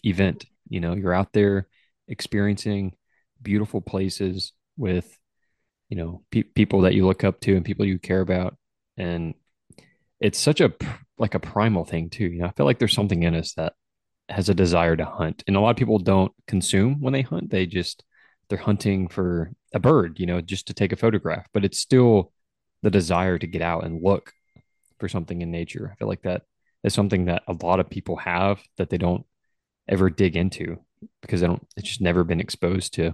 event 0.03 0.45
you 0.69 0.79
know 0.79 0.93
you're 0.93 1.13
out 1.13 1.33
there 1.33 1.67
experiencing 2.07 2.93
beautiful 3.41 3.81
places 3.81 4.53
with 4.77 5.17
you 5.93 5.99
know 5.99 6.23
pe- 6.31 6.41
people 6.41 6.81
that 6.81 6.95
you 6.95 7.05
look 7.05 7.23
up 7.23 7.39
to 7.41 7.55
and 7.55 7.63
people 7.63 7.85
you 7.85 7.99
care 7.99 8.21
about. 8.21 8.57
And 8.97 9.35
it's 10.19 10.39
such 10.39 10.59
a 10.59 10.73
like 11.19 11.35
a 11.35 11.39
primal 11.39 11.85
thing 11.85 12.09
too 12.09 12.25
you 12.25 12.39
know 12.39 12.47
i 12.47 12.51
feel 12.51 12.65
like 12.65 12.79
there's 12.79 12.93
something 12.93 13.21
in 13.21 13.35
us 13.35 13.53
that 13.53 13.73
has 14.29 14.49
a 14.49 14.55
desire 14.55 14.95
to 14.95 15.05
hunt. 15.05 15.43
And 15.45 15.55
a 15.55 15.59
lot 15.59 15.71
of 15.71 15.75
people 15.77 15.99
don't 15.99 16.31
consume 16.47 17.01
when 17.01 17.13
they 17.13 17.21
hunt. 17.21 17.51
They 17.51 17.65
just 17.65 18.03
they're 18.49 18.57
hunting 18.57 19.07
for 19.07 19.51
a 19.73 19.79
bird 19.79 20.19
you 20.19 20.25
know 20.25 20.41
just 20.41 20.67
to 20.67 20.73
take 20.73 20.91
a 20.91 20.97
photograph. 20.97 21.45
But 21.53 21.63
it's 21.65 21.77
still 21.77 22.31
the 22.81 22.89
desire 22.89 23.37
to 23.37 23.47
get 23.47 23.61
out 23.61 23.85
and 23.85 24.01
look 24.01 24.33
for 24.99 25.07
something 25.07 25.41
in 25.41 25.51
nature. 25.51 25.91
I 25.91 25.95
feel 25.95 26.07
like 26.07 26.23
that 26.23 26.43
is 26.83 26.93
something 26.93 27.25
that 27.25 27.43
a 27.47 27.55
lot 27.61 27.79
of 27.79 27.89
people 27.89 28.17
have 28.17 28.59
that 28.77 28.89
they 28.89 28.97
don't 28.97 29.25
ever 29.87 30.09
dig 30.09 30.35
into 30.35 30.79
because 31.21 31.41
they 31.41 31.47
don't 31.47 31.67
it's 31.77 31.89
just 31.89 32.01
never 32.01 32.23
been 32.23 32.39
exposed 32.39 32.93
to 32.95 33.13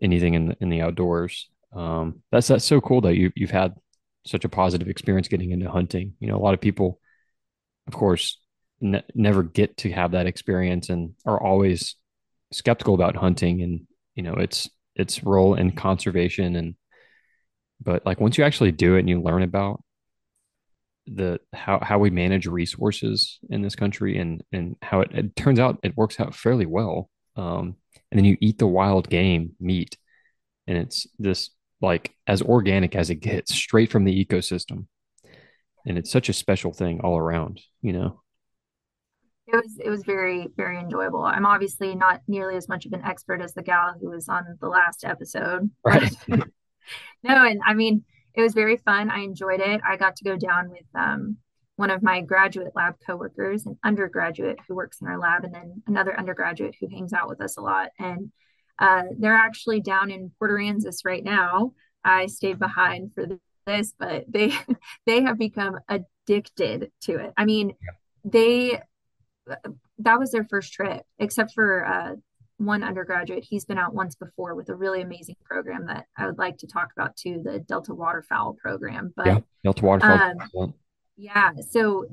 anything 0.00 0.34
in 0.34 0.48
the, 0.48 0.56
in 0.60 0.68
the 0.68 0.82
outdoors 0.82 1.48
um, 1.76 2.22
that's 2.32 2.48
that's 2.48 2.64
so 2.64 2.80
cool 2.80 3.02
that 3.02 3.16
you 3.16 3.32
you've 3.36 3.50
had 3.50 3.74
such 4.24 4.44
a 4.44 4.48
positive 4.48 4.88
experience 4.88 5.28
getting 5.28 5.52
into 5.52 5.70
hunting. 5.70 6.14
You 6.18 6.28
know, 6.28 6.36
a 6.36 6.42
lot 6.42 6.54
of 6.54 6.60
people 6.60 7.00
of 7.86 7.94
course, 7.94 8.38
ne- 8.80 9.04
never 9.14 9.42
get 9.42 9.76
to 9.78 9.90
have 9.92 10.12
that 10.12 10.26
experience 10.26 10.88
and 10.88 11.14
are 11.24 11.40
always 11.40 11.96
skeptical 12.52 12.94
about 12.94 13.16
hunting 13.16 13.62
and 13.62 13.86
you 14.14 14.22
know 14.22 14.34
its 14.34 14.70
its 14.94 15.24
role 15.24 15.54
in 15.54 15.72
conservation 15.72 16.54
and 16.56 16.74
but 17.80 18.06
like 18.06 18.20
once 18.20 18.38
you 18.38 18.44
actually 18.44 18.72
do 18.72 18.94
it 18.94 19.00
and 19.00 19.08
you 19.08 19.20
learn 19.20 19.42
about 19.42 19.82
the 21.06 21.40
how 21.52 21.78
how 21.82 21.98
we 21.98 22.08
manage 22.08 22.46
resources 22.46 23.38
in 23.50 23.62
this 23.62 23.74
country 23.74 24.18
and 24.18 24.42
and 24.52 24.76
how 24.80 25.00
it, 25.00 25.10
it 25.12 25.36
turns 25.36 25.58
out 25.58 25.78
it 25.82 25.96
works 25.96 26.18
out 26.20 26.34
fairly 26.34 26.66
well 26.66 27.10
um 27.36 27.76
and 28.10 28.18
then 28.18 28.24
you 28.24 28.36
eat 28.40 28.58
the 28.58 28.66
wild 28.66 29.08
game 29.10 29.52
meat 29.60 29.98
and 30.66 30.78
it's 30.78 31.06
this 31.18 31.50
like 31.80 32.14
as 32.26 32.42
organic 32.42 32.94
as 32.94 33.10
it 33.10 33.16
gets 33.16 33.54
straight 33.54 33.90
from 33.90 34.04
the 34.04 34.24
ecosystem 34.24 34.86
and 35.86 35.98
it's 35.98 36.10
such 36.10 36.28
a 36.28 36.32
special 36.32 36.72
thing 36.72 37.00
all 37.00 37.18
around 37.18 37.60
you 37.82 37.92
know 37.92 38.20
it 39.46 39.54
was 39.54 39.78
it 39.84 39.90
was 39.90 40.02
very 40.04 40.48
very 40.56 40.78
enjoyable 40.78 41.22
i'm 41.22 41.46
obviously 41.46 41.94
not 41.94 42.20
nearly 42.26 42.56
as 42.56 42.68
much 42.68 42.86
of 42.86 42.92
an 42.92 43.04
expert 43.04 43.40
as 43.40 43.54
the 43.54 43.62
gal 43.62 43.94
who 44.00 44.10
was 44.10 44.28
on 44.28 44.44
the 44.60 44.68
last 44.68 45.04
episode 45.04 45.70
right 45.84 46.14
no 46.28 46.44
and 47.22 47.60
i 47.66 47.74
mean 47.74 48.04
it 48.36 48.42
was 48.42 48.52
very 48.52 48.76
fun. 48.76 49.10
I 49.10 49.20
enjoyed 49.20 49.60
it. 49.60 49.80
I 49.84 49.96
got 49.96 50.16
to 50.16 50.24
go 50.24 50.36
down 50.36 50.68
with 50.68 50.84
um, 50.94 51.38
one 51.76 51.90
of 51.90 52.02
my 52.02 52.20
graduate 52.20 52.72
lab 52.76 52.96
coworkers, 53.04 53.64
an 53.64 53.78
undergraduate 53.82 54.58
who 54.68 54.74
works 54.74 54.98
in 55.00 55.08
our 55.08 55.18
lab, 55.18 55.44
and 55.44 55.54
then 55.54 55.82
another 55.86 56.16
undergraduate 56.16 56.76
who 56.78 56.88
hangs 56.88 57.14
out 57.14 57.28
with 57.28 57.40
us 57.40 57.56
a 57.56 57.62
lot. 57.62 57.88
And 57.98 58.30
uh, 58.78 59.02
they're 59.18 59.34
actually 59.34 59.80
down 59.80 60.10
in 60.10 60.30
Port 60.38 60.50
Aransas 60.50 61.04
right 61.04 61.24
now. 61.24 61.72
I 62.04 62.26
stayed 62.26 62.58
behind 62.58 63.12
for 63.14 63.26
this, 63.66 63.92
but 63.98 64.24
they 64.28 64.52
they 65.06 65.22
have 65.22 65.38
become 65.38 65.78
addicted 65.88 66.90
to 67.02 67.16
it. 67.16 67.32
I 67.36 67.44
mean, 67.44 67.74
they 68.24 68.80
that 69.98 70.18
was 70.18 70.30
their 70.30 70.44
first 70.44 70.72
trip, 70.72 71.02
except 71.18 71.52
for 71.52 71.86
uh, 71.86 72.14
one 72.58 72.82
undergraduate. 72.82 73.44
He's 73.44 73.64
been 73.64 73.78
out 73.78 73.94
once 73.94 74.14
before 74.14 74.54
with 74.54 74.68
a 74.68 74.74
really 74.74 75.02
amazing 75.02 75.36
program 75.44 75.86
that 75.86 76.06
I 76.16 76.26
would 76.26 76.38
like 76.38 76.58
to 76.58 76.66
talk 76.66 76.90
about 76.96 77.16
too, 77.16 77.40
the 77.44 77.60
Delta 77.60 77.94
Waterfowl 77.94 78.54
program. 78.54 79.12
But 79.16 79.26
yeah, 79.26 79.38
Delta 79.64 79.84
Waterfowl. 79.84 80.34
Um, 80.58 80.74
yeah. 81.16 81.52
So 81.70 82.06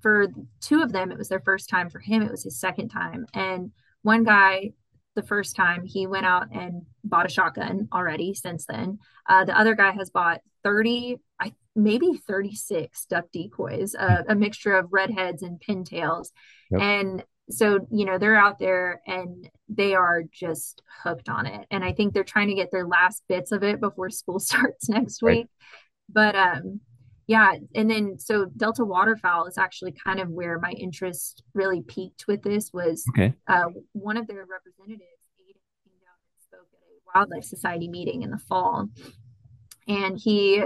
for 0.00 0.28
two 0.60 0.82
of 0.82 0.92
them, 0.92 1.10
it 1.10 1.18
was 1.18 1.28
their 1.28 1.40
first 1.40 1.68
time. 1.68 1.90
For 1.90 1.98
him, 1.98 2.22
it 2.22 2.30
was 2.30 2.44
his 2.44 2.58
second 2.58 2.88
time. 2.88 3.26
And 3.34 3.72
one 4.02 4.24
guy, 4.24 4.72
the 5.16 5.24
first 5.24 5.56
time, 5.56 5.84
he 5.84 6.06
went 6.06 6.26
out 6.26 6.46
and 6.52 6.82
bought 7.02 7.26
a 7.26 7.28
shotgun 7.28 7.88
already 7.92 8.34
since 8.34 8.66
then. 8.66 9.00
Uh, 9.28 9.44
the 9.44 9.58
other 9.58 9.74
guy 9.74 9.90
has 9.90 10.10
bought 10.10 10.40
30, 10.62 11.16
I 11.40 11.52
maybe 11.74 12.14
36 12.14 13.06
duck 13.06 13.26
decoys, 13.32 13.96
uh, 13.96 14.22
a 14.28 14.36
mixture 14.36 14.76
of 14.76 14.92
redheads 14.92 15.42
and 15.42 15.60
pintails. 15.60 16.28
Yep. 16.70 16.80
And 16.80 17.24
so 17.50 17.86
you 17.90 18.04
know 18.04 18.18
they're 18.18 18.36
out 18.36 18.58
there 18.58 19.00
and 19.06 19.48
they 19.68 19.94
are 19.94 20.22
just 20.32 20.82
hooked 21.02 21.28
on 21.28 21.46
it 21.46 21.66
and 21.70 21.84
i 21.84 21.92
think 21.92 22.12
they're 22.12 22.24
trying 22.24 22.48
to 22.48 22.54
get 22.54 22.70
their 22.72 22.86
last 22.86 23.22
bits 23.28 23.52
of 23.52 23.62
it 23.62 23.80
before 23.80 24.10
school 24.10 24.38
starts 24.40 24.88
next 24.88 25.22
right. 25.22 25.38
week 25.38 25.46
but 26.08 26.34
um 26.34 26.80
yeah 27.26 27.54
and 27.74 27.90
then 27.90 28.18
so 28.18 28.46
delta 28.56 28.84
waterfowl 28.84 29.46
is 29.46 29.58
actually 29.58 29.92
kind 29.92 30.20
of 30.20 30.28
where 30.28 30.58
my 30.58 30.70
interest 30.72 31.42
really 31.54 31.82
piqued 31.82 32.26
with 32.26 32.42
this 32.42 32.70
was 32.72 33.04
okay. 33.10 33.34
uh, 33.48 33.66
one 33.92 34.16
of 34.16 34.26
their 34.26 34.44
representatives 34.46 35.22
came 35.36 35.94
down 36.00 36.16
and 36.22 36.42
spoke 36.42 36.68
at 36.72 36.78
a 36.80 37.18
wildlife 37.18 37.44
society 37.44 37.88
meeting 37.88 38.22
in 38.22 38.30
the 38.30 38.38
fall 38.38 38.88
and 39.88 40.18
he 40.18 40.62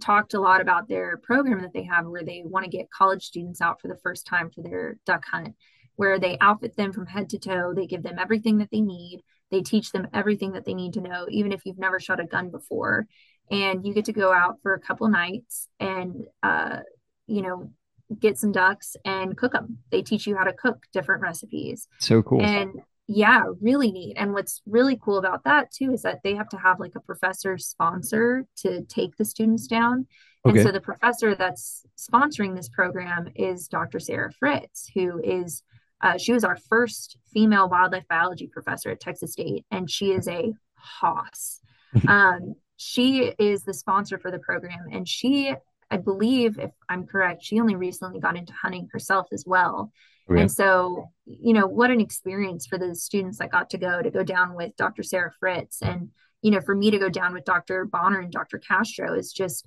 talked 0.00 0.34
a 0.34 0.40
lot 0.40 0.60
about 0.60 0.88
their 0.88 1.16
program 1.18 1.60
that 1.60 1.72
they 1.72 1.82
have 1.82 2.06
where 2.06 2.24
they 2.24 2.42
want 2.44 2.64
to 2.64 2.70
get 2.70 2.90
college 2.90 3.24
students 3.24 3.60
out 3.60 3.80
for 3.80 3.88
the 3.88 3.98
first 4.02 4.26
time 4.26 4.50
for 4.50 4.62
their 4.62 4.96
duck 5.06 5.24
hunt 5.30 5.54
where 5.98 6.20
they 6.20 6.38
outfit 6.40 6.76
them 6.76 6.92
from 6.92 7.06
head 7.06 7.28
to 7.28 7.40
toe. 7.40 7.74
They 7.74 7.86
give 7.86 8.04
them 8.04 8.20
everything 8.20 8.58
that 8.58 8.70
they 8.70 8.80
need. 8.80 9.20
They 9.50 9.62
teach 9.62 9.90
them 9.90 10.06
everything 10.14 10.52
that 10.52 10.64
they 10.64 10.72
need 10.72 10.92
to 10.92 11.00
know, 11.00 11.26
even 11.28 11.50
if 11.50 11.62
you've 11.66 11.76
never 11.76 11.98
shot 11.98 12.20
a 12.20 12.24
gun 12.24 12.50
before. 12.50 13.08
And 13.50 13.86
you 13.86 13.94
get 13.94 14.04
to 14.06 14.12
go 14.12 14.32
out 14.32 14.58
for 14.62 14.74
a 14.74 14.80
couple 14.80 15.08
nights 15.08 15.68
and, 15.80 16.26
uh, 16.42 16.80
you 17.26 17.42
know, 17.42 17.72
get 18.18 18.38
some 18.38 18.52
ducks 18.52 18.96
and 19.04 19.36
cook 19.36 19.52
them. 19.52 19.78
They 19.90 20.02
teach 20.02 20.26
you 20.26 20.36
how 20.36 20.44
to 20.44 20.52
cook 20.52 20.86
different 20.92 21.22
recipes. 21.22 21.88
So 21.98 22.22
cool. 22.22 22.42
And 22.42 22.80
yeah, 23.06 23.44
really 23.60 23.90
neat. 23.90 24.16
And 24.16 24.34
what's 24.34 24.60
really 24.66 24.98
cool 25.02 25.18
about 25.18 25.44
that 25.44 25.72
too 25.72 25.92
is 25.92 26.02
that 26.02 26.20
they 26.22 26.34
have 26.34 26.48
to 26.50 26.58
have 26.58 26.78
like 26.78 26.94
a 26.94 27.00
professor 27.00 27.56
sponsor 27.56 28.46
to 28.58 28.82
take 28.82 29.16
the 29.16 29.24
students 29.24 29.66
down. 29.66 30.06
Okay. 30.46 30.58
And 30.58 30.66
so 30.66 30.72
the 30.72 30.80
professor 30.80 31.34
that's 31.34 31.84
sponsoring 31.98 32.54
this 32.54 32.68
program 32.68 33.30
is 33.34 33.66
Dr. 33.66 33.98
Sarah 33.98 34.32
Fritz, 34.32 34.90
who 34.94 35.20
is 35.22 35.62
uh, 36.00 36.16
she 36.16 36.32
was 36.32 36.44
our 36.44 36.56
first 36.56 37.16
female 37.32 37.68
wildlife 37.68 38.06
biology 38.08 38.46
professor 38.46 38.90
at 38.90 39.00
Texas 39.00 39.32
State, 39.32 39.64
and 39.70 39.90
she 39.90 40.12
is 40.12 40.28
a 40.28 40.52
hoss. 40.76 41.60
um, 42.08 42.54
she 42.78 43.34
is 43.40 43.64
the 43.64 43.74
sponsor 43.74 44.18
for 44.18 44.30
the 44.30 44.38
program, 44.38 44.86
and 44.92 45.06
she, 45.06 45.52
I 45.90 45.96
believe, 45.96 46.60
if 46.60 46.70
I'm 46.88 47.06
correct, 47.06 47.42
she 47.42 47.60
only 47.60 47.74
recently 47.74 48.20
got 48.20 48.36
into 48.36 48.52
hunting 48.52 48.88
herself 48.92 49.26
as 49.32 49.44
well. 49.46 49.92
Okay. 50.30 50.42
And 50.42 50.50
so, 50.50 51.10
you 51.24 51.52
know, 51.52 51.66
what 51.66 51.90
an 51.90 52.00
experience 52.00 52.66
for 52.66 52.78
the 52.78 52.94
students 52.94 53.38
that 53.38 53.50
got 53.50 53.70
to 53.70 53.78
go 53.78 54.00
to 54.00 54.10
go 54.10 54.22
down 54.22 54.54
with 54.54 54.76
Dr. 54.76 55.02
Sarah 55.02 55.32
Fritz, 55.40 55.82
and 55.82 56.10
you 56.40 56.52
know, 56.52 56.60
for 56.60 56.74
me 56.74 56.92
to 56.92 56.98
go 56.98 57.08
down 57.08 57.34
with 57.34 57.44
Dr. 57.44 57.84
Bonner 57.84 58.20
and 58.20 58.30
Dr. 58.30 58.58
Castro 58.58 59.12
is 59.12 59.32
just, 59.32 59.66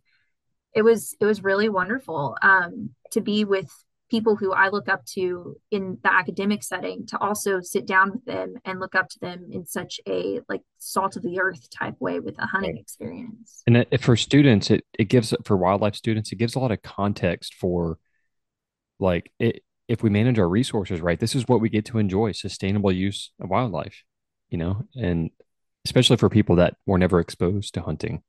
it 0.74 0.84
was 0.84 1.14
it 1.20 1.26
was 1.26 1.44
really 1.44 1.68
wonderful 1.68 2.38
um, 2.42 2.92
to 3.12 3.20
be 3.20 3.44
with 3.44 3.70
people 4.12 4.36
who 4.36 4.52
I 4.52 4.68
look 4.68 4.90
up 4.90 5.06
to 5.14 5.56
in 5.72 5.98
the 6.04 6.14
academic 6.14 6.64
setting 6.64 7.08
to 7.08 7.18
also 7.20 7.62
sit 7.62 7.88
down 7.88 8.12
with 8.12 8.26
them 8.26 8.56
and 8.66 8.80
look 8.80 8.94
up 8.94 9.08
to 9.08 9.20
them 9.20 9.48
in 9.52 9.66
such 9.66 10.02
a 10.06 10.42
like 10.50 10.62
salt 10.80 11.16
of 11.16 11.24
the 11.24 11.40
earth 11.40 11.70
type 11.70 11.96
way 12.02 12.20
with 12.20 12.38
a 12.38 12.46
hunting 12.46 12.78
experience. 12.78 13.64
And 13.66 13.78
it, 13.78 14.02
for 14.02 14.18
students, 14.18 14.70
it, 14.70 14.86
it 15.00 15.06
gives 15.06 15.34
for 15.46 15.56
wildlife 15.56 15.96
students, 15.96 16.32
it 16.34 16.36
gives 16.36 16.56
a 16.56 16.60
lot 16.60 16.72
of 16.72 16.82
context 16.82 17.56
for 17.56 17.98
like 19.00 19.32
it, 19.40 19.64
if 19.88 20.04
we 20.04 20.10
manage 20.10 20.38
our 20.38 20.50
resources 20.50 21.00
right, 21.00 21.20
this 21.20 21.34
is 21.34 21.48
what 21.48 21.62
we 21.62 21.70
get 21.70 21.86
to 21.86 21.98
enjoy 21.98 22.34
sustainable 22.34 22.92
use 22.92 23.32
of 23.40 23.50
wildlife, 23.50 24.04
you 24.50 24.58
know, 24.58 24.84
and 24.96 25.32
especially 25.86 26.18
for 26.18 26.30
people 26.30 26.58
that 26.58 26.76
were 26.86 27.00
never 27.00 27.22
exposed 27.22 27.74
to 27.76 27.82
hunting. 27.82 28.22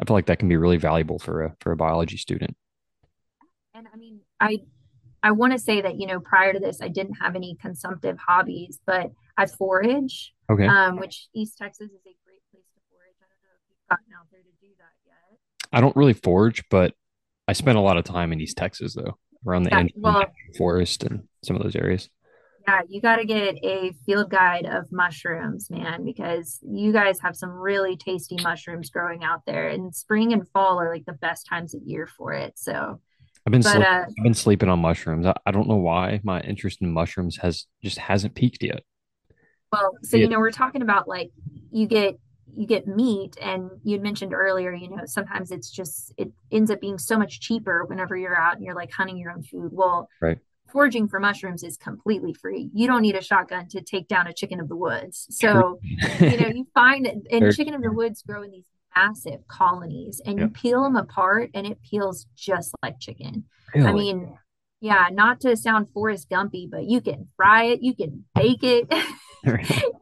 I 0.00 0.04
feel 0.04 0.14
like 0.14 0.26
that 0.26 0.38
can 0.38 0.48
be 0.48 0.56
really 0.56 0.76
valuable 0.76 1.18
for 1.18 1.42
a 1.42 1.56
for 1.60 1.72
a 1.72 1.76
biology 1.76 2.16
student. 2.16 2.56
And 3.74 3.86
I 3.92 3.96
mean, 3.96 4.20
I 4.40 4.60
I 5.22 5.32
want 5.32 5.52
to 5.52 5.58
say 5.58 5.80
that, 5.80 5.98
you 5.98 6.06
know, 6.06 6.20
prior 6.20 6.52
to 6.52 6.58
this, 6.58 6.80
I 6.80 6.88
didn't 6.88 7.14
have 7.14 7.34
any 7.34 7.56
consumptive 7.60 8.18
hobbies, 8.18 8.78
but 8.86 9.10
I 9.36 9.46
forage, 9.46 10.32
okay. 10.50 10.66
um, 10.66 10.98
which 10.98 11.28
East 11.34 11.58
Texas 11.58 11.90
is 11.90 12.00
a 12.06 12.14
great 12.24 12.42
place 12.52 12.64
to 12.74 12.80
forage. 12.90 13.16
I 13.20 13.26
don't 13.26 13.42
know 13.42 13.54
if 13.54 13.62
you've 13.68 13.88
gotten 13.88 14.12
out 14.18 14.26
there 14.30 14.40
to 14.40 14.54
do 14.60 14.68
that 14.78 14.94
yet. 15.06 15.38
I 15.72 15.80
don't 15.80 15.96
really 15.96 16.12
forage, 16.12 16.64
but 16.70 16.94
I 17.48 17.52
spent 17.52 17.78
a 17.78 17.80
lot 17.80 17.96
of 17.96 18.04
time 18.04 18.32
in 18.32 18.40
East 18.40 18.56
Texas, 18.56 18.94
though, 18.94 19.18
around 19.46 19.64
the 19.64 19.70
yeah, 19.70 19.86
well, 19.96 20.24
forest 20.56 21.02
and 21.02 21.24
some 21.42 21.56
of 21.56 21.62
those 21.62 21.76
areas. 21.76 22.08
Yeah, 22.68 22.80
you 22.86 23.00
got 23.00 23.16
to 23.16 23.24
get 23.24 23.56
a 23.64 23.92
field 24.04 24.30
guide 24.30 24.66
of 24.66 24.92
mushrooms, 24.92 25.70
man, 25.70 26.04
because 26.04 26.58
you 26.62 26.92
guys 26.92 27.18
have 27.20 27.34
some 27.34 27.50
really 27.50 27.96
tasty 27.96 28.36
mushrooms 28.42 28.90
growing 28.90 29.24
out 29.24 29.40
there. 29.46 29.68
And 29.68 29.94
spring 29.94 30.34
and 30.34 30.46
fall 30.50 30.78
are 30.78 30.92
like 30.92 31.06
the 31.06 31.14
best 31.14 31.46
times 31.48 31.74
of 31.74 31.80
year 31.82 32.06
for 32.06 32.34
it. 32.34 32.58
So, 32.58 33.00
I've 33.46 33.52
been 33.52 33.62
but, 33.62 33.72
sleep- 33.72 33.86
uh, 33.86 34.04
I've 34.06 34.24
been 34.24 34.34
sleeping 34.34 34.68
on 34.68 34.80
mushrooms. 34.80 35.26
I, 35.26 35.34
I, 35.46 35.50
don't 35.50 35.68
know 35.68 35.76
why 35.76 36.20
my 36.22 36.40
interest 36.40 36.80
in 36.80 36.92
mushrooms 36.92 37.36
has 37.38 37.66
just 37.82 37.98
hasn't 37.98 38.34
piqued 38.34 38.62
yet. 38.62 38.82
Well, 39.72 39.92
so 40.02 40.16
you 40.16 40.28
know, 40.28 40.38
we're 40.38 40.50
talking 40.50 40.82
about 40.82 41.08
like 41.08 41.30
you 41.70 41.86
get 41.86 42.18
you 42.54 42.66
get 42.66 42.86
meat 42.86 43.36
and 43.40 43.70
you 43.84 44.00
mentioned 44.00 44.34
earlier, 44.34 44.72
you 44.72 44.88
know, 44.88 45.02
sometimes 45.04 45.50
it's 45.50 45.70
just 45.70 46.12
it 46.16 46.30
ends 46.50 46.70
up 46.70 46.80
being 46.80 46.98
so 46.98 47.18
much 47.18 47.40
cheaper 47.40 47.84
whenever 47.84 48.16
you're 48.16 48.36
out 48.36 48.56
and 48.56 48.64
you're 48.64 48.74
like 48.74 48.90
hunting 48.92 49.16
your 49.16 49.30
own 49.30 49.42
food. 49.42 49.70
Well, 49.72 50.08
right. 50.20 50.38
Foraging 50.72 51.08
for 51.08 51.18
mushrooms 51.18 51.62
is 51.62 51.78
completely 51.78 52.34
free. 52.34 52.68
You 52.74 52.86
don't 52.86 53.00
need 53.00 53.14
a 53.14 53.22
shotgun 53.22 53.68
to 53.68 53.80
take 53.80 54.06
down 54.06 54.26
a 54.26 54.34
chicken 54.34 54.60
of 54.60 54.68
the 54.68 54.76
woods. 54.76 55.26
So, 55.30 55.78
you 56.20 56.36
know, 56.36 56.48
you 56.48 56.66
find 56.74 57.06
and 57.30 57.54
chicken 57.54 57.72
of 57.72 57.80
the 57.80 57.90
woods 57.90 58.22
grow 58.22 58.42
in 58.42 58.50
these 58.50 58.64
massive 58.98 59.46
colonies 59.48 60.20
and 60.24 60.38
yep. 60.38 60.48
you 60.48 60.52
peel 60.52 60.82
them 60.82 60.96
apart 60.96 61.50
and 61.54 61.66
it 61.66 61.78
peels 61.82 62.26
just 62.36 62.74
like 62.82 62.98
chicken. 62.98 63.44
Really? 63.74 63.86
I 63.86 63.92
mean, 63.92 64.38
yeah, 64.80 65.06
not 65.12 65.40
to 65.40 65.56
sound 65.56 65.88
Forrest 65.92 66.28
Gumpy, 66.30 66.68
but 66.70 66.84
you 66.84 67.00
can 67.00 67.28
fry 67.36 67.64
it, 67.64 67.82
you 67.82 67.94
can 67.94 68.24
bake 68.34 68.62
it, 68.62 68.92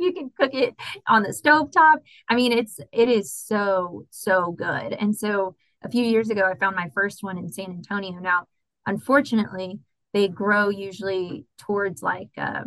you 0.01 0.13
can 0.13 0.31
cook 0.39 0.55
it 0.55 0.75
on 1.07 1.23
the 1.23 1.33
stove 1.33 1.71
top. 1.71 2.01
I 2.29 2.35
mean, 2.35 2.53
it's 2.53 2.79
it 2.93 3.09
is 3.09 3.33
so 3.33 4.07
so 4.11 4.53
good. 4.53 4.93
And 4.93 5.15
so 5.15 5.57
a 5.83 5.91
few 5.91 6.05
years 6.05 6.31
ago, 6.31 6.43
I 6.43 6.57
found 6.59 6.75
my 6.75 6.91
first 6.95 7.23
one 7.23 7.39
in 7.39 7.51
San 7.53 7.67
Antonio. 7.67 8.19
Now, 8.19 8.47
unfortunately, 8.87 9.79
they 10.13 10.29
grow 10.29 10.69
usually 10.71 11.45
towards 11.59 12.03
like 12.03 12.31
uh, 12.39 12.65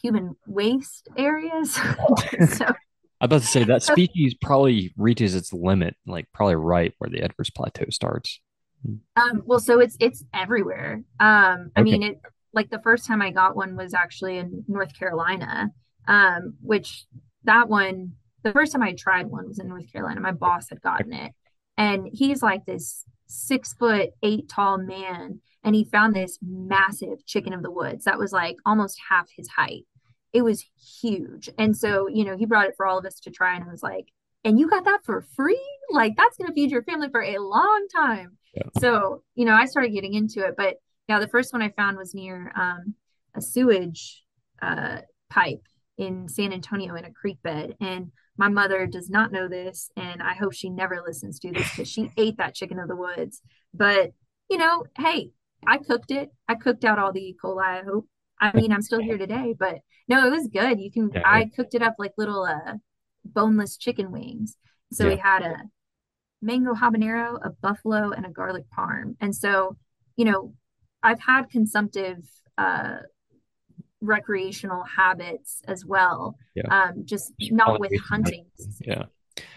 human 0.00 0.36
waste 0.46 1.08
areas. 1.16 1.74
so 2.54 2.66
I 3.20 3.26
was 3.26 3.28
about 3.28 3.40
to 3.42 3.46
say 3.48 3.64
that 3.64 3.82
species 3.82 4.34
probably 4.40 4.92
reaches 4.96 5.34
its 5.34 5.52
limit, 5.52 5.96
like 6.06 6.26
probably 6.32 6.56
right 6.56 6.94
where 6.98 7.10
the 7.10 7.22
Edwards 7.22 7.50
Plateau 7.50 7.86
starts. 7.90 8.40
Um, 9.16 9.42
well, 9.44 9.60
so 9.60 9.80
it's 9.80 9.96
it's 10.00 10.24
everywhere. 10.32 11.02
Um, 11.18 11.70
I 11.76 11.80
Okay. 11.80 11.82
mean, 11.82 12.02
it 12.02 12.20
like 12.52 12.70
the 12.70 12.80
first 12.80 13.06
time 13.06 13.22
I 13.22 13.30
got 13.30 13.56
one 13.56 13.76
was 13.76 13.94
actually 13.94 14.38
in 14.38 14.64
North 14.68 14.96
Carolina, 14.98 15.70
um, 16.08 16.54
which 16.62 17.04
that 17.44 17.68
one, 17.68 18.12
the 18.42 18.52
first 18.52 18.72
time 18.72 18.82
I 18.82 18.94
tried 18.94 19.26
one 19.26 19.46
was 19.48 19.58
in 19.58 19.68
North 19.68 19.90
Carolina. 19.92 20.20
My 20.20 20.32
boss 20.32 20.68
had 20.70 20.80
gotten 20.80 21.12
it, 21.12 21.32
and 21.76 22.08
he's 22.12 22.42
like 22.42 22.64
this 22.64 23.04
six 23.26 23.74
foot 23.74 24.10
eight 24.22 24.48
tall 24.48 24.78
man, 24.78 25.40
and 25.62 25.74
he 25.74 25.84
found 25.84 26.14
this 26.14 26.38
massive 26.42 27.24
chicken 27.26 27.52
of 27.52 27.62
the 27.62 27.70
woods 27.70 28.04
that 28.04 28.18
was 28.18 28.32
like 28.32 28.56
almost 28.64 28.98
half 29.10 29.28
his 29.36 29.48
height. 29.48 29.84
It 30.32 30.42
was 30.42 30.64
huge, 31.00 31.50
and 31.58 31.76
so 31.76 32.08
you 32.08 32.24
know 32.24 32.36
he 32.36 32.46
brought 32.46 32.66
it 32.66 32.74
for 32.76 32.86
all 32.86 32.98
of 32.98 33.06
us 33.06 33.20
to 33.20 33.30
try, 33.30 33.54
and 33.54 33.64
I 33.64 33.70
was 33.70 33.82
like, 33.82 34.12
"And 34.44 34.58
you 34.58 34.68
got 34.68 34.84
that 34.84 35.00
for 35.04 35.22
free? 35.34 35.60
Like 35.90 36.16
that's 36.16 36.36
gonna 36.36 36.54
feed 36.54 36.70
your 36.70 36.82
family 36.84 37.08
for 37.10 37.22
a 37.22 37.38
long 37.38 37.86
time." 37.94 38.36
Yeah. 38.54 38.62
So, 38.78 39.22
you 39.34 39.44
know, 39.44 39.54
I 39.54 39.66
started 39.66 39.92
getting 39.92 40.14
into 40.14 40.44
it, 40.44 40.54
but 40.56 40.76
yeah, 41.08 41.18
the 41.18 41.28
first 41.28 41.52
one 41.52 41.62
I 41.62 41.70
found 41.70 41.96
was 41.96 42.14
near 42.14 42.52
um, 42.56 42.94
a 43.34 43.40
sewage 43.40 44.24
uh, 44.62 44.98
pipe 45.28 45.62
in 45.98 46.28
San 46.28 46.52
Antonio 46.52 46.94
in 46.94 47.04
a 47.04 47.12
creek 47.12 47.38
bed. 47.42 47.76
And 47.80 48.12
my 48.36 48.48
mother 48.48 48.86
does 48.86 49.10
not 49.10 49.32
know 49.32 49.48
this, 49.48 49.90
and 49.96 50.22
I 50.22 50.34
hope 50.34 50.52
she 50.52 50.70
never 50.70 51.02
listens 51.04 51.38
to 51.40 51.52
this 51.52 51.68
because 51.70 51.88
she 51.88 52.10
ate 52.16 52.38
that 52.38 52.54
chicken 52.54 52.78
of 52.78 52.88
the 52.88 52.96
woods. 52.96 53.42
But, 53.74 54.12
you 54.48 54.56
know, 54.56 54.84
hey, 54.96 55.30
I 55.66 55.78
cooked 55.78 56.10
it. 56.10 56.30
I 56.48 56.54
cooked 56.54 56.84
out 56.84 56.98
all 56.98 57.12
the 57.12 57.20
E. 57.20 57.36
coli, 57.42 57.64
I 57.64 57.82
hope. 57.82 58.06
I 58.40 58.56
mean, 58.56 58.72
I'm 58.72 58.82
still 58.82 59.02
here 59.02 59.18
today, 59.18 59.54
but 59.58 59.80
no, 60.10 60.26
it 60.26 60.30
was 60.30 60.48
good. 60.48 60.80
You 60.80 60.90
can, 60.90 61.10
Yeah. 61.14 61.20
Yeah. 61.20 61.30
I 61.38 61.50
cooked 61.56 61.74
it 61.74 61.82
up 61.82 61.94
like 61.98 62.12
little 62.18 62.42
uh, 62.44 62.74
boneless 63.24 63.76
chicken 63.76 64.10
wings. 64.10 64.56
So 64.92 65.06
we 65.08 65.16
had 65.16 65.42
a 65.42 65.56
mango 66.42 66.74
habanero, 66.74 67.38
a 67.42 67.50
buffalo, 67.50 68.10
and 68.10 68.26
a 68.26 68.30
garlic 68.30 68.64
parm. 68.76 69.14
And 69.20 69.34
so, 69.34 69.76
you 70.16 70.24
know, 70.24 70.52
I've 71.02 71.20
had 71.20 71.48
consumptive 71.48 72.18
uh, 72.58 72.96
recreational 74.00 74.82
habits 74.84 75.62
as 75.68 75.84
well, 75.84 76.36
Yeah. 76.54 76.64
um, 76.70 77.04
just 77.04 77.32
Just 77.38 77.52
not 77.52 77.78
with 77.80 77.92
hunting. 78.08 78.46
Yeah. 78.84 79.04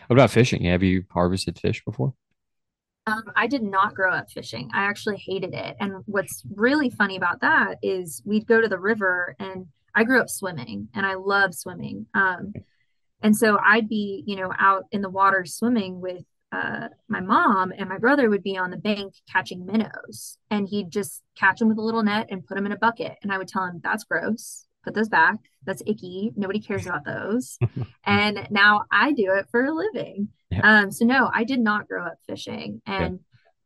What 0.08 0.18
about 0.18 0.32
fishing? 0.32 0.66
Have 0.66 0.84
you 0.84 1.06
harvested 1.10 1.58
fish 1.60 1.84
before? 1.84 2.14
Um, 3.08 3.24
I 3.36 3.48
did 3.48 3.64
not 3.64 3.96
grow 3.96 4.14
up 4.14 4.30
fishing. 4.32 4.70
I 4.74 4.84
actually 4.84 5.18
hated 5.18 5.54
it. 5.54 5.76
And 5.80 6.04
what's 6.06 6.44
really 6.56 6.90
funny 6.90 7.16
about 7.18 7.42
that 7.42 7.78
is 7.82 8.22
we'd 8.26 8.48
go 8.48 8.62
to 8.62 8.68
the 8.68 8.80
river 8.80 9.36
and 9.40 9.66
I 9.96 10.04
grew 10.04 10.20
up 10.20 10.30
swimming 10.30 10.90
and 10.94 11.06
I 11.06 11.16
love 11.16 11.54
swimming. 11.54 12.08
Um, 12.14 12.54
And 13.22 13.36
so 13.36 13.58
I'd 13.58 13.88
be, 13.88 14.24
you 14.28 14.36
know, 14.36 14.52
out 14.60 14.84
in 14.92 15.02
the 15.02 15.10
water 15.10 15.46
swimming 15.46 16.02
with 16.02 16.26
uh, 16.52 16.90
my 17.08 17.22
mom, 17.22 17.72
and 17.76 17.90
my 17.90 17.98
brother 17.98 18.30
would 18.30 18.44
be 18.44 18.58
on 18.58 18.70
the 18.70 18.78
bank 18.78 19.14
catching 19.32 19.66
minnows. 19.66 20.38
And 20.52 20.68
he'd 20.68 20.92
just 20.92 21.24
catch 21.36 21.60
them 21.60 21.70
with 21.70 21.78
a 21.78 21.82
little 21.82 22.04
net 22.04 22.28
and 22.30 22.46
put 22.46 22.56
them 22.56 22.66
in 22.66 22.74
a 22.74 22.78
bucket. 22.78 23.18
And 23.24 23.32
I 23.32 23.38
would 23.38 23.48
tell 23.48 23.64
him, 23.64 23.80
that's 23.82 24.04
gross. 24.04 24.66
Put 24.84 24.94
those 24.94 25.08
back. 25.10 25.38
That's 25.66 25.82
icky. 25.88 26.34
Nobody 26.36 26.60
cares 26.60 26.86
about 26.86 27.06
those. 27.06 27.58
And 28.06 28.48
now 28.52 28.84
I 28.92 29.14
do 29.14 29.32
it 29.32 29.48
for 29.50 29.64
a 29.64 29.74
living. 29.74 30.28
Yeah. 30.50 30.82
Um, 30.82 30.92
so 30.92 31.06
no, 31.06 31.32
I 31.34 31.46
did 31.46 31.62
not 31.62 31.88
grow 31.88 32.06
up 32.06 32.18
fishing. 32.28 32.82
Yeah. 32.86 33.04
And 33.04 33.20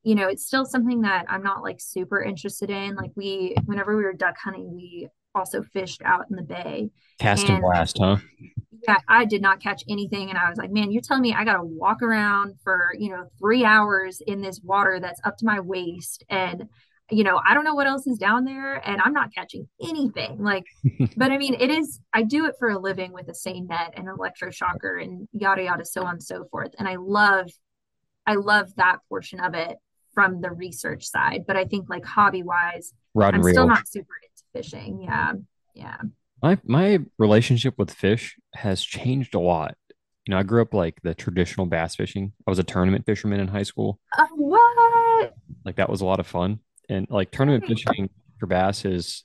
you 0.03 0.13
know, 0.13 0.27
it's 0.27 0.45
still 0.45 0.63
something 0.63 1.01
that 1.01 1.25
I'm 1.27 1.43
not 1.43 1.63
like 1.63 1.81
super 1.81 2.21
interested 2.21 2.69
in. 2.69 2.95
Like 2.95 3.11
we, 3.15 3.55
whenever 3.65 3.97
we 3.97 4.03
were 4.03 4.13
duck 4.13 4.37
hunting, 4.37 4.71
we 4.73 5.09
also 5.37 5.61
fished 5.61 6.01
out 6.03 6.25
in 6.29 6.35
the 6.35 6.41
bay. 6.41 6.89
Cast 7.19 7.43
and 7.43 7.55
And 7.55 7.61
blast, 7.61 7.97
huh? 7.99 8.17
yeah, 8.87 8.97
I 9.07 9.25
did 9.25 9.41
not 9.41 9.61
catch 9.61 9.83
anything. 9.89 10.29
And 10.29 10.37
I 10.37 10.49
was 10.49 10.57
like, 10.57 10.71
man, 10.71 10.91
you're 10.91 11.01
telling 11.01 11.23
me 11.23 11.33
I 11.33 11.43
got 11.43 11.57
to 11.57 11.63
walk 11.63 12.01
around 12.01 12.55
for, 12.63 12.93
you 12.97 13.09
know, 13.09 13.25
three 13.39 13.65
hours 13.65 14.21
in 14.25 14.41
this 14.41 14.61
water 14.63 14.99
that's 14.99 15.21
up 15.23 15.37
to 15.37 15.45
my 15.45 15.59
waist. 15.59 16.23
And, 16.29 16.65
you 17.09 17.23
know, 17.23 17.39
I 17.45 17.53
don't 17.53 17.63
know 17.63 17.75
what 17.75 17.87
else 17.87 18.07
is 18.07 18.17
down 18.17 18.43
there 18.43 18.75
and 18.75 19.01
I'm 19.01 19.13
not 19.13 19.33
catching 19.33 19.67
anything. 19.81 20.43
Like, 20.43 20.65
but 21.17 21.31
I 21.31 21.37
mean, 21.37 21.55
it 21.55 21.69
is, 21.69 21.99
I 22.13 22.23
do 22.23 22.45
it 22.45 22.55
for 22.59 22.69
a 22.69 22.79
living 22.79 23.13
with 23.13 23.29
a 23.29 23.33
seine 23.33 23.67
net 23.67 23.93
and 23.95 24.07
electroshocker 24.07 25.01
and 25.01 25.27
yada, 25.31 25.63
yada, 25.63 25.85
so 25.85 26.03
on 26.03 26.15
and 26.15 26.23
so 26.23 26.45
forth. 26.51 26.71
And 26.77 26.87
I 26.87 26.97
love, 26.97 27.49
I 28.25 28.35
love 28.35 28.75
that 28.75 28.99
portion 29.09 29.39
of 29.39 29.53
it 29.53 29.77
from 30.13 30.41
the 30.41 30.51
research 30.51 31.05
side. 31.05 31.43
But 31.47 31.57
I 31.57 31.65
think 31.65 31.89
like 31.89 32.05
hobby 32.05 32.43
wise, 32.43 32.93
Rod 33.13 33.35
I'm 33.35 33.43
still 33.43 33.67
not 33.67 33.87
super 33.87 34.13
fishing. 34.53 35.01
Yeah. 35.03 35.33
Yeah. 35.73 35.97
My 36.41 36.57
my 36.63 36.99
relationship 37.17 37.75
with 37.77 37.91
fish 37.91 38.35
has 38.53 38.83
changed 38.83 39.35
a 39.35 39.39
lot. 39.39 39.75
You 40.25 40.31
know, 40.31 40.39
I 40.39 40.43
grew 40.43 40.61
up 40.61 40.73
like 40.73 41.01
the 41.03 41.15
traditional 41.15 41.65
bass 41.65 41.95
fishing. 41.95 42.33
I 42.45 42.51
was 42.51 42.59
a 42.59 42.63
tournament 42.63 43.05
fisherman 43.05 43.39
in 43.39 43.47
high 43.47 43.63
school. 43.63 43.99
Uh, 44.17 44.27
what? 44.35 45.33
Like 45.65 45.77
that 45.77 45.89
was 45.89 46.01
a 46.01 46.05
lot 46.05 46.19
of 46.19 46.27
fun. 46.27 46.59
And 46.89 47.07
like 47.09 47.31
tournament 47.31 47.65
fishing 47.65 48.09
for 48.39 48.45
bass 48.45 48.85
is 48.85 49.23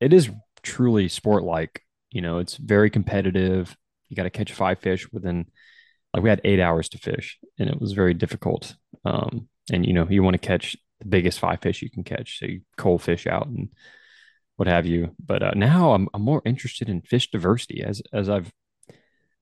it 0.00 0.12
is 0.12 0.30
truly 0.62 1.08
sport 1.08 1.44
like. 1.44 1.82
You 2.10 2.20
know, 2.20 2.38
it's 2.38 2.58
very 2.58 2.90
competitive. 2.90 3.74
You 4.10 4.16
got 4.16 4.24
to 4.24 4.30
catch 4.30 4.52
five 4.52 4.80
fish 4.80 5.10
within 5.10 5.46
like 6.12 6.22
we 6.22 6.28
had 6.28 6.42
eight 6.44 6.60
hours 6.60 6.90
to 6.90 6.98
fish, 6.98 7.38
and 7.58 7.70
it 7.70 7.80
was 7.80 7.92
very 7.92 8.14
difficult. 8.14 8.74
Um, 9.04 9.48
and 9.72 9.86
you 9.86 9.94
know, 9.94 10.06
you 10.08 10.22
want 10.22 10.34
to 10.34 10.46
catch 10.46 10.76
the 11.00 11.06
biggest 11.06 11.38
five 11.38 11.60
fish 11.60 11.80
you 11.80 11.90
can 11.90 12.04
catch, 12.04 12.38
so 12.38 12.46
you 12.46 12.60
cull 12.76 12.98
fish 12.98 13.26
out 13.26 13.46
and 13.46 13.70
what 14.56 14.68
have 14.68 14.86
you. 14.86 15.14
But 15.24 15.42
uh, 15.42 15.52
now 15.54 15.92
I'm 15.92 16.08
I'm 16.14 16.22
more 16.22 16.42
interested 16.44 16.88
in 16.88 17.02
fish 17.02 17.30
diversity 17.30 17.82
as 17.82 18.02
as 18.12 18.28
I've 18.28 18.52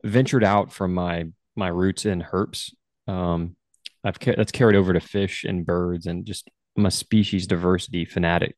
ventured 0.05 0.45
out 0.45 0.73
from 0.73 0.95
my 0.95 1.27
my 1.57 1.69
roots 1.69 2.07
in 2.07 2.23
herps. 2.23 2.73
Um, 3.07 3.57
I've 4.05 4.19
that's 4.19 4.53
carried 4.53 4.77
over 4.77 4.93
to 4.93 5.01
fish 5.01 5.45
and 5.45 5.67
birds, 5.67 6.07
and 6.07 6.25
just 6.25 6.49
I'm 6.77 6.87
a 6.87 6.91
species 6.91 7.47
diversity 7.47 8.05
fanatic. 8.05 8.57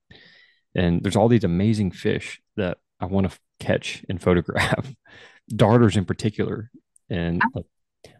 And 0.74 1.02
there's 1.02 1.16
all 1.16 1.28
these 1.28 1.44
amazing 1.44 1.90
fish 1.90 2.40
that 2.56 2.78
I 3.00 3.06
want 3.06 3.30
to 3.30 3.38
catch 3.60 4.04
and 4.08 4.22
photograph, 4.22 4.94
darters 5.54 5.96
in 5.96 6.04
particular. 6.04 6.70
And 7.10 7.42
like, 7.54 7.66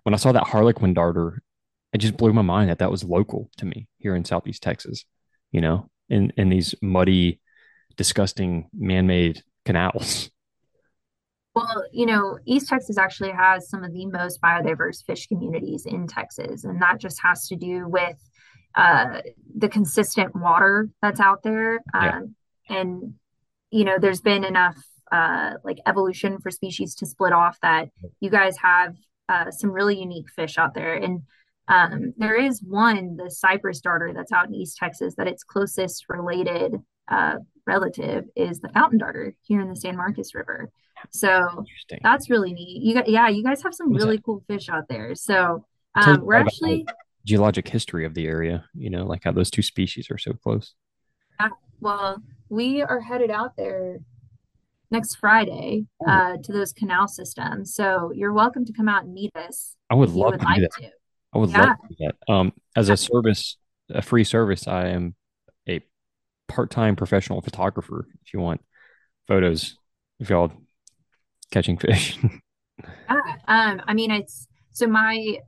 when 0.02 0.14
I 0.14 0.18
saw 0.18 0.32
that 0.32 0.48
Harlequin 0.48 0.94
darter, 0.94 1.42
it 1.92 1.98
just 1.98 2.16
blew 2.16 2.32
my 2.32 2.42
mind 2.42 2.70
that 2.70 2.78
that 2.78 2.90
was 2.90 3.04
local 3.04 3.50
to 3.58 3.64
me 3.64 3.88
here 3.98 4.14
in 4.14 4.24
Southeast 4.24 4.62
Texas. 4.62 5.04
You 5.50 5.60
know, 5.60 5.90
in 6.08 6.32
in 6.36 6.48
these 6.48 6.74
muddy, 6.82 7.40
disgusting 7.96 8.68
man-made 8.72 9.42
canals. 9.64 10.30
Well, 11.54 11.84
you 11.92 12.06
know, 12.06 12.38
East 12.46 12.68
Texas 12.68 12.96
actually 12.96 13.32
has 13.32 13.68
some 13.68 13.84
of 13.84 13.92
the 13.92 14.06
most 14.06 14.40
biodiverse 14.40 15.04
fish 15.04 15.26
communities 15.26 15.84
in 15.84 16.06
Texas, 16.06 16.64
and 16.64 16.80
that 16.80 16.98
just 16.98 17.20
has 17.22 17.46
to 17.48 17.56
do 17.56 17.86
with 17.86 18.16
uh, 18.74 19.20
the 19.54 19.68
consistent 19.68 20.34
water 20.34 20.88
that's 21.02 21.20
out 21.20 21.42
there. 21.42 21.80
Yeah. 21.94 22.16
Um, 22.16 22.34
and, 22.70 23.14
you 23.70 23.84
know, 23.84 23.98
there's 23.98 24.22
been 24.22 24.44
enough 24.44 24.76
uh, 25.10 25.54
like 25.62 25.78
evolution 25.86 26.38
for 26.40 26.50
species 26.50 26.94
to 26.94 27.06
split 27.06 27.34
off 27.34 27.58
that 27.60 27.90
you 28.20 28.30
guys 28.30 28.56
have 28.56 28.96
uh, 29.28 29.50
some 29.50 29.70
really 29.70 30.00
unique 30.00 30.30
fish 30.34 30.56
out 30.56 30.72
there. 30.72 30.94
And 30.94 31.22
um, 31.68 32.14
there 32.16 32.34
is 32.34 32.62
one, 32.62 33.16
the 33.16 33.30
Cypress 33.30 33.82
darter, 33.82 34.12
that's 34.14 34.32
out 34.32 34.48
in 34.48 34.54
East 34.54 34.78
Texas, 34.78 35.16
that 35.16 35.28
its 35.28 35.44
closest 35.44 36.06
related 36.08 36.76
uh, 37.08 37.36
relative 37.66 38.24
is 38.36 38.60
the 38.60 38.68
fountain 38.70 38.98
darter 38.98 39.34
here 39.42 39.60
in 39.60 39.68
the 39.68 39.76
San 39.76 39.96
Marcos 39.96 40.34
River. 40.34 40.70
So 41.10 41.64
that's 42.02 42.30
really 42.30 42.52
neat. 42.52 42.82
You 42.82 42.94
got, 42.94 43.08
yeah, 43.08 43.28
you 43.28 43.42
guys 43.42 43.62
have 43.62 43.74
some 43.74 43.90
What's 43.90 44.04
really 44.04 44.16
that? 44.16 44.24
cool 44.24 44.42
fish 44.48 44.68
out 44.68 44.88
there. 44.88 45.14
So 45.14 45.64
um, 45.94 46.24
we're 46.24 46.34
actually, 46.34 46.86
geologic 47.24 47.68
history 47.68 48.04
of 48.04 48.14
the 48.14 48.26
area, 48.26 48.64
you 48.74 48.90
know, 48.90 49.04
like 49.04 49.24
how 49.24 49.32
those 49.32 49.50
two 49.50 49.62
species 49.62 50.10
are 50.10 50.18
so 50.18 50.32
close. 50.32 50.74
well, 51.80 52.22
we 52.48 52.82
are 52.82 53.00
headed 53.00 53.30
out 53.30 53.56
there 53.56 53.98
next 54.90 55.16
Friday 55.16 55.86
Oh, 56.06 56.10
uh, 56.10 56.36
to 56.42 56.52
those 56.52 56.72
canal 56.72 57.08
systems. 57.08 57.74
So 57.74 58.12
you're 58.14 58.32
welcome 58.32 58.64
to 58.66 58.72
come 58.72 58.88
out 58.88 59.04
and 59.04 59.14
meet 59.14 59.34
us 59.36 59.76
I 59.90 59.94
would 59.94 60.10
love 60.10 60.32
would 60.32 60.40
to 60.40 60.46
do 60.46 60.60
like 60.62 60.70
to. 60.78 60.90
I 61.34 61.38
would 61.38 61.50
Yeah. 61.50 61.60
love 61.60 61.76
to 61.80 61.88
do 61.88 61.94
that. 62.00 62.32
Um, 62.32 62.52
as 62.76 62.88
a 62.88 62.96
service, 62.96 63.56
a 63.90 64.02
free 64.02 64.24
service, 64.24 64.68
I 64.68 64.88
am 64.88 65.14
part-time 66.52 66.96
professional 66.96 67.40
photographer. 67.40 68.06
If 68.24 68.34
you 68.34 68.40
want 68.40 68.60
photos 69.26 69.76
of 70.20 70.28
y'all 70.28 70.52
catching 71.50 71.78
fish. 71.78 72.18
Yeah. 73.08 73.36
Um, 73.46 73.82
I 73.86 73.94
mean, 73.94 74.10
it's 74.10 74.48
so 74.72 74.86
my 74.86 75.38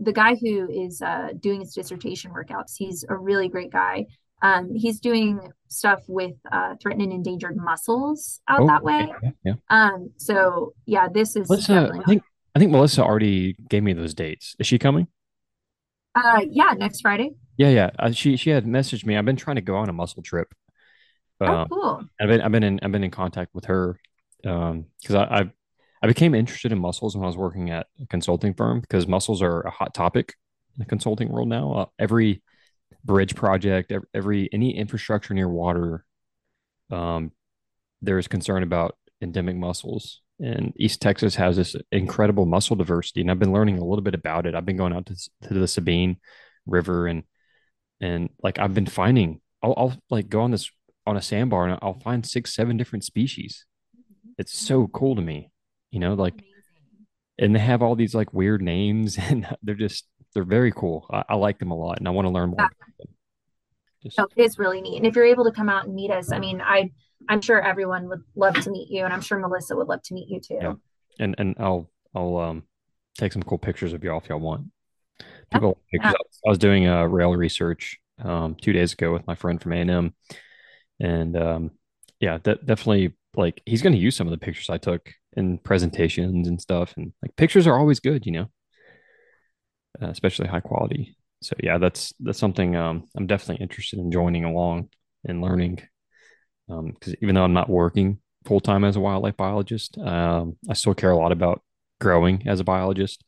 the, 0.00 0.12
guy 0.12 0.34
who 0.34 0.68
is 0.68 1.00
uh, 1.02 1.28
doing 1.38 1.60
his 1.60 1.74
dissertation 1.74 2.32
workouts, 2.32 2.72
he's 2.76 3.04
a 3.08 3.14
really 3.14 3.48
great 3.48 3.70
guy. 3.70 4.06
Um, 4.42 4.74
he's 4.74 4.98
doing 4.98 5.52
stuff 5.68 6.00
with 6.08 6.34
uh, 6.50 6.74
threatened 6.82 7.02
and 7.02 7.12
endangered 7.12 7.56
mussels 7.56 8.40
out 8.48 8.60
Oh, 8.60 8.66
that 8.66 8.82
way. 8.82 9.12
yeah, 9.22 9.30
yeah. 9.44 9.54
Um, 9.68 10.10
so 10.16 10.72
yeah, 10.86 11.08
this 11.12 11.36
is 11.36 11.48
Melissa, 11.48 11.92
I 11.94 12.02
think 12.04 12.22
I 12.56 12.58
think 12.58 12.72
Melissa 12.72 13.04
already 13.04 13.56
gave 13.68 13.82
me 13.82 13.92
those 13.92 14.14
dates. 14.14 14.56
Is 14.58 14.66
she 14.66 14.78
coming? 14.78 15.06
Uh, 16.14 16.40
yeah, 16.50 16.72
next 16.76 17.02
Friday. 17.02 17.32
Yeah, 17.60 17.68
yeah. 17.68 17.90
Uh, 17.98 18.10
she 18.10 18.38
she 18.38 18.48
had 18.48 18.64
messaged 18.64 19.04
me. 19.04 19.18
I've 19.18 19.26
been 19.26 19.36
trying 19.36 19.56
to 19.56 19.60
go 19.60 19.76
on 19.76 19.90
a 19.90 19.92
mussel 19.92 20.22
trip. 20.22 20.48
Oh, 21.42 21.46
Um, 21.46 21.68
cool. 21.68 22.04
I've 22.18 22.28
been 22.28 22.40
I've 22.40 22.52
been 22.52 22.62
in 22.62 22.80
I've 22.82 22.90
been 22.90 23.04
in 23.04 23.10
contact 23.10 23.54
with 23.54 23.66
her 23.66 24.00
um 24.46 24.86
because 25.02 25.16
I 25.16 25.26
I've, 25.40 25.50
I 26.02 26.06
became 26.06 26.34
interested 26.34 26.72
in 26.72 26.78
mussels 26.78 27.14
when 27.14 27.24
I 27.24 27.26
was 27.26 27.36
working 27.36 27.68
at 27.68 27.86
a 28.02 28.06
consulting 28.06 28.54
firm 28.54 28.80
because 28.80 29.06
mussels 29.06 29.42
are 29.42 29.60
a 29.60 29.70
hot 29.70 29.92
topic 29.92 30.36
in 30.74 30.78
the 30.78 30.86
consulting 30.86 31.28
world 31.28 31.48
now. 31.48 31.72
Uh, 31.74 31.86
every 31.98 32.42
bridge 33.04 33.34
project, 33.34 33.92
every 34.14 34.48
any 34.54 34.74
infrastructure 34.74 35.34
near 35.34 35.48
water, 35.48 36.06
um, 36.90 37.32
there 38.02 38.18
is 38.18 38.28
concern 38.28 38.62
about 38.62 38.96
endemic 39.20 39.56
mussels. 39.56 40.22
And 40.40 40.72
East 40.76 41.02
Texas 41.02 41.34
has 41.36 41.56
this 41.56 41.76
incredible 41.92 42.46
mussel 42.46 42.76
diversity, 42.76 43.20
and 43.20 43.30
I've 43.30 43.38
been 43.38 43.52
learning 43.52 43.78
a 43.78 43.84
little 43.84 44.02
bit 44.02 44.14
about 44.14 44.46
it. 44.46 44.54
I've 44.54 44.66
been 44.66 44.78
going 44.78 44.94
out 44.94 45.06
to, 45.06 45.16
to 45.48 45.54
the 45.54 45.68
Sabine 45.68 46.16
River, 46.66 47.06
and 47.06 47.24
and 48.00 48.30
like 48.42 48.58
I've 48.58 48.74
been 48.74 48.86
finding, 48.86 49.40
I'll, 49.62 49.74
I'll 49.76 49.96
like 50.10 50.28
go 50.28 50.40
on 50.40 50.50
this 50.50 50.70
on 51.06 51.16
a 51.16 51.22
sandbar, 51.22 51.66
and 51.66 51.78
I'll 51.82 52.00
find 52.00 52.26
six, 52.26 52.54
seven 52.54 52.76
different 52.76 53.04
species. 53.04 53.66
It's 54.38 54.58
so 54.58 54.86
cool 54.88 55.16
to 55.16 55.22
me, 55.22 55.50
you 55.90 56.00
know, 56.00 56.14
like, 56.14 56.34
and 57.38 57.54
they 57.54 57.60
have 57.60 57.82
all 57.82 57.96
these 57.96 58.14
like 58.14 58.32
weird 58.32 58.62
names, 58.62 59.18
and 59.20 59.46
they're 59.62 59.74
just 59.74 60.06
they're 60.34 60.44
very 60.44 60.72
cool. 60.72 61.06
I, 61.10 61.24
I 61.30 61.34
like 61.34 61.58
them 61.58 61.70
a 61.70 61.76
lot, 61.76 61.98
and 61.98 62.08
I 62.08 62.10
want 62.10 62.26
to 62.26 62.30
learn 62.30 62.50
more. 62.50 62.70
Just... 64.02 64.18
Oh, 64.18 64.28
it's 64.36 64.58
really 64.58 64.80
neat. 64.80 64.96
And 64.96 65.06
if 65.06 65.14
you're 65.14 65.26
able 65.26 65.44
to 65.44 65.52
come 65.52 65.68
out 65.68 65.84
and 65.84 65.94
meet 65.94 66.10
us, 66.10 66.32
I 66.32 66.38
mean, 66.38 66.60
I 66.60 66.90
I'm 67.28 67.40
sure 67.40 67.60
everyone 67.60 68.08
would 68.08 68.22
love 68.34 68.54
to 68.54 68.70
meet 68.70 68.88
you, 68.90 69.04
and 69.04 69.12
I'm 69.12 69.20
sure 69.20 69.38
Melissa 69.38 69.76
would 69.76 69.88
love 69.88 70.02
to 70.04 70.14
meet 70.14 70.28
you 70.28 70.40
too. 70.40 70.58
Yeah. 70.60 70.74
And 71.18 71.34
and 71.38 71.54
I'll 71.58 71.90
I'll 72.14 72.36
um 72.38 72.62
take 73.18 73.32
some 73.32 73.42
cool 73.42 73.58
pictures 73.58 73.92
of 73.92 74.02
y'all 74.02 74.18
if 74.18 74.28
y'all 74.28 74.40
want. 74.40 74.66
People, 75.52 75.78
yeah. 75.92 76.12
I 76.12 76.48
was 76.48 76.58
doing 76.58 76.86
a 76.86 77.06
rail 77.08 77.32
research 77.34 77.98
um 78.22 78.54
two 78.54 78.72
days 78.72 78.92
ago 78.92 79.12
with 79.12 79.26
my 79.26 79.34
friend 79.34 79.60
from 79.60 79.72
A 79.72 79.76
and 79.76 79.90
M, 79.90 80.14
and 81.00 81.36
um 81.36 81.70
yeah, 82.20 82.38
that 82.44 82.66
definitely 82.66 83.14
like 83.36 83.62
he's 83.64 83.82
going 83.82 83.94
to 83.94 83.98
use 83.98 84.16
some 84.16 84.26
of 84.26 84.32
the 84.32 84.38
pictures 84.44 84.68
I 84.70 84.78
took 84.78 85.12
in 85.36 85.58
presentations 85.58 86.48
and 86.48 86.60
stuff, 86.60 86.94
and 86.96 87.12
like 87.22 87.36
pictures 87.36 87.66
are 87.66 87.78
always 87.78 88.00
good, 88.00 88.26
you 88.26 88.32
know, 88.32 88.46
uh, 90.02 90.08
especially 90.08 90.48
high 90.48 90.60
quality. 90.60 91.16
So 91.42 91.54
yeah, 91.62 91.78
that's 91.78 92.12
that's 92.20 92.38
something 92.38 92.76
um 92.76 93.08
I'm 93.16 93.26
definitely 93.26 93.62
interested 93.62 93.98
in 93.98 94.12
joining 94.12 94.44
along 94.44 94.88
and 95.24 95.40
learning 95.40 95.80
because 96.66 97.12
um, 97.12 97.18
even 97.22 97.34
though 97.34 97.44
I'm 97.44 97.52
not 97.52 97.68
working 97.68 98.18
full 98.44 98.60
time 98.60 98.84
as 98.84 98.96
a 98.96 99.00
wildlife 99.00 99.36
biologist, 99.36 99.98
um, 99.98 100.56
I 100.68 100.74
still 100.74 100.94
care 100.94 101.10
a 101.10 101.16
lot 101.16 101.32
about 101.32 101.62
growing 102.00 102.46
as 102.46 102.60
a 102.60 102.64
biologist. 102.64 103.24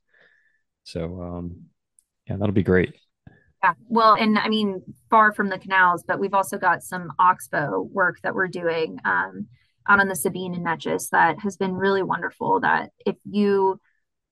So, 0.84 1.20
um, 1.20 1.66
yeah, 2.28 2.36
that'll 2.36 2.54
be 2.54 2.62
great. 2.62 2.94
Yeah, 3.62 3.74
well, 3.88 4.14
and 4.14 4.38
I 4.38 4.48
mean, 4.48 4.82
far 5.08 5.32
from 5.32 5.48
the 5.48 5.58
canals, 5.58 6.04
but 6.06 6.18
we've 6.18 6.34
also 6.34 6.58
got 6.58 6.82
some 6.82 7.12
oxbow 7.18 7.82
work 7.92 8.18
that 8.22 8.34
we're 8.34 8.48
doing 8.48 8.98
um, 9.04 9.46
out 9.88 10.00
on 10.00 10.08
the 10.08 10.16
Sabine 10.16 10.54
and 10.54 10.66
Neches 10.66 11.10
that 11.10 11.38
has 11.40 11.56
been 11.56 11.74
really 11.74 12.02
wonderful. 12.02 12.60
That 12.60 12.90
if 13.06 13.16
you, 13.24 13.80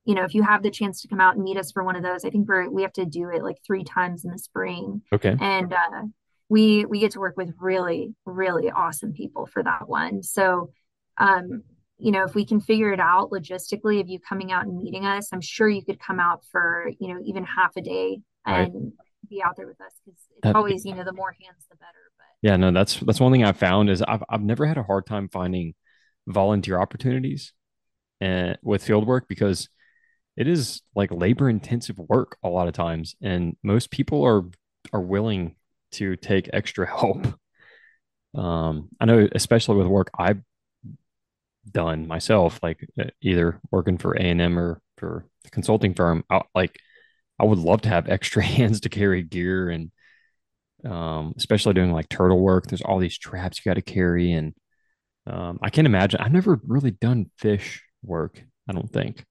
you 0.05 0.15
know, 0.15 0.25
if 0.25 0.35
you 0.35 0.43
have 0.43 0.63
the 0.63 0.71
chance 0.71 1.01
to 1.03 1.09
come 1.09 1.21
out 1.21 1.37
and 1.37 1.45
meet 1.45 1.59
us 1.59 1.71
for 1.71 1.85
one 1.85 1.95
of 1.95 2.03
those, 2.03 2.25
I 2.25 2.31
think 2.31 2.49
we're 2.49 2.69
we 2.69 2.83
have 2.83 2.93
to 2.95 3.05
do 3.05 3.31
it 3.31 3.45
like 3.45 3.59
three 3.65 3.85
times 3.85 4.25
in 4.25 4.33
the 4.33 4.39
spring. 4.39 5.03
Okay. 5.13 5.37
And 5.41 5.73
uh, 5.73 6.03
we 6.51 6.85
we 6.85 6.99
get 6.99 7.13
to 7.13 7.21
work 7.21 7.39
with 7.39 7.55
really 7.59 8.15
really 8.27 8.71
awesome 8.71 9.15
people 9.15 9.47
for 9.47 9.63
that 9.63 9.89
one 9.89 10.23
so 10.23 10.71
um 11.17 11.63
you 12.01 12.11
know 12.11 12.25
if 12.25 12.35
we 12.35 12.45
can 12.45 12.61
figure 12.61 12.93
it 12.93 13.01
out 13.01 13.31
logistically 13.31 14.01
of 14.01 14.09
you 14.09 14.19
coming 14.19 14.53
out 14.53 14.67
and 14.67 14.77
meeting 14.77 15.05
us 15.07 15.29
i'm 15.33 15.41
sure 15.41 15.69
you 15.69 15.85
could 15.85 16.01
come 16.01 16.21
out 16.21 16.45
for 16.51 16.91
you 16.99 17.09
know 17.09 17.21
even 17.25 17.45
half 17.45 17.77
a 17.77 17.81
day 17.81 18.21
and 18.47 18.75
right. 18.75 18.83
be 19.29 19.43
out 19.43 19.57
there 19.57 19.67
with 19.67 19.81
us 19.81 19.93
because 20.05 20.21
it's 20.31 20.43
that, 20.43 20.57
always 20.57 20.85
you 20.85 20.95
know 20.95 21.05
the 21.05 21.13
more 21.13 21.33
hands 21.33 21.67
the 21.71 21.77
better 21.77 22.11
but 22.19 22.27
yeah 22.43 22.57
no 22.57 22.71
that's 22.71 23.01
that's 23.01 23.21
one 23.21 23.33
thing 23.33 23.45
I've 23.45 23.57
found 23.57 23.91
is 23.91 24.03
i've, 24.03 24.23
I've 24.29 24.43
never 24.43 24.67
had 24.67 24.79
a 24.79 24.83
hard 24.83 25.07
time 25.07 25.29
finding 25.29 25.75
volunteer 26.27 26.81
opportunities 26.81 27.53
and 28.21 28.59
with 28.63 28.85
field 28.85 29.07
work 29.07 29.27
because 29.29 29.69
it 30.37 30.47
is 30.47 30.83
like 30.95 31.11
labor 31.13 31.49
intensive 31.49 31.99
work 31.99 32.37
a 32.43 32.49
lot 32.49 32.69
of 32.69 32.75
times 32.75 33.17
and 33.21 33.57
most 33.63 33.91
people 33.91 34.25
are 34.25 34.45
are 34.93 35.01
willing 35.01 35.57
to 35.93 36.17
take 36.17 36.49
extra 36.53 36.87
help. 36.87 37.27
Um, 38.35 38.89
I 39.01 39.07
know, 39.07 39.29
especially 39.33 39.77
with 39.77 39.87
work 39.87 40.11
I've 40.17 40.41
done 41.69 42.07
myself, 42.07 42.61
like 42.63 42.87
uh, 42.99 43.05
either 43.23 43.61
working 43.71 43.99
for 43.99 44.15
A 44.15 44.23
and 44.23 44.41
M 44.41 44.59
or 44.59 44.81
for 44.97 45.27
the 45.45 45.51
consulting 45.51 45.95
firm. 45.95 46.25
I, 46.31 46.43
like, 46.55 46.79
I 47.39 47.45
would 47.45 47.59
love 47.59 47.83
to 47.83 47.89
have 47.89 48.09
extra 48.09 48.43
hands 48.45 48.81
to 48.81 48.89
carry 48.89 49.23
gear, 49.23 49.71
and 49.71 49.91
um, 50.85 51.35
especially 51.37 51.75
doing 51.75 51.93
like 51.93 52.09
turtle 52.09 52.41
work. 52.41 52.67
There's 52.67 52.83
all 52.83 52.99
these 52.99 53.19
traps 53.19 53.59
you 53.59 53.71
got 53.71 53.75
to 53.75 53.83
carry, 53.83 54.33
and 54.33 54.55
um, 55.27 55.59
I 55.63 55.71
can't 55.71 55.87
imagine. 55.87 56.21
I've 56.21 56.33
never 56.33 56.61
really 56.67 56.91
done 56.91 57.31
fish 57.39 57.83
work. 58.03 58.43
I 58.69 58.73
don't 58.73 58.91
think, 58.91 59.25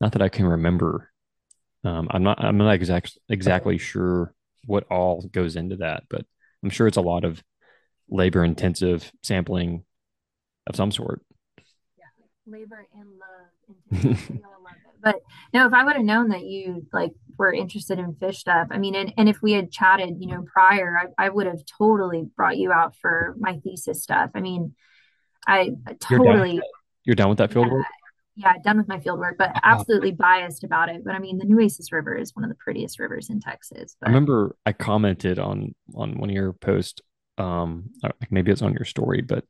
not 0.00 0.12
that 0.12 0.22
I 0.22 0.28
can 0.28 0.46
remember. 0.46 1.10
Um, 1.84 2.08
I'm 2.10 2.22
not. 2.22 2.42
I'm 2.44 2.58
not 2.58 2.74
exact, 2.74 3.18
exactly 3.28 3.78
sure 3.78 4.34
what 4.66 4.84
all 4.90 5.22
goes 5.22 5.56
into 5.56 5.76
that, 5.76 6.04
but 6.10 6.24
I'm 6.62 6.70
sure 6.70 6.86
it's 6.86 6.96
a 6.96 7.02
lot 7.02 7.24
of 7.24 7.42
labor 8.10 8.44
intensive 8.44 9.10
sampling 9.22 9.84
of 10.66 10.76
some 10.76 10.90
sort. 10.90 11.22
Labor 12.50 12.86
and 12.94 13.08
love. 13.18 14.42
but 15.02 15.16
no, 15.52 15.66
if 15.66 15.72
I 15.72 15.84
would 15.84 15.96
have 15.96 16.04
known 16.04 16.28
that 16.30 16.44
you 16.44 16.86
like 16.92 17.12
were 17.36 17.52
interested 17.52 17.98
in 17.98 18.14
fish 18.14 18.38
stuff, 18.38 18.68
I 18.70 18.78
mean, 18.78 18.94
and, 18.94 19.12
and 19.16 19.28
if 19.28 19.42
we 19.42 19.52
had 19.52 19.70
chatted, 19.70 20.16
you 20.20 20.28
know, 20.28 20.44
prior, 20.52 21.12
I, 21.18 21.26
I 21.26 21.28
would 21.28 21.46
have 21.46 21.60
totally 21.66 22.26
brought 22.36 22.56
you 22.56 22.72
out 22.72 22.96
for 22.96 23.36
my 23.38 23.58
thesis 23.58 24.02
stuff. 24.02 24.30
I 24.34 24.40
mean, 24.40 24.74
I 25.46 25.72
totally. 26.00 26.52
You're 26.52 26.60
down, 26.60 26.70
You're 27.04 27.16
down 27.16 27.28
with 27.28 27.38
that 27.38 27.52
field 27.52 27.66
yeah, 27.66 27.72
work? 27.72 27.86
yeah, 28.38 28.54
done 28.62 28.78
with 28.78 28.88
my 28.88 29.00
field 29.00 29.18
work, 29.18 29.36
but 29.36 29.50
absolutely 29.64 30.12
biased 30.12 30.62
about 30.62 30.88
it. 30.88 31.04
But 31.04 31.14
I 31.14 31.18
mean, 31.18 31.38
the 31.38 31.44
Nueces 31.44 31.90
River 31.90 32.16
is 32.16 32.34
one 32.36 32.44
of 32.44 32.50
the 32.50 32.56
prettiest 32.56 32.98
rivers 32.98 33.30
in 33.30 33.40
Texas. 33.40 33.96
But... 34.00 34.08
I 34.08 34.10
remember 34.10 34.56
I 34.64 34.72
commented 34.72 35.38
on 35.38 35.74
on 35.94 36.18
one 36.18 36.30
of 36.30 36.34
your 36.34 36.52
posts. 36.52 37.02
Um, 37.36 37.90
maybe 38.30 38.50
it's 38.50 38.62
on 38.62 38.72
your 38.72 38.84
story, 38.84 39.22
but 39.22 39.44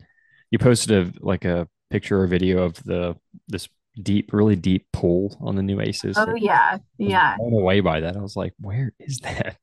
you 0.51 0.59
posted 0.59 0.91
a 0.91 1.25
like 1.25 1.45
a 1.45 1.69
picture 1.91 2.21
or 2.23 2.27
video 2.27 2.63
of 2.63 2.83
the 2.85 3.17
this 3.49 3.69
deep, 4.03 4.33
really 4.33 4.57
deep 4.57 4.87
pool 4.93 5.37
on 5.41 5.57
the 5.57 5.63
Nueces. 5.63 6.17
Oh 6.19 6.35
yeah, 6.35 6.79
yeah. 6.99 7.37
Blown 7.37 7.55
away 7.55 7.81
by 7.81 8.01
that, 8.01 8.17
I 8.17 8.21
was 8.21 8.37
like, 8.37 8.55
"Where 8.61 8.93
is 8.99 9.19
that?" 9.23 9.57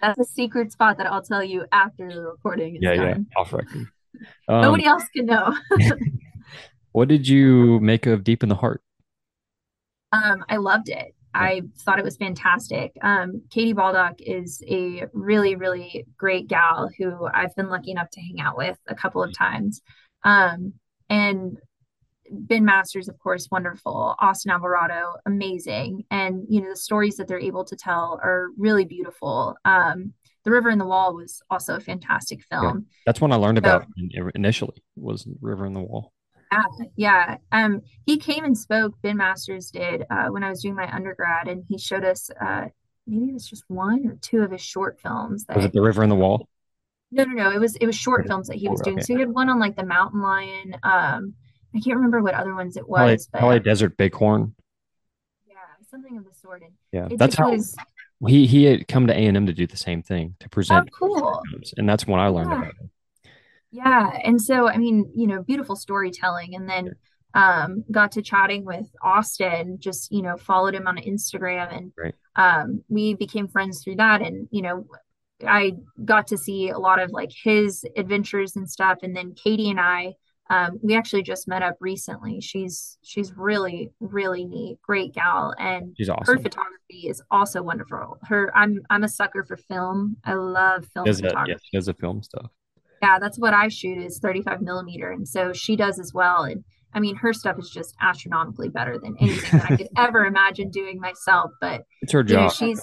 That's 0.00 0.18
a 0.18 0.24
secret 0.24 0.72
spot 0.72 0.98
that 0.98 1.06
I'll 1.06 1.22
tell 1.22 1.44
you 1.44 1.64
after 1.70 2.12
the 2.12 2.22
recording. 2.22 2.78
yeah, 2.80 2.94
done. 2.94 3.26
yeah, 3.30 3.40
off 3.40 3.52
record. 3.52 3.86
Um, 4.46 4.60
Nobody 4.60 4.84
else 4.84 5.04
can 5.16 5.24
know. 5.24 5.56
What 6.92 7.08
did 7.08 7.26
you 7.26 7.80
make 7.80 8.04
of 8.04 8.22
Deep 8.22 8.42
in 8.42 8.50
the 8.50 8.54
Heart? 8.54 8.82
Um, 10.12 10.44
I 10.48 10.58
loved 10.58 10.90
it. 10.90 11.14
I 11.34 11.62
thought 11.80 11.98
it 11.98 12.04
was 12.04 12.18
fantastic. 12.18 12.92
Um, 13.00 13.42
Katie 13.50 13.72
Baldock 13.72 14.16
is 14.18 14.62
a 14.68 15.06
really, 15.14 15.56
really 15.56 16.06
great 16.18 16.48
gal 16.48 16.90
who 16.98 17.26
I've 17.32 17.56
been 17.56 17.70
lucky 17.70 17.90
enough 17.92 18.10
to 18.10 18.20
hang 18.20 18.40
out 18.40 18.58
with 18.58 18.78
a 18.86 18.94
couple 18.94 19.22
of 19.22 19.32
times. 19.34 19.80
Um, 20.24 20.74
and 21.12 21.58
Ben 22.30 22.64
Masters, 22.64 23.08
of 23.08 23.18
course, 23.18 23.48
wonderful. 23.50 24.14
Austin 24.18 24.50
Alvarado, 24.50 25.12
amazing. 25.26 26.04
And, 26.10 26.46
you 26.48 26.62
know, 26.62 26.70
the 26.70 26.76
stories 26.76 27.16
that 27.16 27.28
they're 27.28 27.38
able 27.38 27.64
to 27.66 27.76
tell 27.76 28.18
are 28.22 28.48
really 28.56 28.86
beautiful. 28.86 29.54
Um, 29.66 30.14
the 30.44 30.50
River 30.50 30.70
and 30.70 30.80
the 30.80 30.86
Wall 30.86 31.14
was 31.14 31.42
also 31.50 31.76
a 31.76 31.80
fantastic 31.80 32.42
film. 32.50 32.86
Yeah, 32.88 33.02
that's 33.04 33.20
one 33.20 33.30
I 33.30 33.36
learned 33.36 33.58
so, 33.58 33.60
about 33.60 33.86
initially 34.34 34.82
was 34.96 35.28
River 35.42 35.66
and 35.66 35.76
the 35.76 35.80
Wall. 35.80 36.12
Yeah, 36.50 36.86
yeah. 36.96 37.36
Um, 37.52 37.82
he 38.06 38.16
came 38.16 38.44
and 38.44 38.56
spoke. 38.56 38.94
Ben 39.02 39.18
Masters 39.18 39.70
did 39.70 40.04
uh, 40.10 40.28
when 40.28 40.42
I 40.42 40.48
was 40.48 40.62
doing 40.62 40.74
my 40.74 40.90
undergrad, 40.92 41.48
and 41.48 41.64
he 41.68 41.78
showed 41.78 42.04
us 42.04 42.30
uh, 42.40 42.66
maybe 43.06 43.26
it 43.26 43.34
was 43.34 43.46
just 43.46 43.64
one 43.68 44.06
or 44.06 44.16
two 44.20 44.40
of 44.42 44.50
his 44.50 44.62
short 44.62 44.98
films. 45.00 45.44
That, 45.44 45.56
was 45.56 45.66
it 45.66 45.72
The 45.72 45.82
River 45.82 46.02
and 46.02 46.10
the 46.10 46.16
Wall? 46.16 46.48
No, 47.12 47.24
no, 47.24 47.34
no. 47.34 47.50
It 47.52 47.60
was 47.60 47.76
it 47.76 47.86
was 47.86 47.94
short 47.94 48.26
films 48.26 48.48
that 48.48 48.56
he 48.56 48.68
was 48.68 48.80
doing. 48.80 48.96
Okay. 48.96 49.04
So 49.04 49.14
he 49.14 49.20
had 49.20 49.30
one 49.30 49.48
on 49.48 49.60
like 49.60 49.76
the 49.76 49.86
Mountain 49.86 50.20
Lion. 50.20 50.74
Um, 50.82 51.34
I 51.74 51.78
can't 51.78 51.96
remember 51.96 52.20
what 52.20 52.34
other 52.34 52.54
ones 52.54 52.76
it 52.76 52.88
was. 52.88 52.98
Probably, 52.98 53.16
but, 53.32 53.38
probably 53.38 53.60
Desert 53.60 53.96
Bighorn. 53.96 54.54
Yeah, 55.46 55.54
something 55.88 56.16
of 56.16 56.24
the 56.24 56.34
sort. 56.34 56.62
And 56.62 56.72
yeah, 56.90 57.08
that's 57.16 57.36
how 57.36 57.52
was, 57.52 57.76
he 58.26 58.46
he 58.46 58.64
had 58.64 58.88
come 58.88 59.06
to 59.06 59.12
A 59.12 59.26
and 59.26 59.36
M 59.36 59.46
to 59.46 59.52
do 59.52 59.66
the 59.66 59.76
same 59.76 60.02
thing 60.02 60.34
to 60.40 60.48
present. 60.48 60.90
Oh, 60.94 60.96
cool. 60.98 61.42
Films, 61.50 61.74
and 61.76 61.88
that's 61.88 62.06
when 62.06 62.18
I 62.18 62.28
learned 62.28 62.50
yeah. 62.50 62.58
about 62.58 62.74
it. 62.80 62.90
Yeah. 63.74 64.18
And 64.22 64.40
so, 64.40 64.68
I 64.68 64.76
mean, 64.76 65.10
you 65.16 65.26
know, 65.26 65.42
beautiful 65.42 65.76
storytelling. 65.76 66.54
And 66.54 66.68
then 66.68 66.94
um, 67.32 67.84
got 67.90 68.12
to 68.12 68.22
chatting 68.22 68.66
with 68.66 68.86
Austin, 69.02 69.78
just, 69.80 70.12
you 70.12 70.20
know, 70.20 70.36
followed 70.36 70.74
him 70.74 70.86
on 70.86 70.98
Instagram 70.98 71.74
and 71.74 71.92
right. 71.96 72.14
um, 72.36 72.84
we 72.90 73.14
became 73.14 73.48
friends 73.48 73.82
through 73.82 73.96
that. 73.96 74.20
And, 74.20 74.46
you 74.50 74.60
know, 74.60 74.86
I 75.46 75.72
got 76.04 76.26
to 76.28 76.38
see 76.38 76.68
a 76.68 76.78
lot 76.78 77.00
of 77.00 77.10
like 77.10 77.30
his 77.32 77.84
adventures 77.96 78.56
and 78.56 78.68
stuff. 78.70 78.98
And 79.02 79.16
then 79.16 79.34
Katie 79.34 79.70
and 79.70 79.80
I, 79.80 80.14
um, 80.50 80.78
we 80.82 80.94
actually 80.94 81.22
just 81.22 81.48
met 81.48 81.62
up 81.62 81.76
recently. 81.80 82.40
She's 82.40 82.98
she's 83.02 83.32
really 83.36 83.90
really 84.00 84.44
neat, 84.44 84.78
great 84.82 85.14
gal, 85.14 85.54
and 85.58 85.94
she's 85.96 86.10
awesome. 86.10 86.36
her 86.36 86.42
photography 86.42 87.08
is 87.08 87.22
also 87.30 87.62
wonderful. 87.62 88.18
Her 88.24 88.54
I'm 88.54 88.80
I'm 88.90 89.04
a 89.04 89.08
sucker 89.08 89.44
for 89.44 89.56
film. 89.56 90.16
I 90.24 90.34
love 90.34 90.86
film 90.92 91.06
photography. 91.06 91.52
A, 91.52 91.54
yeah, 91.54 91.58
she 91.62 91.76
does 91.76 91.86
the 91.86 91.94
film 91.94 92.22
stuff 92.22 92.50
yeah, 93.02 93.18
that's 93.18 93.38
what 93.38 93.52
I 93.52 93.68
shoot 93.68 93.98
is 93.98 94.18
35 94.20 94.62
millimeter. 94.62 95.10
And 95.10 95.26
so 95.26 95.52
she 95.52 95.74
does 95.74 95.98
as 95.98 96.14
well. 96.14 96.44
And 96.44 96.64
I 96.94 97.00
mean, 97.00 97.16
her 97.16 97.32
stuff 97.32 97.58
is 97.58 97.68
just 97.68 97.96
astronomically 98.00 98.68
better 98.68 98.98
than 98.98 99.16
anything 99.20 99.58
that 99.58 99.70
I 99.72 99.76
could 99.76 99.88
ever 99.96 100.24
imagine 100.24 100.70
doing 100.70 101.00
myself. 101.00 101.50
But 101.60 101.82
it's 102.00 102.12
her 102.12 102.22
job. 102.22 102.44
Know, 102.44 102.48
she's, 102.50 102.80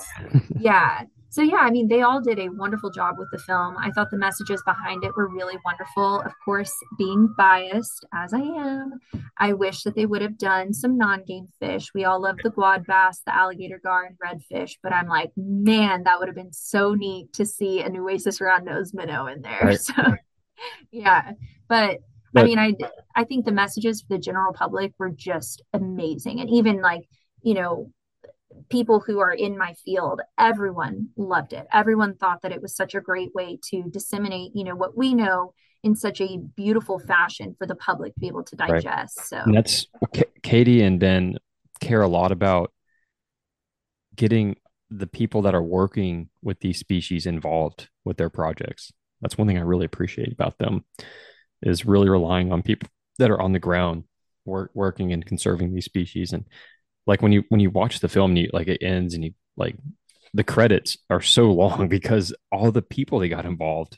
yeah. 0.60 1.04
So 1.32 1.44
yeah, 1.44 1.58
I 1.58 1.70
mean, 1.70 1.88
they 1.88 2.02
all 2.02 2.22
did 2.22 2.40
a 2.40 2.50
wonderful 2.50 2.90
job 2.90 3.16
with 3.20 3.28
the 3.32 3.38
film. 3.38 3.76
I 3.78 3.92
thought 3.92 4.10
the 4.10 4.18
messages 4.18 4.64
behind 4.66 5.04
it 5.04 5.16
were 5.16 5.28
really 5.28 5.58
wonderful. 5.64 6.22
Of 6.22 6.34
course, 6.44 6.74
being 6.98 7.34
biased 7.38 8.06
as 8.14 8.34
I 8.34 8.40
am, 8.40 8.94
I 9.38 9.54
wish 9.54 9.84
that 9.84 9.96
they 9.96 10.08
would 10.08 10.24
have 10.24 10.40
done 10.40 10.74
some 10.74 10.98
non-game 10.98 11.48
fish. 11.60 11.92
We 11.94 12.06
all 12.06 12.22
love 12.22 12.38
the 12.44 12.50
guad 12.50 12.86
bass, 12.88 13.22
the 13.26 13.36
alligator 13.36 13.80
gar, 13.84 14.06
and 14.06 14.18
redfish, 14.18 14.78
but 14.82 14.92
I'm 14.92 15.08
like, 15.08 15.32
man, 15.38 16.04
that 16.04 16.20
would 16.20 16.28
have 16.28 16.36
been 16.36 16.52
so 16.54 16.96
neat 16.96 17.32
to 17.34 17.46
see 17.46 17.82
an 17.82 17.94
Nueces 17.94 18.42
round 18.42 18.66
nose 18.66 18.94
minnow 18.94 19.28
in 19.28 19.42
there. 19.42 19.60
Right. 19.70 19.80
So 19.80 20.16
yeah, 20.92 21.32
but 21.68 22.00
but, 22.34 22.42
I 22.42 22.46
mean, 22.46 22.60
I 22.60 22.74
I 23.16 23.24
think 23.24 23.46
the 23.46 23.52
messages 23.52 24.02
for 24.02 24.16
the 24.16 24.20
general 24.20 24.54
public 24.54 24.94
were 24.98 25.10
just 25.10 25.62
amazing, 25.74 26.40
and 26.40 26.50
even 26.50 26.82
like 26.82 27.08
you 27.42 27.54
know 27.54 27.92
people 28.70 29.00
who 29.00 29.20
are 29.20 29.32
in 29.32 29.58
my 29.58 29.74
field 29.86 30.22
everyone 30.38 31.10
loved 31.18 31.54
it. 31.54 31.68
Everyone 31.72 32.16
thought 32.16 32.42
that 32.42 32.52
it 32.52 32.62
was 32.62 32.76
such 32.76 32.96
a 32.96 33.02
great 33.02 33.34
way 33.34 33.58
to 33.70 33.84
disseminate 33.90 34.52
you 34.56 34.64
know 34.64 34.76
what 34.76 34.98
we 34.98 35.14
know 35.14 35.54
in 35.84 35.96
such 35.96 36.20
a 36.20 36.38
beautiful 36.56 37.00
fashion 37.00 37.56
for 37.58 37.66
the 37.66 37.76
public 37.76 38.14
to 38.14 38.20
be 38.20 38.28
able 38.28 38.44
to 38.44 38.56
digest 38.56 39.18
right. 39.18 39.28
so. 39.28 39.38
And 39.38 39.56
that's 39.56 39.88
katie 40.44 40.82
and 40.82 41.00
ben 41.00 41.38
care 41.80 42.02
a 42.02 42.08
lot 42.08 42.32
about 42.32 42.72
getting 44.16 44.58
the 44.90 45.08
people 45.08 45.44
that 45.44 45.56
are 45.56 45.64
working 45.64 46.30
with 46.42 46.60
these 46.60 46.80
species 46.80 47.26
involved 47.26 47.90
with 48.04 48.18
their 48.18 48.30
projects. 48.30 48.92
That's 49.22 49.38
one 49.38 49.48
thing 49.48 49.58
i 49.58 49.62
really 49.62 49.86
appreciate 49.86 50.32
about 50.34 50.58
them 50.58 50.84
is 51.62 51.86
really 51.86 52.10
relying 52.10 52.52
on 52.52 52.62
people 52.62 52.90
that 53.18 53.30
are 53.30 53.42
on 53.42 53.52
the 53.52 53.60
ground 53.60 54.06
work, 54.46 54.72
working 54.74 55.14
and 55.14 55.26
conserving 55.26 55.74
these 55.74 55.86
species 55.86 56.34
and 56.34 56.46
like 57.10 57.24
when 57.24 57.32
you 57.32 57.44
when 57.50 57.60
you 57.60 57.72
watch 57.72 58.00
the 58.00 58.08
film 58.08 58.32
and 58.32 58.38
you 58.38 58.50
like 58.54 58.68
it 58.68 58.84
ends 58.84 59.16
and 59.16 59.26
you 59.26 59.34
like 59.58 59.76
the 60.36 60.44
credits 60.44 60.98
are 61.10 61.22
so 61.22 61.52
long 61.52 61.88
because 61.98 62.34
all 62.52 62.72
the 62.72 62.84
people 62.84 63.20
they 63.20 63.28
got 63.28 63.46
involved 63.46 63.98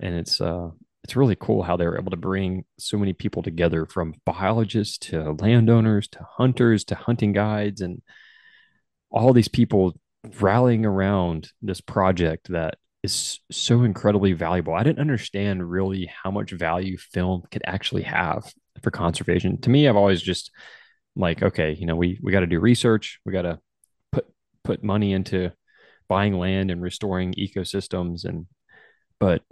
and 0.00 0.14
it's 0.14 0.40
uh 0.40 0.70
it's 1.04 1.16
really 1.16 1.36
cool 1.38 1.62
how 1.62 1.76
they 1.76 1.86
were 1.86 1.98
able 1.98 2.10
to 2.10 2.16
bring 2.16 2.64
so 2.78 2.96
many 2.96 3.12
people 3.12 3.42
together 3.42 3.84
from 3.84 4.14
biologists 4.24 4.98
to 4.98 5.32
landowners 5.40 6.08
to 6.08 6.26
hunters 6.38 6.84
to 6.84 6.94
hunting 6.94 7.32
guides 7.32 7.80
and 7.80 8.00
all 9.10 9.32
these 9.32 9.48
people 9.48 9.92
rallying 10.40 10.86
around 10.86 11.50
this 11.60 11.80
project 11.80 12.48
that 12.48 12.78
is 13.02 13.40
so 13.50 13.82
incredibly 13.82 14.32
valuable. 14.32 14.74
I 14.74 14.84
didn't 14.84 15.00
understand 15.00 15.68
really 15.68 16.08
how 16.22 16.30
much 16.30 16.52
value 16.52 16.96
film 16.96 17.42
could 17.50 17.62
actually 17.66 18.04
have 18.04 18.52
for 18.80 18.92
conservation. 18.92 19.60
To 19.62 19.70
me, 19.70 19.88
I've 19.88 19.96
always 19.96 20.22
just 20.22 20.52
like 21.14 21.42
okay 21.42 21.76
you 21.78 21.86
know 21.86 21.96
we 21.96 22.18
we 22.22 22.32
got 22.32 22.40
to 22.40 22.46
do 22.46 22.60
research. 22.60 23.20
We 23.24 23.32
got 23.32 23.42
to 23.42 23.58
put 24.10 24.26
put 24.64 24.82
money 24.82 25.12
into 25.12 25.52
buying 26.08 26.38
land 26.38 26.70
and 26.70 26.82
restoring 26.82 27.34
ecosystems. 27.34 28.24
And 28.24 28.46
but 29.18 29.42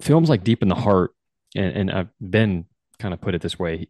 films 0.00 0.28
like 0.28 0.44
deep 0.44 0.62
in 0.62 0.68
the 0.68 0.74
heart 0.74 1.12
and, 1.54 1.76
and 1.76 1.90
i've 1.90 2.08
been 2.20 2.64
kind 2.98 3.14
of 3.14 3.20
put 3.20 3.34
it 3.34 3.42
this 3.42 3.58
way 3.58 3.88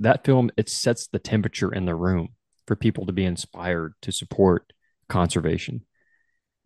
that 0.00 0.24
film 0.24 0.50
it 0.56 0.68
sets 0.68 1.06
the 1.08 1.18
temperature 1.18 1.72
in 1.72 1.84
the 1.84 1.94
room 1.94 2.28
for 2.66 2.76
people 2.76 3.06
to 3.06 3.12
be 3.12 3.24
inspired 3.24 3.94
to 4.02 4.12
support 4.12 4.72
conservation 5.08 5.84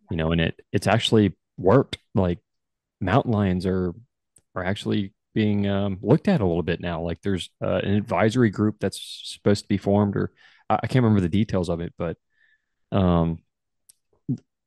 you 0.09 0.17
know 0.17 0.31
and 0.31 0.41
it 0.41 0.59
it's 0.71 0.87
actually 0.87 1.35
worked 1.57 1.97
like 2.15 2.39
mountain 2.99 3.31
lions 3.31 3.65
are 3.65 3.93
are 4.55 4.63
actually 4.63 5.13
being 5.33 5.67
um, 5.67 5.97
looked 6.01 6.27
at 6.27 6.41
a 6.41 6.45
little 6.45 6.63
bit 6.63 6.79
now. 6.79 7.01
Like 7.01 7.21
there's 7.21 7.49
uh, 7.63 7.81
an 7.83 7.93
advisory 7.93 8.49
group 8.49 8.77
that's 8.79 9.21
supposed 9.25 9.63
to 9.63 9.67
be 9.67 9.77
formed, 9.77 10.15
or 10.15 10.31
I, 10.69 10.79
I 10.83 10.87
can't 10.87 11.03
remember 11.03 11.21
the 11.21 11.29
details 11.29 11.69
of 11.69 11.81
it, 11.81 11.93
but 11.97 12.17
um, 12.91 13.39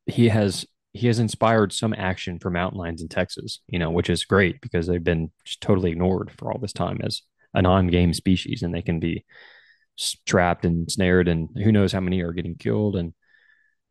he 0.07 0.29
has 0.29 0.67
he 0.93 1.07
has 1.09 1.19
inspired 1.19 1.73
some 1.73 1.95
action 1.95 2.39
for 2.39 2.51
mountain 2.51 2.79
lions 2.79 3.03
in 3.03 3.09
Texas, 3.09 3.61
you 3.69 3.79
know, 3.79 3.91
which 3.91 4.09
is 4.09 4.25
great 4.25 4.61
because 4.63 4.87
they've 4.87 5.03
been 5.05 5.31
just 5.45 5.61
totally 5.61 5.91
ignored 5.91 6.33
for 6.39 6.51
all 6.51 6.59
this 6.59 6.73
time 6.73 7.01
as 7.03 7.23
a 7.55 7.63
non-game 7.63 8.15
species, 8.15 8.63
and 8.63 8.75
they 8.75 8.83
can 8.83 8.99
be 8.99 9.25
trapped 10.27 10.65
and 10.65 10.91
snared, 10.91 11.29
and 11.29 11.49
who 11.63 11.73
knows 11.73 11.93
how 11.93 12.01
many 12.01 12.23
are 12.23 12.33
getting 12.33 12.57
killed. 12.57 12.97
And 12.97 13.15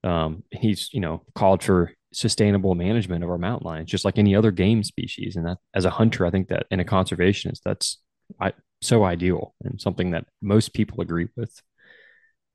um, 0.03 0.43
he's 0.51 0.89
you 0.93 0.99
know 0.99 1.23
called 1.33 1.63
for 1.63 1.91
sustainable 2.15 2.75
management 2.75 3.23
of 3.23 3.29
our 3.29 3.37
mountain 3.37 3.67
lions, 3.67 3.89
just 3.89 4.05
like 4.05 4.17
any 4.17 4.35
other 4.35 4.51
game 4.51 4.83
species. 4.83 5.35
And 5.35 5.45
that, 5.45 5.57
as 5.73 5.85
a 5.85 5.89
hunter, 5.89 6.25
I 6.25 6.31
think 6.31 6.47
that 6.47 6.65
in 6.71 6.79
a 6.79 6.85
conservationist, 6.85 7.59
that's 7.63 7.99
I, 8.39 8.53
so 8.81 9.03
ideal 9.03 9.53
and 9.63 9.79
something 9.79 10.11
that 10.11 10.25
most 10.41 10.73
people 10.73 11.01
agree 11.01 11.27
with. 11.35 11.61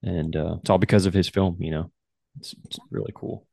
And 0.03 0.35
uh, 0.35 0.57
it's 0.61 0.71
all 0.71 0.79
because 0.79 1.07
of 1.07 1.15
his 1.15 1.29
film. 1.29 1.57
You 1.61 1.71
know, 1.73 1.93
it's, 2.39 2.55
it's 2.65 2.79
really 2.91 3.13
cool. 3.15 3.47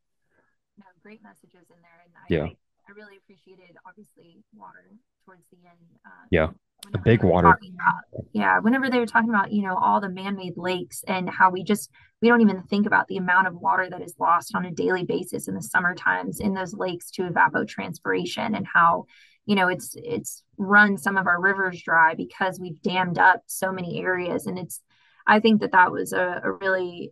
No, 0.78 0.86
great 1.04 1.22
messages 1.22 1.68
in 1.70 1.82
there, 1.82 2.02
and 2.06 2.14
I, 2.16 2.26
yeah, 2.30 2.52
I, 2.52 2.90
I 2.90 2.92
really 2.96 3.18
appreciated 3.18 3.76
obviously 3.86 4.44
water 4.56 4.96
towards 5.26 5.44
the 5.52 5.58
end. 5.58 6.00
Uh, 6.06 6.26
yeah, 6.32 6.48
a 6.94 6.98
big 6.98 7.24
water. 7.24 7.48
About, 7.48 8.26
yeah, 8.34 8.60
whenever 8.60 8.90
they 8.90 9.00
were 9.00 9.06
talking 9.06 9.30
about 9.30 9.52
you 9.52 9.64
know 9.64 9.76
all 9.76 10.00
the 10.02 10.10
man-made 10.10 10.58
lakes 10.58 11.04
and 11.08 11.30
how 11.30 11.50
we 11.50 11.64
just 11.64 11.92
we 12.22 12.28
don't 12.28 12.42
even 12.42 12.64
think 12.64 12.88
about 12.88 13.08
the 13.08 13.18
amount 13.18 13.48
of 13.48 13.56
water 13.56 13.88
that 13.90 14.02
is 14.02 14.16
lost 14.20 14.56
on 14.56 14.66
a 14.66 14.72
daily 14.72 15.04
basis 15.04 15.48
in 15.48 15.56
the 15.56 15.62
summer 15.62 15.94
times 15.94 16.40
in 16.40 16.54
those 16.54 16.74
lakes 16.74 17.12
to 17.12 17.24
evapotranspiration 17.24 18.56
and 18.56 18.66
how 18.72 19.06
you 19.46 19.56
know 19.56 19.68
it's 19.68 19.96
it's 19.96 20.44
run 20.58 20.98
some 20.98 21.18
of 21.18 21.26
our 21.26 21.42
rivers 21.42 21.82
dry 21.82 22.14
because 22.14 22.60
we've 22.60 22.82
dammed 22.82 23.18
up 23.18 23.42
so 23.48 23.72
many 23.72 24.02
areas 24.02 24.46
and 24.46 24.60
it's 24.60 24.82
i 25.26 25.40
think 25.40 25.62
that 25.62 25.72
that 25.72 25.92
was 25.92 26.14
a, 26.14 26.42
a 26.44 26.52
really 26.52 27.12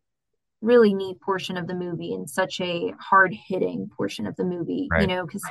really 0.62 0.94
neat 0.94 1.20
portion 1.22 1.58
of 1.58 1.68
the 1.68 1.76
movie 1.76 2.14
and 2.14 2.30
such 2.30 2.60
a 2.60 2.94
hard 3.00 3.34
hitting 3.34 3.90
portion 3.96 4.28
of 4.28 4.36
the 4.36 4.44
movie 4.44 4.88
right. 4.92 5.02
you 5.02 5.08
know 5.08 5.26
because 5.26 5.44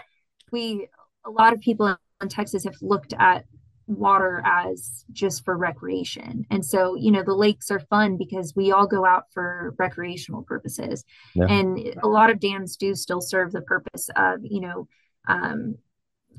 we 0.52 0.88
a 1.24 1.30
lot 1.30 1.52
of 1.52 1.60
people 1.60 1.96
in 2.20 2.28
texas 2.28 2.64
have 2.64 2.76
looked 2.80 3.14
at 3.18 3.44
water 3.86 4.42
as 4.44 5.04
just 5.12 5.44
for 5.44 5.56
recreation. 5.56 6.46
And 6.50 6.64
so, 6.64 6.94
you 6.94 7.10
know, 7.10 7.22
the 7.22 7.34
lakes 7.34 7.70
are 7.70 7.80
fun 7.80 8.16
because 8.16 8.54
we 8.56 8.72
all 8.72 8.86
go 8.86 9.04
out 9.04 9.24
for 9.32 9.74
recreational 9.78 10.42
purposes. 10.42 11.04
Yeah. 11.34 11.46
And 11.48 11.78
a 12.02 12.08
lot 12.08 12.30
of 12.30 12.40
dams 12.40 12.76
do 12.76 12.94
still 12.94 13.20
serve 13.20 13.52
the 13.52 13.60
purpose 13.60 14.08
of, 14.16 14.40
you 14.42 14.60
know, 14.60 14.88
um, 15.28 15.76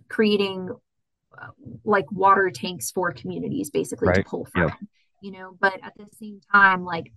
creating 0.10 0.70
uh, 1.40 1.48
like 1.84 2.12
water 2.12 2.50
tanks 2.50 2.92
for 2.92 3.12
communities 3.12 3.70
basically 3.70 4.08
right. 4.08 4.18
to 4.18 4.24
pull 4.24 4.46
from, 4.46 4.70
yeah. 4.70 4.76
you 5.22 5.32
know, 5.32 5.56
but 5.60 5.74
at 5.84 5.94
the 5.98 6.08
same 6.18 6.42
time, 6.52 6.84
like 6.84 7.12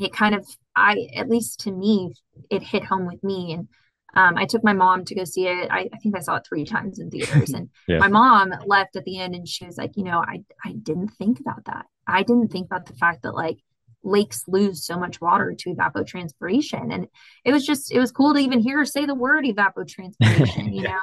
it 0.00 0.12
kind 0.12 0.34
of, 0.34 0.46
I, 0.74 1.08
at 1.14 1.28
least 1.28 1.60
to 1.60 1.72
me, 1.72 2.12
it 2.50 2.62
hit 2.62 2.84
home 2.84 3.06
with 3.06 3.22
me. 3.22 3.52
And 3.52 3.68
um, 4.14 4.36
I 4.36 4.46
took 4.46 4.64
my 4.64 4.72
mom 4.72 5.04
to 5.04 5.14
go 5.14 5.24
see 5.24 5.46
it. 5.46 5.68
I, 5.70 5.88
I 5.92 5.98
think 5.98 6.16
I 6.16 6.20
saw 6.20 6.36
it 6.36 6.46
three 6.48 6.64
times 6.64 6.98
in 6.98 7.10
theaters. 7.10 7.50
And 7.50 7.68
yeah. 7.88 7.98
my 7.98 8.08
mom 8.08 8.52
left 8.66 8.96
at 8.96 9.04
the 9.04 9.18
end 9.18 9.34
and 9.34 9.46
she 9.46 9.66
was 9.66 9.76
like, 9.76 9.96
you 9.96 10.04
know, 10.04 10.18
I, 10.18 10.42
I 10.64 10.72
didn't 10.72 11.10
think 11.18 11.40
about 11.40 11.64
that. 11.66 11.86
I 12.06 12.22
didn't 12.22 12.48
think 12.48 12.66
about 12.66 12.86
the 12.86 12.94
fact 12.94 13.22
that 13.24 13.34
like 13.34 13.58
lakes 14.02 14.44
lose 14.46 14.86
so 14.86 14.98
much 14.98 15.20
water 15.20 15.54
to 15.58 15.74
evapotranspiration. 15.74 16.94
And 16.94 17.08
it 17.44 17.52
was 17.52 17.66
just, 17.66 17.92
it 17.92 17.98
was 17.98 18.12
cool 18.12 18.32
to 18.34 18.40
even 18.40 18.60
hear 18.60 18.78
her 18.78 18.84
say 18.84 19.04
the 19.04 19.14
word 19.14 19.44
evapotranspiration, 19.44 20.74
you 20.74 20.82
know? 20.82 21.00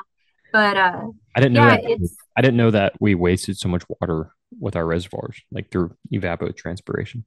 But 0.52 0.78
uh, 0.78 1.02
I 1.36 1.40
didn't 1.40 1.54
know 1.54 1.66
yeah, 1.66 1.82
that. 1.82 1.84
It's, 1.84 2.16
I 2.38 2.42
didn't 2.42 2.58
know 2.58 2.72
that 2.72 2.94
we 3.00 3.16
wasted 3.16 3.58
so 3.58 3.70
much 3.70 3.84
water 3.90 4.32
with 4.60 4.76
our 4.76 4.86
reservoirs, 4.86 5.42
like 5.52 5.72
through 5.72 5.96
evapotranspiration 6.14 7.24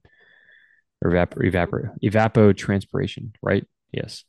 or 1.03 1.11
evapor, 1.11 1.43
evapor, 1.43 1.91
evapotranspiration, 2.03 3.33
right? 3.41 3.65
Yes. 3.91 4.23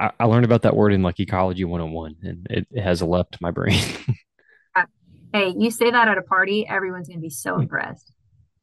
I, 0.00 0.10
I 0.20 0.24
learned 0.24 0.44
about 0.44 0.62
that 0.62 0.76
word 0.76 0.92
in 0.92 1.02
like 1.02 1.18
ecology 1.20 1.64
101 1.64 2.16
and 2.22 2.46
it, 2.50 2.66
it 2.70 2.82
has 2.82 3.02
left 3.02 3.38
my 3.40 3.50
brain. 3.50 3.82
hey, 5.32 5.54
you 5.56 5.70
say 5.70 5.90
that 5.90 6.08
at 6.08 6.18
a 6.18 6.22
party, 6.22 6.66
everyone's 6.66 7.08
going 7.08 7.18
to 7.18 7.22
be 7.22 7.30
so 7.30 7.54
hmm. 7.54 7.62
impressed. 7.62 8.12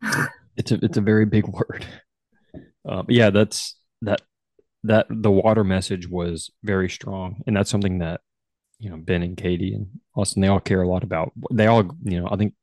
it's 0.57 0.72
a 0.72 0.80
it's 0.84 0.98
a 0.98 1.02
very 1.02 1.26
big 1.26 1.48
word. 1.48 1.86
Uh, 2.88 3.03
yeah, 3.10 3.30
that's 3.30 3.76
that 4.02 4.22
that 4.84 5.07
the 5.10 5.32
water 5.32 5.64
message 5.64 6.07
was 6.07 6.52
very 6.64 6.90
strong, 6.90 7.41
and 7.48 7.56
that's 7.56 7.70
something 7.70 7.99
that 7.99 8.22
you 8.80 8.90
know 8.90 8.98
Ben 8.98 9.24
and 9.24 9.38
Katie 9.38 9.74
and 9.74 9.88
Austin 10.16 10.41
they 10.41 10.48
all 10.48 10.60
care 10.60 10.82
a 10.82 10.88
lot 10.88 11.03
about. 11.03 11.32
They 11.52 11.68
all 11.68 11.84
you 12.03 12.22
know 12.22 12.28
I 12.30 12.36
think 12.36 12.53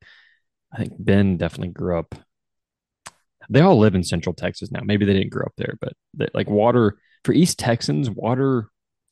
I 0.72 0.78
think 0.78 0.92
Ben 0.98 1.36
definitely 1.36 1.72
grew 1.72 1.98
up. 1.98 2.14
They 3.50 3.60
all 3.60 3.78
live 3.78 3.94
in 3.94 4.04
Central 4.04 4.34
Texas 4.34 4.70
now. 4.70 4.80
Maybe 4.84 5.04
they 5.04 5.14
didn't 5.14 5.32
grow 5.32 5.44
up 5.44 5.54
there, 5.56 5.76
but 5.80 5.94
they, 6.14 6.28
like 6.32 6.48
water 6.48 6.96
for 7.24 7.32
East 7.32 7.58
Texans, 7.58 8.10
water 8.10 8.68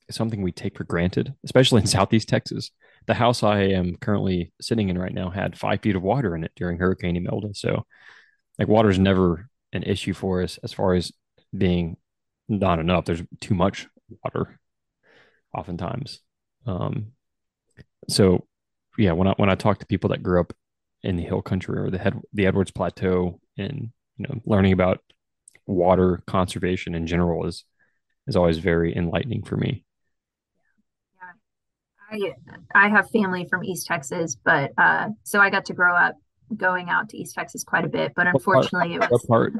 is 0.08 0.16
something 0.16 0.42
we 0.42 0.52
take 0.52 0.76
for 0.76 0.84
granted, 0.84 1.34
especially 1.44 1.80
in 1.80 1.86
Southeast 1.86 2.28
Texas. 2.28 2.70
The 3.06 3.14
house 3.14 3.42
I 3.42 3.60
am 3.60 3.96
currently 3.96 4.52
sitting 4.60 4.88
in 4.88 4.98
right 4.98 5.14
now 5.14 5.30
had 5.30 5.58
five 5.58 5.80
feet 5.80 5.96
of 5.96 6.02
water 6.02 6.34
in 6.34 6.44
it 6.44 6.52
during 6.56 6.78
Hurricane 6.78 7.16
Imelda. 7.16 7.54
So, 7.54 7.86
like, 8.58 8.68
water 8.68 8.90
is 8.90 8.98
never 8.98 9.48
an 9.72 9.84
issue 9.84 10.12
for 10.12 10.42
us 10.42 10.58
as 10.62 10.72
far 10.72 10.94
as 10.94 11.12
being 11.56 11.96
not 12.48 12.78
enough. 12.78 13.04
There's 13.04 13.22
too 13.40 13.54
much 13.54 13.86
water, 14.24 14.60
oftentimes. 15.56 16.20
Um, 16.66 17.12
so, 18.08 18.46
yeah, 18.98 19.12
when 19.12 19.28
I 19.28 19.34
when 19.36 19.50
I 19.50 19.54
talk 19.54 19.78
to 19.78 19.86
people 19.86 20.10
that 20.10 20.22
grew 20.22 20.40
up 20.40 20.52
in 21.02 21.16
the 21.16 21.24
hill 21.24 21.42
country 21.42 21.78
or 21.78 21.90
the 21.90 21.98
head 21.98 22.20
the 22.32 22.46
Edwards 22.46 22.70
Plateau 22.70 23.40
and 23.56 23.90
you 24.18 24.26
know 24.28 24.40
learning 24.44 24.72
about 24.72 25.00
water 25.66 26.22
conservation 26.26 26.94
in 26.94 27.06
general 27.06 27.46
is 27.46 27.64
is 28.26 28.36
always 28.36 28.58
very 28.58 28.96
enlightening 28.96 29.42
for 29.42 29.56
me. 29.56 29.84
Yeah. 32.12 32.32
I 32.74 32.86
I 32.86 32.88
have 32.88 33.10
family 33.10 33.46
from 33.48 33.64
East 33.64 33.86
Texas, 33.86 34.36
but 34.44 34.72
uh, 34.78 35.08
so 35.22 35.40
I 35.40 35.50
got 35.50 35.66
to 35.66 35.74
grow 35.74 35.94
up 35.94 36.16
going 36.56 36.88
out 36.88 37.08
to 37.10 37.16
East 37.16 37.34
Texas 37.34 37.64
quite 37.64 37.84
a 37.84 37.88
bit. 37.88 38.12
But 38.14 38.26
unfortunately, 38.26 38.94
it 38.94 39.10
was 39.10 39.24
part? 39.26 39.52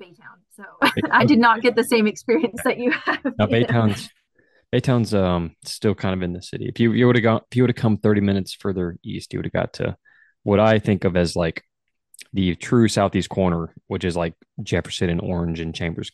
Baytown, 0.00 0.38
so 0.54 0.64
I 1.10 1.24
did 1.24 1.38
not 1.38 1.62
get 1.62 1.74
the 1.74 1.84
same 1.84 2.06
experience 2.06 2.60
that 2.64 2.78
you 2.78 2.90
have. 2.90 3.24
Now 3.38 3.46
Baytown's 3.46 4.10
Baytown's 4.72 5.14
um 5.14 5.54
still 5.64 5.94
kind 5.94 6.14
of 6.14 6.22
in 6.22 6.32
the 6.32 6.42
city. 6.42 6.66
If 6.68 6.80
you, 6.80 6.92
you 6.92 7.06
would 7.06 7.16
have 7.16 7.22
gone 7.22 7.40
if 7.50 7.56
you 7.56 7.62
would 7.62 7.70
have 7.70 7.76
come 7.76 7.96
30 7.96 8.20
minutes 8.20 8.54
further 8.54 8.98
east, 9.02 9.32
you 9.32 9.38
would 9.38 9.46
have 9.46 9.52
got 9.52 9.72
to 9.74 9.96
what 10.42 10.60
I 10.60 10.78
think 10.78 11.04
of 11.04 11.16
as 11.16 11.34
like 11.34 11.62
the 12.32 12.54
true 12.54 12.88
southeast 12.88 13.28
corner, 13.28 13.74
which 13.86 14.04
is 14.04 14.16
like 14.16 14.34
Jefferson 14.62 15.10
and 15.10 15.20
Orange 15.20 15.60
and 15.60 15.74
Chambers. 15.74 16.10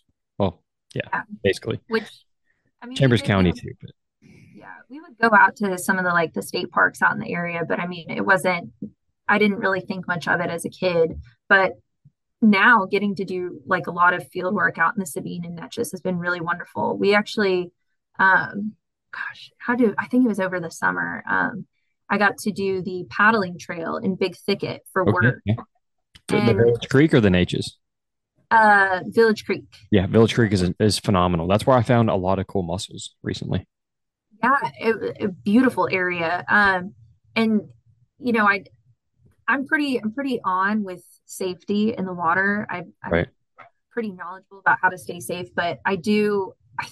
Yeah, 0.94 1.02
yeah. 1.12 1.22
basically. 1.42 1.80
Which 1.88 2.08
I 2.80 2.86
mean 2.86 2.96
Chambers 2.96 3.22
County 3.22 3.52
too, 3.52 3.72
but 3.80 3.90
yeah, 4.54 4.74
we 4.88 5.00
would 5.00 5.18
go 5.18 5.34
out 5.34 5.56
to 5.56 5.78
some 5.78 5.98
of 5.98 6.04
the 6.04 6.10
like 6.10 6.34
the 6.34 6.42
state 6.42 6.70
parks 6.70 7.02
out 7.02 7.12
in 7.12 7.18
the 7.18 7.32
area, 7.32 7.62
but 7.66 7.80
I 7.80 7.86
mean 7.86 8.10
it 8.10 8.24
wasn't 8.24 8.72
I 9.28 9.38
didn't 9.38 9.58
really 9.58 9.80
think 9.80 10.06
much 10.06 10.28
of 10.28 10.40
it 10.40 10.50
as 10.50 10.64
a 10.64 10.70
kid. 10.70 11.20
But 11.48 11.72
now 12.40 12.86
getting 12.90 13.14
to 13.16 13.24
do 13.24 13.60
like 13.66 13.86
a 13.86 13.92
lot 13.92 14.14
of 14.14 14.28
field 14.28 14.54
work 14.54 14.78
out 14.78 14.94
in 14.94 15.00
the 15.00 15.06
Sabine 15.06 15.44
and 15.44 15.58
Neches 15.58 15.92
has 15.92 16.00
been 16.00 16.18
really 16.18 16.40
wonderful. 16.40 16.96
We 16.96 17.14
actually 17.14 17.72
um 18.18 18.72
gosh, 19.12 19.50
how 19.58 19.74
do 19.74 19.94
I 19.98 20.06
think 20.06 20.24
it 20.24 20.28
was 20.28 20.40
over 20.40 20.60
the 20.60 20.70
summer. 20.70 21.22
Um 21.28 21.66
I 22.08 22.18
got 22.18 22.36
to 22.38 22.52
do 22.52 22.82
the 22.82 23.06
paddling 23.08 23.58
trail 23.58 23.96
in 23.96 24.16
Big 24.16 24.36
Thicket 24.36 24.82
for 24.92 25.02
okay. 25.02 25.12
work. 25.12 25.42
And, 26.28 26.48
the 26.48 26.54
Village 26.54 26.88
Creek 26.88 27.14
or 27.14 27.20
the 27.20 27.28
Neches? 27.28 27.72
Uh, 28.52 29.00
Village 29.06 29.46
Creek. 29.46 29.64
Yeah, 29.90 30.06
Village 30.06 30.34
Creek 30.34 30.52
is 30.52 30.70
is 30.78 30.98
phenomenal. 30.98 31.48
That's 31.48 31.66
where 31.66 31.76
I 31.76 31.82
found 31.82 32.10
a 32.10 32.16
lot 32.16 32.38
of 32.38 32.46
cool 32.46 32.62
mussels 32.62 33.14
recently. 33.22 33.66
Yeah, 34.42 34.58
a 35.20 35.28
beautiful 35.28 35.88
area. 35.90 36.44
Um, 36.48 36.94
and 37.34 37.62
you 38.18 38.32
know, 38.32 38.46
I 38.46 38.64
I'm 39.48 39.66
pretty 39.66 39.98
I'm 40.02 40.12
pretty 40.12 40.38
on 40.44 40.84
with 40.84 41.02
safety 41.24 41.94
in 41.96 42.04
the 42.04 42.12
water. 42.12 42.66
I, 42.68 42.84
I'm 43.02 43.12
right. 43.12 43.28
pretty 43.90 44.12
knowledgeable 44.12 44.58
about 44.58 44.78
how 44.82 44.90
to 44.90 44.98
stay 44.98 45.20
safe, 45.20 45.48
but 45.54 45.80
I 45.86 45.96
do 45.96 46.52
I, 46.78 46.88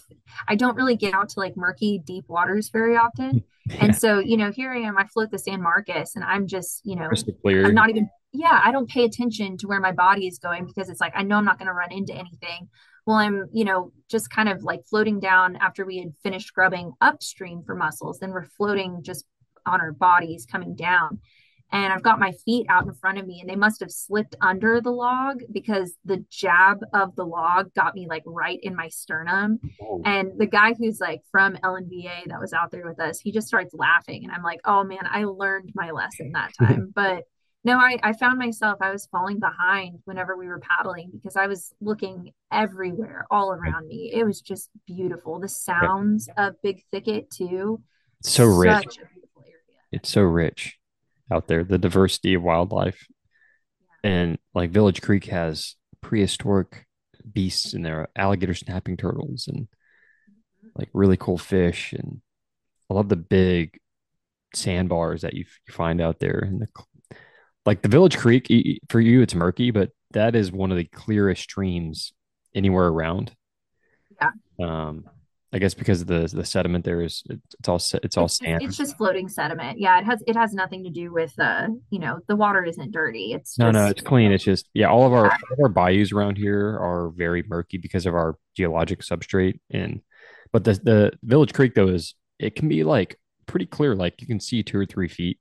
I 0.48 0.54
don't 0.54 0.76
really 0.76 0.96
get 0.96 1.12
out 1.12 1.28
to 1.30 1.40
like 1.40 1.58
murky 1.58 1.98
deep 1.98 2.24
waters 2.28 2.70
very 2.70 2.96
often. 2.96 3.44
Yeah. 3.66 3.84
And 3.84 3.96
so, 3.96 4.18
you 4.18 4.36
know, 4.36 4.50
here 4.50 4.72
I 4.72 4.78
am, 4.78 4.98
I 4.98 5.06
float 5.06 5.30
the 5.30 5.38
San 5.38 5.62
Marcos 5.62 6.16
and 6.16 6.24
I'm 6.24 6.48
just, 6.48 6.80
you 6.82 6.96
know, 6.96 7.08
I'm 7.44 7.74
not 7.74 7.90
even, 7.90 8.10
yeah, 8.32 8.60
I 8.62 8.72
don't 8.72 8.88
pay 8.88 9.04
attention 9.04 9.56
to 9.58 9.66
where 9.66 9.80
my 9.80 9.92
body 9.92 10.26
is 10.26 10.38
going 10.38 10.66
because 10.66 10.88
it's 10.88 11.00
like, 11.00 11.12
I 11.16 11.22
know 11.22 11.36
I'm 11.36 11.44
not 11.44 11.58
going 11.58 11.66
to 11.66 11.74
run 11.74 11.92
into 11.92 12.14
anything. 12.14 12.68
Well, 13.06 13.16
I'm, 13.16 13.46
you 13.52 13.64
know, 13.64 13.92
just 14.08 14.30
kind 14.30 14.48
of 14.48 14.62
like 14.62 14.86
floating 14.88 15.20
down 15.20 15.56
after 15.56 15.84
we 15.84 15.98
had 15.98 16.12
finished 16.22 16.48
scrubbing 16.48 16.92
upstream 17.00 17.62
for 17.64 17.74
mussels, 17.74 18.18
Then 18.18 18.30
we're 18.30 18.44
floating 18.44 19.02
just 19.02 19.24
on 19.66 19.80
our 19.80 19.92
bodies 19.92 20.46
coming 20.50 20.74
down 20.74 21.20
and 21.72 21.92
I've 21.92 22.02
got 22.02 22.18
my 22.18 22.32
feet 22.32 22.66
out 22.68 22.84
in 22.84 22.92
front 22.94 23.18
of 23.18 23.26
me 23.26 23.40
and 23.40 23.48
they 23.48 23.56
must 23.56 23.80
have 23.80 23.90
slipped 23.90 24.34
under 24.40 24.80
the 24.80 24.90
log 24.90 25.42
because 25.52 25.94
the 26.04 26.24
jab 26.30 26.80
of 26.92 27.14
the 27.14 27.24
log 27.24 27.72
got 27.74 27.94
me 27.94 28.06
like 28.08 28.24
right 28.26 28.58
in 28.62 28.74
my 28.74 28.88
sternum. 28.88 29.60
Oh. 29.80 30.02
And 30.04 30.32
the 30.36 30.46
guy 30.46 30.74
who's 30.74 31.00
like 31.00 31.22
from 31.30 31.56
LNVA 31.56 32.26
that 32.26 32.40
was 32.40 32.52
out 32.52 32.70
there 32.70 32.86
with 32.86 33.00
us, 33.00 33.20
he 33.20 33.30
just 33.30 33.46
starts 33.46 33.72
laughing 33.72 34.24
and 34.24 34.32
I'm 34.32 34.42
like, 34.42 34.60
"Oh 34.64 34.82
man, 34.82 35.06
I 35.08 35.24
learned 35.24 35.70
my 35.74 35.90
lesson 35.90 36.32
that 36.32 36.52
time." 36.58 36.92
but 36.94 37.24
no, 37.62 37.76
I, 37.76 37.98
I 38.02 38.12
found 38.14 38.38
myself 38.38 38.78
I 38.80 38.90
was 38.90 39.06
falling 39.06 39.38
behind 39.38 39.98
whenever 40.04 40.36
we 40.36 40.46
were 40.46 40.60
paddling 40.60 41.10
because 41.12 41.36
I 41.36 41.46
was 41.46 41.74
looking 41.80 42.32
everywhere 42.50 43.26
all 43.30 43.52
around 43.52 43.86
me. 43.86 44.10
It 44.14 44.24
was 44.24 44.40
just 44.40 44.70
beautiful. 44.86 45.38
The 45.38 45.48
sounds 45.48 46.28
of 46.38 46.54
Big 46.62 46.84
Thicket 46.90 47.30
too. 47.30 47.82
So 48.22 48.46
rich. 48.46 48.98
It's 49.92 50.08
so 50.08 50.22
rich 50.22 50.78
out 51.30 51.48
there, 51.48 51.64
the 51.64 51.78
diversity 51.78 52.34
of 52.34 52.42
wildlife. 52.42 53.06
And 54.02 54.38
like 54.54 54.70
Village 54.70 55.02
Creek 55.02 55.26
has 55.26 55.76
prehistoric 56.00 56.86
beasts 57.30 57.74
in 57.74 57.82
there, 57.82 58.08
alligator 58.16 58.54
snapping 58.54 58.96
turtles 58.96 59.48
and 59.48 59.64
mm-hmm. 59.64 60.68
like 60.76 60.88
really 60.94 61.18
cool 61.18 61.38
fish. 61.38 61.92
And 61.92 62.22
I 62.90 62.94
love 62.94 63.10
the 63.10 63.16
big 63.16 63.78
sandbars 64.54 65.22
that 65.22 65.34
you, 65.34 65.44
you 65.68 65.74
find 65.74 66.00
out 66.00 66.20
there. 66.20 66.38
And 66.38 66.62
the, 66.62 66.68
like 67.70 67.82
the 67.82 67.88
Village 67.88 68.18
Creek, 68.18 68.48
for 68.88 69.00
you, 69.00 69.22
it's 69.22 69.32
murky, 69.32 69.70
but 69.70 69.90
that 70.10 70.34
is 70.34 70.50
one 70.50 70.72
of 70.72 70.76
the 70.76 70.86
clearest 70.86 71.44
streams 71.44 72.12
anywhere 72.52 72.88
around. 72.88 73.32
Yeah. 74.20 74.30
Um, 74.60 75.04
I 75.52 75.60
guess 75.60 75.74
because 75.74 76.04
the 76.04 76.28
the 76.32 76.44
sediment 76.44 76.84
there 76.84 77.00
is 77.00 77.22
it's 77.28 77.68
all 77.68 77.80
it's 78.02 78.16
all 78.16 78.26
sand. 78.26 78.64
It's 78.64 78.76
just 78.76 78.96
floating 78.96 79.28
sediment. 79.28 79.78
Yeah, 79.78 80.00
it 80.00 80.04
has 80.04 80.20
it 80.26 80.34
has 80.34 80.52
nothing 80.52 80.82
to 80.82 80.90
do 80.90 81.12
with 81.12 81.32
uh 81.38 81.68
you 81.90 82.00
know 82.00 82.18
the 82.26 82.34
water 82.34 82.64
isn't 82.64 82.90
dirty. 82.90 83.34
It's 83.34 83.56
no 83.56 83.70
no 83.70 83.86
it's 83.86 84.02
clean. 84.02 84.32
It's 84.32 84.42
just 84.42 84.68
yeah 84.74 84.88
all 84.88 85.06
of 85.06 85.12
our 85.12 85.26
all 85.26 85.52
of 85.52 85.60
our 85.62 85.68
bayous 85.68 86.10
around 86.10 86.38
here 86.38 86.76
are 86.76 87.12
very 87.16 87.44
murky 87.46 87.78
because 87.78 88.04
of 88.04 88.14
our 88.14 88.36
geologic 88.56 89.00
substrate 89.00 89.60
and 89.70 90.02
but 90.52 90.64
the 90.64 90.72
the 90.72 91.12
Village 91.22 91.52
Creek 91.52 91.74
though 91.76 91.88
is 91.88 92.14
it 92.40 92.56
can 92.56 92.68
be 92.68 92.82
like 92.82 93.16
pretty 93.46 93.66
clear 93.66 93.94
like 93.94 94.20
you 94.20 94.26
can 94.26 94.40
see 94.40 94.64
two 94.64 94.78
or 94.78 94.86
three 94.86 95.08
feet 95.08 95.38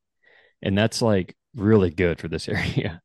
and 0.61 0.77
that's 0.77 1.01
like 1.01 1.35
really 1.55 1.89
good 1.89 2.19
for 2.19 2.27
this 2.27 2.47
area. 2.49 3.01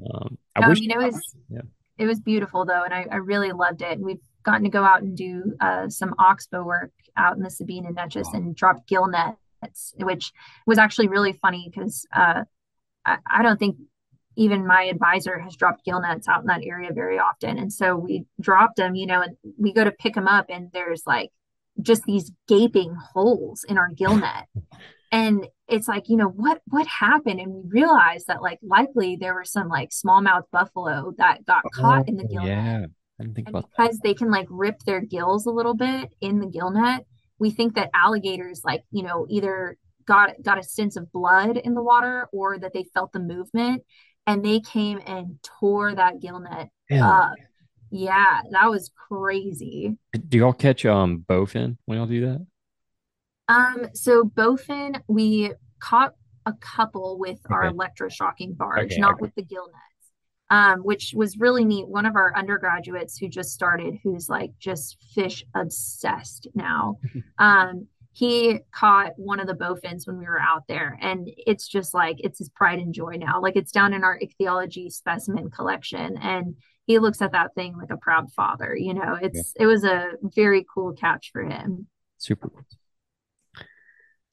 Yeah. 0.00 0.06
Um, 0.14 0.38
I 0.54 0.60
no, 0.60 0.68
wish 0.68 0.80
you 0.80 0.88
know 0.88 1.00
it 1.00 1.12
was 1.12 1.36
yeah. 1.48 1.62
it 1.98 2.06
was 2.06 2.20
beautiful 2.20 2.64
though 2.64 2.84
and 2.84 2.94
I, 2.94 3.06
I 3.10 3.16
really 3.16 3.52
loved 3.52 3.82
it. 3.82 3.98
We've 3.98 4.20
gotten 4.44 4.64
to 4.64 4.70
go 4.70 4.84
out 4.84 5.02
and 5.02 5.16
do 5.16 5.54
uh, 5.60 5.88
some 5.88 6.14
oxbow 6.18 6.62
work 6.62 6.92
out 7.16 7.36
in 7.36 7.42
the 7.42 7.50
Sabine 7.50 7.84
and 7.86 7.96
Neches 7.96 8.24
wow. 8.26 8.32
and 8.34 8.56
drop 8.56 8.86
gill 8.86 9.06
nets, 9.08 9.92
which 9.96 10.32
was 10.66 10.78
actually 10.78 11.08
really 11.08 11.32
funny 11.32 11.70
because 11.70 12.06
uh, 12.14 12.44
I, 13.04 13.18
I, 13.26 13.42
don't 13.42 13.58
think 13.58 13.76
even 14.36 14.66
my 14.66 14.84
advisor 14.84 15.38
has 15.38 15.56
dropped 15.56 15.84
gill 15.84 16.00
nets 16.00 16.28
out 16.28 16.40
in 16.40 16.46
that 16.46 16.62
area 16.64 16.92
very 16.92 17.18
often. 17.18 17.58
And 17.58 17.72
so 17.72 17.96
we 17.96 18.24
dropped 18.40 18.76
them, 18.76 18.94
you 18.94 19.06
know, 19.06 19.20
and 19.20 19.36
we 19.58 19.72
go 19.72 19.84
to 19.84 19.90
pick 19.90 20.14
them 20.14 20.28
up 20.28 20.46
and 20.48 20.70
there's 20.72 21.02
like 21.06 21.30
just 21.82 22.04
these 22.04 22.30
gaping 22.46 22.94
holes 23.12 23.64
in 23.68 23.76
our 23.76 23.90
gill 23.90 24.16
net. 24.16 24.46
and 25.12 25.46
it's 25.68 25.88
like, 25.88 26.08
you 26.08 26.16
know, 26.16 26.28
what 26.28 26.60
what 26.66 26.86
happened? 26.86 27.40
And 27.40 27.52
we 27.52 27.62
realized 27.68 28.26
that 28.28 28.42
like 28.42 28.58
likely 28.62 29.16
there 29.16 29.34
were 29.34 29.44
some 29.44 29.68
like 29.68 29.90
smallmouth 29.90 30.44
buffalo 30.50 31.12
that 31.18 31.44
got 31.44 31.64
oh, 31.66 31.68
caught 31.72 32.08
in 32.08 32.16
the 32.16 32.26
gill 32.26 32.46
yeah. 32.46 32.78
net 32.80 32.90
I 33.20 33.24
didn't 33.24 33.34
think 33.34 33.48
and 33.48 33.56
about 33.56 33.70
because 33.70 33.96
that. 33.96 34.02
they 34.02 34.14
can 34.14 34.30
like 34.30 34.46
rip 34.48 34.80
their 34.80 35.00
gills 35.00 35.46
a 35.46 35.50
little 35.50 35.74
bit 35.74 36.10
in 36.20 36.40
the 36.40 36.46
gill 36.46 36.70
net. 36.70 37.04
We 37.38 37.50
think 37.50 37.74
that 37.74 37.90
alligators 37.94 38.62
like, 38.64 38.82
you 38.90 39.02
know, 39.02 39.26
either 39.28 39.76
got 40.06 40.30
got 40.42 40.58
a 40.58 40.62
sense 40.62 40.96
of 40.96 41.12
blood 41.12 41.56
in 41.58 41.74
the 41.74 41.82
water 41.82 42.28
or 42.32 42.58
that 42.58 42.72
they 42.72 42.84
felt 42.94 43.12
the 43.12 43.20
movement 43.20 43.82
and 44.26 44.44
they 44.44 44.60
came 44.60 45.00
and 45.06 45.38
tore 45.42 45.94
that 45.94 46.20
gill 46.20 46.40
net 46.40 46.68
yeah. 46.88 47.08
up. 47.08 47.34
Yeah, 47.90 48.42
that 48.50 48.70
was 48.70 48.90
crazy. 49.08 49.96
Do 50.28 50.38
y'all 50.38 50.52
catch 50.52 50.84
um 50.86 51.24
bowfin 51.28 51.76
when 51.86 51.98
y'all 51.98 52.06
do 52.06 52.26
that? 52.26 52.46
Um, 53.48 53.88
so 53.94 54.24
bowfin, 54.24 55.00
we 55.08 55.52
caught 55.80 56.14
a 56.46 56.52
couple 56.54 57.18
with 57.18 57.40
okay. 57.46 57.54
our 57.54 57.70
electroshocking 57.70 58.56
barge, 58.56 58.92
okay, 58.92 59.00
not 59.00 59.14
okay. 59.14 59.22
with 59.22 59.34
the 59.34 59.42
gill 59.42 59.66
net 59.66 59.82
um, 60.50 60.80
which 60.80 61.12
was 61.14 61.38
really 61.38 61.64
neat. 61.64 61.88
One 61.88 62.06
of 62.06 62.16
our 62.16 62.34
undergraduates 62.36 63.18
who 63.18 63.28
just 63.28 63.52
started, 63.52 63.98
who's 64.02 64.28
like 64.28 64.52
just 64.58 64.96
fish 65.14 65.44
obsessed 65.54 66.48
now, 66.54 66.98
um, 67.38 67.86
he 68.12 68.60
caught 68.72 69.12
one 69.16 69.38
of 69.38 69.46
the 69.46 69.54
bowfins 69.54 70.06
when 70.06 70.18
we 70.18 70.24
were 70.24 70.40
out 70.40 70.66
there, 70.66 70.98
and 71.00 71.28
it's 71.46 71.68
just 71.68 71.94
like 71.94 72.16
it's 72.18 72.38
his 72.38 72.48
pride 72.48 72.78
and 72.78 72.94
joy 72.94 73.16
now. 73.16 73.40
Like 73.40 73.56
it's 73.56 73.72
down 73.72 73.92
in 73.94 74.02
our 74.02 74.18
ichthyology 74.18 74.90
specimen 74.90 75.50
collection, 75.50 76.16
and 76.18 76.56
he 76.86 76.98
looks 76.98 77.22
at 77.22 77.32
that 77.32 77.54
thing 77.54 77.76
like 77.76 77.90
a 77.90 77.96
proud 77.96 78.32
father. 78.32 78.74
You 78.76 78.94
know, 78.94 79.18
it's 79.20 79.52
yeah. 79.54 79.64
it 79.64 79.66
was 79.66 79.84
a 79.84 80.12
very 80.22 80.66
cool 80.72 80.94
catch 80.94 81.30
for 81.32 81.42
him. 81.42 81.86
Super. 82.16 82.50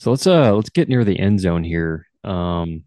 So 0.06 0.11
let's 0.11 0.27
uh 0.27 0.53
let's 0.53 0.69
get 0.69 0.88
near 0.88 1.03
the 1.03 1.19
end 1.19 1.40
zone 1.40 1.64
here. 1.64 2.06
Um, 2.23 2.84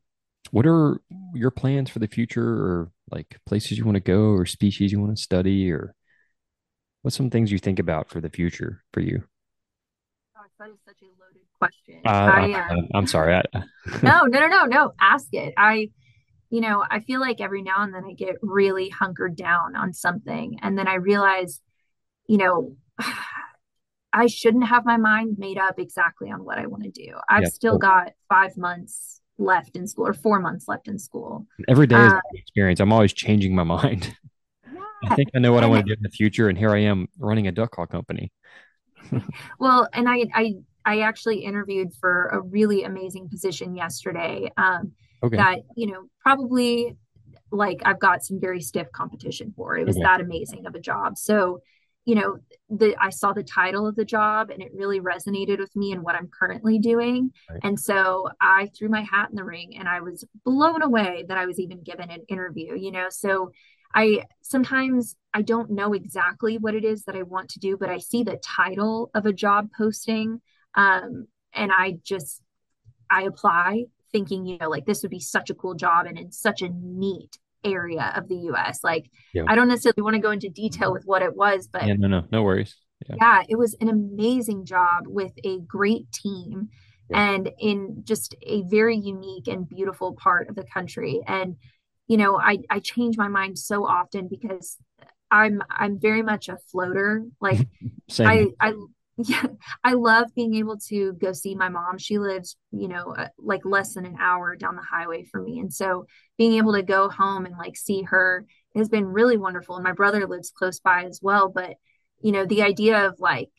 what 0.53 0.69
are 0.69 1.01
your 1.35 1.51
plans 1.51 1.91
for 1.91 1.99
the 1.99 2.07
future 2.07 2.49
or 2.49 2.93
like 3.11 3.41
places 3.45 3.77
you 3.77 3.85
want 3.85 3.97
to 3.97 4.01
go 4.01 4.27
or 4.27 4.47
species 4.47 4.93
you 4.93 5.01
want 5.01 5.17
to 5.17 5.21
study 5.21 5.69
or 5.73 5.97
what's 7.03 7.17
some 7.17 7.29
things 7.29 7.51
you 7.51 7.59
think 7.59 7.81
about 7.81 8.09
for 8.09 8.21
the 8.21 8.31
future 8.31 8.85
for 8.93 9.01
you? 9.01 9.25
That 10.61 10.69
is 10.71 10.77
such 10.87 11.03
a 11.03 11.07
loaded 11.21 11.43
question. 11.59 12.03
Uh, 12.07 12.09
I, 12.09 12.77
uh, 12.77 12.83
i'm 12.95 13.09
sorry 13.09 13.35
I, 13.35 13.43
no 14.05 14.27
no 14.27 14.39
no 14.39 14.47
no 14.47 14.65
no 14.67 14.93
ask 15.01 15.27
it. 15.33 15.55
I 15.57 15.91
you 16.51 16.61
know 16.61 16.85
i 16.89 17.01
feel 17.01 17.21
like 17.21 17.41
every 17.41 17.63
now 17.63 17.83
and 17.83 17.93
then 17.93 18.05
i 18.09 18.13
get 18.13 18.37
really 18.43 18.91
hunkered 18.91 19.35
down 19.35 19.75
on 19.75 19.93
something 19.93 20.61
and 20.63 20.79
then 20.79 20.87
i 20.87 20.95
realize 20.95 21.61
you 22.29 22.39
know 22.39 22.77
i 24.19 24.27
shouldn't 24.27 24.67
have 24.67 24.85
my 24.85 24.97
mind 24.97 25.37
made 25.39 25.59
up 25.59 25.79
exactly 25.79 26.31
on 26.31 26.45
what 26.45 26.59
i 26.59 26.67
want 26.67 26.83
to 26.83 26.91
do 26.91 27.15
i've 27.29 27.45
yeah. 27.45 27.49
still 27.49 27.79
got 27.79 28.13
five 28.29 28.57
months 28.57 29.19
left 29.39 29.77
in 29.77 29.87
school 29.87 30.07
or 30.07 30.13
four 30.13 30.41
months 30.41 30.67
left 30.69 30.89
in 30.89 30.99
school. 30.99 31.47
Every 31.69 31.87
day 31.87 31.97
is 31.97 32.13
uh, 32.13 32.17
an 32.17 32.37
experience. 32.37 32.81
I'm 32.81 32.93
always 32.93 33.13
changing 33.13 33.55
my 33.55 33.65
mind. 33.65 34.15
Yeah, 35.01 35.13
I 35.13 35.15
think 35.15 35.29
I 35.33 35.39
know 35.39 35.53
what 35.53 35.63
I 35.63 35.69
want 35.69 35.87
to 35.87 35.95
do 35.95 35.97
in 35.97 36.03
the 36.03 36.11
future, 36.11 36.49
and 36.49 36.59
here 36.59 36.71
I 36.71 36.81
am 36.81 37.07
running 37.21 37.47
a 37.47 37.53
duck 37.53 37.71
call 37.71 37.87
company. 37.87 38.33
well, 39.61 39.89
and 39.93 40.09
I, 40.09 40.25
I, 40.35 40.55
I 40.85 41.01
actually 41.03 41.45
interviewed 41.45 41.95
for 42.01 42.27
a 42.27 42.41
really 42.41 42.83
amazing 42.83 43.29
position 43.29 43.77
yesterday. 43.77 44.51
Um, 44.57 44.91
okay. 45.23 45.37
That 45.37 45.59
you 45.77 45.93
know 45.93 46.09
probably 46.21 46.97
like 47.53 47.81
I've 47.85 48.01
got 48.01 48.25
some 48.25 48.41
very 48.41 48.61
stiff 48.61 48.91
competition 48.91 49.53
for. 49.55 49.77
It 49.77 49.87
was 49.87 49.95
okay. 49.95 50.03
that 50.03 50.21
amazing 50.21 50.67
of 50.67 50.75
a 50.75 50.81
job. 50.81 51.17
So, 51.17 51.61
you 52.09 52.15
know, 52.15 52.39
the 52.71 52.97
I 52.99 53.11
saw 53.11 53.35
the 53.35 53.43
title 53.43 53.87
of 53.87 53.95
the 53.95 54.05
job 54.05 54.49
and 54.49 54.63
it 54.63 54.73
really 54.75 54.99
resonated 54.99 55.59
with 55.59 55.77
me 55.77 55.93
and 55.93 56.03
what 56.03 56.15
I'm 56.15 56.31
currently 56.41 56.79
doing. 56.79 57.33
Right. 57.51 57.61
And 57.63 57.79
so 57.79 58.31
I 58.41 58.71
threw 58.75 58.89
my 58.89 59.03
hat 59.03 59.29
in 59.29 59.37
the 59.37 59.45
ring 59.45 59.77
and 59.79 59.87
I 59.87 60.01
was 60.01 60.25
blown 60.43 60.81
away 60.81 61.27
that 61.29 61.37
I 61.37 61.45
was 61.45 61.61
even 61.61 61.83
given 61.83 62.11
an 62.11 62.23
interview, 62.27 62.75
you 62.77 62.93
know. 62.93 63.09
So 63.11 63.53
I 63.95 64.25
sometimes 64.41 65.17
I 65.35 65.43
don't 65.43 65.73
know 65.73 65.93
exactly 65.93 66.57
what 66.57 66.75
it 66.75 66.83
is 66.83 67.05
that 67.05 67.15
I 67.15 67.25
want 67.25 67.51
to 67.51 67.59
do, 67.59 67.77
but 67.77 67.91
I 67.91 67.99
see 67.99 68.23
the 68.23 68.41
title 68.43 69.11
of 69.15 69.27
a 69.27 69.33
job 69.35 69.69
posting 69.77 70.41
um, 70.77 71.27
and 71.53 71.71
I 71.71 71.99
just 72.05 72.41
I 73.11 73.25
apply 73.25 73.85
thinking, 74.13 74.47
you 74.47 74.57
know, 74.57 74.71
like 74.71 74.87
this 74.87 75.03
would 75.03 75.11
be 75.11 75.21
such 75.21 75.51
a 75.51 75.55
cool 75.55 75.75
job 75.75 76.07
and 76.07 76.17
in 76.17 76.33
such 76.33 76.63
a 76.63 76.71
neat 76.71 77.37
area 77.65 78.13
of 78.17 78.29
the 78.29 78.37
US. 78.53 78.83
Like 78.83 79.11
yeah. 79.35 79.45
I 79.47 79.55
don't 79.55 79.69
necessarily 79.69 80.03
want 80.03 80.15
to 80.15 80.23
go 80.23 80.31
into 80.31 80.49
detail 80.49 80.93
with 80.93 81.05
what 81.05 81.23
it 81.23 81.37
was, 81.37 81.67
but 81.67 81.87
yeah, 81.87 81.95
no, 81.95 82.09
no, 82.09 82.25
no 82.31 82.43
worries. 82.43 82.77
Yeah. 83.09 83.17
yeah 83.21 83.43
it 83.49 83.57
was 83.57 83.77
an 83.81 83.89
amazing 83.89 84.65
job 84.65 85.05
with 85.07 85.33
a 85.45 85.61
great 85.61 86.11
team 86.13 86.69
yeah. 87.11 87.35
and 87.35 87.51
in 87.59 88.03
just 88.05 88.35
a 88.43 88.63
very 88.63 88.97
unique 88.97 89.47
and 89.47 89.69
beautiful 89.69 90.15
part 90.15 90.49
of 90.49 90.57
the 90.57 90.65
country. 90.65 91.21
And 91.27 91.57
you 92.07 92.17
know, 92.17 92.39
I 92.39 92.59
I 92.71 92.81
change 92.81 93.17
my 93.17 93.29
mind 93.29 93.59
so 93.59 93.87
often 93.87 94.29
because 94.29 94.79
I'm 95.31 95.63
I'm 95.71 96.01
very 96.01 96.23
much 96.23 96.49
a 96.49 96.59
floater. 96.71 97.25
Like 97.41 97.69
I 98.19 98.47
I 98.61 98.75
yeah, 99.19 99.47
I 99.83 99.95
love 99.95 100.33
being 100.37 100.55
able 100.55 100.77
to 100.89 101.13
go 101.15 101.33
see 101.33 101.57
my 101.57 101.69
mom. 101.69 101.99
She 101.99 102.19
lives, 102.19 102.57
you 102.71 102.87
know, 102.87 103.15
uh, 103.17 103.29
like 103.37 103.65
less 103.65 103.95
than 103.95 104.07
an 104.07 104.17
hour 104.21 104.55
down 104.55 104.77
the 104.77 104.83
highway 104.83 105.25
from 105.25 105.45
me. 105.45 105.59
And 105.59 105.73
so 105.73 106.07
being 106.37 106.55
able 106.55 106.75
to 106.75 106.83
go 106.83 107.09
home 107.09 107.45
and 107.45 107.57
like 107.59 107.77
see 107.77 108.03
her 108.03 108.47
has 108.77 108.89
been 108.89 109.07
really 109.07 109.37
wonderful. 109.37 109.75
And 109.75 109.83
my 109.83 109.93
brother 109.93 110.27
lives 110.29 110.53
close 110.57 110.79
by 110.79 111.05
as 111.05 111.19
well. 111.21 111.49
But, 111.49 111.75
you 112.21 112.31
know, 112.31 112.47
the 112.47 112.63
idea 112.63 113.07
of 113.07 113.19
like 113.19 113.51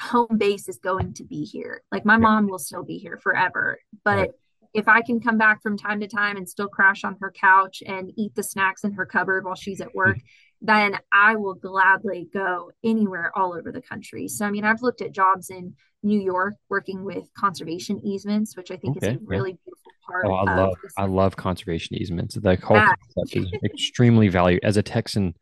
home 0.00 0.38
base 0.38 0.68
is 0.68 0.78
going 0.78 1.14
to 1.14 1.24
be 1.24 1.44
here. 1.44 1.82
Like 1.90 2.04
my 2.04 2.16
mom 2.16 2.46
will 2.46 2.60
still 2.60 2.84
be 2.84 2.98
here 2.98 3.18
forever. 3.20 3.78
But 4.04 4.18
right. 4.18 4.30
if 4.72 4.86
I 4.86 5.02
can 5.02 5.18
come 5.18 5.36
back 5.36 5.62
from 5.62 5.76
time 5.76 5.98
to 6.00 6.06
time 6.06 6.36
and 6.36 6.48
still 6.48 6.68
crash 6.68 7.02
on 7.02 7.16
her 7.20 7.32
couch 7.32 7.82
and 7.84 8.12
eat 8.16 8.36
the 8.36 8.44
snacks 8.44 8.84
in 8.84 8.92
her 8.92 9.06
cupboard 9.06 9.44
while 9.44 9.56
she's 9.56 9.80
at 9.80 9.96
work, 9.96 10.18
then 10.60 10.98
I 11.12 11.36
will 11.36 11.54
gladly 11.54 12.28
go 12.32 12.70
anywhere 12.84 13.30
all 13.36 13.54
over 13.54 13.70
the 13.70 13.82
country. 13.82 14.28
So, 14.28 14.46
I 14.46 14.50
mean, 14.50 14.64
I've 14.64 14.82
looked 14.82 15.02
at 15.02 15.12
jobs 15.12 15.50
in 15.50 15.74
New 16.02 16.20
York 16.20 16.54
working 16.68 17.04
with 17.04 17.28
conservation 17.34 18.00
easements, 18.04 18.56
which 18.56 18.70
I 18.70 18.76
think 18.76 18.96
okay, 18.98 19.10
is 19.10 19.16
a 19.16 19.18
really 19.24 19.50
yeah. 19.50 19.56
beautiful 19.64 19.92
part. 20.06 20.26
Oh, 20.26 20.32
I 20.34 20.56
love, 20.56 20.74
I 20.96 21.06
love 21.06 21.36
conservation 21.36 21.96
easements. 21.96 22.36
The 22.36 22.56
whole 22.56 22.76
yeah. 22.76 22.92
concept 23.14 23.36
is 23.36 23.52
extremely 23.64 24.28
valuable. 24.28 24.66
As 24.66 24.76
a 24.76 24.82
Texan, 24.82 25.34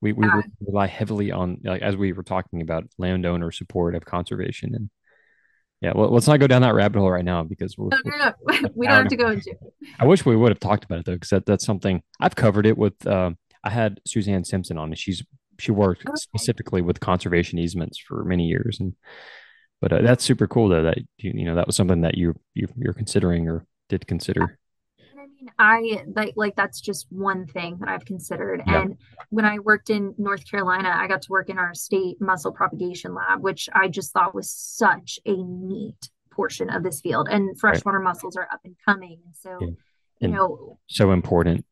we, 0.00 0.12
we 0.12 0.26
yeah. 0.26 0.42
rely 0.60 0.86
heavily 0.86 1.32
on, 1.32 1.58
like, 1.64 1.82
as 1.82 1.96
we 1.96 2.12
were 2.12 2.22
talking 2.22 2.60
about, 2.60 2.84
landowner 2.98 3.50
support 3.50 3.94
of 3.94 4.04
conservation. 4.04 4.74
And 4.74 4.90
yeah, 5.80 5.92
well, 5.94 6.10
let's 6.10 6.28
not 6.28 6.40
go 6.40 6.46
down 6.46 6.62
that 6.62 6.74
rabbit 6.74 6.98
hole 6.98 7.10
right 7.10 7.24
now 7.24 7.42
because 7.42 7.76
we're, 7.76 7.88
no, 7.88 7.98
no, 8.04 8.32
no. 8.46 8.68
we 8.74 8.86
don't 8.86 8.96
have 8.96 9.08
to 9.08 9.16
go 9.16 9.30
into 9.30 9.50
it. 9.50 9.58
I 9.98 10.06
wish 10.06 10.24
we 10.24 10.36
would 10.36 10.50
have 10.50 10.60
talked 10.60 10.84
about 10.84 11.00
it 11.00 11.06
though, 11.06 11.14
because 11.14 11.30
that, 11.30 11.46
that's 11.46 11.64
something 11.64 12.02
I've 12.20 12.36
covered 12.36 12.66
it 12.66 12.78
with. 12.78 13.04
Uh, 13.06 13.32
I 13.64 13.70
had 13.70 14.00
Suzanne 14.06 14.44
Simpson 14.44 14.78
on, 14.78 14.88
and 14.88 14.98
she's 14.98 15.22
she 15.58 15.70
worked 15.70 16.04
specifically 16.18 16.82
with 16.82 17.00
conservation 17.00 17.58
easements 17.58 17.98
for 17.98 18.24
many 18.24 18.46
years, 18.46 18.78
and 18.80 18.94
but 19.80 19.92
uh, 19.92 20.02
that's 20.02 20.24
super 20.24 20.46
cool 20.46 20.68
though 20.68 20.82
that 20.82 20.98
you, 21.18 21.32
you 21.34 21.44
know 21.44 21.54
that 21.54 21.66
was 21.66 21.76
something 21.76 22.00
that 22.02 22.16
you, 22.16 22.34
you 22.54 22.68
you're 22.76 22.92
considering 22.92 23.48
or 23.48 23.66
did 23.88 24.06
consider. 24.06 24.58
I 25.00 25.26
mean, 25.26 25.50
I 25.58 26.04
like 26.14 26.34
like 26.36 26.56
that's 26.56 26.80
just 26.80 27.06
one 27.10 27.46
thing 27.46 27.78
that 27.80 27.88
I've 27.88 28.04
considered. 28.04 28.62
Yeah. 28.66 28.82
And 28.82 28.96
when 29.30 29.44
I 29.44 29.58
worked 29.58 29.90
in 29.90 30.14
North 30.18 30.48
Carolina, 30.50 30.92
I 30.94 31.06
got 31.06 31.22
to 31.22 31.30
work 31.30 31.48
in 31.48 31.58
our 31.58 31.74
state 31.74 32.20
mussel 32.20 32.52
propagation 32.52 33.14
lab, 33.14 33.40
which 33.40 33.68
I 33.72 33.88
just 33.88 34.12
thought 34.12 34.34
was 34.34 34.50
such 34.50 35.18
a 35.26 35.36
neat 35.36 36.10
portion 36.30 36.70
of 36.70 36.82
this 36.82 37.00
field. 37.00 37.28
And 37.30 37.58
freshwater 37.58 37.98
right. 37.98 38.04
mussels 38.04 38.36
are 38.36 38.48
up 38.52 38.60
and 38.64 38.74
coming, 38.84 39.20
and 39.24 39.34
so 39.36 39.58
yeah. 39.60 40.28
you 40.28 40.28
know, 40.28 40.78
so 40.88 41.12
important 41.12 41.64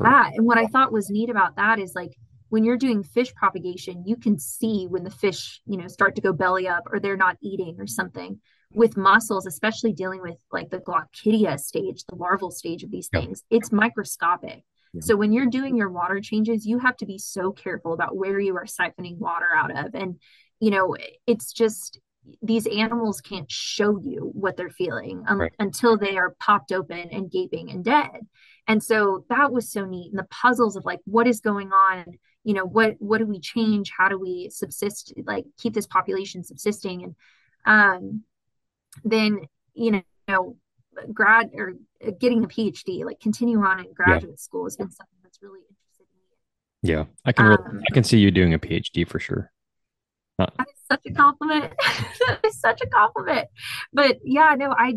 yeah. 0.00 0.30
And 0.34 0.46
what 0.46 0.58
I 0.58 0.66
thought 0.66 0.92
was 0.92 1.10
neat 1.10 1.30
about 1.30 1.56
that 1.56 1.78
is 1.78 1.94
like 1.94 2.16
when 2.48 2.64
you're 2.64 2.76
doing 2.76 3.02
fish 3.02 3.34
propagation, 3.34 4.04
you 4.06 4.16
can 4.16 4.38
see 4.38 4.86
when 4.86 5.04
the 5.04 5.10
fish, 5.10 5.60
you 5.66 5.78
know, 5.78 5.88
start 5.88 6.14
to 6.16 6.20
go 6.20 6.32
belly 6.32 6.68
up 6.68 6.84
or 6.92 7.00
they're 7.00 7.16
not 7.16 7.38
eating 7.40 7.76
or 7.78 7.86
something. 7.86 8.40
With 8.74 8.96
mussels, 8.96 9.46
especially 9.46 9.92
dealing 9.92 10.22
with 10.22 10.38
like 10.50 10.70
the 10.70 10.78
Glochidia 10.78 11.58
stage, 11.58 12.04
the 12.08 12.14
larval 12.14 12.50
stage 12.50 12.82
of 12.82 12.90
these 12.90 13.08
things, 13.08 13.42
it's 13.50 13.70
microscopic. 13.70 14.64
Yeah. 14.94 15.00
So 15.02 15.16
when 15.16 15.32
you're 15.32 15.46
doing 15.46 15.76
your 15.76 15.90
water 15.90 16.20
changes, 16.20 16.66
you 16.66 16.78
have 16.78 16.96
to 16.98 17.06
be 17.06 17.18
so 17.18 17.52
careful 17.52 17.92
about 17.92 18.16
where 18.16 18.38
you 18.40 18.56
are 18.56 18.64
siphoning 18.64 19.18
water 19.18 19.48
out 19.54 19.70
of. 19.70 19.94
And, 19.94 20.20
you 20.60 20.70
know, 20.70 20.96
it's 21.26 21.52
just 21.52 22.00
these 22.40 22.66
animals 22.66 23.20
can't 23.20 23.50
show 23.50 23.98
you 23.98 24.30
what 24.34 24.56
they're 24.56 24.70
feeling 24.70 25.24
um, 25.26 25.40
right. 25.40 25.52
until 25.58 25.96
they 25.96 26.16
are 26.16 26.36
popped 26.38 26.72
open 26.72 27.08
and 27.10 27.30
gaping 27.30 27.70
and 27.70 27.84
dead. 27.84 28.26
And 28.68 28.82
so 28.82 29.24
that 29.28 29.52
was 29.52 29.70
so 29.70 29.84
neat 29.84 30.10
and 30.10 30.18
the 30.18 30.26
puzzles 30.30 30.76
of 30.76 30.84
like 30.84 31.00
what 31.04 31.26
is 31.26 31.40
going 31.40 31.72
on? 31.72 32.04
You 32.44 32.54
know 32.54 32.64
what 32.64 32.96
what 32.98 33.18
do 33.18 33.26
we 33.26 33.40
change? 33.40 33.92
How 33.96 34.08
do 34.08 34.18
we 34.18 34.50
subsist 34.50 35.12
like 35.24 35.44
keep 35.58 35.74
this 35.74 35.86
population 35.86 36.44
subsisting? 36.44 37.02
And 37.04 37.14
um 37.66 38.22
then 39.04 39.40
you 39.74 40.02
know 40.28 40.56
grad 41.12 41.50
or 41.54 41.74
getting 42.18 42.44
a 42.44 42.48
phd 42.48 43.04
like 43.04 43.18
continue 43.18 43.58
on 43.60 43.80
in 43.80 43.92
graduate 43.94 44.32
yeah. 44.32 44.36
school 44.36 44.64
has 44.64 44.76
been 44.76 44.90
something 44.90 45.18
that's 45.22 45.40
really 45.40 45.60
interested 45.60 46.04
me. 46.14 46.90
Yeah 46.90 47.04
i 47.24 47.32
can 47.32 47.46
um, 47.46 47.82
i 47.90 47.94
can 47.94 48.04
see 48.04 48.18
you 48.18 48.30
doing 48.30 48.52
a 48.54 48.58
phd 48.58 49.08
for 49.08 49.18
sure. 49.18 49.50
Uh, 50.38 50.46
is 50.60 50.71
such 50.92 51.06
a 51.06 51.14
compliment 51.14 51.72
that 52.26 52.40
is 52.44 52.60
such 52.60 52.80
a 52.82 52.86
compliment 52.86 53.48
but 53.92 54.18
yeah 54.24 54.54
no 54.56 54.74
i 54.76 54.94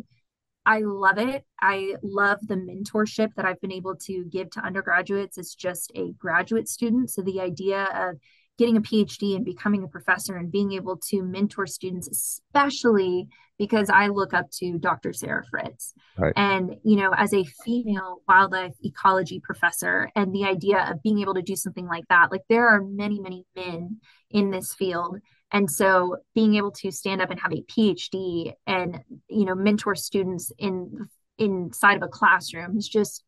I 0.65 0.79
love 0.79 1.19
it. 1.19 1.43
I 1.61 1.95
love 2.01 2.39
the 2.41 2.55
mentorship 2.55 3.35
that 3.35 3.45
I've 3.45 3.61
been 3.61 3.71
able 3.71 3.95
to 4.07 4.25
give 4.25 4.49
to 4.51 4.61
undergraduates 4.61 5.37
as 5.37 5.53
just 5.53 5.91
a 5.95 6.11
graduate 6.13 6.67
student. 6.67 7.11
So 7.11 7.21
the 7.21 7.39
idea 7.39 7.83
of 7.93 8.17
getting 8.57 8.77
a 8.77 8.81
PhD 8.81 9.35
and 9.35 9.45
becoming 9.45 9.83
a 9.83 9.87
professor 9.87 10.35
and 10.35 10.51
being 10.51 10.71
able 10.71 10.97
to 11.09 11.21
mentor 11.21 11.67
students, 11.67 12.07
especially 12.07 13.27
because 13.57 13.89
I 13.89 14.07
look 14.07 14.33
up 14.33 14.49
to 14.59 14.77
Dr. 14.77 15.13
Sarah 15.13 15.43
Fritz. 15.49 15.93
Right. 16.17 16.33
And, 16.35 16.77
you 16.83 16.95
know, 16.95 17.11
as 17.15 17.33
a 17.33 17.43
female 17.63 18.21
wildlife 18.27 18.73
ecology 18.83 19.41
professor, 19.41 20.09
and 20.15 20.33
the 20.33 20.45
idea 20.45 20.89
of 20.89 21.03
being 21.03 21.19
able 21.19 21.35
to 21.35 21.41
do 21.41 21.55
something 21.55 21.85
like 21.85 22.05
that, 22.09 22.31
like 22.31 22.43
there 22.49 22.67
are 22.67 22.81
many, 22.81 23.19
many 23.19 23.45
men 23.55 23.99
in 24.31 24.51
this 24.51 24.73
field 24.73 25.17
and 25.51 25.69
so 25.69 26.17
being 26.33 26.55
able 26.55 26.71
to 26.71 26.91
stand 26.91 27.21
up 27.21 27.29
and 27.29 27.39
have 27.39 27.53
a 27.53 27.63
phd 27.63 28.53
and 28.67 28.99
you 29.29 29.45
know 29.45 29.55
mentor 29.55 29.95
students 29.95 30.51
in 30.57 31.07
inside 31.37 31.97
of 31.97 32.03
a 32.03 32.07
classroom 32.07 32.77
is 32.77 32.87
just 32.87 33.23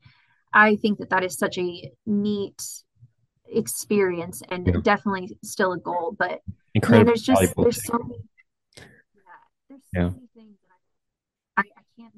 i 0.54 0.76
think 0.76 1.00
that 1.00 1.10
that 1.10 1.24
is 1.24 1.38
such 1.38 1.58
a 1.58 1.92
neat 2.06 2.62
experience 3.50 4.42
and 4.50 4.68
yeah. 4.68 4.74
definitely 4.84 5.38
still 5.44 5.74
a 5.74 5.78
goal 5.78 6.16
but 6.18 6.42
Incredible 6.74 7.06
there's 7.06 7.22
just 7.22 7.54
there's 7.56 7.86
so 7.86 7.98
many 7.98 8.20
yeah 8.76 8.84
there's 9.70 9.82
so 9.82 10.00
yeah. 10.00 10.10
many 10.10 10.28
things 10.36 10.58
I, 11.58 11.62
I, 11.62 11.66
I 11.78 11.82
can't 11.98 12.14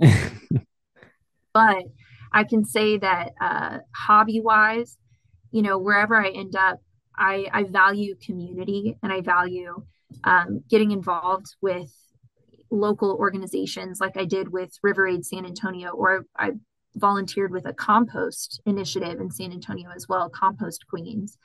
necessarily 0.00 0.66
but 1.52 1.84
i 2.32 2.44
can 2.44 2.64
say 2.64 2.98
that 2.98 3.32
uh 3.40 3.78
hobby 3.94 4.40
wise 4.40 4.96
you 5.52 5.62
know 5.62 5.78
wherever 5.78 6.16
i 6.16 6.28
end 6.30 6.56
up 6.56 6.80
I, 7.16 7.46
I 7.52 7.64
value 7.64 8.14
community 8.16 8.96
and 9.02 9.12
I 9.12 9.20
value 9.20 9.84
um, 10.24 10.62
getting 10.68 10.90
involved 10.90 11.54
with 11.60 11.92
local 12.70 13.12
organizations 13.12 14.00
like 14.00 14.16
I 14.16 14.24
did 14.24 14.52
with 14.52 14.72
River 14.82 15.06
Aid 15.06 15.24
San 15.24 15.46
Antonio, 15.46 15.90
or 15.90 16.26
I 16.36 16.52
volunteered 16.96 17.50
with 17.50 17.66
a 17.66 17.72
compost 17.72 18.60
initiative 18.66 19.20
in 19.20 19.30
San 19.30 19.52
Antonio 19.52 19.90
as 19.94 20.08
well, 20.08 20.28
Compost 20.28 20.86
Queens, 20.88 21.36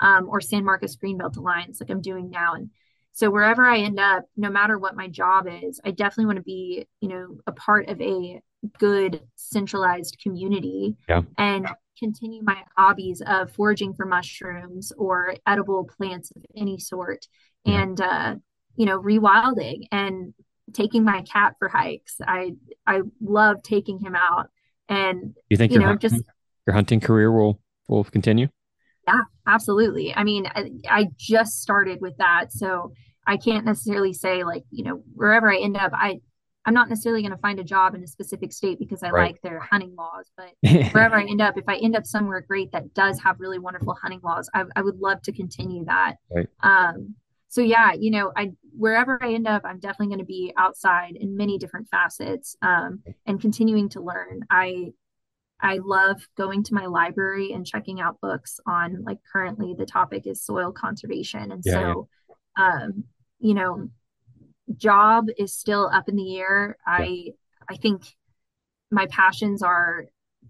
um, 0.00 0.28
or 0.28 0.40
San 0.40 0.64
Marcos 0.64 0.96
Greenbelt 0.96 1.36
Alliance, 1.36 1.80
like 1.80 1.90
I'm 1.90 2.00
doing 2.00 2.30
now. 2.30 2.54
And 2.54 2.70
so 3.12 3.30
wherever 3.30 3.66
I 3.66 3.78
end 3.78 3.98
up, 3.98 4.24
no 4.36 4.50
matter 4.50 4.78
what 4.78 4.96
my 4.96 5.08
job 5.08 5.48
is, 5.48 5.80
I 5.84 5.90
definitely 5.90 6.26
want 6.26 6.36
to 6.36 6.42
be, 6.42 6.86
you 7.00 7.08
know, 7.08 7.38
a 7.46 7.52
part 7.52 7.88
of 7.88 8.00
a 8.00 8.40
good 8.78 9.20
centralized 9.36 10.18
community 10.22 10.96
yeah. 11.08 11.22
and 11.36 11.68
continue 11.98 12.42
my 12.42 12.62
hobbies 12.76 13.22
of 13.26 13.50
foraging 13.52 13.94
for 13.94 14.06
mushrooms 14.06 14.92
or 14.96 15.34
edible 15.46 15.84
plants 15.84 16.30
of 16.36 16.42
any 16.56 16.78
sort 16.78 17.26
yeah. 17.64 17.82
and 17.82 18.00
uh, 18.00 18.34
you 18.76 18.86
know 18.86 19.00
rewilding 19.00 19.82
and 19.90 20.34
taking 20.74 21.04
my 21.04 21.22
cat 21.22 21.54
for 21.58 21.68
hikes 21.68 22.16
i 22.26 22.52
i 22.86 23.00
love 23.20 23.62
taking 23.62 23.98
him 23.98 24.14
out 24.14 24.48
and 24.88 25.34
you 25.48 25.56
think 25.56 25.72
you 25.72 25.78
know 25.78 25.86
hunting, 25.86 26.10
just 26.10 26.22
your 26.66 26.74
hunting 26.74 27.00
career 27.00 27.32
will 27.32 27.60
will 27.88 28.04
continue 28.04 28.48
Yeah, 29.06 29.22
absolutely. 29.46 30.14
I 30.14 30.22
mean, 30.22 30.46
I, 30.46 30.70
I 30.86 31.08
just 31.16 31.62
started 31.62 32.02
with 32.02 32.18
that, 32.18 32.52
so 32.52 32.92
I 33.26 33.38
can't 33.38 33.64
necessarily 33.64 34.12
say 34.12 34.44
like, 34.44 34.64
you 34.70 34.84
know, 34.84 35.02
wherever 35.14 35.50
I 35.50 35.58
end 35.58 35.76
up, 35.76 35.92
I 35.94 36.20
I'm 36.64 36.74
not 36.74 36.88
necessarily 36.88 37.22
going 37.22 37.32
to 37.32 37.38
find 37.38 37.58
a 37.60 37.64
job 37.64 37.94
in 37.94 38.02
a 38.02 38.06
specific 38.06 38.52
state 38.52 38.78
because 38.78 39.02
I 39.02 39.10
Right. 39.10 39.32
like 39.32 39.42
their 39.42 39.60
hunting 39.60 39.94
laws, 39.96 40.30
but 40.36 40.52
wherever 40.92 41.16
I 41.16 41.24
end 41.24 41.40
up, 41.40 41.56
if 41.56 41.64
I 41.68 41.76
end 41.76 41.96
up 41.96 42.04
somewhere 42.06 42.40
great 42.40 42.72
that 42.72 42.92
does 42.94 43.20
have 43.20 43.40
really 43.40 43.58
wonderful 43.58 43.94
hunting 43.94 44.20
laws, 44.22 44.50
I, 44.54 44.64
I 44.76 44.82
would 44.82 44.98
love 44.98 45.22
to 45.22 45.32
continue 45.32 45.84
that. 45.86 46.16
Right. 46.30 46.48
Um, 46.62 47.14
so 47.48 47.62
yeah, 47.62 47.92
you 47.94 48.10
know, 48.10 48.30
I 48.36 48.52
wherever 48.76 49.18
I 49.22 49.32
end 49.32 49.46
up, 49.48 49.62
I'm 49.64 49.78
definitely 49.78 50.08
going 50.08 50.18
to 50.18 50.26
be 50.26 50.52
outside 50.58 51.16
in 51.16 51.36
many 51.36 51.56
different 51.56 51.88
facets 51.88 52.56
um, 52.60 53.00
and 53.24 53.40
continuing 53.40 53.88
to 53.90 54.02
learn. 54.02 54.42
I 54.50 54.92
I 55.60 55.78
love 55.78 56.20
going 56.36 56.62
to 56.64 56.74
my 56.74 56.86
library 56.86 57.52
and 57.52 57.66
checking 57.66 58.00
out 58.00 58.20
books 58.20 58.60
on 58.66 59.02
like 59.04 59.18
currently 59.32 59.74
the 59.76 59.86
topic 59.86 60.26
is 60.26 60.44
soil 60.44 60.72
conservation. 60.72 61.50
And 61.50 61.64
Yeah, 61.64 61.72
yeah, 61.80 61.94
so, 61.94 62.08
um, 62.56 63.04
you 63.40 63.54
know, 63.54 63.88
job 64.76 65.28
is 65.36 65.52
still 65.54 65.90
up 65.92 66.08
in 66.08 66.16
the 66.16 66.38
air. 66.38 66.76
I 66.86 67.32
I 67.68 67.76
think 67.76 68.02
my 68.90 69.06
passions 69.06 69.62
are 69.62 70.06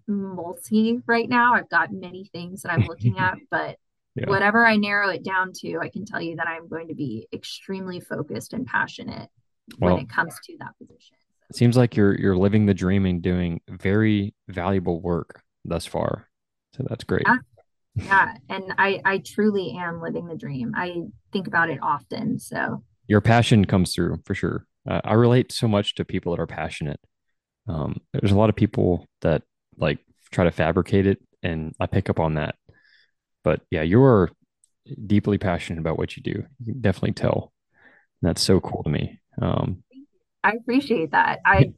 multi 0.07 1.01
right 1.05 1.29
now. 1.29 1.53
I've 1.55 1.69
got 1.69 1.91
many 1.91 2.25
things 2.25 2.61
that 2.61 2.71
I'm 2.71 2.85
looking 2.87 3.17
at, 3.17 3.37
but 3.51 3.77
yeah. 4.15 4.29
whatever 4.29 4.65
I 4.65 4.75
narrow 4.77 5.09
it 5.09 5.23
down 5.23 5.51
to, 5.61 5.79
I 5.79 5.89
can 5.89 6.05
tell 6.05 6.21
you 6.21 6.35
that 6.37 6.47
I'm 6.47 6.67
going 6.67 6.87
to 6.87 6.95
be 6.95 7.27
extremely 7.33 7.99
focused 7.99 8.53
and 8.53 8.65
passionate 8.65 9.29
when 9.77 9.99
it 9.99 10.09
comes 10.09 10.35
to 10.45 10.57
that 10.59 10.73
position. 10.79 11.15
it 11.49 11.55
seems 11.55 11.77
like 11.77 11.95
you're 11.95 12.15
you're 12.15 12.37
living 12.37 12.65
the 12.65 12.73
dream 12.73 13.05
and 13.05 13.21
doing 13.21 13.61
very 13.69 14.33
valuable 14.47 14.99
work 14.99 15.43
thus 15.63 15.85
far. 15.85 16.27
So 16.75 16.85
that's 16.89 17.03
great. 17.03 17.23
Yeah, 17.25 17.37
yeah. 17.95 18.33
And 18.49 18.73
I 18.77 19.01
I 19.05 19.17
truly 19.19 19.75
am 19.77 20.01
living 20.01 20.25
the 20.25 20.35
dream. 20.35 20.73
I 20.75 21.03
think 21.31 21.47
about 21.47 21.69
it 21.69 21.79
often. 21.81 22.39
So 22.39 22.83
Your 23.09 23.21
passion 23.21 23.65
comes 23.65 23.93
through 23.93 24.21
for 24.23 24.35
sure. 24.35 24.67
Uh, 24.87 25.01
I 25.03 25.13
relate 25.13 25.51
so 25.51 25.67
much 25.67 25.95
to 25.95 26.05
people 26.05 26.31
that 26.31 26.41
are 26.41 26.47
passionate. 26.47 26.99
Um, 27.67 27.99
there's 28.13 28.31
a 28.31 28.37
lot 28.37 28.49
of 28.49 28.55
people 28.55 29.07
that 29.21 29.41
like 29.77 29.97
try 30.31 30.43
to 30.43 30.51
fabricate 30.51 31.07
it, 31.07 31.19
and 31.41 31.73
I 31.79 31.87
pick 31.87 32.09
up 32.09 32.19
on 32.19 32.35
that. 32.35 32.55
But 33.43 33.61
yeah, 33.71 33.81
you're 33.81 34.29
deeply 35.07 35.39
passionate 35.39 35.79
about 35.79 35.97
what 35.97 36.15
you 36.15 36.23
do. 36.23 36.43
You 36.59 36.73
can 36.73 36.81
definitely 36.81 37.13
tell. 37.13 37.51
And 38.21 38.29
that's 38.29 38.43
so 38.43 38.59
cool 38.59 38.83
to 38.83 38.89
me. 38.91 39.19
Um, 39.41 39.83
I 40.43 40.51
appreciate 40.51 41.11
that. 41.11 41.39
I 41.43 41.73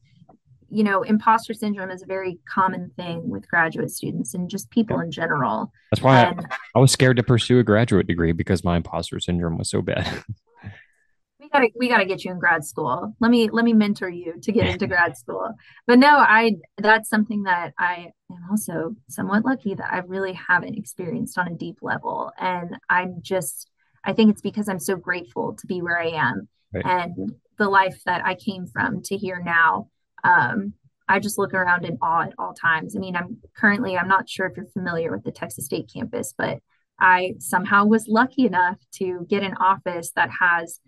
you 0.70 0.86
know, 0.86 1.04
imposter 1.04 1.54
syndrome 1.54 1.92
is 1.92 2.02
a 2.02 2.06
very 2.06 2.40
common 2.48 2.92
thing 2.96 3.30
with 3.30 3.48
graduate 3.50 3.92
students 3.92 4.34
and 4.34 4.50
just 4.50 4.68
yeah. 4.70 4.74
people 4.74 5.00
in 5.02 5.12
general. 5.12 5.72
That's 5.92 6.02
why 6.02 6.24
I, 6.24 6.36
I 6.76 6.80
was 6.80 6.92
scared 6.92 7.18
to 7.18 7.24
pursue 7.24 7.60
a 7.60 7.64
graduate 7.64 8.08
degree 8.08 8.32
because 8.32 8.64
my 8.64 8.78
imposter 8.78 9.20
syndrome 9.20 9.58
was 9.58 9.70
so 9.70 9.82
bad. 9.82 10.24
we 11.54 11.60
gotta 11.60 11.72
we 11.78 11.90
gotta 11.90 12.06
get 12.06 12.24
you 12.24 12.32
in 12.32 12.40
grad 12.40 12.64
school. 12.66 13.14
Let 13.20 13.32
me 13.32 13.50
let 13.50 13.66
me 13.66 13.74
mentor 13.74 14.10
you 14.10 14.36
to 14.42 14.52
get 14.52 14.68
into 14.68 14.88
grad 14.88 15.18
school. 15.18 15.54
But 15.88 16.00
no, 16.00 16.18
I 16.18 16.56
that's 16.78 17.10
something 17.10 17.44
that 17.44 17.74
I 17.78 18.12
am 18.32 18.38
also 18.50 18.96
somewhat 19.10 19.46
lucky 19.46 19.76
that 19.76 19.92
I 19.94 20.00
really 20.00 20.34
haven't 20.34 20.78
experienced 20.78 21.38
on 21.38 21.48
a 21.48 21.56
deep 21.56 21.78
level. 21.82 22.32
And 22.40 22.78
I'm 22.90 23.22
just 23.22 23.70
I 24.04 24.14
think 24.14 24.32
it's 24.32 24.42
because 24.42 24.68
I'm 24.70 24.80
so 24.80 24.96
grateful 24.96 25.56
to 25.60 25.68
be 25.68 25.82
where 25.82 26.00
I 26.00 26.10
am 26.10 26.48
Right. 26.74 26.86
and 26.86 27.34
the 27.58 27.68
life 27.68 28.02
that 28.06 28.26
I 28.26 28.36
came 28.36 28.66
from 28.66 29.02
to 29.04 29.18
here 29.18 29.42
now. 29.44 29.90
Um, 30.24 30.74
I 31.06 31.20
just 31.20 31.38
look 31.38 31.54
around 31.54 31.84
in 31.84 31.98
awe 32.02 32.22
at 32.24 32.34
all 32.40 32.54
times. 32.54 32.96
I 32.96 33.00
mean, 33.00 33.18
I'm 33.18 33.40
currently, 33.58 33.98
I'm 33.98 34.08
not 34.08 34.30
sure 34.30 34.46
if 34.46 34.56
you're 34.56 34.68
familiar 34.68 35.12
with 35.12 35.26
the 35.26 35.34
Texas 35.34 35.66
State 35.66 35.92
campus, 35.94 36.34
but 36.38 36.60
I 36.98 37.34
somehow 37.40 37.86
was 37.86 38.08
lucky 38.08 38.46
enough 38.46 38.78
to 38.94 39.26
get 39.28 39.44
an 39.44 39.56
office 39.56 40.12
that 40.16 40.30
has 40.40 40.80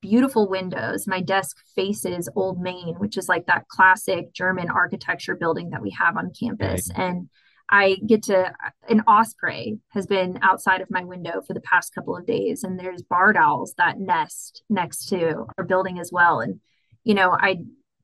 beautiful 0.00 0.48
windows. 0.48 1.06
My 1.06 1.20
desk 1.20 1.56
faces 1.74 2.28
Old 2.34 2.60
Main, 2.60 2.94
which 2.98 3.16
is 3.16 3.28
like 3.28 3.46
that 3.46 3.68
classic 3.68 4.32
German 4.32 4.70
architecture 4.70 5.34
building 5.34 5.70
that 5.70 5.82
we 5.82 5.90
have 5.90 6.16
on 6.16 6.32
campus. 6.38 6.90
And 6.94 7.28
I 7.70 7.96
get 8.06 8.22
to, 8.24 8.52
an 8.88 9.02
osprey 9.02 9.78
has 9.90 10.06
been 10.06 10.38
outside 10.42 10.80
of 10.80 10.90
my 10.90 11.04
window 11.04 11.42
for 11.46 11.52
the 11.52 11.60
past 11.60 11.94
couple 11.94 12.16
of 12.16 12.26
days, 12.26 12.64
and 12.64 12.78
there's 12.78 13.02
barred 13.02 13.36
owls 13.36 13.74
that 13.76 13.98
nest 13.98 14.62
next 14.70 15.08
to 15.10 15.46
our 15.58 15.64
building 15.64 15.98
as 15.98 16.10
well. 16.10 16.40
And, 16.40 16.60
you 17.04 17.14
know, 17.14 17.30
I, 17.30 17.58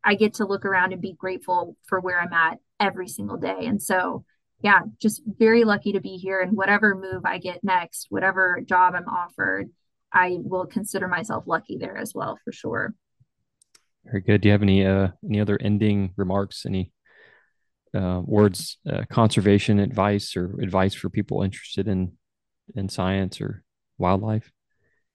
I 0.04 0.16
get 0.16 0.34
to 0.34 0.46
look 0.46 0.66
around 0.66 0.92
and 0.92 1.00
be 1.00 1.14
grateful 1.14 1.76
for 1.86 1.98
where 1.98 2.20
I'm 2.20 2.32
at 2.32 2.58
every 2.78 3.08
single 3.08 3.38
day. 3.38 3.64
And 3.64 3.80
so, 3.80 4.24
yeah, 4.60 4.80
just 5.00 5.22
very 5.26 5.64
lucky 5.64 5.92
to 5.92 6.00
be 6.00 6.16
here. 6.16 6.40
And 6.40 6.56
whatever 6.56 6.94
move 6.94 7.24
I 7.24 7.38
get 7.38 7.64
next, 7.64 8.08
whatever 8.10 8.60
job 8.64 8.94
I'm 8.94 9.08
offered, 9.08 9.70
I 10.14 10.38
will 10.40 10.66
consider 10.66 11.08
myself 11.08 11.44
lucky 11.46 11.76
there 11.76 11.96
as 11.96 12.14
well, 12.14 12.38
for 12.44 12.52
sure. 12.52 12.94
Very 14.04 14.20
good. 14.20 14.40
Do 14.40 14.48
you 14.48 14.52
have 14.52 14.62
any 14.62 14.86
uh 14.86 15.08
any 15.28 15.40
other 15.40 15.58
ending 15.60 16.12
remarks? 16.16 16.64
Any 16.66 16.92
uh 17.94 18.22
words, 18.24 18.78
uh, 18.90 19.02
conservation 19.10 19.78
advice 19.78 20.36
or 20.36 20.58
advice 20.60 20.94
for 20.94 21.10
people 21.10 21.42
interested 21.42 21.88
in 21.88 22.12
in 22.74 22.88
science 22.88 23.40
or 23.40 23.64
wildlife 23.98 24.50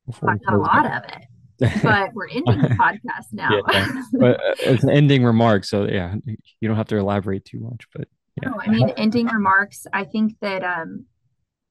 before 0.05 0.29
we 0.29 0.33
I've 0.33 0.45
got 0.45 0.53
a 0.53 0.57
lot 0.57 0.85
of 0.85 1.03
it, 1.09 1.83
but 1.83 2.13
we're 2.13 2.29
ending 2.29 2.61
the 2.61 2.67
podcast 2.79 3.31
now. 3.31 3.49
Yeah. 3.71 4.01
But 4.13 4.35
uh, 4.35 4.55
it's 4.59 4.83
an 4.83 4.89
ending 4.89 5.23
remark, 5.23 5.65
so 5.65 5.85
yeah, 5.85 6.15
you 6.25 6.67
don't 6.67 6.77
have 6.77 6.87
to 6.87 6.97
elaborate 6.97 7.45
too 7.45 7.59
much, 7.59 7.85
but 7.93 8.07
yeah. 8.41 8.49
No, 8.49 8.59
I 8.59 8.69
mean, 8.69 8.89
ending 8.91 9.27
remarks. 9.27 9.85
I 9.91 10.03
think 10.05 10.35
that, 10.41 10.63
um, 10.63 11.05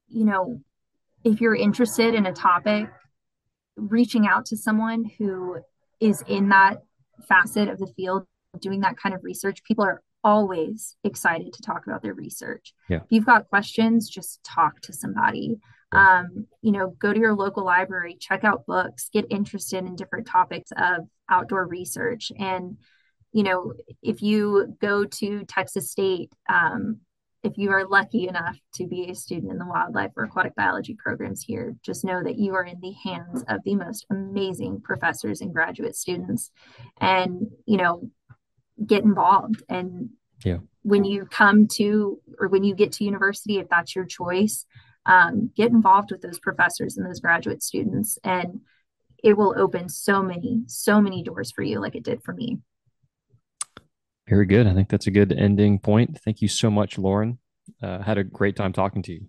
you 0.09 0.25
know, 0.25 0.61
if 1.25 1.41
you're 1.41 1.55
interested 1.55 2.15
in 2.15 2.27
a 2.27 2.33
topic, 2.33 2.89
reaching 3.79 4.27
out 4.27 4.47
to 4.47 4.57
someone 4.57 5.11
who 5.19 5.59
is 6.01 6.23
in 6.29 6.49
that 6.51 6.83
facet 7.29 7.69
of 7.69 7.79
the 7.79 7.93
field 7.97 8.25
doing 8.61 8.81
that 8.81 8.97
kind 8.97 9.15
of 9.15 9.23
research, 9.25 9.63
people 9.65 9.85
are 9.85 10.03
always 10.25 10.97
excited 11.05 11.53
to 11.53 11.63
talk 11.63 11.87
about 11.87 12.03
their 12.03 12.15
research. 12.15 12.75
Yeah. 12.89 12.99
If 12.99 13.07
you've 13.11 13.27
got 13.27 13.49
questions, 13.49 14.09
just 14.09 14.43
talk 14.45 14.81
to 14.83 14.93
somebody. 14.93 15.59
Yeah. 15.93 16.19
Um, 16.21 16.47
you 16.61 16.73
know, 16.73 16.91
go 16.99 17.13
to 17.13 17.19
your 17.19 17.35
local 17.35 17.65
library, 17.65 18.17
check 18.21 18.45
out 18.45 18.67
books, 18.67 19.09
get 19.13 19.27
interested 19.31 19.85
in 19.85 19.97
different 19.97 20.27
topics 20.27 20.71
of 20.77 21.09
outdoor 21.31 21.67
research. 21.67 22.31
And, 22.39 22.79
you 23.33 23.43
know, 23.43 23.73
if 24.03 24.23
you 24.23 24.77
go 24.81 25.05
to 25.05 25.45
Texas 25.45 25.91
State, 25.91 26.31
um, 26.49 27.01
if 27.43 27.57
you 27.57 27.71
are 27.71 27.87
lucky 27.87 28.27
enough 28.27 28.59
to 28.75 28.87
be 28.87 29.11
a 29.11 29.15
student 29.15 29.53
in 29.53 29.59
the 29.59 29.67
wildlife 29.67 30.11
or 30.17 30.25
aquatic 30.25 30.55
biology 30.57 30.95
programs 30.95 31.43
here, 31.43 31.77
just 31.83 32.05
know 32.05 32.23
that 32.23 32.39
you 32.39 32.55
are 32.55 32.65
in 32.65 32.81
the 32.81 32.95
hands 33.05 33.45
of 33.49 33.63
the 33.65 33.77
most 33.77 34.07
amazing 34.11 34.81
professors 34.81 35.41
and 35.41 35.55
graduate 35.55 35.95
students. 35.95 36.51
And, 37.01 37.51
you 37.65 37.77
know, 37.77 38.11
get 38.85 39.05
involved. 39.05 39.63
And 39.69 40.11
Yeah. 40.45 40.59
when 40.83 41.05
you 41.05 41.27
come 41.27 41.67
to, 41.69 42.21
or 42.39 42.49
when 42.49 42.65
you 42.65 42.75
get 42.75 42.93
to 42.93 43.05
university, 43.05 43.59
if 43.59 43.69
that's 43.69 43.95
your 43.95 44.05
choice, 44.05 44.67
um, 45.07 45.51
get 45.57 45.71
involved 45.71 46.11
with 46.11 46.23
those 46.23 46.39
professors 46.39 46.97
and 46.97 47.07
those 47.07 47.21
graduate 47.21 47.63
students. 47.63 48.19
And 48.25 48.61
it 49.23 49.37
will 49.37 49.55
open 49.57 49.89
so 49.89 50.23
many, 50.23 50.63
so 50.67 51.01
many 51.01 51.23
doors 51.23 51.51
for 51.51 51.63
you, 51.63 51.81
like 51.81 51.97
it 51.97 52.05
did 52.05 52.23
for 52.23 52.33
me. 52.35 52.59
Very 54.29 54.47
good. 54.47 54.67
I 54.67 54.75
think 54.75 54.91
that's 54.91 55.07
a 55.07 55.11
good 55.11 55.33
ending 55.33 55.79
point. 55.79 56.19
Thank 56.23 56.43
you 56.43 56.49
so 56.49 56.71
much, 56.71 56.99
Lauren. 56.99 57.39
Uh, 57.83 58.03
had 58.03 58.19
a 58.19 58.25
great 58.25 58.57
time 58.57 58.73
talking 58.73 59.03
to 59.05 59.13
you. 59.13 59.27